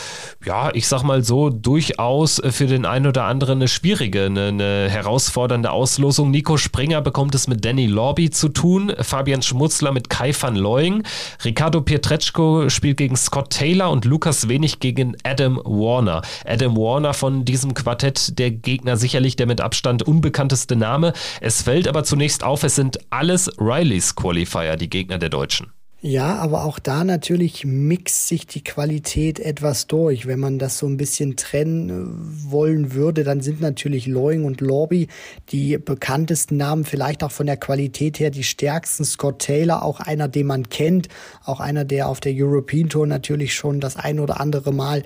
ja, 0.45 0.71
ich 0.75 0.89
sag 0.89 1.05
mal 1.05 1.23
so, 1.23 1.49
durchaus 1.49 2.43
für 2.51 2.67
den 2.67 2.87
einen 2.87 3.07
oder 3.07 3.25
anderen 3.25 3.59
eine 3.59 3.69
schwierige, 3.69 4.25
eine, 4.25 4.49
eine 4.49 4.91
herausfordernde 4.91 5.71
Auslosung. 5.71 6.33
Nico 6.33 6.57
Springer 6.57 7.01
bekommt 7.03 7.37
es 7.37 7.47
mit 7.47 7.65
Danny 7.65 7.87
Lorby 7.87 8.31
zu 8.31 8.49
tun, 8.49 8.93
Fabian 9.01 9.43
Schmutzler 9.43 9.93
mit 9.93 10.11
Kai 10.11 10.33
van 10.39 10.57
Looying, 10.57 11.05
Ricardo 11.45 11.81
Pietreczko 11.83 12.69
spielt 12.69 12.97
gegen 12.97 13.17
Scott 13.17 13.51
Taylor 13.51 13.91
und 13.91 14.05
Lukas 14.05 14.49
Wenig 14.49 14.81
gegen 14.81 15.17
Adam 15.23 15.61
Warner. 15.65 16.23
Adam 16.45 16.77
Warner 16.77 17.15
von 17.15 17.45
diesem 17.45 17.73
Quartett, 17.73 18.39
der 18.39 18.56
Gegner 18.57 18.97
sicherlich 18.97 19.37
der 19.37 19.47
mit 19.47 19.61
Abstand 19.61 20.03
unbekannteste 20.03 20.77
Name. 20.77 21.13
Es 21.41 21.63
fällt 21.63 21.89
aber 21.89 22.05
zunächst 22.05 22.45
auf, 22.45 22.63
es 22.63 22.75
sind 22.75 22.99
alles 23.11 23.51
Rileys 23.59 24.15
Qualifier, 24.15 24.77
die 24.77 24.91
Gegner 24.91 25.19
der 25.19 25.29
Deutschen. 25.31 25.73
Ja, 26.03 26.37
aber 26.37 26.65
auch 26.65 26.79
da 26.79 27.05
natürlich 27.05 27.65
mixt 27.65 28.29
sich 28.29 28.47
die 28.47 28.63
Qualität 28.63 29.41
etwas 29.41 29.87
durch. 29.87 30.27
Wenn 30.27 30.39
man 30.39 30.59
das 30.59 30.79
so 30.79 30.87
ein 30.87 30.99
bisschen 30.99 31.37
trennen 31.37 31.89
äh, 31.91 32.53
wollen 32.53 32.93
würde, 32.93 33.25
dann 33.25 33.41
sind 33.41 33.61
natürlich 33.61 34.07
Loing 34.07 34.45
und 34.45 34.61
Lorby 34.61 35.09
die 35.49 35.79
bekanntesten 35.79 36.59
Namen, 36.59 36.85
vielleicht 36.85 37.25
auch 37.25 37.33
von 37.33 37.47
der 37.47 37.57
Qualität 37.57 38.21
her 38.21 38.31
die 38.31 38.45
stärksten. 38.45 39.05
Scott 39.05 39.41
Taylor, 39.41 39.83
auch 39.83 39.99
einer, 39.99 40.29
den 40.29 40.47
man 40.47 40.69
kennt, 40.69 41.09
auch 41.45 41.61
einer, 41.61 41.85
der 41.85 42.09
auf 42.09 42.21
der 42.21 42.35
European 42.37 42.91
Tour 42.91 43.07
natürlich 43.07 43.55
schon 43.55 43.81
das 43.81 43.97
ein 43.97 44.21
oder 44.21 44.39
andere 44.39 44.73
Mal 44.73 45.03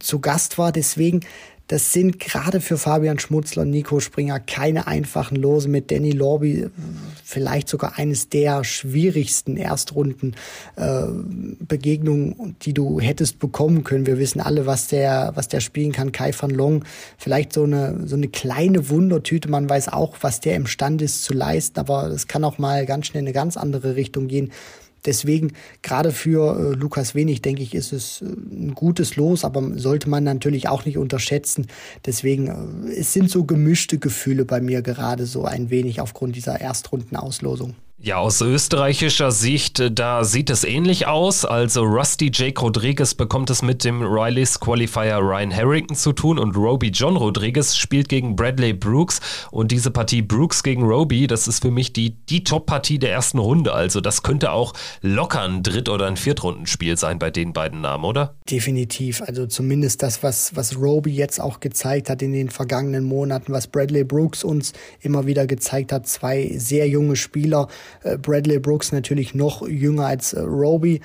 zu 0.00 0.18
Gast 0.20 0.58
war. 0.58 0.72
Deswegen 0.72 1.20
das 1.68 1.92
sind 1.92 2.18
gerade 2.18 2.60
für 2.60 2.76
Fabian 2.76 3.18
Schmutzler 3.18 3.62
und 3.62 3.70
Nico 3.70 4.00
Springer 4.00 4.40
keine 4.40 4.86
einfachen 4.86 5.36
Lose 5.36 5.68
mit 5.68 5.90
Danny 5.90 6.10
Lorby, 6.10 6.68
vielleicht 7.24 7.68
sogar 7.68 7.98
eines 7.98 8.28
der 8.28 8.62
schwierigsten 8.64 9.56
Erstrunden 9.56 10.34
äh, 10.76 11.06
Begegnungen, 11.60 12.56
die 12.62 12.74
du 12.74 13.00
hättest 13.00 13.38
bekommen 13.38 13.84
können. 13.84 14.06
Wir 14.06 14.18
wissen 14.18 14.40
alle, 14.40 14.66
was 14.66 14.88
der, 14.88 15.32
was 15.34 15.48
der 15.48 15.60
spielen 15.60 15.92
kann. 15.92 16.12
Kai 16.12 16.32
van 16.38 16.50
Long, 16.50 16.84
vielleicht 17.16 17.52
so 17.52 17.64
eine, 17.64 18.06
so 18.06 18.16
eine 18.16 18.28
kleine 18.28 18.90
Wundertüte. 18.90 19.48
Man 19.48 19.68
weiß 19.68 19.88
auch, 19.88 20.16
was 20.20 20.40
der 20.40 20.56
imstande 20.56 21.04
ist 21.04 21.24
zu 21.24 21.32
leisten, 21.32 21.78
aber 21.78 22.08
es 22.08 22.26
kann 22.26 22.44
auch 22.44 22.58
mal 22.58 22.84
ganz 22.86 23.06
schnell 23.06 23.22
in 23.22 23.28
eine 23.28 23.34
ganz 23.34 23.56
andere 23.56 23.96
Richtung 23.96 24.28
gehen. 24.28 24.52
Deswegen, 25.04 25.52
gerade 25.82 26.12
für 26.12 26.72
äh, 26.72 26.74
Lukas 26.74 27.14
Wenig, 27.14 27.42
denke 27.42 27.62
ich, 27.62 27.74
ist 27.74 27.92
es 27.92 28.22
äh, 28.22 28.26
ein 28.26 28.74
gutes 28.74 29.16
Los, 29.16 29.44
aber 29.44 29.78
sollte 29.78 30.08
man 30.08 30.24
natürlich 30.24 30.68
auch 30.68 30.84
nicht 30.84 30.98
unterschätzen. 30.98 31.66
Deswegen, 32.06 32.86
äh, 32.86 32.92
es 32.92 33.12
sind 33.12 33.30
so 33.30 33.44
gemischte 33.44 33.98
Gefühle 33.98 34.44
bei 34.44 34.60
mir 34.60 34.82
gerade 34.82 35.26
so 35.26 35.44
ein 35.44 35.70
wenig 35.70 36.00
aufgrund 36.00 36.36
dieser 36.36 36.60
Erstrundenauslosung. 36.60 37.74
Ja, 38.04 38.16
aus 38.16 38.40
österreichischer 38.40 39.30
Sicht, 39.30 39.78
äh, 39.78 39.92
da 39.92 40.24
sieht 40.24 40.50
es 40.50 40.64
ähnlich 40.64 41.06
aus. 41.06 41.44
Also 41.44 41.84
Rusty 41.84 42.32
Jake 42.34 42.60
Rodriguez 42.60 43.14
bekommt 43.14 43.48
es 43.48 43.62
mit 43.62 43.84
dem 43.84 44.02
Rileys 44.02 44.58
Qualifier 44.58 45.18
Ryan 45.18 45.54
Harrington 45.54 45.94
zu 45.94 46.12
tun 46.12 46.40
und 46.40 46.56
Roby 46.56 46.88
John 46.88 47.16
Rodriguez 47.16 47.76
spielt 47.76 48.08
gegen 48.08 48.34
Bradley 48.34 48.72
Brooks. 48.72 49.20
Und 49.52 49.70
diese 49.70 49.92
Partie 49.92 50.20
Brooks 50.20 50.64
gegen 50.64 50.82
Roby, 50.82 51.28
das 51.28 51.46
ist 51.46 51.62
für 51.62 51.70
mich 51.70 51.92
die, 51.92 52.16
die 52.26 52.42
Top-Partie 52.42 52.98
der 52.98 53.12
ersten 53.12 53.38
Runde. 53.38 53.72
Also 53.72 54.00
das 54.00 54.24
könnte 54.24 54.50
auch 54.50 54.72
locker 55.00 55.42
ein 55.42 55.62
Dritt- 55.62 55.88
oder 55.88 56.08
ein 56.08 56.16
Viertrundenspiel 56.16 56.96
sein 56.96 57.20
bei 57.20 57.30
den 57.30 57.52
beiden 57.52 57.82
Namen, 57.82 58.02
oder? 58.02 58.34
Definitiv. 58.50 59.22
Also 59.22 59.46
zumindest 59.46 60.02
das, 60.02 60.24
was, 60.24 60.56
was 60.56 60.76
Roby 60.76 61.12
jetzt 61.12 61.40
auch 61.40 61.60
gezeigt 61.60 62.10
hat 62.10 62.20
in 62.20 62.32
den 62.32 62.50
vergangenen 62.50 63.04
Monaten, 63.04 63.52
was 63.52 63.68
Bradley 63.68 64.02
Brooks 64.02 64.42
uns 64.42 64.72
immer 64.98 65.24
wieder 65.26 65.46
gezeigt 65.46 65.92
hat. 65.92 66.08
Zwei 66.08 66.52
sehr 66.56 66.88
junge 66.88 67.14
Spieler 67.14 67.68
Bradley 68.18 68.58
Brooks 68.58 68.92
natürlich 68.92 69.34
noch 69.34 69.66
jünger 69.66 70.06
als 70.06 70.32
äh, 70.32 70.40
Roby. 70.40 71.00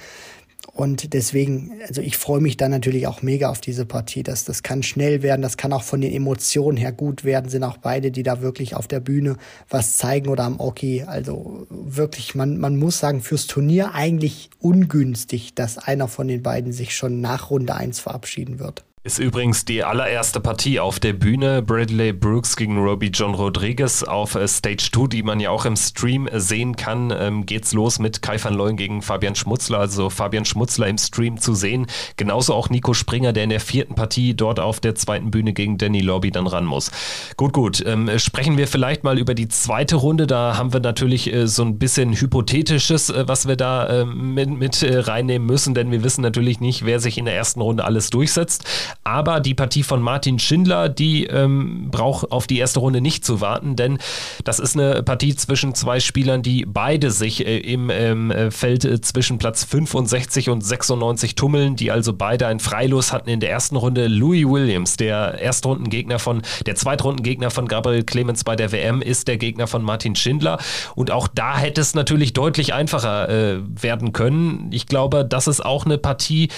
Und 0.73 1.13
deswegen, 1.13 1.71
also 1.87 2.01
ich 2.01 2.17
freue 2.17 2.39
mich 2.39 2.55
dann 2.55 2.69
natürlich 2.69 3.07
auch 3.07 3.23
mega 3.23 3.49
auf 3.49 3.61
diese 3.61 3.85
Partie. 3.85 4.21
Das, 4.21 4.45
das 4.45 4.61
kann 4.61 4.83
schnell 4.83 5.23
werden, 5.23 5.41
das 5.41 5.57
kann 5.57 5.73
auch 5.73 5.81
von 5.81 6.01
den 6.01 6.13
Emotionen 6.13 6.77
her 6.77 6.91
gut 6.91 7.23
werden. 7.23 7.49
Sind 7.49 7.63
auch 7.63 7.77
beide, 7.77 8.11
die 8.11 8.21
da 8.21 8.41
wirklich 8.41 8.75
auf 8.75 8.87
der 8.87 8.99
Bühne 8.99 9.37
was 9.69 9.97
zeigen 9.97 10.29
oder 10.29 10.43
am 10.43 10.59
Oki. 10.59 11.03
Also 11.03 11.65
wirklich, 11.69 12.35
man, 12.35 12.59
man 12.59 12.77
muss 12.77 12.99
sagen, 12.99 13.21
fürs 13.21 13.47
Turnier 13.47 13.95
eigentlich 13.95 14.51
ungünstig, 14.59 15.55
dass 15.55 15.79
einer 15.79 16.07
von 16.07 16.27
den 16.27 16.43
beiden 16.43 16.71
sich 16.71 16.95
schon 16.95 17.21
nach 17.21 17.49
Runde 17.49 17.73
1 17.73 17.99
verabschieden 17.99 18.59
wird. 18.59 18.83
Ist 19.07 19.19
übrigens 19.19 19.63
die 19.63 19.85
allererste 19.85 20.41
Partie 20.41 20.81
auf 20.81 20.99
der 20.99 21.13
Bühne. 21.13 21.61
Bradley 21.61 22.11
Brooks 22.11 22.57
gegen 22.57 22.77
Roby 22.77 23.07
John 23.07 23.35
Rodriguez 23.35 24.03
auf 24.03 24.35
äh, 24.35 24.45
Stage 24.49 24.89
2, 24.91 25.07
die 25.07 25.23
man 25.23 25.39
ja 25.39 25.49
auch 25.49 25.63
im 25.63 25.77
Stream 25.77 26.27
äh, 26.27 26.41
sehen 26.41 26.75
kann. 26.75 27.13
Ähm, 27.17 27.45
geht's 27.45 27.71
los 27.71 27.99
mit 27.99 28.21
Kai 28.21 28.37
van 28.43 28.53
Leuen 28.53 28.75
gegen 28.75 29.01
Fabian 29.01 29.33
Schmutzler. 29.33 29.79
Also 29.79 30.09
Fabian 30.09 30.43
Schmutzler 30.43 30.89
im 30.89 30.97
Stream 30.97 31.39
zu 31.39 31.55
sehen. 31.55 31.87
Genauso 32.17 32.53
auch 32.53 32.69
Nico 32.69 32.93
Springer, 32.93 33.31
der 33.31 33.45
in 33.45 33.49
der 33.49 33.61
vierten 33.61 33.95
Partie 33.95 34.33
dort 34.33 34.59
auf 34.59 34.81
der 34.81 34.93
zweiten 34.95 35.31
Bühne 35.31 35.53
gegen 35.53 35.77
Danny 35.77 36.01
Lobby 36.01 36.29
dann 36.29 36.45
ran 36.45 36.65
muss. 36.65 36.91
Gut, 37.37 37.53
gut. 37.53 37.81
Ähm, 37.85 38.09
sprechen 38.19 38.57
wir 38.57 38.67
vielleicht 38.67 39.05
mal 39.05 39.17
über 39.17 39.35
die 39.35 39.47
zweite 39.47 39.95
Runde. 39.95 40.27
Da 40.27 40.57
haben 40.57 40.73
wir 40.73 40.81
natürlich 40.81 41.33
äh, 41.33 41.47
so 41.47 41.63
ein 41.63 41.79
bisschen 41.79 42.11
Hypothetisches, 42.11 43.09
äh, 43.09 43.25
was 43.25 43.47
wir 43.47 43.55
da 43.55 43.87
äh, 44.01 44.05
mit, 44.05 44.49
mit 44.49 44.83
äh, 44.83 44.99
reinnehmen 44.99 45.47
müssen, 45.47 45.73
denn 45.73 45.91
wir 45.91 46.03
wissen 46.03 46.23
natürlich 46.23 46.59
nicht, 46.59 46.83
wer 46.83 46.99
sich 46.99 47.17
in 47.17 47.23
der 47.23 47.37
ersten 47.37 47.61
Runde 47.61 47.85
alles 47.85 48.09
durchsetzt. 48.09 48.65
Aber 49.03 49.39
die 49.39 49.53
Partie 49.53 49.83
von 49.83 50.01
Martin 50.01 50.39
Schindler, 50.39 50.89
die 50.89 51.25
ähm, 51.25 51.89
braucht 51.91 52.31
auf 52.31 52.47
die 52.47 52.59
erste 52.59 52.79
Runde 52.79 53.01
nicht 53.01 53.23
zu 53.23 53.41
warten, 53.41 53.75
denn 53.75 53.99
das 54.43 54.59
ist 54.59 54.75
eine 54.75 55.01
Partie 55.03 55.35
zwischen 55.35 55.75
zwei 55.75 55.99
Spielern, 55.99 56.41
die 56.41 56.65
beide 56.65 57.11
sich 57.11 57.45
äh, 57.45 57.57
im 57.59 57.89
ähm, 57.89 58.33
Feld 58.51 58.85
äh, 58.85 58.99
zwischen 59.01 59.37
Platz 59.37 59.63
65 59.63 60.49
und 60.49 60.61
96 60.61 61.35
tummeln, 61.35 61.75
die 61.75 61.91
also 61.91 62.13
beide 62.13 62.47
ein 62.47 62.59
Freilos 62.59 63.13
hatten 63.13 63.29
in 63.29 63.39
der 63.39 63.49
ersten 63.49 63.75
Runde. 63.75 64.07
Louis 64.07 64.45
Williams, 64.45 64.97
der 64.97 65.39
Erstrundengegner 65.39 66.19
von, 66.19 66.41
der 66.65 66.75
Zweitrundengegner 66.75 67.49
von 67.49 67.67
Gabriel 67.67 68.03
Clemens 68.03 68.43
bei 68.43 68.55
der 68.55 68.71
WM, 68.71 69.01
ist 69.01 69.27
der 69.27 69.37
Gegner 69.37 69.67
von 69.67 69.83
Martin 69.83 70.15
Schindler. 70.15 70.59
Und 70.95 71.11
auch 71.11 71.27
da 71.27 71.57
hätte 71.57 71.81
es 71.81 71.95
natürlich 71.95 72.33
deutlich 72.33 72.73
einfacher 72.73 73.29
äh, 73.29 73.59
werden 73.81 74.13
können. 74.13 74.69
Ich 74.71 74.85
glaube, 74.85 75.25
das 75.25 75.47
ist 75.47 75.63
auch 75.63 75.85
eine 75.85 75.97
Partie, 75.97 76.49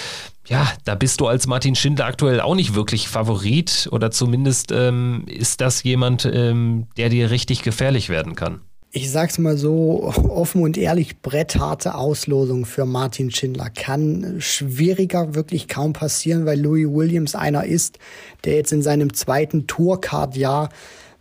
ja, 0.46 0.68
da 0.84 0.94
bist 0.94 1.20
du 1.20 1.26
als 1.26 1.46
Martin 1.46 1.74
Schindler 1.74 2.06
aktuell 2.06 2.40
auch 2.40 2.54
nicht 2.54 2.74
wirklich 2.74 3.08
Favorit 3.08 3.88
oder 3.92 4.10
zumindest 4.10 4.72
ähm, 4.72 5.24
ist 5.26 5.60
das 5.60 5.82
jemand, 5.82 6.24
ähm, 6.24 6.86
der 6.96 7.08
dir 7.08 7.30
richtig 7.30 7.62
gefährlich 7.62 8.08
werden 8.08 8.34
kann. 8.34 8.60
Ich 8.92 9.12
sag's 9.12 9.38
mal 9.38 9.56
so 9.56 10.02
offen 10.02 10.62
und 10.62 10.76
ehrlich, 10.76 11.20
brettharte 11.20 11.94
Auslosung 11.94 12.64
für 12.64 12.86
Martin 12.86 13.30
Schindler 13.30 13.70
kann 13.70 14.36
schwieriger 14.40 15.36
wirklich 15.36 15.68
kaum 15.68 15.92
passieren, 15.92 16.44
weil 16.44 16.60
Louis 16.60 16.88
Williams 16.88 17.36
einer 17.36 17.64
ist, 17.64 18.00
der 18.44 18.56
jetzt 18.56 18.72
in 18.72 18.82
seinem 18.82 19.14
zweiten 19.14 19.68
Tourcard-Jahr 19.68 20.70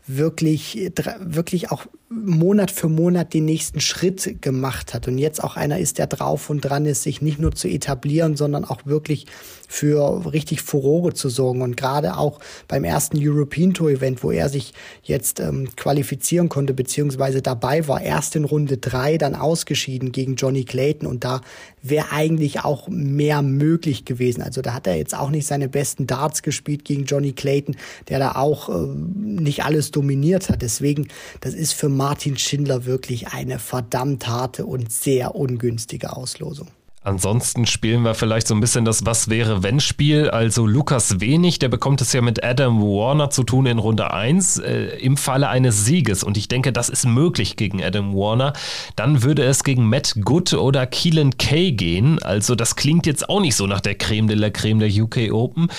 wirklich, 0.08 0.92
wirklich 1.20 1.70
auch 1.70 1.86
Monat 2.10 2.72
für 2.72 2.90
Monat 2.90 3.34
den 3.34 3.46
nächsten 3.46 3.80
Schritt 3.80 4.42
gemacht 4.42 4.94
hat. 4.94 5.08
Und 5.08 5.20
jetzt 5.20 5.44
auch 5.44 5.56
einer 5.56 5.80
ist, 5.80 6.00
der 6.00 6.08
drauf 6.08 6.50
und 6.50 6.62
dran 6.62 6.86
ist, 6.86 7.04
sich 7.04 7.22
nicht 7.22 7.40
nur 7.40 7.54
zu 7.54 7.68
etablieren, 7.68 8.36
sondern 8.36 8.66
auch 8.66 8.86
wirklich 8.86 9.28
für 9.70 10.34
richtig 10.34 10.64
Furore 10.64 11.14
zu 11.14 11.30
sorgen. 11.30 11.62
Und 11.62 11.78
gerade 11.78 12.18
auch 12.18 12.40
beim 12.68 12.84
ersten 12.84 13.18
European 13.20 13.76
Tour 13.76 13.92
Event, 13.92 14.24
wo 14.24 14.32
er 14.32 14.50
sich 14.50 14.74
jetzt 15.04 15.40
ähm, 15.40 15.70
qualifizieren 15.76 16.50
konnte, 16.50 16.74
beziehungsweise 16.74 17.44
dabei 17.44 17.88
war, 17.88 18.02
erst 18.02 18.36
in 18.36 18.46
Runde 18.46 18.78
drei, 18.78 19.20
dann 19.20 19.36
ausgeschieden 19.36 20.12
gegen 20.12 20.36
Johnny 20.36 20.66
Clayton. 20.66 21.08
Und 21.08 21.24
da 21.24 21.42
wäre 21.84 22.12
eigentlich 22.12 22.62
auch 22.62 22.88
mehr 22.90 23.44
möglich 23.44 24.06
gewesen. 24.06 24.42
Also 24.42 24.64
da 24.64 24.74
hat 24.74 24.88
er 24.88 24.96
jetzt 24.96 25.16
auch 25.16 25.30
nicht 25.30 25.46
seine 25.46 25.70
besten 25.70 26.08
Darts 26.08 26.42
gespielt 26.42 26.84
gegen 26.84 27.06
Johnny 27.06 27.34
Clayton, 27.34 27.78
der 28.10 28.18
da 28.18 28.32
auch 28.34 28.70
äh, 28.70 28.88
nicht 28.96 29.64
alles 29.64 29.92
dominiert 29.92 30.50
hat. 30.50 30.64
Deswegen, 30.64 31.10
das 31.42 31.54
ist 31.54 31.74
für 31.74 31.90
Martin 31.90 32.40
Schindler 32.40 32.86
wirklich 32.86 33.28
eine 33.28 33.60
verdammt 33.60 34.28
harte 34.28 34.66
und 34.66 34.92
sehr 34.92 35.36
ungünstige 35.36 36.16
Auslosung. 36.16 36.70
Ansonsten 37.02 37.66
spielen 37.66 38.04
wir 38.04 38.14
vielleicht 38.14 38.48
so 38.48 38.54
ein 38.54 38.60
bisschen 38.60 38.84
das 38.84 39.06
Was 39.06 39.30
wäre 39.30 39.64
wenn 39.64 39.80
Spiel. 39.80 40.30
Also 40.30 40.68
Lukas 40.68 41.22
Wenig, 41.22 41.58
der 41.58 41.70
bekommt 41.70 42.02
es 42.02 42.12
ja 42.12 42.22
mit 42.22 42.44
Adam 42.44 42.82
Warner 42.82 43.30
zu 43.30 43.44
tun 43.44 43.66
in 43.68 43.80
Runde 43.80 44.12
1 44.14 44.58
äh, 44.60 44.98
im 45.00 45.16
Falle 45.16 45.48
eines 45.48 45.86
Sieges. 45.86 46.24
Und 46.24 46.36
ich 46.36 46.50
denke, 46.50 46.74
das 46.74 46.90
ist 46.90 47.06
möglich 47.06 47.56
gegen 47.56 47.82
Adam 47.82 48.14
Warner. 48.14 48.52
Dann 48.98 49.24
würde 49.24 49.44
es 49.44 49.64
gegen 49.64 49.88
Matt 49.88 50.16
Good 50.26 50.54
oder 50.54 50.86
Keelan 50.86 51.38
Kay 51.38 51.72
gehen. 51.72 52.22
Also 52.22 52.56
das 52.56 52.76
klingt 52.76 53.06
jetzt 53.06 53.30
auch 53.30 53.40
nicht 53.40 53.56
so 53.56 53.66
nach 53.66 53.82
der 53.82 53.96
Creme 53.96 54.28
de 54.28 54.36
la 54.36 54.50
Creme 54.50 54.80
der 54.80 54.90
UK 54.90 55.32
Open. 55.32 55.70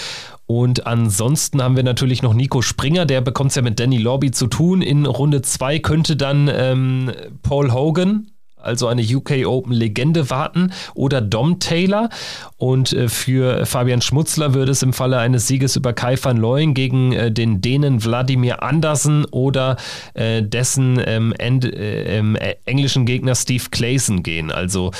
Und 0.46 0.86
ansonsten 0.86 1.62
haben 1.62 1.76
wir 1.76 1.84
natürlich 1.84 2.22
noch 2.22 2.34
Nico 2.34 2.62
Springer, 2.62 3.06
der 3.06 3.20
bekommt 3.20 3.50
es 3.50 3.56
ja 3.56 3.62
mit 3.62 3.78
Danny 3.78 3.98
Lobby 3.98 4.30
zu 4.30 4.46
tun. 4.46 4.80
In 4.82 5.06
Runde 5.06 5.42
2 5.42 5.78
könnte 5.80 6.16
dann 6.16 6.50
ähm, 6.52 7.12
Paul 7.42 7.72
Hogan 7.72 8.32
also 8.62 8.86
eine 8.86 9.02
UK 9.02 9.46
Open 9.46 9.72
Legende 9.72 10.30
warten 10.30 10.72
oder 10.94 11.20
Dom 11.20 11.58
Taylor. 11.60 12.08
Und 12.56 12.92
äh, 12.92 13.08
für 13.08 13.66
Fabian 13.66 14.02
Schmutzler 14.02 14.54
würde 14.54 14.72
es 14.72 14.82
im 14.82 14.92
Falle 14.92 15.18
eines 15.18 15.46
Sieges 15.46 15.76
über 15.76 15.92
Kai 15.92 16.16
van 16.20 16.36
Looyen 16.36 16.74
gegen 16.74 17.12
äh, 17.12 17.32
den 17.32 17.60
Dänen 17.60 18.04
Wladimir 18.04 18.62
Andersen 18.62 19.24
oder 19.26 19.76
äh, 20.14 20.42
dessen 20.42 21.00
ähm, 21.04 21.32
end, 21.38 21.64
äh, 21.64 22.18
äh, 22.18 22.56
englischen 22.64 23.06
Gegner 23.06 23.34
Steve 23.34 23.64
Clayson 23.70 24.22
gehen. 24.22 24.50
Also 24.50 24.90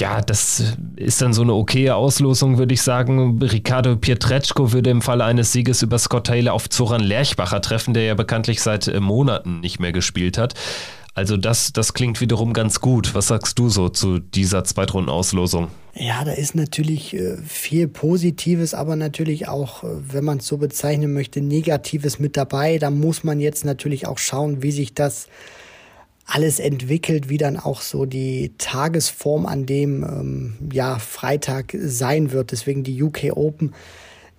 ja, 0.00 0.20
das 0.20 0.62
ist 0.96 1.20
dann 1.22 1.32
so 1.32 1.42
eine 1.42 1.54
okaye 1.54 1.94
Auslosung, 1.94 2.58
würde 2.58 2.74
ich 2.74 2.82
sagen. 2.82 3.42
Ricardo 3.42 3.96
Pietreczko 3.96 4.72
würde 4.72 4.90
im 4.90 5.02
Falle 5.02 5.24
eines 5.24 5.52
Sieges 5.52 5.82
über 5.82 5.98
Scott 5.98 6.28
Taylor 6.28 6.52
auf 6.52 6.68
Zoran 6.68 7.02
Lerchbacher 7.02 7.60
treffen, 7.60 7.94
der 7.94 8.04
ja 8.04 8.14
bekanntlich 8.14 8.62
seit 8.62 8.92
Monaten 9.00 9.60
nicht 9.60 9.80
mehr 9.80 9.92
gespielt 9.92 10.38
hat. 10.38 10.54
Also 11.18 11.36
das, 11.36 11.72
das 11.72 11.94
klingt 11.94 12.20
wiederum 12.20 12.52
ganz 12.52 12.80
gut. 12.80 13.12
Was 13.12 13.26
sagst 13.26 13.58
du 13.58 13.68
so 13.68 13.88
zu 13.88 14.20
dieser 14.20 14.62
Zweitrundenauslosung? 14.62 15.66
Ja, 15.94 16.24
da 16.24 16.30
ist 16.30 16.54
natürlich 16.54 17.12
äh, 17.12 17.38
viel 17.38 17.88
Positives, 17.88 18.72
aber 18.72 18.94
natürlich 18.94 19.48
auch, 19.48 19.82
äh, 19.82 19.88
wenn 20.12 20.22
man 20.22 20.38
es 20.38 20.46
so 20.46 20.58
bezeichnen 20.58 21.12
möchte, 21.12 21.40
Negatives 21.40 22.20
mit 22.20 22.36
dabei. 22.36 22.78
Da 22.78 22.90
muss 22.90 23.24
man 23.24 23.40
jetzt 23.40 23.64
natürlich 23.64 24.06
auch 24.06 24.18
schauen, 24.18 24.62
wie 24.62 24.70
sich 24.70 24.94
das 24.94 25.26
alles 26.24 26.60
entwickelt, 26.60 27.28
wie 27.28 27.36
dann 27.36 27.56
auch 27.56 27.80
so 27.80 28.06
die 28.06 28.52
Tagesform 28.56 29.46
an 29.46 29.66
dem 29.66 30.04
ähm, 30.04 30.70
ja, 30.72 31.00
Freitag 31.00 31.74
sein 31.80 32.30
wird. 32.30 32.52
Deswegen 32.52 32.84
die 32.84 33.02
UK 33.02 33.32
Open 33.36 33.74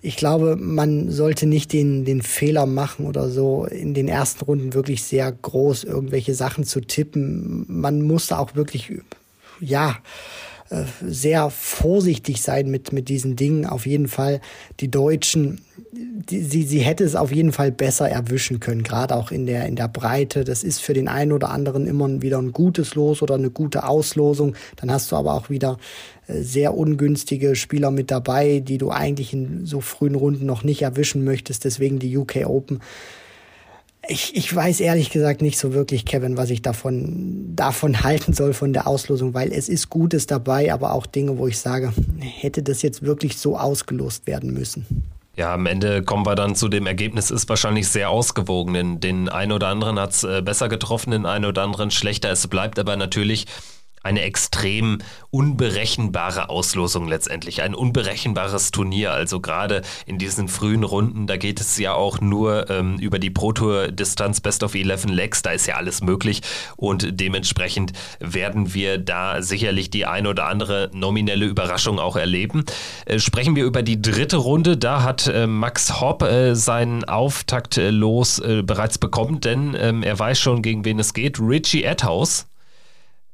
ich 0.02 0.16
glaube, 0.16 0.56
man 0.56 1.10
sollte 1.10 1.46
nicht 1.46 1.72
den, 1.72 2.04
den 2.04 2.22
Fehler 2.22 2.66
machen 2.66 3.06
oder 3.06 3.28
so 3.28 3.66
in 3.66 3.92
den 3.92 4.08
ersten 4.08 4.44
Runden 4.44 4.72
wirklich 4.72 5.02
sehr 5.02 5.30
groß 5.30 5.84
irgendwelche 5.84 6.34
Sachen 6.34 6.64
zu 6.64 6.80
tippen. 6.80 7.66
Man 7.68 8.02
muss 8.02 8.32
auch 8.32 8.54
wirklich, 8.54 8.92
ja, 9.60 9.98
äh, 10.70 10.84
sehr 11.04 11.50
vorsichtig 11.50 12.40
sein 12.40 12.70
mit, 12.70 12.92
mit 12.92 13.08
diesen 13.08 13.34
Dingen. 13.34 13.66
Auf 13.66 13.86
jeden 13.86 14.06
Fall 14.06 14.40
die 14.78 14.90
Deutschen, 14.90 15.60
die, 15.92 16.42
sie, 16.44 16.62
sie 16.62 16.78
hätte 16.78 17.02
es 17.02 17.16
auf 17.16 17.32
jeden 17.32 17.50
Fall 17.52 17.72
besser 17.72 18.08
erwischen 18.08 18.60
können, 18.60 18.84
gerade 18.84 19.16
auch 19.16 19.32
in 19.32 19.46
der, 19.46 19.66
in 19.66 19.74
der 19.74 19.88
Breite. 19.88 20.44
Das 20.44 20.62
ist 20.62 20.80
für 20.80 20.94
den 20.94 21.08
einen 21.08 21.32
oder 21.32 21.50
anderen 21.50 21.86
immer 21.88 22.22
wieder 22.22 22.38
ein 22.38 22.52
gutes 22.52 22.94
Los 22.94 23.20
oder 23.20 23.34
eine 23.34 23.50
gute 23.50 23.84
Auslosung. 23.84 24.54
Dann 24.76 24.92
hast 24.92 25.10
du 25.10 25.16
aber 25.16 25.34
auch 25.34 25.50
wieder 25.50 25.76
sehr 26.32 26.76
ungünstige 26.76 27.56
Spieler 27.56 27.90
mit 27.90 28.10
dabei, 28.10 28.60
die 28.60 28.78
du 28.78 28.90
eigentlich 28.90 29.32
in 29.32 29.66
so 29.66 29.80
frühen 29.80 30.14
Runden 30.14 30.46
noch 30.46 30.64
nicht 30.64 30.82
erwischen 30.82 31.24
möchtest. 31.24 31.64
Deswegen 31.64 31.98
die 31.98 32.16
UK 32.16 32.46
Open. 32.46 32.80
Ich, 34.08 34.34
ich 34.34 34.54
weiß 34.54 34.80
ehrlich 34.80 35.10
gesagt 35.10 35.42
nicht 35.42 35.58
so 35.58 35.74
wirklich, 35.74 36.04
Kevin, 36.04 36.36
was 36.36 36.50
ich 36.50 36.62
davon, 36.62 37.54
davon 37.54 38.00
halten 38.02 38.32
soll 38.32 38.54
von 38.54 38.72
der 38.72 38.86
Auslosung, 38.86 39.34
weil 39.34 39.52
es 39.52 39.68
ist 39.68 39.90
Gutes 39.90 40.26
dabei, 40.26 40.72
aber 40.72 40.92
auch 40.92 41.06
Dinge, 41.06 41.38
wo 41.38 41.46
ich 41.46 41.58
sage, 41.58 41.92
hätte 42.18 42.62
das 42.62 42.82
jetzt 42.82 43.02
wirklich 43.02 43.36
so 43.36 43.56
ausgelost 43.56 44.26
werden 44.26 44.52
müssen. 44.52 45.04
Ja, 45.36 45.54
am 45.54 45.66
Ende 45.66 46.02
kommen 46.02 46.26
wir 46.26 46.34
dann 46.34 46.54
zu 46.54 46.68
dem 46.68 46.86
Ergebnis, 46.86 47.30
ist 47.30 47.48
wahrscheinlich 47.48 47.88
sehr 47.88 48.10
ausgewogen. 48.10 49.00
Den, 49.00 49.28
einen 49.28 49.52
oder 49.52 49.68
anderen 49.68 49.98
hat 49.98 50.10
es 50.10 50.24
äh, 50.24 50.42
besser 50.42 50.68
getroffen, 50.68 51.12
den 51.12 51.24
einen 51.24 51.44
oder 51.44 51.62
anderen 51.62 51.90
schlechter. 51.90 52.30
Es 52.30 52.46
bleibt 52.46 52.78
aber 52.78 52.96
natürlich 52.96 53.46
eine 54.02 54.22
extrem 54.22 54.98
unberechenbare 55.30 56.48
Auslosung 56.48 57.06
letztendlich, 57.08 57.62
ein 57.62 57.74
unberechenbares 57.74 58.70
Turnier. 58.70 59.12
Also 59.12 59.40
gerade 59.40 59.82
in 60.06 60.18
diesen 60.18 60.48
frühen 60.48 60.84
Runden, 60.84 61.26
da 61.26 61.36
geht 61.36 61.60
es 61.60 61.76
ja 61.78 61.94
auch 61.94 62.20
nur 62.20 62.70
ähm, 62.70 62.98
über 62.98 63.18
die 63.18 63.30
Pro 63.30 63.52
Tour 63.52 63.88
Distanz 63.88 64.40
Best 64.40 64.62
of 64.62 64.74
11 64.74 65.06
Legs, 65.06 65.42
da 65.42 65.50
ist 65.50 65.66
ja 65.66 65.76
alles 65.76 66.00
möglich 66.00 66.40
und 66.76 67.20
dementsprechend 67.20 67.92
werden 68.18 68.74
wir 68.74 68.98
da 68.98 69.42
sicherlich 69.42 69.90
die 69.90 70.06
ein 70.06 70.26
oder 70.26 70.46
andere 70.46 70.90
nominelle 70.92 71.46
Überraschung 71.46 71.98
auch 71.98 72.16
erleben. 72.16 72.64
Äh, 73.04 73.18
sprechen 73.18 73.54
wir 73.56 73.64
über 73.64 73.82
die 73.82 74.00
dritte 74.00 74.38
Runde, 74.38 74.76
da 74.76 75.02
hat 75.02 75.26
äh, 75.26 75.46
Max 75.46 76.00
Hopp 76.00 76.22
äh, 76.22 76.54
seinen 76.54 77.04
Auftakt 77.04 77.76
äh, 77.76 77.90
los 77.90 78.38
äh, 78.38 78.62
bereits 78.64 78.98
bekommen, 78.98 79.40
denn 79.40 79.76
ähm, 79.78 80.02
er 80.02 80.18
weiß 80.18 80.38
schon, 80.38 80.62
gegen 80.62 80.84
wen 80.84 80.98
es 80.98 81.14
geht. 81.14 81.38
Richie 81.40 81.84
Edhouse 81.84 82.49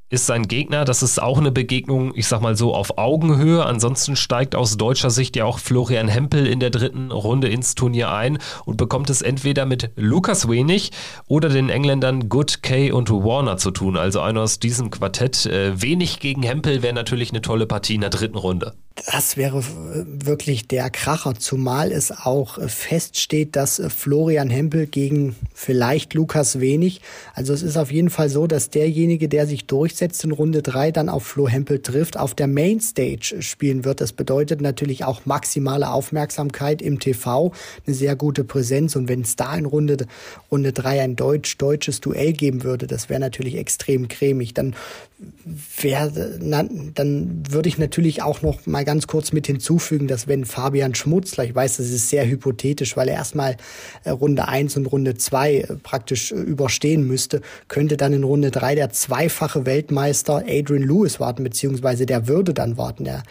ist 0.08 0.26
sein 0.26 0.46
Gegner. 0.46 0.84
Das 0.84 1.02
ist 1.02 1.20
auch 1.20 1.38
eine 1.38 1.50
Begegnung, 1.50 2.12
ich 2.14 2.28
sag 2.28 2.40
mal 2.40 2.56
so, 2.56 2.74
auf 2.74 2.98
Augenhöhe. 2.98 3.64
Ansonsten 3.64 4.16
steigt 4.16 4.54
aus 4.54 4.76
deutscher 4.76 5.10
Sicht 5.10 5.36
ja 5.36 5.44
auch 5.44 5.58
Florian 5.58 6.08
Hempel 6.08 6.46
in 6.46 6.60
der 6.60 6.70
dritten 6.70 7.10
Runde 7.10 7.48
ins 7.48 7.74
Turnier 7.74 8.12
ein 8.12 8.38
und 8.64 8.76
bekommt 8.76 9.10
es 9.10 9.22
entweder 9.22 9.66
mit 9.66 9.90
Lukas 9.96 10.48
Wenig 10.48 10.92
oder 11.26 11.48
den 11.48 11.68
Engländern 11.68 12.28
Good, 12.28 12.62
Kay 12.62 12.92
und 12.92 13.10
Warner 13.10 13.56
zu 13.56 13.70
tun. 13.70 13.96
Also 13.96 14.20
einer 14.20 14.42
aus 14.42 14.58
diesem 14.58 14.90
Quartett. 14.90 15.46
Äh, 15.46 15.80
Wenig 15.82 16.20
gegen 16.20 16.42
Hempel 16.42 16.82
wäre 16.82 16.94
natürlich 16.94 17.30
eine 17.30 17.42
tolle 17.42 17.66
Partie 17.66 17.96
in 17.96 18.00
der 18.00 18.10
dritten 18.10 18.38
Runde. 18.38 18.74
Das 19.04 19.36
wäre 19.36 19.62
wirklich 19.62 20.68
der 20.68 20.88
Kracher, 20.88 21.34
zumal 21.34 21.92
es 21.92 22.10
auch 22.10 22.58
feststeht, 22.66 23.54
dass 23.54 23.82
Florian 23.94 24.48
Hempel 24.48 24.86
gegen 24.86 25.36
vielleicht 25.52 26.14
Lukas 26.14 26.60
Wenig, 26.60 27.02
also 27.34 27.52
es 27.52 27.62
ist 27.62 27.76
auf 27.76 27.92
jeden 27.92 28.08
Fall 28.08 28.30
so, 28.30 28.46
dass 28.46 28.70
derjenige, 28.70 29.28
der 29.28 29.46
sich 29.46 29.66
durchsetzt 29.66 30.24
in 30.24 30.32
Runde 30.32 30.62
drei, 30.62 30.92
dann 30.92 31.10
auf 31.10 31.24
Flo 31.26 31.46
Hempel 31.46 31.82
trifft, 31.82 32.18
auf 32.18 32.34
der 32.34 32.46
Mainstage 32.46 33.36
spielen 33.40 33.84
wird. 33.84 34.00
Das 34.00 34.14
bedeutet 34.14 34.62
natürlich 34.62 35.04
auch 35.04 35.26
maximale 35.26 35.90
Aufmerksamkeit 35.90 36.80
im 36.80 36.98
TV, 36.98 37.52
eine 37.86 37.94
sehr 37.94 38.16
gute 38.16 38.44
Präsenz 38.44 38.96
und 38.96 39.08
wenn 39.08 39.20
es 39.20 39.36
da 39.36 39.54
in 39.56 39.66
Runde, 39.66 40.06
Runde 40.50 40.72
ein 40.86 41.16
deutsch-deutsches 41.16 42.00
Duell 42.00 42.32
geben 42.32 42.62
würde, 42.62 42.86
das 42.86 43.10
wäre 43.10 43.20
natürlich 43.20 43.56
extrem 43.56 44.08
cremig. 44.08 44.54
Dann 44.54 44.74
wäre, 45.80 46.38
dann 46.40 47.42
würde 47.48 47.68
ich 47.68 47.78
natürlich 47.78 48.22
auch 48.22 48.42
noch 48.42 48.66
mal 48.66 48.85
ganz 48.86 49.06
kurz 49.06 49.32
mit 49.32 49.46
hinzufügen, 49.46 50.06
dass 50.06 50.28
wenn 50.28 50.44
Fabian 50.46 50.94
Schmutzler, 50.94 51.44
ich 51.44 51.54
weiß, 51.54 51.76
das 51.76 51.90
ist 51.90 52.08
sehr 52.08 52.26
hypothetisch, 52.26 52.96
weil 52.96 53.08
er 53.08 53.16
erstmal 53.16 53.56
äh, 54.04 54.10
Runde 54.10 54.48
1 54.48 54.76
und 54.76 54.86
Runde 54.86 55.16
2 55.16 55.54
äh, 55.54 55.66
praktisch 55.82 56.32
äh, 56.32 56.36
überstehen 56.36 57.06
müsste, 57.06 57.42
könnte 57.68 57.96
dann 57.96 58.12
in 58.12 58.24
Runde 58.24 58.50
3 58.50 58.76
der 58.76 58.90
zweifache 58.90 59.66
Weltmeister 59.66 60.44
Adrian 60.48 60.84
Lewis 60.84 61.20
warten, 61.20 61.42
beziehungsweise 61.42 62.06
der 62.06 62.28
würde 62.28 62.54
dann 62.54 62.78
warten. 62.78 63.04
Der 63.04 63.24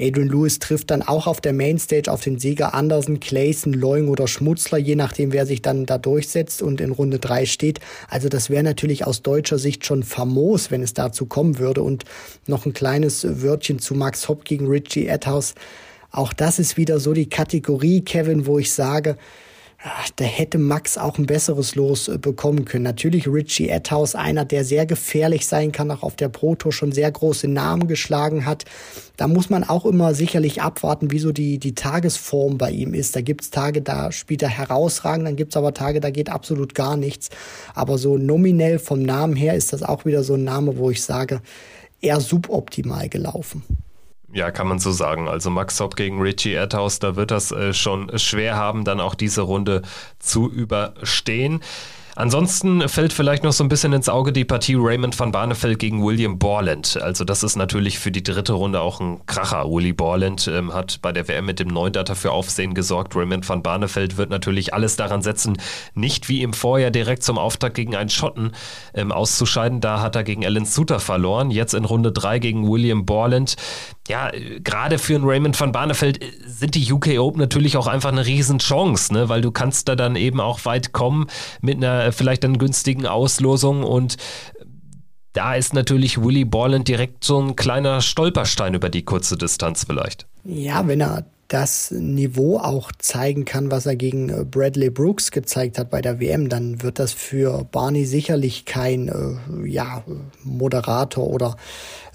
Adrian 0.00 0.28
Lewis 0.28 0.58
trifft 0.58 0.90
dann 0.90 1.02
auch 1.02 1.26
auf 1.26 1.40
der 1.40 1.52
Mainstage 1.52 2.10
auf 2.10 2.22
den 2.22 2.38
Sieger 2.38 2.74
Andersen, 2.74 3.20
Clayson, 3.20 3.74
Leung 3.74 4.08
oder 4.08 4.26
Schmutzler, 4.26 4.78
je 4.78 4.96
nachdem, 4.96 5.32
wer 5.32 5.44
sich 5.44 5.60
dann 5.60 5.84
da 5.84 5.98
durchsetzt 5.98 6.62
und 6.62 6.80
in 6.80 6.90
Runde 6.90 7.18
3 7.18 7.44
steht. 7.44 7.80
Also 8.08 8.30
das 8.30 8.48
wäre 8.48 8.62
natürlich 8.62 9.06
aus 9.06 9.20
deutscher 9.20 9.58
Sicht 9.58 9.84
schon 9.84 10.02
famos, 10.02 10.70
wenn 10.70 10.82
es 10.82 10.94
dazu 10.94 11.26
kommen 11.26 11.58
würde. 11.58 11.82
Und 11.82 12.04
noch 12.46 12.64
ein 12.64 12.72
kleines 12.72 13.42
Wörtchen 13.42 13.78
zu 13.78 13.94
Max 13.94 14.28
Hopp 14.28 14.46
gegen 14.46 14.66
Richie 14.68 15.01
Edhouse. 15.06 15.54
Auch 16.10 16.32
das 16.32 16.58
ist 16.58 16.76
wieder 16.76 17.00
so 17.00 17.12
die 17.12 17.28
Kategorie, 17.28 18.02
Kevin, 18.02 18.46
wo 18.46 18.58
ich 18.58 18.72
sage, 18.72 19.16
da 20.16 20.24
hätte 20.24 20.58
Max 20.58 20.96
auch 20.96 21.18
ein 21.18 21.26
besseres 21.26 21.74
Los 21.74 22.06
äh, 22.06 22.16
bekommen 22.16 22.64
können. 22.64 22.84
Natürlich 22.84 23.26
Richie 23.26 23.68
Edhouse, 23.68 24.14
einer, 24.14 24.44
der 24.44 24.64
sehr 24.64 24.86
gefährlich 24.86 25.46
sein 25.46 25.72
kann, 25.72 25.90
auch 25.90 26.04
auf 26.04 26.14
der 26.14 26.28
Pro 26.28 26.54
Tour 26.54 26.72
schon 26.72 26.92
sehr 26.92 27.10
große 27.10 27.48
Namen 27.48 27.88
geschlagen 27.88 28.46
hat. 28.46 28.64
Da 29.16 29.26
muss 29.26 29.50
man 29.50 29.64
auch 29.64 29.84
immer 29.84 30.14
sicherlich 30.14 30.62
abwarten, 30.62 31.10
wie 31.10 31.18
so 31.18 31.32
die, 31.32 31.58
die 31.58 31.74
Tagesform 31.74 32.58
bei 32.58 32.70
ihm 32.70 32.94
ist. 32.94 33.16
Da 33.16 33.22
gibt's 33.22 33.50
Tage, 33.50 33.82
da 33.82 34.12
spielt 34.12 34.42
er 34.42 34.50
herausragend, 34.50 35.26
dann 35.26 35.36
gibt's 35.36 35.56
aber 35.56 35.74
Tage, 35.74 36.00
da 36.00 36.10
geht 36.10 36.30
absolut 36.30 36.76
gar 36.76 36.96
nichts. 36.96 37.30
Aber 37.74 37.98
so 37.98 38.16
nominell 38.16 38.78
vom 38.78 39.02
Namen 39.02 39.34
her 39.34 39.54
ist 39.54 39.72
das 39.72 39.82
auch 39.82 40.04
wieder 40.04 40.22
so 40.22 40.34
ein 40.34 40.44
Name, 40.44 40.78
wo 40.78 40.90
ich 40.90 41.02
sage, 41.02 41.40
eher 42.00 42.20
suboptimal 42.20 43.08
gelaufen. 43.08 43.64
Ja, 44.32 44.50
kann 44.50 44.66
man 44.66 44.78
so 44.78 44.92
sagen. 44.92 45.28
Also 45.28 45.50
Max 45.50 45.78
Hopp 45.78 45.94
gegen 45.94 46.20
Richie 46.20 46.52
Erdhaus, 46.52 46.98
da 46.98 47.16
wird 47.16 47.30
das 47.30 47.52
äh, 47.52 47.74
schon 47.74 48.10
schwer 48.18 48.56
haben, 48.56 48.84
dann 48.84 49.00
auch 49.00 49.14
diese 49.14 49.42
Runde 49.42 49.82
zu 50.18 50.50
überstehen. 50.50 51.60
Ansonsten 52.14 52.88
fällt 52.90 53.12
vielleicht 53.12 53.42
noch 53.42 53.52
so 53.52 53.64
ein 53.64 53.68
bisschen 53.68 53.94
ins 53.94 54.08
Auge 54.08 54.32
die 54.32 54.44
Partie 54.44 54.76
Raymond 54.76 55.18
van 55.18 55.32
Barneveld 55.32 55.78
gegen 55.78 56.04
William 56.04 56.38
Borland. 56.38 56.98
Also 57.00 57.24
das 57.24 57.42
ist 57.42 57.56
natürlich 57.56 57.98
für 57.98 58.10
die 58.10 58.22
dritte 58.22 58.52
Runde 58.52 58.80
auch 58.80 59.00
ein 59.00 59.24
Kracher. 59.24 59.64
Willy 59.70 59.94
Borland 59.94 60.46
ähm, 60.46 60.74
hat 60.74 61.00
bei 61.00 61.12
der 61.12 61.26
WM 61.26 61.46
mit 61.46 61.58
dem 61.58 61.68
neuen 61.68 61.92
Data 61.92 62.14
für 62.14 62.32
Aufsehen 62.32 62.74
gesorgt. 62.74 63.16
Raymond 63.16 63.48
van 63.48 63.62
Barneveld 63.62 64.18
wird 64.18 64.28
natürlich 64.28 64.74
alles 64.74 64.96
daran 64.96 65.22
setzen, 65.22 65.56
nicht 65.94 66.28
wie 66.28 66.42
im 66.42 66.52
Vorjahr 66.52 66.90
direkt 66.90 67.22
zum 67.22 67.38
Auftakt 67.38 67.76
gegen 67.76 67.96
einen 67.96 68.10
Schotten 68.10 68.52
ähm, 68.92 69.10
auszuscheiden. 69.10 69.80
Da 69.80 70.02
hat 70.02 70.14
er 70.14 70.24
gegen 70.24 70.44
Alan 70.44 70.66
Suter 70.66 71.00
verloren. 71.00 71.50
Jetzt 71.50 71.72
in 71.72 71.86
Runde 71.86 72.12
3 72.12 72.40
gegen 72.40 72.70
William 72.70 73.06
Borland 73.06 73.56
ja, 74.08 74.30
gerade 74.62 74.98
für 74.98 75.14
einen 75.14 75.24
Raymond 75.24 75.58
van 75.58 75.72
Barneveld 75.72 76.22
äh, 76.22 76.30
sind 76.46 76.74
die 76.74 76.92
UK 76.92 77.18
Open 77.18 77.40
natürlich 77.40 77.76
auch 77.76 77.86
einfach 77.86 78.10
eine 78.10 78.26
Riesenchance, 78.26 79.12
ne? 79.12 79.28
weil 79.28 79.40
du 79.40 79.50
kannst 79.52 79.88
da 79.88 79.96
dann 79.96 80.16
eben 80.16 80.40
auch 80.40 80.64
weit 80.64 80.92
kommen 80.92 81.26
mit 81.60 81.76
einer 81.76 82.06
äh, 82.06 82.12
vielleicht 82.12 82.44
dann 82.44 82.58
günstigen 82.58 83.06
Auslosung 83.06 83.84
und 83.84 84.16
da 85.34 85.54
ist 85.54 85.72
natürlich 85.72 86.22
Willy 86.22 86.44
Borland 86.44 86.88
direkt 86.88 87.24
so 87.24 87.40
ein 87.40 87.56
kleiner 87.56 88.02
Stolperstein 88.02 88.74
über 88.74 88.90
die 88.90 89.04
kurze 89.04 89.38
Distanz 89.38 89.84
vielleicht. 89.86 90.26
Ja, 90.44 90.86
wenn 90.86 91.00
er 91.00 91.24
das 91.52 91.90
Niveau 91.90 92.56
auch 92.56 92.92
zeigen 92.98 93.44
kann, 93.44 93.70
was 93.70 93.84
er 93.84 93.94
gegen 93.94 94.30
äh, 94.30 94.44
Bradley 94.44 94.88
Brooks 94.88 95.30
gezeigt 95.30 95.78
hat 95.78 95.90
bei 95.90 96.00
der 96.00 96.18
WM, 96.18 96.48
dann 96.48 96.82
wird 96.82 96.98
das 96.98 97.12
für 97.12 97.64
Barney 97.70 98.06
sicherlich 98.06 98.64
kein 98.64 99.08
äh, 99.08 99.68
ja, 99.68 100.02
Moderator 100.42 101.28
oder 101.28 101.56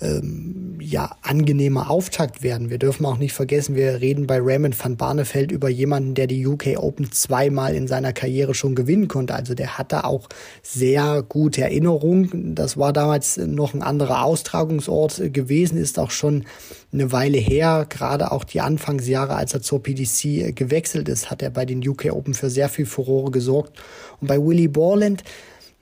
ähm, 0.01 0.77
ja, 0.79 1.15
angenehmer 1.21 1.89
Auftakt 1.91 2.41
werden. 2.41 2.71
Wir 2.71 2.79
dürfen 2.79 3.05
auch 3.05 3.17
nicht 3.17 3.33
vergessen, 3.33 3.75
wir 3.75 4.01
reden 4.01 4.25
bei 4.25 4.39
Raymond 4.39 4.83
van 4.83 4.97
Barneveld 4.97 5.51
über 5.51 5.69
jemanden, 5.69 6.15
der 6.15 6.25
die 6.25 6.45
UK 6.45 6.77
Open 6.77 7.11
zweimal 7.11 7.75
in 7.75 7.87
seiner 7.87 8.13
Karriere 8.13 8.55
schon 8.55 8.73
gewinnen 8.73 9.07
konnte. 9.07 9.35
Also 9.35 9.53
der 9.53 9.77
hatte 9.77 10.03
auch 10.03 10.29
sehr 10.63 11.21
gute 11.21 11.61
Erinnerungen. 11.61 12.55
Das 12.55 12.77
war 12.77 12.91
damals 12.91 13.37
noch 13.37 13.75
ein 13.75 13.83
anderer 13.83 14.23
Austragungsort 14.23 15.33
gewesen, 15.33 15.77
ist 15.77 15.99
auch 15.99 16.11
schon 16.11 16.45
eine 16.93 17.11
Weile 17.11 17.37
her, 17.37 17.85
gerade 17.89 18.31
auch 18.31 18.43
die 18.43 18.61
Anfangsjahre, 18.61 19.35
als 19.35 19.53
er 19.53 19.61
zur 19.61 19.83
PDC 19.83 20.25
äh, 20.25 20.51
gewechselt 20.53 21.09
ist, 21.09 21.29
hat 21.29 21.41
er 21.41 21.49
bei 21.49 21.65
den 21.65 21.85
UK 21.85 22.11
Open 22.11 22.33
für 22.33 22.49
sehr 22.49 22.69
viel 22.69 22.85
Furore 22.85 23.31
gesorgt. 23.31 23.77
Und 24.21 24.27
bei 24.27 24.37
Willie 24.37 24.69
Borland, 24.69 25.23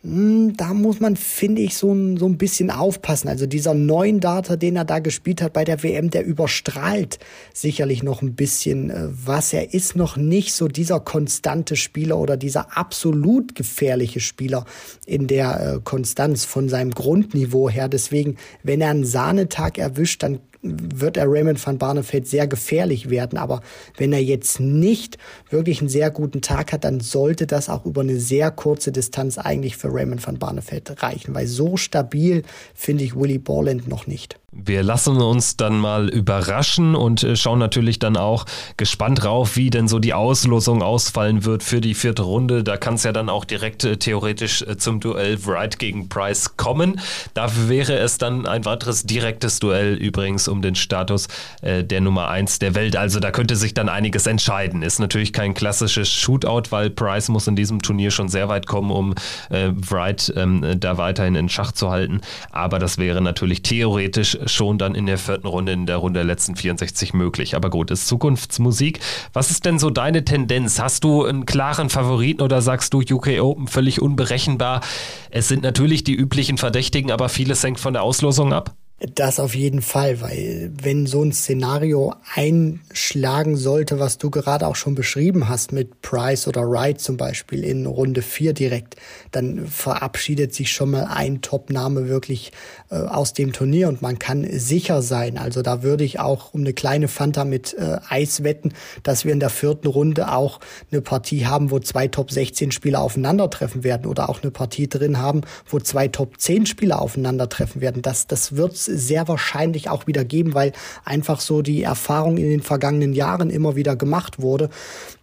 hm, 0.06 0.56
da 0.56 0.76
muss 0.76 1.00
man, 1.00 1.16
finde 1.16 1.64
ich, 1.64 1.76
so 1.76 1.92
ein, 1.92 2.18
so 2.18 2.28
ein 2.28 2.38
bisschen 2.38 2.70
aufpassen. 2.70 3.28
Also 3.28 3.48
dieser 3.48 3.74
neuen 3.74 4.20
Data, 4.20 4.56
den 4.56 4.76
er 4.76 4.86
da 4.86 5.00
gespielt 5.00 5.42
hat 5.42 5.54
bei 5.54 5.64
der 5.64 5.82
WM, 5.82 6.12
der 6.12 6.24
überstrahlt 6.26 7.18
sicherlich 7.54 8.04
noch 8.04 8.22
ein 8.22 8.36
bisschen 8.36 8.92
äh, 8.92 9.08
was. 9.10 9.52
Er 9.52 9.74
ist 9.74 9.96
noch 9.96 10.16
nicht 10.16 10.54
so 10.54 10.68
dieser 10.68 11.00
konstante 11.00 11.76
Spieler 11.76 12.20
oder 12.20 12.38
dieser 12.38 12.78
absolut 12.78 13.56
gefährliche 13.56 14.20
Spieler 14.20 14.66
in 15.08 15.26
der 15.26 15.76
äh, 15.76 15.80
Konstanz 15.84 16.46
von 16.46 16.70
seinem 16.70 16.92
Grundniveau 16.92 17.70
her. 17.70 17.90
Deswegen, 17.90 18.38
wenn 18.62 18.82
er 18.82 18.92
einen 18.92 19.06
Sahnetag 19.06 19.80
erwischt, 19.80 20.22
dann 20.22 20.40
wird 20.66 21.18
er 21.18 21.32
Raymond 21.32 21.66
van 21.66 21.78
Barneveld 21.78 22.28
sehr 22.28 22.48
gefährlich 22.48 23.10
werden. 23.10 23.38
Aber 23.38 23.62
wenn 23.98 24.14
er 24.14 24.24
jetzt 24.24 24.60
nicht 24.60 25.18
wirklich 25.50 25.80
einen 25.80 25.90
sehr 25.90 26.12
guten 26.12 26.42
Tag 26.42 26.74
hat, 26.74 26.84
dann 26.84 27.00
sollte 27.00 27.48
das 27.48 27.70
auch 27.70 27.86
über 27.86 28.02
eine 28.02 28.20
sehr 28.20 28.52
kurze 28.52 28.92
Distanz 28.92 29.38
eigentlich 29.38 29.78
für 29.78 29.94
Raymond 29.94 30.26
van 30.26 30.40
Barneveld 30.40 31.02
reichen. 31.02 31.36
Weil 31.36 31.48
so 31.48 31.78
stabil 31.78 32.44
finde 32.74 33.04
ich 33.04 33.16
Willy 33.16 33.38
Borland 33.38 33.88
noch 33.88 34.08
nicht. 34.08 34.40
Wir 34.58 34.84
lassen 34.84 35.18
uns 35.18 35.58
dann 35.58 35.78
mal 35.78 36.08
überraschen 36.08 36.96
und 36.96 37.24
äh, 37.24 37.36
schauen 37.36 37.60
natürlich 37.60 38.00
dann 38.00 38.16
auch 38.16 38.46
gespannt 38.78 39.24
drauf, 39.24 39.58
wie 39.58 39.70
denn 39.70 39.90
so 39.90 40.00
die 40.00 40.14
Auslosung 40.14 40.82
ausfallen 40.82 41.44
wird 41.44 41.62
für 41.62 41.82
die 41.82 41.94
vierte 41.94 42.22
Runde. 42.22 42.64
Da 42.64 42.78
kann 42.78 42.94
es 42.94 43.04
ja 43.04 43.12
dann 43.12 43.28
auch 43.28 43.44
direkt 43.44 43.84
äh, 43.84 43.98
theoretisch 43.98 44.62
äh, 44.62 44.78
zum 44.78 45.02
Duell 45.02 45.46
Wright 45.46 45.78
gegen 45.78 46.08
Price 46.08 46.56
kommen. 46.56 47.02
Dafür 47.34 47.68
wäre 47.68 47.98
es 47.98 48.18
dann 48.18 48.48
ein 48.48 48.64
weiteres 48.64 49.04
direktes 49.04 49.60
Duell 49.60 49.96
übrigens 49.96 50.48
um 50.48 50.62
den 50.62 50.76
Status 50.76 51.28
äh, 51.62 51.84
der 51.84 52.00
Nummer 52.00 52.30
1 52.30 52.60
der 52.60 52.76
Welt. 52.76 52.96
Also 52.96 53.20
da 53.20 53.32
könnte 53.32 53.58
sich 53.58 53.74
dann 53.74 53.90
einiges 53.90 54.26
entscheiden. 54.26 54.84
Ist 54.84 55.00
natürlich 55.00 55.34
kein 55.34 55.54
klassisches 55.54 56.10
Shootout, 56.10 56.72
weil 56.72 56.90
Price 56.92 57.28
muss 57.28 57.48
in 57.48 57.58
diesem 57.58 57.82
Turnier 57.82 58.10
schon 58.10 58.30
sehr 58.30 58.48
weit 58.48 58.68
kommen, 58.68 58.92
um 58.92 59.16
äh, 59.50 59.72
Wright 59.90 60.32
ähm, 60.38 60.80
da 60.80 60.98
weiterhin 60.98 61.36
in 61.36 61.50
Schach 61.50 61.74
zu 61.74 61.92
halten. 61.92 62.22
Aber 62.52 62.80
das 62.80 62.98
wäre 62.98 63.20
natürlich 63.20 63.62
theoretisch 63.62 64.38
schon 64.46 64.78
dann 64.78 64.96
in 64.96 65.06
der 65.06 65.18
vierten 65.18 65.48
Runde, 65.48 65.72
in 65.72 65.86
der 65.86 65.98
Runde 65.98 66.20
der 66.20 66.26
letzten 66.26 66.56
64 66.56 67.14
möglich. 67.14 67.56
Aber 67.56 67.70
gut, 67.70 67.92
ist 67.92 68.08
Zukunftsmusik. 68.08 69.00
Was 69.34 69.52
ist 69.52 69.66
denn 69.66 69.80
so 69.80 69.90
deine 69.90 70.26
Tendenz? 70.26 70.80
Hast 70.80 71.04
du 71.04 71.26
einen 71.26 71.46
klaren 71.46 71.90
Favoriten 71.90 72.42
oder 72.42 72.62
sagst 72.62 72.94
du 72.94 73.02
UK 73.02 73.40
Open 73.42 73.68
völlig 73.68 74.02
unberechenbar? 74.02 74.82
Es 75.30 75.48
sind 75.48 75.64
natürlich 75.64 76.04
die 76.04 76.16
üblichen 76.16 76.58
Verdächtigen, 76.58 77.12
aber 77.12 77.30
vieles 77.30 77.64
hängt 77.64 77.80
von 77.80 77.94
der 77.94 78.04
Auslosung 78.04 78.54
ab. 78.54 78.76
Das 78.98 79.42
auf 79.42 79.56
jeden 79.56 79.82
Fall, 79.82 80.22
weil 80.22 80.72
wenn 80.82 81.06
so 81.06 81.22
ein 81.22 81.34
Szenario 81.34 82.14
einschlagen 82.34 83.58
sollte, 83.58 84.00
was 84.00 84.18
du 84.18 84.30
gerade 84.30 84.66
auch 84.66 84.78
schon 84.78 84.96
beschrieben 84.96 85.50
hast 85.50 85.74
mit 85.74 86.02
Price 86.02 86.48
oder 86.48 86.62
Wright 86.62 87.02
zum 87.02 87.18
Beispiel 87.18 87.66
in 87.66 87.88
Runde 87.88 88.22
4 88.22 88.54
direkt, 88.54 88.96
dann 89.32 89.68
verabschiedet 89.68 90.56
sich 90.56 90.72
schon 90.72 90.92
mal 90.92 91.08
ein 91.14 91.42
Top-Name 91.42 92.08
wirklich 92.08 92.54
äh, 92.90 92.96
aus 92.96 93.34
dem 93.34 93.52
Turnier 93.52 93.90
und 93.90 94.02
man 94.02 94.18
kann 94.18 94.48
sicher 94.50 95.02
sein. 95.02 95.38
Also 95.38 95.62
da 95.62 95.84
würde 95.84 96.06
ich 96.06 96.22
auch 96.22 96.54
um 96.54 96.62
eine 96.62 96.72
kleine 96.72 97.10
Fanta 97.10 97.44
mit 97.44 97.74
äh, 97.74 97.98
Eis 98.08 98.44
wetten, 98.44 98.72
dass 99.04 99.26
wir 99.26 99.34
in 99.34 99.42
der 99.42 99.50
vierten 99.50 99.88
Runde 99.88 100.32
auch 100.32 100.62
eine 100.90 101.02
Partie 101.02 101.46
haben, 101.46 101.70
wo 101.70 101.80
zwei 101.80 102.08
Top 102.08 102.32
16 102.32 102.72
Spieler 102.72 103.02
aufeinandertreffen 103.02 103.84
werden 103.84 104.06
oder 104.06 104.30
auch 104.30 104.42
eine 104.42 104.52
Partie 104.52 104.88
drin 104.88 105.18
haben, 105.18 105.42
wo 105.68 105.82
zwei 105.82 106.08
Top 106.08 106.40
10 106.40 106.66
Spieler 106.66 107.02
aufeinandertreffen 107.02 107.82
werden. 107.82 108.02
Das, 108.02 108.28
das 108.28 108.56
wird 108.56 108.85
sehr 108.86 109.28
wahrscheinlich 109.28 109.90
auch 109.90 110.08
wieder 110.08 110.24
geben, 110.24 110.54
weil 110.54 110.72
einfach 111.04 111.40
so 111.40 111.62
die 111.62 111.84
Erfahrung 111.84 112.38
in 112.38 112.50
den 112.50 112.62
vergangenen 112.62 113.14
Jahren 113.14 113.50
immer 113.50 113.76
wieder 113.76 113.96
gemacht 113.96 114.42
wurde. 114.42 114.70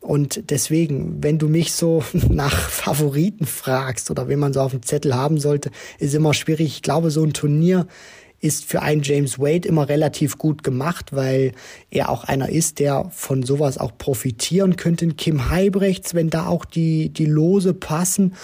Und 0.01 0.51
deswegen, 0.51 1.23
wenn 1.23 1.39
du 1.39 1.49
mich 1.49 1.73
so 1.73 2.03
nach 2.29 2.69
Favoriten 2.71 3.47
fragst 3.47 4.11
oder 4.11 4.29
wen 4.29 4.39
man 4.39 4.53
so 4.53 4.61
auf 4.61 4.73
dem 4.73 4.83
Zettel 4.83 5.15
haben 5.15 5.39
sollte, 5.39 5.71
ist 5.99 6.15
immer 6.15 6.35
schwierig. 6.35 6.67
Ich 6.67 6.83
glaube, 6.83 7.11
so 7.11 7.23
ein 7.23 7.33
Turnier 7.33 7.87
ist 8.43 8.65
für 8.65 8.83
einen 8.83 9.03
James 9.03 9.39
Wade 9.39 9.69
immer 9.69 9.89
relativ 9.89 10.37
gut 10.37 10.65
gemacht, 10.65 11.13
weil 11.15 11.53
er 11.91 12.11
auch 12.11 12.25
einer 12.25 12.49
ist, 12.49 12.81
der 12.81 13.09
von 13.13 13.45
sowas 13.45 13.79
auch 13.79 13.97
profitieren 13.97 14.77
könnte. 14.77 15.07
Kim 15.09 15.49
Heibrechts, 15.49 16.15
wenn 16.15 16.29
da 16.29 16.49
auch 16.49 16.65
die, 16.65 17.11
die 17.11 17.27
Lose 17.27 17.73
passen 17.73 18.35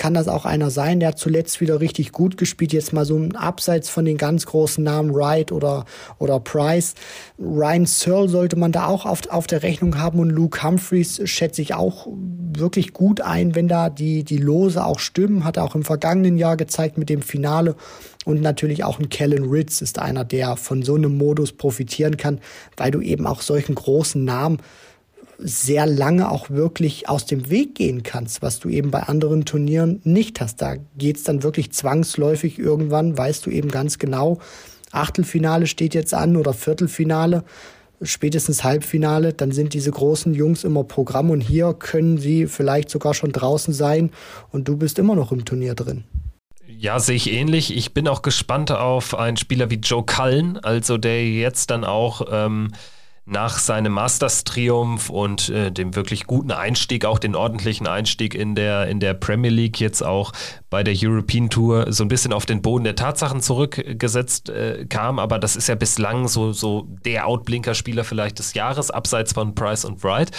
kann 0.00 0.14
das 0.14 0.28
auch 0.28 0.46
einer 0.46 0.70
sein, 0.70 0.98
der 0.98 1.10
hat 1.10 1.18
zuletzt 1.18 1.60
wieder 1.60 1.78
richtig 1.82 2.10
gut 2.10 2.38
gespielt, 2.38 2.72
jetzt 2.72 2.94
mal 2.94 3.04
so 3.04 3.18
ein 3.18 3.36
abseits 3.36 3.90
von 3.90 4.06
den 4.06 4.16
ganz 4.16 4.46
großen 4.46 4.82
Namen 4.82 5.14
Wright 5.14 5.52
oder, 5.52 5.84
oder 6.18 6.40
Price. 6.40 6.94
Ryan 7.38 7.84
Searle 7.84 8.30
sollte 8.30 8.56
man 8.56 8.72
da 8.72 8.86
auch 8.86 9.04
auf, 9.04 9.28
auf 9.28 9.46
der 9.46 9.62
Rechnung 9.62 9.98
haben 9.98 10.18
und 10.18 10.30
Luke 10.30 10.62
Humphreys 10.62 11.20
schätze 11.28 11.60
ich 11.60 11.74
auch 11.74 12.06
wirklich 12.08 12.94
gut 12.94 13.20
ein, 13.20 13.54
wenn 13.54 13.68
da 13.68 13.90
die, 13.90 14.24
die 14.24 14.38
Lose 14.38 14.82
auch 14.82 15.00
stimmen, 15.00 15.44
hat 15.44 15.58
er 15.58 15.64
auch 15.64 15.74
im 15.74 15.84
vergangenen 15.84 16.38
Jahr 16.38 16.56
gezeigt 16.56 16.96
mit 16.96 17.10
dem 17.10 17.20
Finale. 17.20 17.76
Und 18.24 18.40
natürlich 18.40 18.84
auch 18.84 18.98
ein 18.98 19.10
Kellen 19.10 19.50
Ritz 19.50 19.82
ist 19.82 19.98
einer, 19.98 20.24
der 20.24 20.56
von 20.56 20.82
so 20.82 20.94
einem 20.94 21.18
Modus 21.18 21.52
profitieren 21.52 22.16
kann, 22.16 22.40
weil 22.78 22.90
du 22.90 23.02
eben 23.02 23.26
auch 23.26 23.42
solchen 23.42 23.74
großen 23.74 24.24
Namen 24.24 24.60
sehr 25.42 25.86
lange 25.86 26.30
auch 26.30 26.50
wirklich 26.50 27.08
aus 27.08 27.26
dem 27.26 27.50
Weg 27.50 27.74
gehen 27.74 28.02
kannst, 28.02 28.42
was 28.42 28.60
du 28.60 28.68
eben 28.68 28.90
bei 28.90 29.04
anderen 29.04 29.44
Turnieren 29.44 30.00
nicht 30.04 30.40
hast. 30.40 30.60
Da 30.60 30.76
geht's 30.96 31.24
dann 31.24 31.42
wirklich 31.42 31.72
zwangsläufig 31.72 32.58
irgendwann, 32.58 33.16
weißt 33.16 33.46
du 33.46 33.50
eben 33.50 33.70
ganz 33.70 33.98
genau, 33.98 34.38
Achtelfinale 34.92 35.66
steht 35.66 35.94
jetzt 35.94 36.14
an 36.14 36.36
oder 36.36 36.52
Viertelfinale, 36.52 37.44
spätestens 38.02 38.64
Halbfinale, 38.64 39.32
dann 39.32 39.52
sind 39.52 39.74
diese 39.74 39.90
großen 39.90 40.34
Jungs 40.34 40.64
immer 40.64 40.84
Programm 40.84 41.30
und 41.30 41.40
hier 41.40 41.74
können 41.74 42.18
sie 42.18 42.46
vielleicht 42.46 42.90
sogar 42.90 43.14
schon 43.14 43.32
draußen 43.32 43.74
sein 43.74 44.10
und 44.50 44.68
du 44.68 44.76
bist 44.76 44.98
immer 44.98 45.14
noch 45.14 45.32
im 45.32 45.44
Turnier 45.44 45.74
drin. 45.74 46.04
Ja, 46.66 46.98
sehe 46.98 47.16
ich 47.16 47.30
ähnlich. 47.30 47.76
Ich 47.76 47.92
bin 47.92 48.08
auch 48.08 48.22
gespannt 48.22 48.70
auf 48.70 49.14
einen 49.14 49.36
Spieler 49.36 49.70
wie 49.70 49.76
Joe 49.76 50.04
Cullen, 50.04 50.56
also 50.58 50.96
der 50.96 51.28
jetzt 51.28 51.70
dann 51.70 51.84
auch 51.84 52.22
ähm, 52.30 52.72
nach 53.26 53.58
seinem 53.58 53.92
Masters-Triumph 53.92 55.08
und 55.08 55.50
äh, 55.50 55.70
dem 55.70 55.94
wirklich 55.94 56.26
guten 56.26 56.50
Einstieg, 56.50 57.04
auch 57.04 57.18
den 57.18 57.36
ordentlichen 57.36 57.86
Einstieg 57.86 58.34
in 58.34 58.54
der, 58.54 58.88
in 58.88 58.98
der 58.98 59.14
Premier 59.14 59.50
League, 59.50 59.78
jetzt 59.80 60.02
auch 60.02 60.32
bei 60.68 60.82
der 60.82 60.94
European 60.96 61.50
Tour 61.50 61.92
so 61.92 62.04
ein 62.04 62.08
bisschen 62.08 62.32
auf 62.32 62.46
den 62.46 62.62
Boden 62.62 62.84
der 62.84 62.96
Tatsachen 62.96 63.40
zurückgesetzt 63.40 64.48
äh, 64.48 64.86
kam. 64.88 65.18
Aber 65.18 65.38
das 65.38 65.56
ist 65.56 65.68
ja 65.68 65.74
bislang 65.74 66.28
so, 66.28 66.52
so 66.52 66.86
der 67.04 67.26
Outblinker-Spieler 67.26 68.04
vielleicht 68.04 68.38
des 68.38 68.54
Jahres, 68.54 68.90
abseits 68.90 69.32
von 69.32 69.54
Price 69.54 69.84
und 69.84 70.02
Wright. 70.02 70.30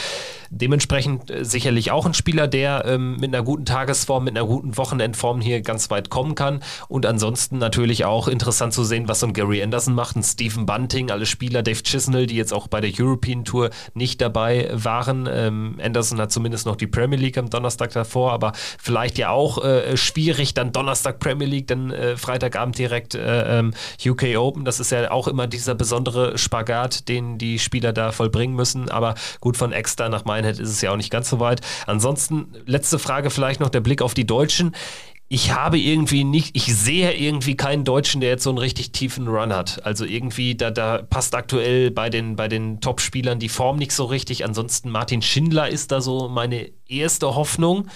Dementsprechend 0.50 1.30
äh, 1.30 1.46
sicherlich 1.46 1.92
auch 1.92 2.06
ein 2.06 2.14
Spieler, 2.14 2.48
der 2.48 2.86
ähm, 2.86 3.18
mit 3.18 3.34
einer 3.34 3.44
guten 3.44 3.66
Tagesform, 3.66 4.24
mit 4.24 4.38
einer 4.38 4.48
guten 4.48 4.78
Wochenendform 4.78 5.42
hier 5.42 5.62
ganz 5.62 5.90
weit 5.92 6.10
kommen 6.10 6.36
kann. 6.36 6.62
Und 6.88 7.06
ansonsten 7.06 7.58
natürlich 7.58 8.06
auch 8.06 8.28
interessant 8.28 8.74
zu 8.74 8.84
sehen, 8.84 9.08
was 9.08 9.20
so 9.20 9.28
ein 9.28 9.34
Gary 9.34 9.62
Anderson 9.62 9.94
macht, 9.94 10.16
ein 10.16 10.24
Stephen 10.24 10.66
Bunting, 10.66 11.12
alle 11.12 11.26
Spieler, 11.26 11.62
Dave 11.62 11.84
Chisnell, 11.84 12.26
die 12.26 12.36
jetzt 12.36 12.54
auch 12.54 12.68
bei 12.72 12.82
der 12.82 12.92
European 12.98 13.46
Tour 13.46 13.70
nicht 13.94 14.20
dabei 14.20 14.70
waren. 14.74 15.30
Ähm, 15.32 15.80
Anderson 15.80 16.20
hat 16.20 16.32
zumindest 16.32 16.66
noch 16.66 16.76
die 16.76 16.88
Premier 16.88 17.20
League 17.20 17.38
am 17.38 17.52
Donnerstag 17.52 17.92
davor, 17.92 18.32
aber 18.32 18.54
vielleicht 18.80 19.20
ja 19.20 19.30
auch 19.30 19.64
äh, 19.64 19.96
schwierig, 19.96 20.56
dann 20.56 20.72
Donnerstag 20.72 21.20
Premier 21.20 21.48
League, 21.48 21.68
dann 21.68 21.92
äh, 21.92 22.18
Freitagabend 22.18 22.80
direkt 22.80 23.14
äh, 23.14 23.60
ähm, 23.60 23.74
UK 24.04 24.38
Open. 24.38 24.66
Das 24.66 24.80
ist 24.80 24.92
ja 24.92 25.12
auch 25.12 25.28
immer 25.28 25.46
dieser 25.46 25.76
besondere 25.76 26.40
Spagat, 26.40 27.08
den 27.08 27.38
die 27.38 27.60
Spieler 27.60 27.94
da 27.94 28.12
vollbringen 28.12 28.56
müssen. 28.56 28.90
Aber 28.90 29.14
gut, 29.40 29.58
von 29.58 29.72
Exeter 29.72 30.10
nach 30.10 30.26
Minehead 30.26 30.60
ist 30.60 30.70
es 30.70 30.82
ja 30.82 30.92
auch 30.92 30.98
nicht 30.98 31.12
ganz 31.12 31.30
so 31.30 31.40
weit. 31.40 31.62
Ansonsten, 31.86 32.56
letzte 32.66 32.98
Frage 32.98 33.30
vielleicht 33.30 33.60
noch 33.60 33.70
der 33.70 33.82
Blick 33.82 34.02
auf 34.02 34.14
die 34.14 34.26
Deutschen 34.26 34.74
ich 35.34 35.54
habe 35.54 35.80
irgendwie 35.80 36.26
nicht, 36.26 36.58
ich 36.58 36.76
sehe 36.76 37.14
irgendwie 37.14 37.56
keinen 37.56 37.86
Deutschen, 37.86 38.20
der 38.20 38.32
jetzt 38.32 38.44
so 38.44 38.50
einen 38.50 38.58
richtig 38.58 38.92
tiefen 38.92 39.30
Run 39.30 39.54
hat. 39.54 39.86
Also 39.86 40.04
irgendwie, 40.04 40.56
da, 40.56 40.72
da 40.72 41.04
passt 41.04 41.36
aktuell 41.36 41.90
bei 41.90 42.10
den, 42.10 42.36
bei 42.36 42.50
den 42.50 42.82
Top-Spielern 42.82 43.40
die 43.40 43.48
Form 43.48 43.78
nicht 43.78 43.94
so 43.94 44.04
richtig. 44.04 44.44
Ansonsten 44.44 44.90
Martin 44.90 45.22
Schindler 45.22 45.70
ist 45.70 45.94
da 45.94 46.02
so 46.02 46.28
meine 46.28 46.70
erste 46.86 47.34
Hoffnung. 47.34 47.88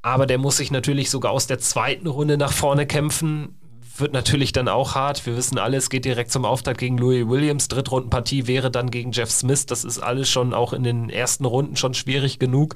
Aber 0.00 0.24
der 0.24 0.38
muss 0.38 0.56
sich 0.56 0.70
natürlich 0.70 1.10
sogar 1.10 1.32
aus 1.32 1.46
der 1.46 1.58
zweiten 1.58 2.06
Runde 2.06 2.38
nach 2.38 2.54
vorne 2.54 2.86
kämpfen 2.86 3.58
wird 4.00 4.12
natürlich 4.12 4.52
dann 4.52 4.68
auch 4.68 4.94
hart. 4.94 5.24
Wir 5.26 5.36
wissen 5.36 5.58
alle, 5.58 5.76
es 5.76 5.90
geht 5.90 6.04
direkt 6.04 6.30
zum 6.30 6.44
Auftakt 6.44 6.78
gegen 6.78 6.98
Louis 6.98 7.26
Williams. 7.26 7.68
Drittrundenpartie 7.68 8.46
wäre 8.46 8.70
dann 8.70 8.90
gegen 8.90 9.12
Jeff 9.12 9.30
Smith. 9.30 9.66
Das 9.66 9.84
ist 9.84 9.98
alles 9.98 10.28
schon 10.28 10.54
auch 10.54 10.72
in 10.72 10.82
den 10.82 11.10
ersten 11.10 11.44
Runden 11.44 11.76
schon 11.76 11.94
schwierig 11.94 12.38
genug. 12.38 12.74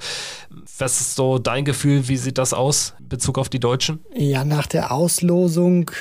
Was 0.77 1.01
ist 1.01 1.15
so 1.15 1.39
dein 1.39 1.65
Gefühl? 1.65 2.07
Wie 2.07 2.17
sieht 2.17 2.37
das 2.37 2.53
aus 2.53 2.93
in 2.99 3.09
Bezug 3.09 3.37
auf 3.37 3.49
die 3.49 3.59
Deutschen? 3.59 3.99
Ja, 4.15 4.43
nach 4.43 4.67
der 4.67 4.91
Auslosung 4.91 5.91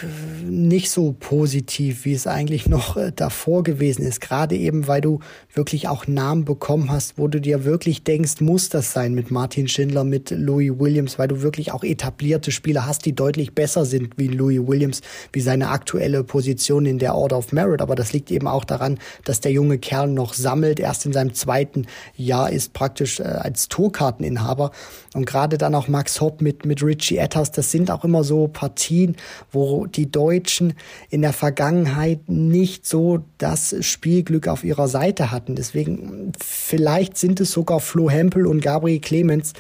nicht 0.44 0.90
so 0.90 1.14
positiv, 1.18 2.05
wie 2.05 2.14
es 2.14 2.26
eigentlich 2.26 2.66
noch 2.66 2.97
äh, 2.97 3.12
davor 3.14 3.62
gewesen 3.62 4.02
ist. 4.02 4.20
Gerade 4.20 4.56
eben, 4.56 4.86
weil 4.86 5.01
du 5.01 5.20
wirklich 5.52 5.88
auch 5.88 6.06
Namen 6.06 6.44
bekommen 6.44 6.90
hast, 6.90 7.18
wo 7.18 7.28
du 7.28 7.40
dir 7.40 7.64
wirklich 7.64 8.05
denkst, 8.05 8.40
muss 8.40 8.68
das 8.68 8.92
sein 8.92 9.14
mit 9.14 9.30
Martin 9.30 9.68
Schindler, 9.68 10.05
mit 10.05 10.30
Louis 10.30 10.72
Williams, 10.78 11.18
weil 11.18 11.28
du 11.28 11.42
wirklich 11.42 11.72
auch 11.72 11.84
etablierte 11.84 12.52
Spieler 12.52 12.86
hast, 12.86 13.05
die 13.05 13.14
deutlich 13.14 13.55
besser 13.55 13.84
sind 13.84 14.16
wie 14.16 14.28
Louis 14.28 14.60
Williams 14.66 15.01
wie 15.32 15.40
seine 15.40 15.68
aktuelle 15.68 16.24
Position 16.24 16.86
in 16.86 16.98
der 16.98 17.14
Order 17.14 17.38
of 17.38 17.52
Merit. 17.52 17.82
Aber 17.82 17.94
das 17.94 18.12
liegt 18.12 18.30
eben 18.30 18.46
auch 18.46 18.64
daran, 18.64 18.98
dass 19.24 19.40
der 19.40 19.52
junge 19.52 19.78
Kerl 19.78 20.08
noch 20.08 20.34
sammelt. 20.34 20.80
Erst 20.80 21.06
in 21.06 21.12
seinem 21.12 21.34
zweiten 21.34 21.86
Jahr 22.16 22.50
ist 22.50 22.72
praktisch 22.72 23.20
äh, 23.20 23.24
als 23.24 23.68
Tourkarteninhaber. 23.68 24.70
Und 25.14 25.26
gerade 25.26 25.58
dann 25.58 25.74
auch 25.74 25.88
Max 25.88 26.20
Hopp 26.20 26.40
mit, 26.40 26.64
mit 26.64 26.82
Richie 26.82 27.18
Etters, 27.18 27.50
das 27.50 27.70
sind 27.70 27.90
auch 27.90 28.04
immer 28.04 28.22
so 28.22 28.46
Partien, 28.46 29.16
wo 29.50 29.86
die 29.86 30.10
Deutschen 30.10 30.74
in 31.08 31.22
der 31.22 31.32
Vergangenheit 31.32 32.28
nicht 32.28 32.86
so 32.86 33.24
das 33.38 33.74
Spielglück 33.80 34.46
auf 34.46 34.62
ihrer 34.62 34.88
Seite 34.88 35.30
hatten. 35.30 35.56
Deswegen 35.56 36.32
vielleicht 36.40 37.16
sind 37.16 37.40
es 37.40 37.50
sogar 37.52 37.80
Flo 37.80 38.08
Hempel 38.08 38.46
und 38.46 38.60
Gabriel 38.60 39.00
Clemens, 39.00 39.52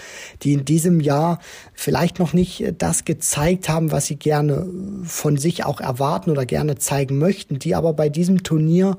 die 0.42 0.52
in 0.52 0.64
diesem 0.64 1.00
Jahr 1.00 1.40
vielleicht 1.74 2.18
noch 2.18 2.32
nicht 2.32 2.74
das 2.78 3.04
gezeigt 3.04 3.68
haben, 3.68 3.90
was 3.90 4.06
sie 4.06 4.16
gerne 4.16 4.66
von 5.04 5.36
sich 5.40 5.64
auch 5.64 5.80
erwarten 5.80 6.30
oder 6.30 6.46
gerne 6.46 6.76
zeigen 6.76 7.18
möchten, 7.18 7.58
die 7.58 7.74
aber 7.74 7.92
bei 7.92 8.08
diesem 8.08 8.42
Turnier 8.42 8.96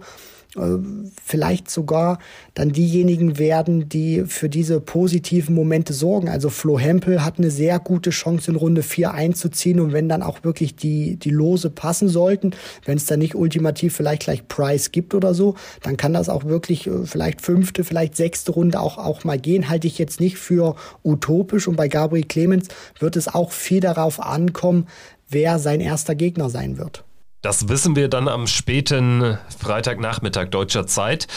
äh, 0.57 0.79
vielleicht 1.23 1.69
sogar 1.69 2.19
dann 2.55 2.73
diejenigen 2.73 3.39
werden, 3.39 3.87
die 3.87 4.25
für 4.25 4.49
diese 4.49 4.81
positiven 4.81 5.55
Momente 5.55 5.93
sorgen. 5.93 6.27
Also 6.27 6.49
Flo 6.49 6.77
Hempel 6.77 7.23
hat 7.23 7.37
eine 7.37 7.49
sehr 7.49 7.79
gute 7.79 8.09
Chance 8.09 8.51
in 8.51 8.57
Runde 8.57 8.83
4 8.83 9.13
einzuziehen 9.13 9.79
und 9.79 9.93
wenn 9.93 10.09
dann 10.09 10.21
auch 10.21 10.43
wirklich 10.43 10.75
die, 10.75 11.15
die 11.15 11.29
Lose 11.29 11.69
passen 11.69 12.09
sollten, 12.09 12.51
wenn 12.83 12.97
es 12.97 13.05
dann 13.05 13.19
nicht 13.19 13.33
ultimativ 13.33 13.95
vielleicht 13.95 14.23
gleich 14.23 14.45
Price 14.49 14.91
gibt 14.91 15.13
oder 15.15 15.33
so, 15.33 15.55
dann 15.83 15.95
kann 15.95 16.11
das 16.11 16.27
auch 16.27 16.43
wirklich 16.43 16.85
äh, 16.85 17.05
vielleicht 17.05 17.39
fünfte, 17.39 17.85
vielleicht 17.85 18.17
sechste 18.17 18.51
Runde 18.51 18.81
auch, 18.81 18.97
auch 18.97 19.23
mal 19.23 19.39
gehen. 19.39 19.69
Halte 19.69 19.87
ich 19.87 19.97
jetzt 19.97 20.19
nicht 20.19 20.37
für 20.37 20.75
utopisch 21.01 21.69
und 21.69 21.77
bei 21.77 21.87
Gabriel 21.87 22.25
Clemens 22.25 22.67
wird 22.99 23.15
es 23.15 23.29
auch 23.29 23.53
viel 23.53 23.79
darauf 23.79 24.19
ankommen, 24.19 24.87
wer 25.31 25.59
sein 25.59 25.81
erster 25.81 26.15
Gegner 26.15 26.49
sein 26.49 26.77
wird. 26.77 27.03
Das 27.41 27.69
wissen 27.69 27.95
wir 27.95 28.07
dann 28.07 28.27
am 28.27 28.45
späten 28.45 29.37
Freitagnachmittag 29.57 30.49
deutscher 30.49 30.85
Zeit. 30.85 31.27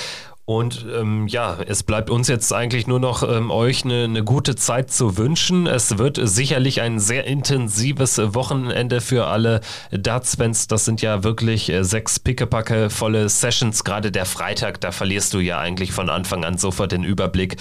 Und 0.47 0.85
ähm, 0.95 1.27
ja, 1.27 1.57
es 1.67 1.85
bleibt 1.85 2.11
uns 2.11 2.29
jetzt 2.29 2.53
eigentlich 2.53 2.87
nur 2.87 3.01
noch 3.01 3.23
ähm, 3.23 3.51
euch 3.51 3.87
eine, 3.87 4.05
eine 4.05 4.23
gute 4.23 4.57
Zeit 4.57 4.91
zu 4.91 5.17
wünschen. 5.17 5.67
Es 5.67 5.97
wird 5.97 6.21
sicherlich 6.23 6.83
ein 6.83 6.99
sehr 6.99 7.25
intensives 7.25 8.19
Wochenende 8.35 9.01
für 9.01 9.27
alle 9.27 9.63
Darts-Fans. 9.91 10.67
Das 10.67 10.85
sind 10.85 11.01
ja 11.01 11.25
wirklich 11.25 11.71
äh, 11.71 11.83
sechs 11.83 12.21
pickepacke 12.21 12.91
volle 12.91 13.31
Sessions. 13.31 13.85
Gerade 13.85 14.13
der 14.13 14.27
Freitag, 14.27 14.83
da 14.83 14.93
verlierst 14.93 15.33
du 15.33 15.39
ja 15.39 15.59
eigentlich 15.61 15.93
von 15.93 16.11
Anfang 16.11 16.45
an 16.45 16.59
sofort 16.59 16.93
den 16.93 17.05
Überblick. 17.05 17.57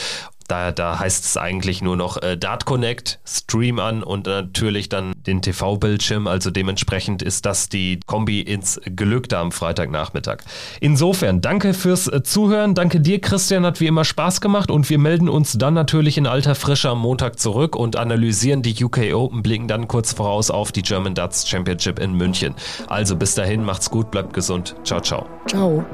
Da, 0.47 0.71
da 0.71 0.99
heißt 0.99 1.25
es 1.25 1.37
eigentlich 1.37 1.81
nur 1.81 1.95
noch 1.95 2.21
äh, 2.21 2.37
Dart 2.37 2.65
Connect, 2.65 3.19
Stream 3.25 3.79
an 3.79 4.03
und 4.03 4.25
natürlich 4.25 4.89
dann 4.89 5.13
den 5.25 5.41
TV-Bildschirm. 5.41 6.27
Also 6.27 6.51
dementsprechend 6.51 7.21
ist 7.21 7.45
das 7.45 7.69
die 7.69 7.99
Kombi 8.05 8.41
ins 8.41 8.79
Glück 8.95 9.29
da 9.29 9.41
am 9.41 9.51
Freitagnachmittag. 9.51 10.37
Insofern, 10.79 11.41
danke 11.41 11.73
fürs 11.73 12.07
äh, 12.07 12.23
Zuhören. 12.23 12.75
Danke 12.75 12.99
dir, 12.99 13.19
Christian. 13.21 13.65
Hat 13.65 13.79
wie 13.79 13.87
immer 13.87 14.05
Spaß 14.05 14.41
gemacht 14.41 14.69
und 14.69 14.89
wir 14.89 14.97
melden 14.97 15.29
uns 15.29 15.57
dann 15.57 15.73
natürlich 15.73 16.17
in 16.17 16.27
alter 16.27 16.55
Frische 16.55 16.89
am 16.89 16.99
Montag 16.99 17.39
zurück 17.39 17.75
und 17.75 17.95
analysieren 17.95 18.61
die 18.61 18.83
UK 18.83 19.13
Open, 19.13 19.43
blicken 19.43 19.67
dann 19.67 19.87
kurz 19.87 20.13
voraus 20.13 20.51
auf 20.51 20.71
die 20.71 20.81
German 20.81 21.15
Darts 21.15 21.47
Championship 21.47 21.99
in 21.99 22.13
München. 22.13 22.55
Also 22.87 23.15
bis 23.15 23.35
dahin, 23.35 23.63
macht's 23.63 23.89
gut, 23.89 24.11
bleibt 24.11 24.33
gesund. 24.33 24.75
Ciao, 24.83 25.01
ciao. 25.01 25.27
Ciao. 25.47 25.85